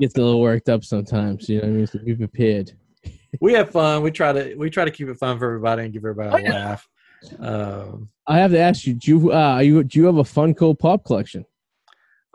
Gets 0.00 0.16
a 0.16 0.22
little 0.22 0.40
worked 0.40 0.68
up 0.68 0.84
sometimes. 0.84 1.48
You 1.48 1.56
know 1.60 1.68
what 1.68 1.68
I 1.68 1.72
mean? 1.72 1.86
So 1.86 1.98
be 2.00 2.14
prepared. 2.14 2.72
we 3.40 3.52
have 3.52 3.70
fun. 3.70 4.02
We 4.02 4.10
try 4.10 4.32
to 4.32 4.54
we 4.56 4.70
try 4.70 4.84
to 4.84 4.90
keep 4.90 5.08
it 5.08 5.16
fun 5.18 5.38
for 5.38 5.46
everybody 5.46 5.82
and 5.84 5.92
give 5.92 6.04
everybody 6.04 6.30
a 6.30 6.34
Oh, 6.34 6.38
yeah. 6.38 6.64
laugh. 6.64 6.88
Um, 7.38 8.08
I 8.26 8.38
have 8.38 8.50
to 8.50 8.58
ask 8.58 8.86
you, 8.86 8.94
do 8.94 9.10
you, 9.10 9.32
uh, 9.32 9.34
are 9.54 9.62
you, 9.62 9.82
do 9.82 9.98
you 9.98 10.04
have 10.06 10.16
a 10.18 10.22
Funko 10.24 10.78
Pop 10.78 11.04
collection? 11.06 11.46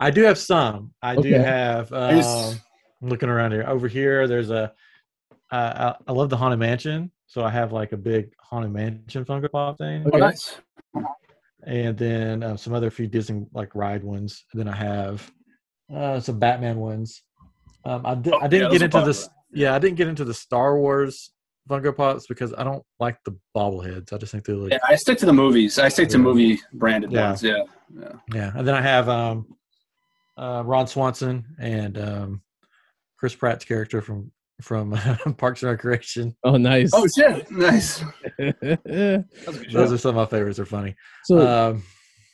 I 0.00 0.10
do 0.10 0.22
have 0.22 0.36
some. 0.38 0.92
I 1.02 1.14
do 1.14 1.32
have. 1.34 1.92
Um, 1.92 2.58
I'm 3.02 3.08
looking 3.08 3.28
around 3.28 3.52
here. 3.52 3.64
Over 3.68 3.86
here, 3.88 4.26
there's 4.26 4.50
a. 4.50 4.72
Uh, 5.52 5.94
I, 6.06 6.10
I 6.10 6.12
love 6.12 6.28
the 6.30 6.36
Haunted 6.36 6.58
Mansion, 6.58 7.10
so 7.30 7.44
I 7.44 7.50
have 7.50 7.70
like 7.72 7.92
a 7.92 7.96
big 7.96 8.32
Haunted 8.40 8.72
Mansion 8.72 9.24
Funko 9.24 9.48
Pop 9.52 9.78
thing. 9.78 10.04
Okay. 10.04 10.18
Nice. 10.18 10.56
and 11.64 11.96
then 11.96 12.42
uh, 12.42 12.56
some 12.56 12.74
other 12.74 12.90
few 12.90 13.06
Disney 13.06 13.46
like 13.54 13.72
ride 13.76 14.02
ones. 14.02 14.44
And 14.52 14.58
then 14.60 14.66
I 14.68 14.74
have 14.76 15.30
uh, 15.94 16.18
some 16.18 16.40
Batman 16.40 16.78
ones. 16.78 17.22
Um, 17.84 18.04
I, 18.04 18.16
di- 18.16 18.32
Oh, 18.32 18.40
I 18.40 18.48
didn't 18.48 18.72
yeah, 18.72 18.78
get 18.78 18.82
into 18.82 19.04
this. 19.06 19.28
Yeah, 19.52 19.76
I 19.76 19.78
didn't 19.78 19.96
get 19.96 20.08
into 20.08 20.24
the 20.24 20.34
Star 20.34 20.76
Wars 20.76 21.30
Funko 21.68 21.96
Pops 21.96 22.26
because 22.26 22.52
I 22.58 22.64
don't 22.64 22.82
like 22.98 23.16
the 23.24 23.36
bobbleheads. 23.56 24.12
I 24.12 24.16
just 24.18 24.32
think 24.32 24.44
they 24.44 24.52
look 24.54 24.70
Yeah, 24.72 24.78
I 24.88 24.96
stick 24.96 25.18
to 25.18 25.26
the 25.26 25.32
movies. 25.32 25.78
I 25.78 25.88
stick 25.88 26.08
to 26.10 26.18
Yeah. 26.18 26.22
movie 26.24 26.60
branded 26.72 27.12
Yeah. 27.12 27.28
ones. 27.28 27.42
Yeah. 27.44 27.62
yeah. 27.96 28.12
yeah. 28.34 28.50
And 28.56 28.66
then 28.66 28.74
I 28.74 28.80
have 28.82 29.08
um, 29.08 29.46
uh, 30.36 30.64
Ron 30.66 30.88
Swanson 30.88 31.44
and 31.60 31.96
um, 31.96 32.42
Chris 33.18 33.36
Pratt's 33.36 33.64
character 33.64 34.02
from 34.02 34.32
from 34.60 34.92
Parks 35.38 35.62
and 35.62 35.70
Recreation. 35.70 36.36
Oh, 36.44 36.56
nice. 36.56 36.90
Oh 36.92 37.06
shit! 37.06 37.50
Nice. 37.50 37.96
so 37.98 38.04
That's 38.38 38.54
a 38.62 39.24
good 39.52 39.70
Those 39.72 39.88
show. 39.88 39.94
are 39.94 39.98
some 39.98 40.10
of 40.10 40.14
my 40.16 40.26
favorites. 40.26 40.56
They're 40.56 40.66
funny. 40.66 40.94
Um, 41.30 41.82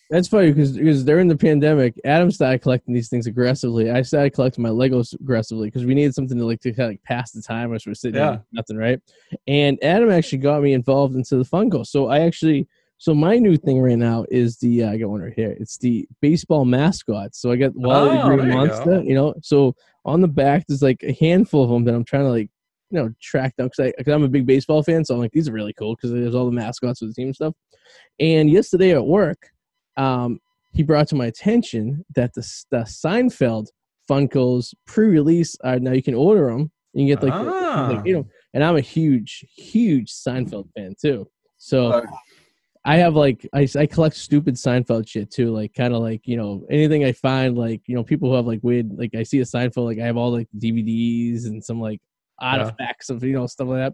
that's 0.08 0.28
funny 0.28 0.52
because 0.52 0.72
because 0.72 1.02
during 1.04 1.26
the 1.26 1.36
pandemic, 1.36 2.00
Adam 2.04 2.30
started 2.30 2.62
collecting 2.62 2.94
these 2.94 3.08
things 3.08 3.26
aggressively. 3.26 3.90
I 3.90 4.02
started 4.02 4.30
collecting 4.30 4.62
my 4.62 4.68
Legos 4.68 5.18
aggressively 5.20 5.66
because 5.68 5.84
we 5.84 5.94
needed 5.94 6.14
something 6.14 6.38
to 6.38 6.44
like 6.46 6.60
to 6.60 6.70
kind 6.72 6.84
of 6.84 6.90
like 6.92 7.02
pass 7.02 7.32
the 7.32 7.42
time 7.42 7.74
as 7.74 7.84
we're 7.84 7.94
sitting 7.94 8.20
Yeah. 8.20 8.30
yeah. 8.32 8.38
nothing, 8.52 8.76
right? 8.76 9.00
And 9.48 9.82
Adam 9.82 10.10
actually 10.12 10.38
got 10.38 10.62
me 10.62 10.74
involved 10.74 11.16
into 11.16 11.36
the 11.36 11.44
Funko. 11.44 11.84
So 11.84 12.06
I 12.06 12.20
actually 12.20 12.68
so 12.98 13.14
my 13.14 13.36
new 13.36 13.56
thing 13.56 13.80
right 13.82 13.98
now 13.98 14.24
is 14.30 14.58
the 14.58 14.84
uh, 14.84 14.92
I 14.92 14.96
got 14.96 15.10
one 15.10 15.22
right 15.22 15.32
here. 15.34 15.56
It's 15.58 15.76
the 15.76 16.06
baseball 16.20 16.64
mascot. 16.64 17.34
So 17.34 17.50
I 17.50 17.56
got 17.56 17.74
Wally 17.74 18.10
Oh, 18.10 18.14
the 18.14 18.22
Green 18.28 18.38
there 18.38 18.48
you 18.48 18.54
Monster. 18.54 18.84
go. 18.84 19.00
You 19.02 19.14
know, 19.14 19.34
so 19.42 19.74
on 20.06 20.22
the 20.22 20.28
back 20.28 20.64
there's 20.66 20.80
like 20.82 21.02
a 21.02 21.12
handful 21.20 21.64
of 21.64 21.68
them 21.70 21.84
that 21.84 21.94
I'm 21.94 22.04
trying 22.04 22.22
to 22.24 22.30
like 22.30 22.48
you 22.90 22.98
know 22.98 23.10
track 23.20 23.54
down 23.56 23.68
because 23.76 23.92
I'm 24.14 24.22
a 24.22 24.28
big 24.28 24.46
baseball 24.46 24.82
fan. 24.82 25.04
So 25.04 25.14
I'm 25.14 25.20
like 25.20 25.32
these 25.32 25.48
are 25.48 25.52
really 25.52 25.74
cool 25.74 25.94
because 25.96 26.12
there's 26.12 26.34
all 26.34 26.46
the 26.46 26.52
mascots 26.52 27.02
of 27.02 27.08
the 27.08 27.14
team 27.14 27.26
and 27.28 27.34
stuff. 27.34 27.54
And 28.20 28.48
yesterday 28.48 28.92
at 28.92 29.04
work, 29.04 29.38
um, 29.96 30.38
he 30.72 30.82
brought 30.82 31.08
to 31.08 31.14
my 31.16 31.26
attention 31.26 32.04
that 32.14 32.32
the, 32.34 32.42
the 32.70 32.78
Seinfeld 32.78 33.66
Funkos 34.08 34.72
pre-release 34.86 35.56
are 35.64 35.78
now 35.80 35.92
you 35.92 36.02
can 36.02 36.14
order 36.14 36.46
them. 36.50 36.70
You 36.92 37.00
can 37.00 37.06
get 37.08 37.22
like, 37.28 37.44
the- 37.44 37.50
Ah. 37.52 37.90
like, 37.92 38.06
you 38.06 38.14
know, 38.14 38.26
and 38.54 38.62
I'm 38.64 38.76
a 38.76 38.80
huge, 38.80 39.44
huge 39.56 40.10
Seinfeld 40.12 40.68
fan 40.76 40.94
too. 41.00 41.28
So 41.58 41.88
Uh, 41.92 42.06
I 42.86 42.98
have 42.98 43.16
like 43.16 43.46
I, 43.52 43.68
I 43.76 43.86
collect 43.86 44.14
stupid 44.14 44.54
Seinfeld 44.54 45.08
shit 45.08 45.28
too, 45.28 45.50
like 45.50 45.74
kind 45.74 45.92
of 45.92 46.00
like 46.02 46.22
you 46.24 46.36
know 46.36 46.64
anything 46.70 47.04
I 47.04 47.10
find 47.10 47.58
like 47.58 47.82
you 47.86 47.96
know 47.96 48.04
people 48.04 48.30
who 48.30 48.36
have 48.36 48.46
like 48.46 48.60
weird 48.62 48.96
like 48.96 49.12
I 49.16 49.24
see 49.24 49.40
a 49.40 49.44
Seinfeld 49.44 49.86
like 49.86 49.98
I 49.98 50.06
have 50.06 50.16
all 50.16 50.30
like 50.30 50.48
DVDs 50.56 51.46
and 51.46 51.62
some 51.62 51.80
like 51.80 52.00
artifacts 52.40 53.10
of 53.10 53.24
you 53.24 53.32
know 53.32 53.48
stuff 53.48 53.66
like 53.68 53.92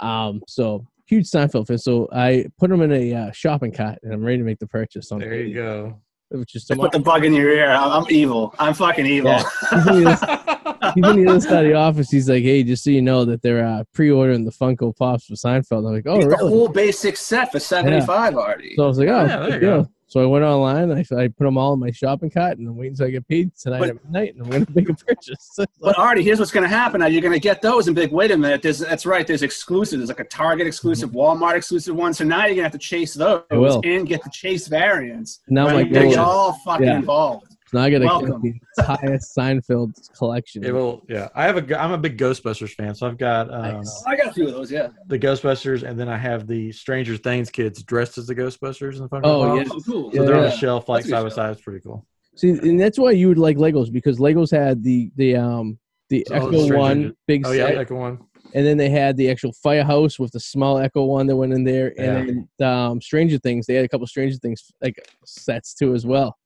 that. 0.00 0.04
Um, 0.06 0.40
so 0.48 0.86
huge 1.06 1.26
Seinfeld 1.26 1.66
fan. 1.66 1.76
So 1.76 2.08
I 2.12 2.46
put 2.58 2.70
them 2.70 2.80
in 2.80 2.92
a 2.92 3.14
uh, 3.14 3.32
shopping 3.32 3.72
cart 3.72 3.98
and 4.02 4.14
I'm 4.14 4.24
ready 4.24 4.38
to 4.38 4.44
make 4.44 4.58
the 4.58 4.66
purchase. 4.66 5.12
On 5.12 5.18
there 5.18 5.34
you 5.34 5.54
go. 5.54 6.00
Which 6.30 6.54
is 6.54 6.64
tomorrow. 6.64 6.88
put 6.90 6.96
the 6.98 7.02
bug 7.02 7.24
in 7.24 7.34
your 7.34 7.50
ear. 7.50 7.70
I'm, 7.70 7.90
I'm 8.04 8.06
evil. 8.10 8.54
I'm 8.58 8.72
fucking 8.74 9.04
evil. 9.06 9.32
Yeah. 9.32 9.42
He's 9.70 9.86
on 9.86 10.02
the 10.04 10.10
other- 10.10 10.92
he's 10.94 11.04
on 11.04 11.16
the 11.24 11.30
other 11.30 11.40
side 11.40 11.64
of 11.66 11.70
the 11.72 11.74
office. 11.74 12.10
He's 12.10 12.28
like, 12.28 12.42
"Hey, 12.44 12.62
just 12.62 12.84
so 12.84 12.90
you 12.90 13.02
know 13.02 13.24
that 13.24 13.42
they're 13.42 13.66
uh, 13.66 13.84
pre-ordering 13.92 14.44
the 14.44 14.52
Funko 14.52 14.96
Pops 14.96 15.26
for 15.26 15.34
Seinfeld." 15.34 15.86
I'm 15.86 15.94
like, 15.94 16.06
"Oh, 16.06 16.16
really? 16.18 16.28
the 16.30 16.36
whole 16.36 16.68
basic 16.68 17.16
set 17.16 17.50
for 17.52 17.58
75 17.58 18.36
already. 18.36 18.74
So 18.76 18.84
I 18.84 18.86
was 18.86 18.98
like, 18.98 19.08
"Oh, 19.08 19.24
Yeah, 19.24 19.36
there 19.38 19.46
good 19.50 19.54
you 19.54 19.60
go. 19.60 19.86
Deal." 20.10 20.20
So 20.22 20.22
I 20.22 20.26
went 20.26 20.44
online. 20.44 20.90
I, 20.92 21.00
I 21.16 21.28
put 21.28 21.44
them 21.44 21.56
all 21.56 21.74
in 21.74 21.80
my 21.80 21.90
shopping 21.90 22.30
cart, 22.30 22.58
and 22.58 22.68
I'm 22.68 22.76
waiting 22.76 22.92
until 22.92 23.06
I 23.06 23.10
get 23.10 23.28
paid 23.28 23.54
tonight 23.56 23.78
But- 23.78 23.88
at 23.90 24.04
midnight, 24.04 24.34
and 24.34 24.42
I'm 24.44 24.50
going 24.50 24.66
to 24.66 24.72
make 24.74 24.88
a 24.88 24.94
purchase. 24.94 25.58
But 25.80 25.98
Arty, 25.98 26.22
here's 26.22 26.38
what's 26.38 26.50
going 26.50 26.64
to 26.64 26.68
happen. 26.68 27.00
Now 27.00 27.06
you're 27.06 27.22
going 27.22 27.32
to 27.32 27.40
get 27.40 27.62
those 27.62 27.86
and 27.86 27.96
be 27.96 28.02
like, 28.02 28.12
wait 28.12 28.30
a 28.30 28.36
minute, 28.36 28.60
there's, 28.62 28.80
that's 28.80 29.06
right. 29.06 29.26
There's 29.26 29.42
exclusive. 29.42 29.98
There's 29.98 30.08
like 30.10 30.20
a 30.20 30.24
Target 30.24 30.66
exclusive, 30.66 31.10
mm-hmm. 31.10 31.42
Walmart 31.42 31.56
exclusive 31.56 31.94
one. 31.96 32.12
So 32.12 32.24
now 32.24 32.40
you're 32.40 32.48
going 32.48 32.56
to 32.58 32.62
have 32.64 32.72
to 32.72 32.78
chase 32.78 33.14
those 33.14 33.42
and 33.50 34.06
get 34.06 34.22
the 34.22 34.30
chase 34.30 34.68
variants. 34.68 35.40
now 35.48 35.66
Right? 35.66 35.74
my 35.74 35.82
goal 35.84 35.92
get 36.02 36.04
is 36.12 36.16
all 36.18 36.52
fucking 36.64 36.86
Yeah. 36.86 36.96
involved. 36.96 37.49
Now 37.72 37.82
I 37.82 37.90
got 37.90 37.98
to 38.00 38.04
Welcome. 38.06 38.42
get 38.42 38.54
the 38.76 38.82
entire 38.82 39.18
Seinfeld 39.38 39.92
collection. 40.16 40.64
It 40.64 40.72
will, 40.74 41.02
yeah. 41.08 41.28
I 41.34 41.44
have 41.44 41.56
a. 41.56 41.62
go- 41.62 41.76
I'm 41.76 41.92
a 41.92 41.98
big 41.98 42.18
Ghostbusters 42.18 42.70
fan, 42.74 42.94
so 42.94 43.06
I've 43.06 43.18
got 43.18 43.52
um, 43.52 43.62
Nice. 43.78 44.04
I 44.06 44.16
got 44.16 44.26
a 44.28 44.32
few 44.32 44.46
of 44.48 44.52
those, 44.54 44.72
yeah. 44.72 44.88
the 45.06 45.18
Ghostbusters, 45.18 45.82
and 45.82 45.98
then 45.98 46.08
I 46.08 46.16
have 46.16 46.46
the 46.46 46.72
Stranger 46.72 47.16
Things 47.16 47.48
kids 47.50 47.82
dressed 47.82 48.18
as 48.18 48.26
the 48.26 48.34
Ghostbusters 48.34 48.94
in 48.96 49.02
the 49.02 49.08
Funko 49.08 49.20
Oh, 49.24 49.42
Pops. 49.58 49.68
yeah. 49.68 49.74
Oh, 49.76 49.80
cool. 49.86 50.10
So 50.12 50.16
Yeah, 50.20 50.26
they're 50.26 50.36
on 50.36 50.42
yeah. 50.44 50.50
the 50.50 50.56
shelf 50.56 50.88
like 50.88 51.04
That's 51.04 51.06
a 51.06 51.10
good 51.10 51.16
side 51.16 51.22
by 51.22 51.28
side. 51.48 51.50
It's 51.52 51.62
pretty 51.62 51.80
cool. 51.80 52.06
See, 52.36 52.50
and 52.50 52.80
that's 52.80 52.98
why 52.98 53.10
you 53.12 53.28
would 53.28 53.38
like 53.38 53.56
Legos 53.56 53.92
because 53.92 54.18
Legos 54.18 54.50
had 54.50 54.82
the 54.82 55.10
the 55.16 55.36
um 55.36 55.78
the 56.08 56.26
Oh, 56.30 56.50
the 56.50 56.56
Ecto 56.56 56.64
Stranger- 56.64 56.76
one 56.78 57.16
big 57.26 57.46
Oh 57.46 57.52
yeah, 57.52 57.66
set, 57.68 57.86
Ecto 57.88 57.96
one. 57.98 58.18
and 58.54 58.66
then 58.66 58.76
they 58.78 58.88
had 58.88 59.16
the 59.16 59.30
actual 59.30 59.52
firehouse 59.52 60.18
with 60.18 60.32
the 60.32 60.40
small 60.40 60.76
Ecto 60.76 61.06
one 61.06 61.26
that 61.28 61.36
went 61.36 61.52
in 61.52 61.62
there, 61.64 61.92
and 61.98 62.46
then 62.58 62.68
um, 62.68 63.00
Stranger 63.00 63.38
Things. 63.38 63.66
They 63.66 63.74
had 63.74 63.84
a 63.84 63.88
couple 63.88 64.06
Stranger 64.06 64.36
Things 64.38 64.72
like 64.80 64.96
sets 65.24 65.74
too 65.74 65.94
as 65.94 66.04
well. 66.06 66.36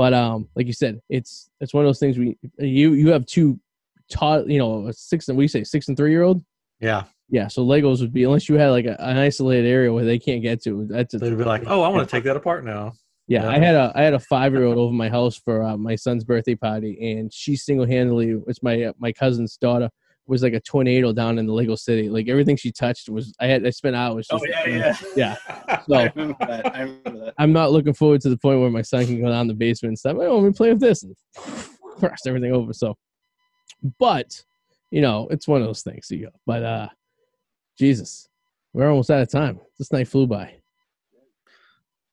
But 0.00 0.14
um, 0.14 0.48
like 0.56 0.66
you 0.66 0.72
said, 0.72 1.02
it's 1.10 1.50
it's 1.60 1.74
one 1.74 1.84
of 1.84 1.88
those 1.90 1.98
things 1.98 2.16
we 2.16 2.38
you 2.58 2.94
you 2.94 3.10
have 3.10 3.26
two 3.26 3.60
taught 4.10 4.48
you 4.48 4.58
know 4.58 4.86
a 4.86 4.94
six 4.94 5.28
and 5.28 5.36
we 5.36 5.46
say 5.46 5.62
six 5.62 5.88
and 5.88 5.96
three 5.98 6.10
year 6.10 6.22
old. 6.22 6.42
Yeah, 6.80 7.04
Yeah, 7.28 7.48
so 7.48 7.62
Legos 7.66 8.00
would 8.00 8.10
be 8.10 8.24
unless 8.24 8.48
you 8.48 8.54
had 8.54 8.70
like 8.70 8.86
a, 8.86 8.98
an 8.98 9.18
isolated 9.18 9.68
area 9.68 9.92
where 9.92 10.06
they 10.06 10.18
can't 10.18 10.40
get 10.40 10.62
to. 10.62 10.86
That's 10.88 11.12
a, 11.12 11.18
they'd 11.18 11.36
be 11.36 11.44
like, 11.44 11.64
"Oh, 11.66 11.82
I 11.82 11.88
want 11.88 12.08
to 12.08 12.10
take 12.10 12.24
that 12.24 12.34
apart 12.34 12.64
now." 12.64 12.94
yeah, 13.26 13.42
Yeah. 13.42 13.50
I 13.50 13.58
had 13.58 13.74
a 13.74 13.92
I 13.94 14.00
had 14.00 14.14
a 14.14 14.18
five 14.20 14.54
year 14.54 14.64
old 14.64 14.78
over 14.78 14.94
my 14.94 15.10
house 15.10 15.36
for 15.36 15.62
uh, 15.62 15.76
my 15.76 15.96
son's 15.96 16.24
birthday 16.24 16.54
party, 16.54 17.18
and 17.18 17.30
she 17.30 17.54
single 17.54 17.86
handedly 17.86 18.40
it's 18.46 18.62
my 18.62 18.84
uh, 18.84 18.92
my 18.98 19.12
cousin's 19.12 19.58
daughter 19.58 19.90
was 20.30 20.42
like 20.44 20.52
a 20.54 20.60
tornado 20.60 21.12
down 21.12 21.38
in 21.38 21.46
the 21.46 21.52
Lego 21.52 21.74
City. 21.74 22.08
Like 22.08 22.28
everything 22.28 22.56
she 22.56 22.70
touched 22.70 23.08
was 23.10 23.34
I 23.40 23.46
had 23.48 23.66
I 23.66 23.70
spent 23.70 23.96
hours. 23.96 24.28
Oh, 24.30 24.38
just- 24.38 24.66
yeah, 24.66 24.96
yeah. 25.16 25.36
yeah. 25.68 25.76
So 25.88 25.96
I 25.96 26.12
remember 26.14 26.36
that. 26.46 26.74
I 26.76 26.80
remember 26.82 27.24
that. 27.24 27.34
I'm 27.38 27.52
not 27.52 27.72
looking 27.72 27.92
forward 27.94 28.20
to 28.22 28.28
the 28.30 28.36
point 28.36 28.60
where 28.60 28.70
my 28.70 28.82
son 28.82 29.04
can 29.06 29.20
go 29.20 29.28
down 29.28 29.48
the 29.48 29.54
basement 29.54 29.90
and 29.90 29.98
stuff. 29.98 30.16
Oh, 30.20 30.38
let 30.38 30.46
me 30.46 30.52
play 30.52 30.70
with 30.70 30.80
this 30.80 31.02
and 31.02 31.16
cross 31.98 32.20
everything 32.26 32.52
over. 32.52 32.72
So, 32.72 32.96
but 33.98 34.42
you 34.92 35.00
know, 35.00 35.26
it's 35.30 35.48
one 35.48 35.60
of 35.60 35.66
those 35.66 35.82
things. 35.82 36.06
You 36.10 36.26
go, 36.26 36.30
but 36.46 36.62
uh, 36.62 36.88
Jesus, 37.78 38.28
we're 38.72 38.88
almost 38.88 39.10
out 39.10 39.20
of 39.22 39.30
time. 39.30 39.58
This 39.78 39.90
night 39.92 40.06
flew 40.08 40.26
by. 40.28 40.54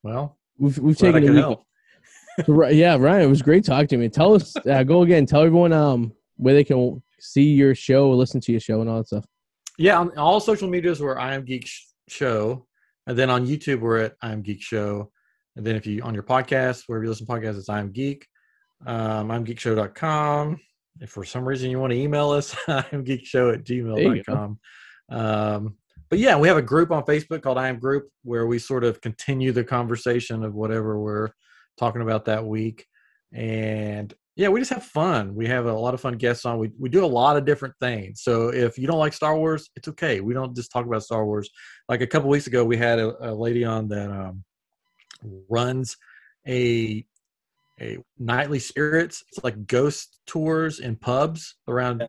Well, 0.03 0.38
We've 0.57 0.78
we've 0.80 0.97
taken 0.97 1.24
a 1.24 1.32
week. 1.32 1.36
help. 1.39 1.63
Yeah, 2.72 2.97
Ryan, 2.97 3.24
it 3.24 3.28
was 3.30 3.41
great 3.41 3.65
talking 3.65 3.88
to 3.88 3.97
me. 3.97 4.09
Tell 4.09 4.36
us, 4.36 4.55
uh, 4.57 4.84
go 4.84 5.01
again. 5.01 5.26
Tell 5.26 5.41
everyone 5.41 5.74
um 5.74 6.13
where 6.38 6.53
they 6.53 6.63
can 6.63 7.01
see 7.20 7.53
your 7.53 7.76
show 7.76 8.07
or 8.07 8.15
listen 8.15 8.41
to 8.41 8.51
your 8.51 8.61
show 8.61 8.82
and 8.82 8.89
all 8.89 8.97
that 8.97 9.07
stuff. 9.07 9.26
Yeah, 9.78 9.99
on 9.99 10.18
all 10.18 10.39
social 10.39 10.68
medias 10.68 11.01
we're 11.01 11.20
I 11.20 11.36
am 11.36 11.45
Geek 11.45 11.70
Show, 12.09 12.65
and 13.05 13.18
then 13.18 13.30
on 13.30 13.45
YouTube 13.45 13.80
we're 13.80 13.99
at 13.99 14.15
I 14.22 14.32
am 14.32 14.41
Geek 14.41 14.61
Show, 14.61 15.11
and 15.55 15.65
then 15.65 15.76
if 15.76 15.86
you 15.86 16.01
on 16.01 16.13
your 16.13 16.24
podcast 16.24 16.84
wherever 16.88 17.03
you 17.03 17.09
listen 17.09 17.28
to 17.28 17.32
podcasts, 17.32 17.57
it's 17.57 17.70
I 17.70 17.80
am 17.80 17.91
Geek. 17.91 18.26
Um, 18.86 19.32
I'm 19.32 19.45
geekshow.com. 19.45 20.59
If 20.99 21.11
for 21.11 21.24
some 21.24 21.47
reason 21.47 21.70
you 21.70 21.80
want 21.80 21.91
to 21.91 21.99
email 21.99 22.32
us, 22.32 22.55
I 22.68 22.86
am 22.91 23.05
geekshow 23.05 23.53
at 23.53 23.63
gmail.com. 23.63 24.59
Um, 25.09 25.76
but 26.09 26.20
yeah, 26.20 26.38
we 26.38 26.47
have 26.47 26.57
a 26.57 26.61
group 26.61 26.91
on 26.91 27.03
Facebook 27.03 27.41
called 27.41 27.57
I 27.57 27.68
am 27.68 27.80
Group 27.80 28.09
where 28.24 28.47
we 28.47 28.59
sort 28.59 28.84
of 28.84 29.01
continue 29.01 29.51
the 29.51 29.63
conversation 29.63 30.43
of 30.43 30.53
whatever 30.53 30.99
we're 30.99 31.30
talking 31.78 32.01
about 32.01 32.26
that 32.26 32.45
week. 32.45 32.86
And 33.34 34.13
yeah, 34.38 34.50
we 34.50 34.62
just 34.62 34.72
have 34.72 34.84
fun. 34.84 35.34
We 35.34 35.48
have 35.48 35.66
a 35.66 35.74
lot 35.74 35.96
of 35.96 36.00
fun 36.00 36.16
guests 36.16 36.46
on. 36.46 36.60
We 36.60 36.72
we 36.78 36.90
do 36.90 37.04
a 37.04 37.08
lot 37.08 37.38
of 37.38 37.46
different 37.46 37.74
things. 37.80 38.22
So 38.22 38.50
if 38.50 38.78
you 38.78 38.86
don't 38.86 39.00
like 39.00 39.14
Star 39.14 39.36
Wars, 39.36 39.72
it's 39.76 39.88
okay. 39.88 40.22
We 40.22 40.36
don't 40.36 40.56
just 40.56 40.72
talk 40.72 40.86
about 40.86 41.02
Star 41.02 41.26
Wars. 41.26 41.50
Like 41.90 42.02
a 42.02 42.08
couple 42.08 42.30
weeks 42.30 42.46
ago, 42.46 42.64
we 42.64 42.78
had 42.78 43.00
a, 43.00 43.32
a 43.32 43.34
lady 43.34 43.66
on 43.66 43.88
that 43.88 44.12
um, 44.12 44.44
runs 45.50 45.98
a 46.48 47.04
a 47.82 47.98
nightly 48.20 48.60
spirits. 48.60 49.24
It's 49.28 49.44
like 49.44 49.66
ghost 49.66 50.20
tours 50.28 50.80
in 50.80 50.98
pubs 50.98 51.56
around 51.68 52.08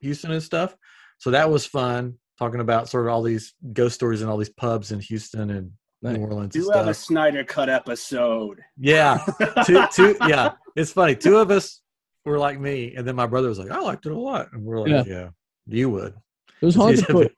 Houston 0.00 0.32
and 0.32 0.42
stuff. 0.42 0.76
So 1.16 1.30
that 1.30 1.50
was 1.50 1.64
fun 1.64 2.18
talking 2.38 2.60
about 2.60 2.90
sort 2.90 3.06
of 3.06 3.12
all 3.12 3.22
these 3.22 3.54
ghost 3.72 3.94
stories 3.94 4.20
in 4.20 4.28
all 4.28 4.36
these 4.36 4.50
pubs 4.50 4.92
in 4.92 5.00
Houston 5.00 5.48
and 5.48 5.72
Nice. 6.02 6.16
New 6.16 6.24
Orleans 6.24 6.54
and 6.56 6.64
Do 6.64 6.70
have 6.70 6.88
a. 6.88 6.94
Snyder 6.94 7.44
Cut 7.44 7.68
episode. 7.68 8.60
Yeah, 8.78 9.18
two, 9.66 9.84
two, 9.92 10.16
yeah. 10.26 10.52
It's 10.76 10.92
funny. 10.92 11.14
Two 11.14 11.36
of 11.36 11.50
us 11.50 11.82
were 12.24 12.38
like 12.38 12.58
me, 12.58 12.94
and 12.96 13.06
then 13.06 13.14
my 13.16 13.26
brother 13.26 13.48
was 13.48 13.58
like, 13.58 13.70
"I 13.70 13.80
liked 13.80 14.06
it 14.06 14.12
a 14.12 14.18
lot," 14.18 14.48
and 14.52 14.64
we're 14.64 14.80
like, 14.80 14.90
Yeah. 14.90 15.04
"Yeah, 15.06 15.28
you 15.66 15.90
would." 15.90 16.14
Those 16.62 16.74
It's 16.74 16.76
haunted 16.76 16.98
easy 17.00 17.06
tours, 17.06 17.28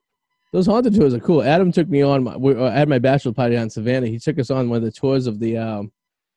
those 0.52 0.66
haunted 0.66 0.94
tours 0.94 1.12
are 1.14 1.20
cool. 1.20 1.42
Adam 1.42 1.72
took 1.72 1.88
me 1.88 2.02
on. 2.02 2.22
My, 2.24 2.36
we, 2.36 2.54
uh, 2.54 2.64
I 2.64 2.70
had 2.72 2.88
my 2.88 2.98
bachelor 3.00 3.32
party 3.32 3.56
on 3.56 3.68
Savannah. 3.68 4.06
He 4.06 4.18
took 4.18 4.38
us 4.38 4.50
on 4.50 4.68
one 4.68 4.76
of 4.78 4.84
the 4.84 4.92
tours 4.92 5.26
of 5.26 5.40
the 5.40 5.58
um, 5.58 5.90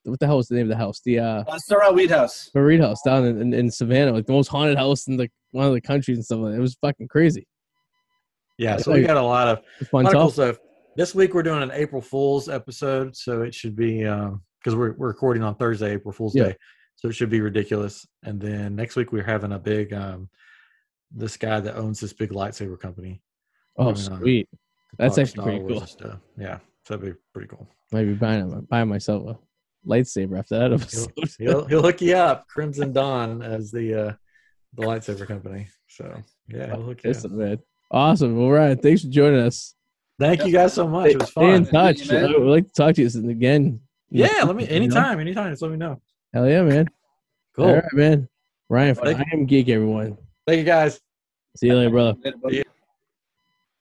what 0.03 0.19
the 0.19 0.25
hell 0.25 0.37
was 0.37 0.47
the 0.47 0.55
name 0.55 0.63
of 0.65 0.69
the 0.69 0.77
house? 0.77 1.01
The 1.05 1.19
uh, 1.19 1.43
Uh, 1.47 1.59
Sorrel 1.59 1.93
Weed 1.93 2.09
House. 2.11 2.49
Marine 2.55 2.81
House 2.81 3.01
down 3.03 3.25
in, 3.25 3.41
in, 3.41 3.53
in 3.53 3.71
Savannah, 3.71 4.13
like 4.13 4.25
the 4.25 4.33
most 4.33 4.47
haunted 4.47 4.77
house 4.77 5.07
in 5.07 5.17
the 5.17 5.29
one 5.51 5.67
of 5.67 5.73
the 5.73 5.81
countries 5.81 6.17
and 6.17 6.25
stuff 6.25 6.39
like 6.39 6.51
that. 6.53 6.57
It 6.57 6.61
was 6.61 6.75
fucking 6.81 7.07
crazy. 7.07 7.47
Yeah, 8.57 8.77
so 8.77 8.93
we 8.93 9.01
got 9.01 9.17
a 9.17 9.21
lot 9.21 9.47
of, 9.49 9.57
It 9.57 9.63
was 9.79 9.87
fun 9.89 10.03
lot 10.05 10.15
of 10.15 10.21
cool 10.21 10.31
stuff. 10.31 10.57
This 10.95 11.13
week 11.13 11.33
we're 11.33 11.43
doing 11.43 11.61
an 11.61 11.71
April 11.73 12.01
Fool's 12.01 12.47
episode, 12.47 13.15
so 13.17 13.41
it 13.41 13.53
should 13.53 13.75
be 13.75 13.99
because 13.99 14.75
we're 14.75 14.93
we're 14.93 15.07
recording 15.09 15.43
on 15.43 15.55
Thursday, 15.55 15.91
April 15.93 16.13
Fool's 16.13 16.35
Yeah. 16.35 16.45
Day, 16.49 16.55
so 16.95 17.09
it 17.09 17.13
should 17.15 17.29
be 17.29 17.41
ridiculous. 17.41 18.05
And 18.23 18.39
then 18.39 18.75
next 18.75 18.95
week 18.95 19.11
we're 19.11 19.23
having 19.23 19.51
a 19.51 19.59
big 19.59 19.91
um, 19.93 20.29
this 21.11 21.35
guy 21.35 21.59
that 21.59 21.75
owns 21.75 21.99
this 21.99 22.13
big 22.13 22.29
lightsaber 22.31 22.79
company. 22.79 23.21
Oh, 23.77 23.93
sweet. 23.93 24.47
That's 24.97 25.17
actually 25.17 25.31
Star 25.31 25.43
pretty 25.45 25.59
Wars 25.59 25.73
cool. 25.79 25.87
Stuff. 25.87 26.19
Yeah, 26.37 26.59
so 26.85 26.95
that'd 26.95 27.13
be 27.13 27.19
pretty 27.33 27.49
cool. 27.49 27.67
Maybe 27.91 28.13
buying 28.13 28.65
buying 28.69 28.87
myself 28.87 29.27
a 29.27 29.37
lightsaber 29.87 30.39
after 30.39 30.57
that 30.59 30.71
episode. 30.73 31.11
He'll 31.37 31.65
he'll 31.65 31.81
hook 31.81 31.99
you 32.01 32.15
up, 32.15 32.47
Crimson 32.47 32.93
Dawn 32.93 33.41
as 33.41 33.69
the 33.69 33.93
uh, 34.07 34.13
the 34.75 34.83
lightsaber 34.83 35.27
company. 35.27 35.67
So 35.89 36.23
yeah, 36.47 36.67
he'll 36.67 36.83
hook 36.83 37.03
you 37.03 37.09
up. 37.11 37.15
Listen, 37.17 37.37
man. 37.37 37.59
Awesome. 37.91 38.39
All 38.39 38.51
right. 38.51 38.81
Thanks 38.81 39.01
for 39.01 39.09
joining 39.09 39.41
us. 39.41 39.75
Thank 40.19 40.45
you 40.45 40.51
guys 40.51 40.73
so 40.73 40.87
much. 40.87 41.11
It 41.11 41.19
was 41.19 41.29
fun. 41.29 41.43
Stay 41.43 41.55
in 41.55 41.65
touch. 41.65 42.09
man. 42.09 42.25
I 42.25 42.37
would 42.37 42.47
like 42.47 42.67
to 42.67 42.73
talk 42.73 42.95
to 42.95 43.01
you 43.01 43.09
and 43.13 43.29
again. 43.29 43.79
you 44.09 44.23
Yeah, 44.25 44.43
let 44.43 44.55
me 44.55 44.63
you 44.63 44.69
know? 44.69 44.75
anytime, 44.75 45.19
anytime. 45.19 45.51
Just 45.51 45.61
let 45.61 45.71
me 45.71 45.77
know. 45.77 45.99
Hell 46.33 46.47
yeah, 46.49 46.61
man. 46.63 46.87
Cool. 47.55 47.65
All 47.65 47.75
right, 47.75 47.83
man. 47.93 48.29
Ryan, 48.69 48.95
from 48.95 49.05
Thank 49.05 49.19
I 49.19 49.25
am 49.33 49.45
geek, 49.45 49.69
everyone. 49.69 50.17
Thank 50.47 50.59
you 50.59 50.63
guys. 50.63 50.99
See 51.57 51.67
you 51.67 51.75
later, 51.75 51.89
brother. 51.89 52.17
Yeah. 52.49 52.63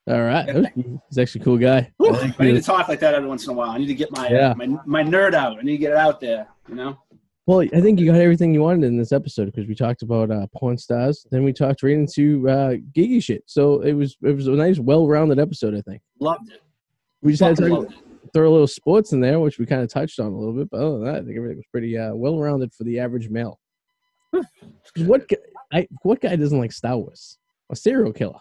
All 0.09 0.22
right. 0.22 0.47
That 0.47 0.55
was- 0.57 0.66
He's 1.09 1.18
actually 1.18 1.41
a 1.41 1.45
cool 1.45 1.59
guy. 1.59 1.91
I 2.01 2.35
I 2.39 2.45
need 2.45 2.53
to 2.53 2.62
talk 2.62 2.89
like 2.89 3.01
that 3.01 3.14
every 3.14 3.28
once 3.28 3.45
in 3.47 3.51
a 3.51 3.55
while. 3.55 3.70
I 3.70 3.78
need 3.78 3.87
to 3.87 3.95
get 3.95 4.11
my 4.12 4.28
Yeah. 4.28 4.51
uh, 4.51 4.55
my 4.55 4.66
my 4.85 5.03
nerd 5.03 5.35
out. 5.35 5.59
I 5.59 5.62
need 5.62 5.72
to 5.72 5.78
get 5.78 5.93
it 5.93 5.97
out 5.97 6.20
there. 6.20 6.47
You 6.68 6.74
know. 6.74 6.99
Well, 7.47 7.61
I 7.61 7.80
think 7.80 8.01
you 8.01 8.07
got 8.07 8.20
everything 8.20 8.55
you 8.55 8.62
wanted 8.62 8.86
in 8.86 8.97
this 8.97 9.12
episode 9.12 9.47
because 9.47 9.66
we 9.66 9.74
talked 9.74 10.01
about 10.01 10.30
uh, 10.30 10.47
porn 10.57 10.78
stars, 10.78 11.26
then 11.30 11.45
we 11.45 11.53
talked 11.53 11.82
right 11.82 11.92
into 11.92 12.49
uh, 12.49 12.70
geeky 12.97 13.22
shit. 13.22 13.42
So 13.47 13.80
it 13.80 13.92
was 13.92 14.16
it 14.22 14.34
was 14.34 14.47
a 14.47 14.53
nice, 14.53 14.78
well-rounded 14.78 15.38
episode. 15.38 15.74
I 15.74 15.82
think 15.82 16.01
Loved 16.20 16.51
it. 16.51 16.62
we 17.20 17.32
just 17.32 17.42
had 17.42 17.57
to 17.57 17.86
throw 18.32 18.49
a 18.49 18.53
little 18.53 18.66
sports 18.66 19.12
in 19.12 19.20
there, 19.20 19.38
which 19.40 19.59
we 19.59 19.66
kind 19.66 19.82
of 19.82 19.90
touched 19.90 20.20
on 20.20 20.32
a 20.32 20.36
little 20.36 20.55
bit. 20.55 20.70
But 20.70 20.80
other 20.80 20.92
than 20.92 21.05
that, 21.05 21.14
I 21.16 21.24
think 21.24 21.36
everything 21.36 21.59
was 21.59 21.66
pretty 21.70 21.99
uh, 21.99 22.14
well-rounded 22.14 22.72
for 22.72 22.84
the 22.84 22.99
average 22.99 23.28
male. 23.28 23.61
what 24.97 25.28
guy, 25.28 25.36
I, 25.70 25.88
what 26.03 26.22
guy 26.22 26.36
doesn't 26.36 26.59
like 26.59 26.72
Star 26.72 26.97
Wars? 26.97 27.38
A 27.70 27.76
serial 27.76 28.12
killer. 28.12 28.40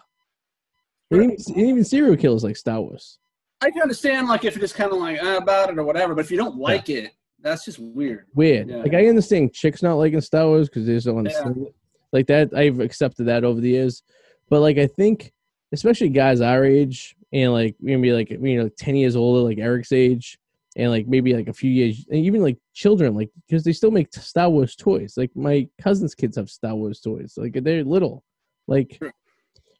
And 1.10 1.32
even, 1.32 1.58
even 1.58 1.84
serial 1.84 2.16
killers 2.16 2.42
like 2.42 2.56
Star 2.56 2.80
Wars. 2.80 3.18
I 3.60 3.70
can 3.70 3.82
understand 3.82 4.28
like 4.28 4.44
if 4.44 4.54
you're 4.54 4.62
just 4.62 4.74
kind 4.74 4.92
of 4.92 4.98
like 4.98 5.22
uh, 5.22 5.38
about 5.42 5.70
it 5.70 5.78
or 5.78 5.84
whatever, 5.84 6.14
but 6.14 6.24
if 6.24 6.30
you 6.30 6.38
don't 6.38 6.56
like 6.56 6.88
it, 6.88 7.12
that's 7.44 7.64
just 7.66 7.78
weird. 7.78 8.26
Weird. 8.34 8.70
Yeah. 8.70 8.76
Like 8.78 8.94
I 8.94 9.06
understand 9.06 9.52
chicks 9.52 9.82
not 9.82 9.94
liking 9.94 10.20
Star 10.20 10.46
Wars 10.46 10.68
because 10.68 10.86
they 10.86 10.94
just 10.94 11.06
don't 11.06 11.18
understand 11.18 11.58
it. 11.58 11.74
Like 12.12 12.26
that, 12.28 12.56
I've 12.56 12.80
accepted 12.80 13.26
that 13.26 13.44
over 13.44 13.60
the 13.60 13.70
years. 13.70 14.02
But 14.48 14.60
like 14.60 14.78
I 14.78 14.86
think, 14.86 15.32
especially 15.72 16.08
guys 16.08 16.40
our 16.40 16.64
age 16.64 17.14
and 17.32 17.52
like 17.52 17.76
maybe 17.80 18.12
like 18.12 18.30
you 18.30 18.62
know 18.62 18.70
ten 18.70 18.96
years 18.96 19.14
older, 19.14 19.40
like 19.40 19.58
Eric's 19.58 19.92
age, 19.92 20.38
and 20.76 20.90
like 20.90 21.06
maybe 21.06 21.34
like 21.34 21.48
a 21.48 21.52
few 21.52 21.70
years, 21.70 22.06
and 22.10 22.24
even 22.24 22.42
like 22.42 22.58
children, 22.72 23.14
like 23.14 23.30
because 23.46 23.62
they 23.62 23.72
still 23.72 23.90
make 23.90 24.12
Star 24.14 24.48
Wars 24.48 24.74
toys. 24.74 25.14
Like 25.16 25.30
my 25.36 25.68
cousin's 25.82 26.14
kids 26.14 26.36
have 26.36 26.48
Star 26.48 26.74
Wars 26.74 27.00
toys. 27.00 27.34
Like 27.36 27.52
they're 27.62 27.84
little. 27.84 28.24
Like 28.66 28.96
Sure. 28.98 29.12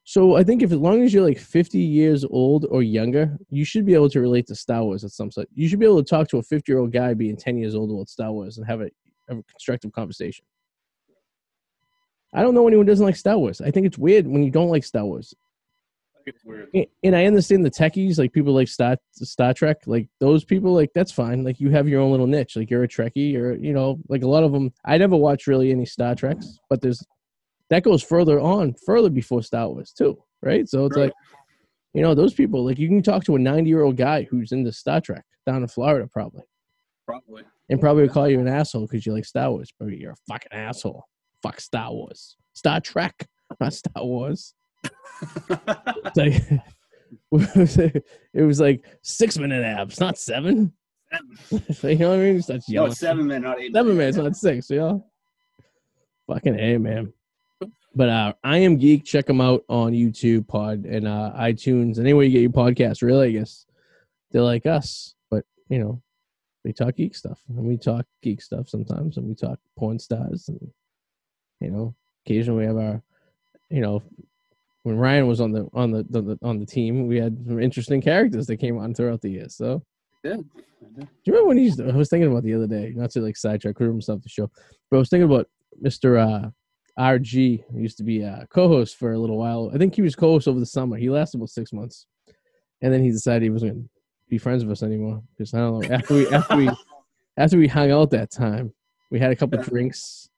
So, 0.07 0.37
I 0.37 0.45
think 0.45 0.63
if 0.63 0.71
as 0.71 0.79
long 0.79 1.03
as 1.03 1.15
you're 1.15 1.25
like 1.25 1.39
50 1.39 1.79
years 1.79 2.25
old 2.27 2.67
or 2.71 2.83
younger, 2.83 3.37
you 3.49 3.65
should 3.65 3.87
be 3.87 3.95
able 3.95 4.11
to 4.11 4.21
relate 4.21 4.47
to 4.49 4.55
Star 4.55 4.85
Wars 4.85 5.03
at 5.03 5.11
some 5.13 5.31
sort. 5.31 5.49
You 5.55 5.67
should 5.67 5.79
be 5.81 5.87
able 5.87 6.03
to 6.03 6.09
talk 6.09 6.29
to 6.29 6.39
a 6.39 6.43
50 6.43 6.71
year 6.71 6.79
old 6.79 6.93
guy 6.93 7.15
being 7.15 7.37
10 7.37 7.57
years 7.57 7.75
old 7.75 7.91
about 7.91 8.09
Star 8.11 8.31
Wars 8.31 8.59
and 8.59 8.67
have 8.67 8.81
a, 8.83 8.91
have 9.29 9.39
a 9.39 9.43
constructive 9.45 9.93
conversation. 9.93 10.45
I 12.35 12.43
don't 12.43 12.55
know 12.55 12.67
anyone 12.67 12.85
who 12.87 12.91
doesn't 12.91 13.07
like 13.07 13.17
Star 13.17 13.39
Wars. 13.39 13.61
I 13.61 13.71
think 13.71 13.87
it's 13.87 13.97
weird 13.99 14.27
when 14.27 14.43
you 14.43 14.51
don't 14.51 14.69
like 14.69 14.85
Star 14.85 15.05
Wars. 15.05 15.33
It's 16.27 16.45
weird. 16.45 16.69
And- 16.75 16.87
And 17.03 17.15
I 17.17 17.27
understand 17.27 17.65
the 17.65 17.71
Trekkies, 17.71 18.19
like 18.19 18.33
people 18.33 18.53
like 18.55 18.69
Star 18.69 18.97
Star 19.13 19.55
Trek, 19.55 19.79
like 19.87 20.09
those 20.21 20.45
people, 20.45 20.73
like 20.75 20.91
that's 20.95 21.13
fine. 21.13 21.45
Like 21.45 21.61
you 21.61 21.71
have 21.71 21.87
your 21.89 22.01
own 22.01 22.11
little 22.11 22.27
niche. 22.27 22.57
Like 22.57 22.71
you're 22.71 22.83
a 22.85 22.89
Trekkie, 22.89 23.37
or 23.37 23.55
you 23.55 23.73
know, 23.73 23.99
like 24.09 24.23
a 24.23 24.27
lot 24.29 24.43
of 24.43 24.53
them. 24.53 24.73
I 24.85 24.99
never 24.99 25.17
watched 25.17 25.47
really 25.47 25.71
any 25.71 25.87
Star 25.87 26.15
Treks, 26.15 26.59
but 26.69 26.81
there's 26.81 27.03
that 27.71 27.83
goes 27.83 28.03
further 28.03 28.41
on, 28.41 28.75
further 28.87 29.11
before 29.11 29.43
Star 29.43 29.69
Wars 29.69 29.93
too, 29.93 30.23
right? 30.43 30.69
So 30.69 30.87
it's 30.87 30.97
Right. 30.97 31.05
like, 31.05 31.13
you 31.95 32.03
know, 32.03 32.15
those 32.15 32.35
people. 32.35 32.65
Like 32.65 32.79
you 32.79 32.89
can 32.89 33.03
talk 33.03 33.25
to 33.25 33.37
a 33.37 33.39
90 33.39 33.69
year 33.69 33.83
old 33.83 33.97
guy 33.97 34.25
who's 34.25 34.53
into 34.53 34.73
Star 34.73 35.01
Trek 35.01 35.25
down 35.47 35.63
in 35.63 35.69
Florida, 35.69 36.09
probably, 36.13 36.43
Probably. 37.07 37.43
and 37.71 37.81
probably 37.81 38.03
would 38.03 38.13
call 38.13 38.29
you 38.29 38.41
an 38.41 38.49
asshole 38.49 38.83
because 38.87 39.07
you 39.07 39.13
like 39.13 39.25
Star 39.25 39.51
Wars. 39.51 39.73
But 39.79 39.87
you're 39.91 40.13
a 40.13 40.17
fucking 40.29 40.53
asshole. 40.53 41.05
Fuck 41.43 41.61
Star 41.61 41.93
Wars, 41.93 42.37
Star 42.55 42.81
Trek, 42.81 43.29
not 43.61 43.73
Star 43.73 44.05
Wars. 44.05 44.55
Like, 46.17 46.43
it 47.33 48.43
was 48.43 48.61
like 48.61 48.85
six 49.03 49.39
minute 49.39 49.65
abs, 49.65 50.01
not 50.01 50.19
seven. 50.19 50.73
you 51.51 51.59
know 51.99 52.11
what 52.11 52.19
I 52.19 52.33
mean? 52.33 52.43
No, 52.69 52.89
seven 52.91 53.27
minutes, 53.27 53.45
not 53.45 53.61
eight. 53.61 53.73
Seven 53.73 53.97
minutes, 53.97 54.17
not 54.17 54.37
six. 54.37 54.71
You 54.71 54.79
know? 54.79 55.07
Fucking 56.27 56.59
a 56.59 56.79
man. 56.79 57.13
But 57.97 58.09
uh, 58.09 58.33
I 58.43 58.59
am 58.59 58.77
geek. 58.77 59.05
Check 59.05 59.27
them 59.27 59.41
out 59.41 59.65
on 59.69 59.93
YouTube, 59.93 60.49
Pod, 60.49 60.85
and 60.85 61.07
uh, 61.07 61.33
iTunes. 61.37 61.99
Anywhere 61.99 62.25
you 62.25 62.33
get 62.33 62.41
your 62.43 62.51
podcast, 62.51 63.03
really. 63.03 63.29
I 63.29 63.33
guess 63.41 63.67
they're 64.33 64.43
like 64.43 64.67
us, 64.67 65.15
but 65.31 65.45
you 65.69 65.79
know, 65.79 66.03
they 66.65 66.73
talk 66.73 66.97
geek 66.97 67.15
stuff, 67.15 67.41
and 67.49 67.59
we 67.59 67.77
talk 67.77 68.05
geek 68.23 68.43
stuff 68.43 68.69
sometimes, 68.69 69.17
and 69.17 69.27
we 69.27 69.35
talk 69.35 69.59
porn 69.77 69.99
stars, 69.99 70.49
and 70.49 70.61
you 71.61 71.71
know, 71.71 71.95
occasionally 72.27 72.61
we 72.61 72.67
have 72.67 72.77
our, 72.77 73.03
you 73.71 73.81
know, 73.81 74.03
when 74.83 74.97
Ryan 74.99 75.29
was 75.29 75.41
on 75.41 75.53
the 75.53 75.69
on 75.73 75.93
the, 75.93 76.05
the, 76.11 76.21
the 76.21 76.39
on 76.43 76.59
the 76.59 76.67
team, 76.67 77.07
we 77.07 77.19
had 77.19 77.39
some 77.47 77.63
interesting 77.63 78.01
characters 78.03 78.47
that 78.49 78.57
came 78.57 78.77
on 78.77 78.93
throughout 78.93 79.21
the 79.21 79.31
years. 79.31 79.55
So 79.55 79.85
Yeah. 80.25 80.37
do 80.37 81.07
you 81.25 81.33
remember 81.33 81.49
when 81.49 81.59
he 81.59 81.65
used 81.65 81.79
to, 81.79 81.89
I 81.89 81.93
was 81.97 82.09
thinking 82.09 82.31
about 82.31 82.43
the 82.43 82.55
other 82.55 82.67
day, 82.67 82.93
not 82.97 83.11
to 83.13 83.21
like 83.21 83.37
sidetrack 83.37 83.79
himself 83.79 84.23
the 84.23 84.29
show, 84.29 84.51
but 84.91 84.97
I 84.97 84.99
was 84.99 85.09
thinking 85.11 85.31
about 85.31 85.49
Mr. 85.83 86.19
Uh, 86.19 86.51
RG, 86.99 87.65
used 87.75 87.97
to 87.99 88.05
be 88.05 88.23
a 88.23 88.47
co 88.51 88.69
host 88.69 88.97
for 88.97 89.13
a 89.13 89.19
little 89.19 89.39
while. 89.39 89.71
I 89.75 89.79
think 89.79 89.95
he 89.95 90.03
was 90.03 90.15
co 90.15 90.33
host 90.33 90.49
over 90.49 90.61
the 90.61 90.67
summer. 90.67 90.97
He 90.97 91.11
lasted 91.11 91.39
about 91.39 91.51
six 91.51 91.73
months. 91.73 92.07
And 92.83 92.93
then 92.93 93.03
he 93.03 93.11
decided 93.11 93.43
he 93.43 93.51
wasn't 93.51 93.73
going 93.73 93.85
to 93.85 93.91
be 94.29 94.39
friends 94.39 94.65
with 94.65 94.73
us 94.73 94.83
anymore. 94.83 95.23
Because 95.37 95.55
I 95.55 95.59
don't 95.59 95.89
know, 95.89 95.95
after 95.95 96.15
we, 96.15 96.29
after 96.29 96.57
we, 96.57 96.71
after 97.37 97.59
we 97.59 97.69
hung 97.69 97.91
out 97.91 98.11
that 98.11 98.31
time, 98.31 98.73
we 99.11 99.19
had 99.19 99.31
a 99.31 99.37
couple 99.37 99.61
drinks. 99.63 100.29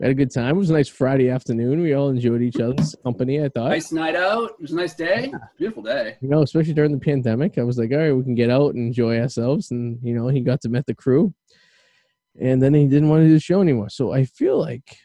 We 0.00 0.06
had 0.06 0.12
a 0.12 0.14
good 0.14 0.32
time. 0.32 0.56
It 0.56 0.58
was 0.58 0.70
a 0.70 0.74
nice 0.74 0.88
Friday 0.88 1.30
afternoon. 1.30 1.80
We 1.80 1.94
all 1.94 2.08
enjoyed 2.08 2.42
each 2.42 2.58
other's 2.58 2.96
company, 3.04 3.42
I 3.42 3.48
thought. 3.48 3.70
Nice 3.70 3.92
night 3.92 4.16
out. 4.16 4.50
It 4.50 4.62
was 4.62 4.72
a 4.72 4.76
nice 4.76 4.94
day. 4.94 5.32
Beautiful 5.58 5.82
day. 5.82 6.16
You 6.20 6.28
know, 6.28 6.42
especially 6.42 6.72
during 6.72 6.92
the 6.92 6.98
pandemic, 6.98 7.56
I 7.56 7.62
was 7.62 7.78
like, 7.78 7.92
all 7.92 7.98
right, 7.98 8.12
we 8.12 8.24
can 8.24 8.34
get 8.34 8.50
out 8.50 8.74
and 8.74 8.86
enjoy 8.86 9.20
ourselves. 9.20 9.70
And, 9.70 9.98
you 10.02 10.14
know, 10.14 10.28
he 10.28 10.40
got 10.40 10.60
to 10.62 10.68
meet 10.68 10.86
the 10.86 10.94
crew. 10.94 11.32
And 12.40 12.60
then 12.60 12.74
he 12.74 12.86
didn't 12.86 13.10
want 13.10 13.22
to 13.22 13.28
do 13.28 13.34
the 13.34 13.40
show 13.40 13.60
anymore. 13.60 13.90
So 13.90 14.12
I 14.12 14.24
feel 14.24 14.58
like 14.58 14.96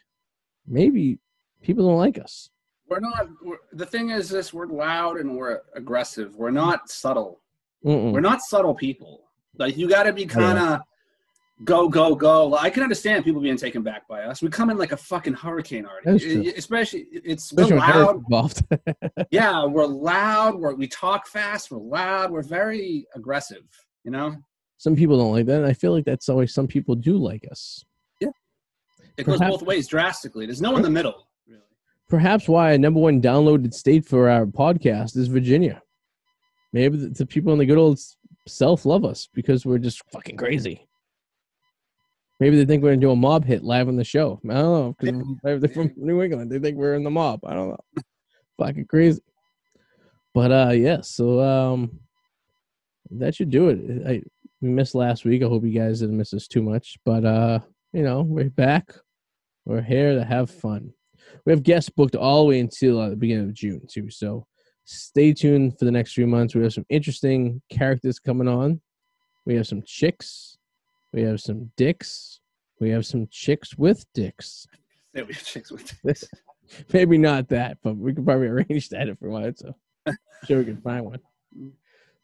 maybe 0.68 1.18
people 1.62 1.86
don't 1.86 1.98
like 1.98 2.18
us. 2.18 2.50
We're 2.88 3.00
not. 3.00 3.28
We're, 3.44 3.56
the 3.72 3.86
thing 3.86 4.10
is, 4.10 4.28
this 4.28 4.52
we're 4.54 4.66
loud 4.66 5.18
and 5.18 5.36
we're 5.36 5.60
aggressive. 5.74 6.34
We're 6.34 6.50
not 6.50 6.88
subtle. 6.88 7.40
Mm-mm. 7.84 8.12
We're 8.12 8.20
not 8.20 8.40
subtle 8.40 8.74
people. 8.74 9.22
Like 9.58 9.76
you 9.76 9.88
got 9.88 10.04
to 10.04 10.12
be 10.12 10.24
kind 10.24 10.58
of 10.58 10.80
go 11.64 11.88
go 11.88 12.14
go. 12.14 12.56
I 12.56 12.70
can 12.70 12.82
understand 12.82 13.24
people 13.24 13.40
being 13.42 13.56
taken 13.58 13.82
back 13.82 14.08
by 14.08 14.22
us. 14.22 14.40
We 14.40 14.48
come 14.48 14.70
in 14.70 14.78
like 14.78 14.92
a 14.92 14.96
fucking 14.96 15.34
hurricane 15.34 15.84
already. 15.86 16.18
true. 16.24 16.42
I- 16.46 16.54
Especially 16.56 17.06
it's 17.12 17.52
we're 17.52 17.64
Especially 17.64 17.82
Eric's 17.82 17.96
loud. 17.96 18.16
involved. 18.16 18.62
Yeah, 19.30 19.64
we're 19.66 19.84
loud. 19.86 20.54
We're, 20.58 20.74
we 20.74 20.88
talk 20.88 21.26
fast. 21.26 21.70
We're 21.70 21.78
loud. 21.78 22.30
We're 22.30 22.42
very 22.42 23.06
aggressive. 23.14 23.64
You 24.04 24.12
know, 24.12 24.36
some 24.78 24.96
people 24.96 25.18
don't 25.18 25.32
like 25.32 25.44
that. 25.46 25.56
And 25.58 25.66
I 25.66 25.72
feel 25.74 25.92
like 25.92 26.04
that's 26.06 26.28
always 26.30 26.54
some 26.54 26.66
people 26.68 26.94
do 26.94 27.16
like 27.18 27.46
us. 27.50 27.84
It 29.18 29.24
goes 29.24 29.38
Perhaps- 29.38 29.56
both 29.58 29.66
ways 29.66 29.86
drastically. 29.88 30.46
There's 30.46 30.62
no 30.62 30.76
in 30.76 30.82
the 30.82 30.90
middle. 30.90 31.26
Really. 31.46 31.60
Perhaps 32.08 32.48
why 32.48 32.72
a 32.72 32.78
number 32.78 33.00
one 33.00 33.20
downloaded 33.20 33.74
state 33.74 34.06
for 34.06 34.28
our 34.28 34.46
podcast 34.46 35.16
is 35.16 35.28
Virginia. 35.28 35.82
Maybe 36.72 36.96
the, 36.96 37.08
the 37.08 37.26
people 37.26 37.52
in 37.52 37.58
the 37.58 37.66
good 37.66 37.78
old 37.78 37.98
South 38.46 38.84
love 38.86 39.04
us 39.04 39.28
because 39.34 39.66
we're 39.66 39.78
just 39.78 40.02
fucking 40.12 40.36
crazy. 40.36 40.86
Maybe 42.40 42.56
they 42.56 42.64
think 42.64 42.82
we're 42.82 42.90
gonna 42.90 43.00
do 43.00 43.10
a 43.10 43.16
mob 43.16 43.44
hit 43.44 43.64
live 43.64 43.88
on 43.88 43.96
the 43.96 44.04
show. 44.04 44.40
I 44.48 44.54
don't 44.54 44.62
know 44.62 44.96
because 45.42 45.60
they're 45.60 45.70
from 45.70 45.92
New 45.96 46.22
England. 46.22 46.50
They 46.52 46.60
think 46.60 46.76
we're 46.76 46.94
in 46.94 47.02
the 47.02 47.10
mob. 47.10 47.40
I 47.44 47.54
don't 47.54 47.70
know. 47.70 48.02
fucking 48.58 48.86
crazy. 48.86 49.20
But 50.34 50.52
uh, 50.52 50.70
yeah. 50.72 51.00
So 51.00 51.40
um, 51.40 51.98
that 53.10 53.34
should 53.34 53.50
do 53.50 53.70
it. 53.70 54.06
I 54.06 54.22
we 54.60 54.68
missed 54.68 54.94
last 54.94 55.24
week. 55.24 55.42
I 55.42 55.46
hope 55.46 55.64
you 55.64 55.76
guys 55.76 56.00
didn't 56.00 56.16
miss 56.16 56.32
us 56.32 56.46
too 56.46 56.62
much. 56.62 56.96
But 57.04 57.24
uh, 57.24 57.58
you 57.92 58.02
know, 58.02 58.22
we're 58.22 58.50
back. 58.50 58.94
We're 59.68 59.82
here 59.82 60.14
to 60.14 60.24
have 60.24 60.50
fun. 60.50 60.94
We 61.44 61.52
have 61.52 61.62
guests 61.62 61.90
booked 61.90 62.16
all 62.16 62.44
the 62.44 62.48
way 62.48 62.60
until 62.60 62.98
uh, 62.98 63.10
the 63.10 63.16
beginning 63.16 63.50
of 63.50 63.54
June 63.54 63.82
too. 63.86 64.08
So 64.08 64.46
stay 64.86 65.34
tuned 65.34 65.78
for 65.78 65.84
the 65.84 65.90
next 65.90 66.14
few 66.14 66.26
months. 66.26 66.54
We 66.54 66.62
have 66.62 66.72
some 66.72 66.86
interesting 66.88 67.60
characters 67.70 68.18
coming 68.18 68.48
on. 68.48 68.80
We 69.44 69.56
have 69.56 69.66
some 69.66 69.82
chicks. 69.84 70.56
We 71.12 71.20
have 71.20 71.42
some 71.42 71.70
dicks. 71.76 72.40
We 72.80 72.88
have 72.88 73.04
some 73.04 73.28
chicks 73.30 73.76
with 73.76 74.06
dicks. 74.14 74.66
Yeah, 75.12 75.24
we 75.24 75.34
have 75.34 75.44
chicks 75.44 75.70
with. 75.70 75.94
dicks. 76.04 76.24
Maybe 76.94 77.18
not 77.18 77.50
that, 77.50 77.76
but 77.82 77.94
we 77.98 78.14
could 78.14 78.24
probably 78.24 78.46
arrange 78.46 78.88
that 78.88 79.10
if 79.10 79.20
we 79.20 79.28
wanted 79.28 79.58
to. 79.58 79.74
sure, 80.46 80.60
we 80.60 80.64
can 80.64 80.80
find 80.80 81.04
one. 81.04 81.20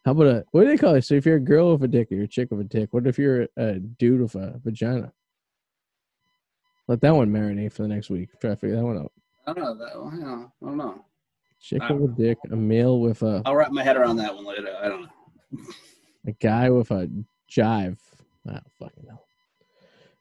How 0.06 0.12
about 0.12 0.26
a 0.28 0.44
what 0.52 0.62
do 0.62 0.68
they 0.68 0.78
call 0.78 0.94
it? 0.94 1.04
So 1.04 1.14
if 1.14 1.26
you're 1.26 1.36
a 1.36 1.40
girl 1.40 1.72
with 1.72 1.84
a 1.84 1.88
dick 1.88 2.10
or 2.10 2.14
you're 2.14 2.24
a 2.24 2.28
chick 2.28 2.50
with 2.50 2.60
a 2.60 2.64
dick, 2.64 2.94
what 2.94 3.06
if 3.06 3.18
you're 3.18 3.48
a 3.58 3.80
dude 3.80 4.22
with 4.22 4.34
a 4.34 4.58
vagina? 4.64 5.12
Let 6.88 7.00
that 7.00 7.14
one 7.14 7.30
marinate 7.30 7.72
for 7.72 7.82
the 7.82 7.88
next 7.88 8.10
week. 8.10 8.28
Try 8.40 8.50
to 8.50 8.56
figure 8.56 8.76
that 8.76 8.84
one 8.84 8.98
out. 8.98 9.12
I 9.46 9.52
don't 9.52 9.64
know. 9.64 9.74
That, 9.74 9.94
know, 9.94 10.52
I 10.62 10.66
don't 10.66 10.76
know. 10.76 11.04
Chick 11.60 11.80
I 11.82 11.92
with 11.92 12.12
a 12.12 12.14
dick, 12.22 12.38
a 12.50 12.56
male 12.56 13.00
with 13.00 13.22
a 13.22 13.42
I'll 13.46 13.56
wrap 13.56 13.72
my 13.72 13.82
head 13.82 13.96
around 13.96 14.16
that 14.16 14.34
one 14.34 14.44
later. 14.44 14.76
I 14.82 14.88
don't 14.88 15.02
know. 15.02 15.64
a 16.26 16.32
guy 16.32 16.68
with 16.68 16.90
a 16.90 17.10
jive. 17.50 17.98
I 18.46 18.52
don't 18.52 18.72
fucking 18.78 19.04
know. 19.06 19.20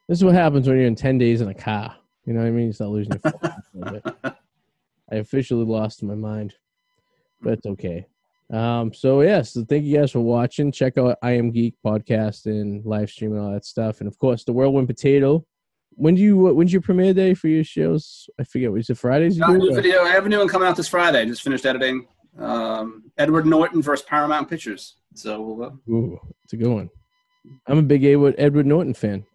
This 0.07 0.19
is 0.19 0.23
what 0.23 0.35
happens 0.35 0.67
when 0.67 0.77
you're 0.77 0.87
in 0.87 0.95
ten 0.95 1.17
days 1.17 1.41
in 1.41 1.49
a 1.49 1.53
car. 1.53 1.95
You 2.25 2.33
know 2.33 2.39
what 2.39 2.47
I 2.47 2.51
mean? 2.51 2.67
You 2.67 2.73
start 2.73 2.91
losing 2.91 3.13
your 3.13 3.33
a 3.33 3.61
little 3.73 3.99
bit. 3.99 4.15
I 5.11 5.15
officially 5.15 5.65
lost 5.65 6.01
my 6.01 6.15
mind. 6.15 6.55
but 7.41 7.53
it's 7.53 7.65
okay. 7.65 8.07
Um, 8.51 8.93
so 8.93 9.21
yeah, 9.21 9.41
so 9.41 9.65
thank 9.65 9.83
you 9.83 9.97
guys 9.97 10.11
for 10.11 10.21
watching. 10.21 10.71
Check 10.71 10.97
out 10.97 11.17
I 11.21 11.31
Am 11.31 11.51
Geek 11.51 11.75
podcast 11.85 12.45
and 12.45 12.85
live 12.85 13.09
stream 13.09 13.33
and 13.33 13.41
all 13.41 13.51
that 13.51 13.65
stuff, 13.65 13.99
and 13.99 14.07
of 14.07 14.17
course 14.17 14.43
the 14.45 14.53
Whirlwind 14.53 14.87
Potato. 14.87 15.45
When 15.95 16.15
do 16.15 16.21
you 16.21 16.37
when's 16.37 16.71
your 16.73 16.81
premiere 16.81 17.13
day 17.13 17.33
for 17.33 17.47
your 17.47 17.63
shows? 17.63 18.29
I 18.39 18.43
forget. 18.43 18.71
Was 18.71 18.89
it 18.89 18.97
Fridays? 18.97 19.35
You 19.37 19.41
Got 19.41 19.55
a 19.55 19.59
do? 19.59 19.69
new 19.69 19.75
video. 19.75 20.01
I 20.01 20.09
have 20.09 20.25
a 20.25 20.29
new 20.29 20.39
one 20.39 20.47
coming 20.47 20.67
out 20.67 20.75
this 20.75 20.87
Friday. 20.87 21.21
I 21.21 21.25
just 21.25 21.41
finished 21.43 21.65
editing. 21.65 22.07
Um, 22.39 23.11
Edward 23.17 23.45
Norton 23.45 23.81
versus 23.81 24.05
Paramount 24.05 24.49
Pictures. 24.49 24.95
So 25.13 25.41
we'll 25.41 25.65
uh, 25.67 25.91
Ooh, 25.91 26.19
it's 26.43 26.53
a 26.53 26.57
good 26.57 26.71
one. 26.73 26.89
I'm 27.67 27.77
a 27.77 27.83
big 27.83 28.03
Edward 28.05 28.65
Norton 28.65 28.93
fan. 28.93 29.25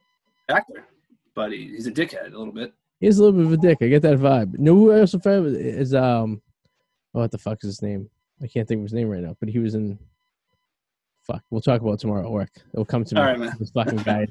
actor, 0.49 0.87
but 1.35 1.53
he, 1.53 1.69
he's 1.69 1.87
a 1.87 1.93
dickhead 1.93 2.33
a 2.33 2.39
little 2.39 2.53
bit. 2.53 2.73
He's 3.01 3.19
a 3.19 3.25
little 3.25 3.39
bit 3.39 3.47
of 3.47 3.53
a 3.53 3.57
dick. 3.57 3.79
I 3.81 3.89
get 3.89 4.03
that 4.03 4.19
vibe. 4.19 4.59
No, 4.59 4.75
who 4.75 4.93
else 4.93 5.15
fan 5.23 5.47
is 5.57 5.95
um, 5.95 6.43
oh, 7.15 7.21
what 7.21 7.31
the 7.31 7.39
fuck 7.39 7.59
is 7.63 7.69
his 7.69 7.83
name? 7.83 8.11
I 8.43 8.47
can't 8.49 8.67
think 8.67 8.79
of 8.79 8.85
his 8.85 8.93
name 8.93 9.09
right 9.09 9.23
now. 9.23 9.37
But 9.39 9.49
he 9.51 9.59
was 9.59 9.75
in. 9.75 9.99
Fuck, 11.23 11.43
we'll 11.51 11.61
talk 11.61 11.81
about 11.83 11.93
it 11.93 12.01
tomorrow 12.01 12.25
at 12.25 12.31
work. 12.31 12.51
It'll 12.73 12.87
come 12.87 13.05
to 13.05 13.15
me. 13.15 13.21
All 13.21 13.27
right, 13.27 13.39
man. 13.39 13.55
This 13.59 13.71
fucking 13.71 13.99
guy, 13.99 14.27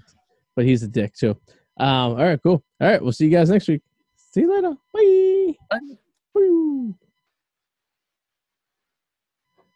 but 0.55 0.65
he's 0.65 0.84
a 0.84 0.88
dick 0.88 1.13
too. 1.13 1.38
Um, 1.80 2.11
all 2.11 2.15
right, 2.15 2.41
cool. 2.41 2.63
All 2.82 2.88
right, 2.88 3.01
we'll 3.01 3.11
see 3.11 3.25
you 3.25 3.32
guys 3.32 3.49
next 3.49 3.67
week. 3.67 3.82
See 4.15 4.41
you 4.41 4.53
later. 4.53 4.75
Bye. 4.93 5.55
Bye. 5.69 5.95
Woo. 6.34 6.95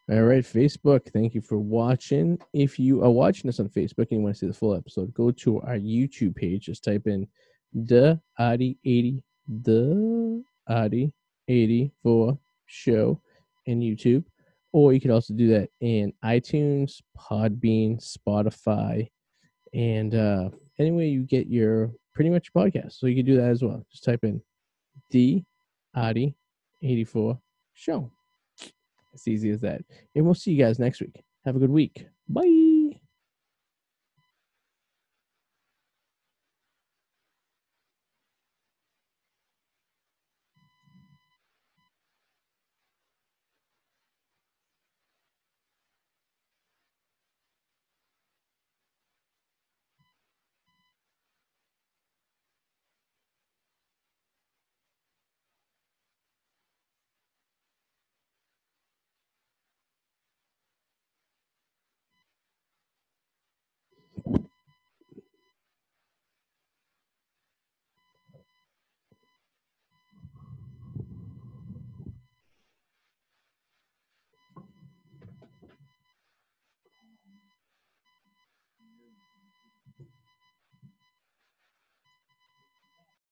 All 0.09 0.23
right, 0.23 0.43
Facebook. 0.43 1.11
Thank 1.13 1.35
you 1.35 1.41
for 1.41 1.57
watching. 1.57 2.37
If 2.53 2.77
you 2.79 3.03
are 3.03 3.09
watching 3.09 3.47
this 3.47 3.59
on 3.59 3.69
Facebook 3.69 4.07
and 4.09 4.19
you 4.19 4.19
want 4.19 4.35
to 4.35 4.39
see 4.39 4.47
the 4.47 4.53
full 4.53 4.75
episode, 4.75 5.13
go 5.13 5.31
to 5.31 5.61
our 5.61 5.77
YouTube 5.77 6.35
page. 6.35 6.65
Just 6.65 6.83
type 6.83 7.07
in 7.07 7.27
the 7.73 8.19
Arty 8.37 8.77
eighty 8.83 9.23
the 9.47 10.43
Arty 10.67 11.13
eighty 11.47 11.91
four 12.03 12.37
show 12.65 13.21
in 13.67 13.79
YouTube, 13.79 14.25
or 14.73 14.91
you 14.91 14.99
can 14.99 15.11
also 15.11 15.33
do 15.33 15.47
that 15.49 15.69
in 15.79 16.11
iTunes, 16.25 17.01
Podbean, 17.17 18.01
Spotify, 18.01 19.09
and 19.73 20.13
uh, 20.13 20.49
anywhere 20.81 21.05
you 21.05 21.21
get 21.21 21.47
your 21.47 21.91
pretty 22.13 22.29
much 22.29 22.49
your 22.53 22.63
podcast. 22.63 22.93
So 22.93 23.07
you 23.07 23.15
can 23.15 23.25
do 23.25 23.37
that 23.37 23.49
as 23.49 23.63
well. 23.63 23.85
Just 23.91 24.03
type 24.03 24.23
in 24.23 24.41
D 25.09 25.45
Arty 25.95 26.35
84 26.81 27.39
show. 27.73 28.11
It's 29.13 29.27
easy 29.27 29.49
as 29.51 29.61
that. 29.61 29.81
And 30.15 30.25
we'll 30.25 30.33
see 30.33 30.51
you 30.51 30.63
guys 30.63 30.79
next 30.79 31.01
week. 31.01 31.23
Have 31.45 31.55
a 31.55 31.59
good 31.59 31.69
week. 31.69 32.05
Bye. 32.27 32.80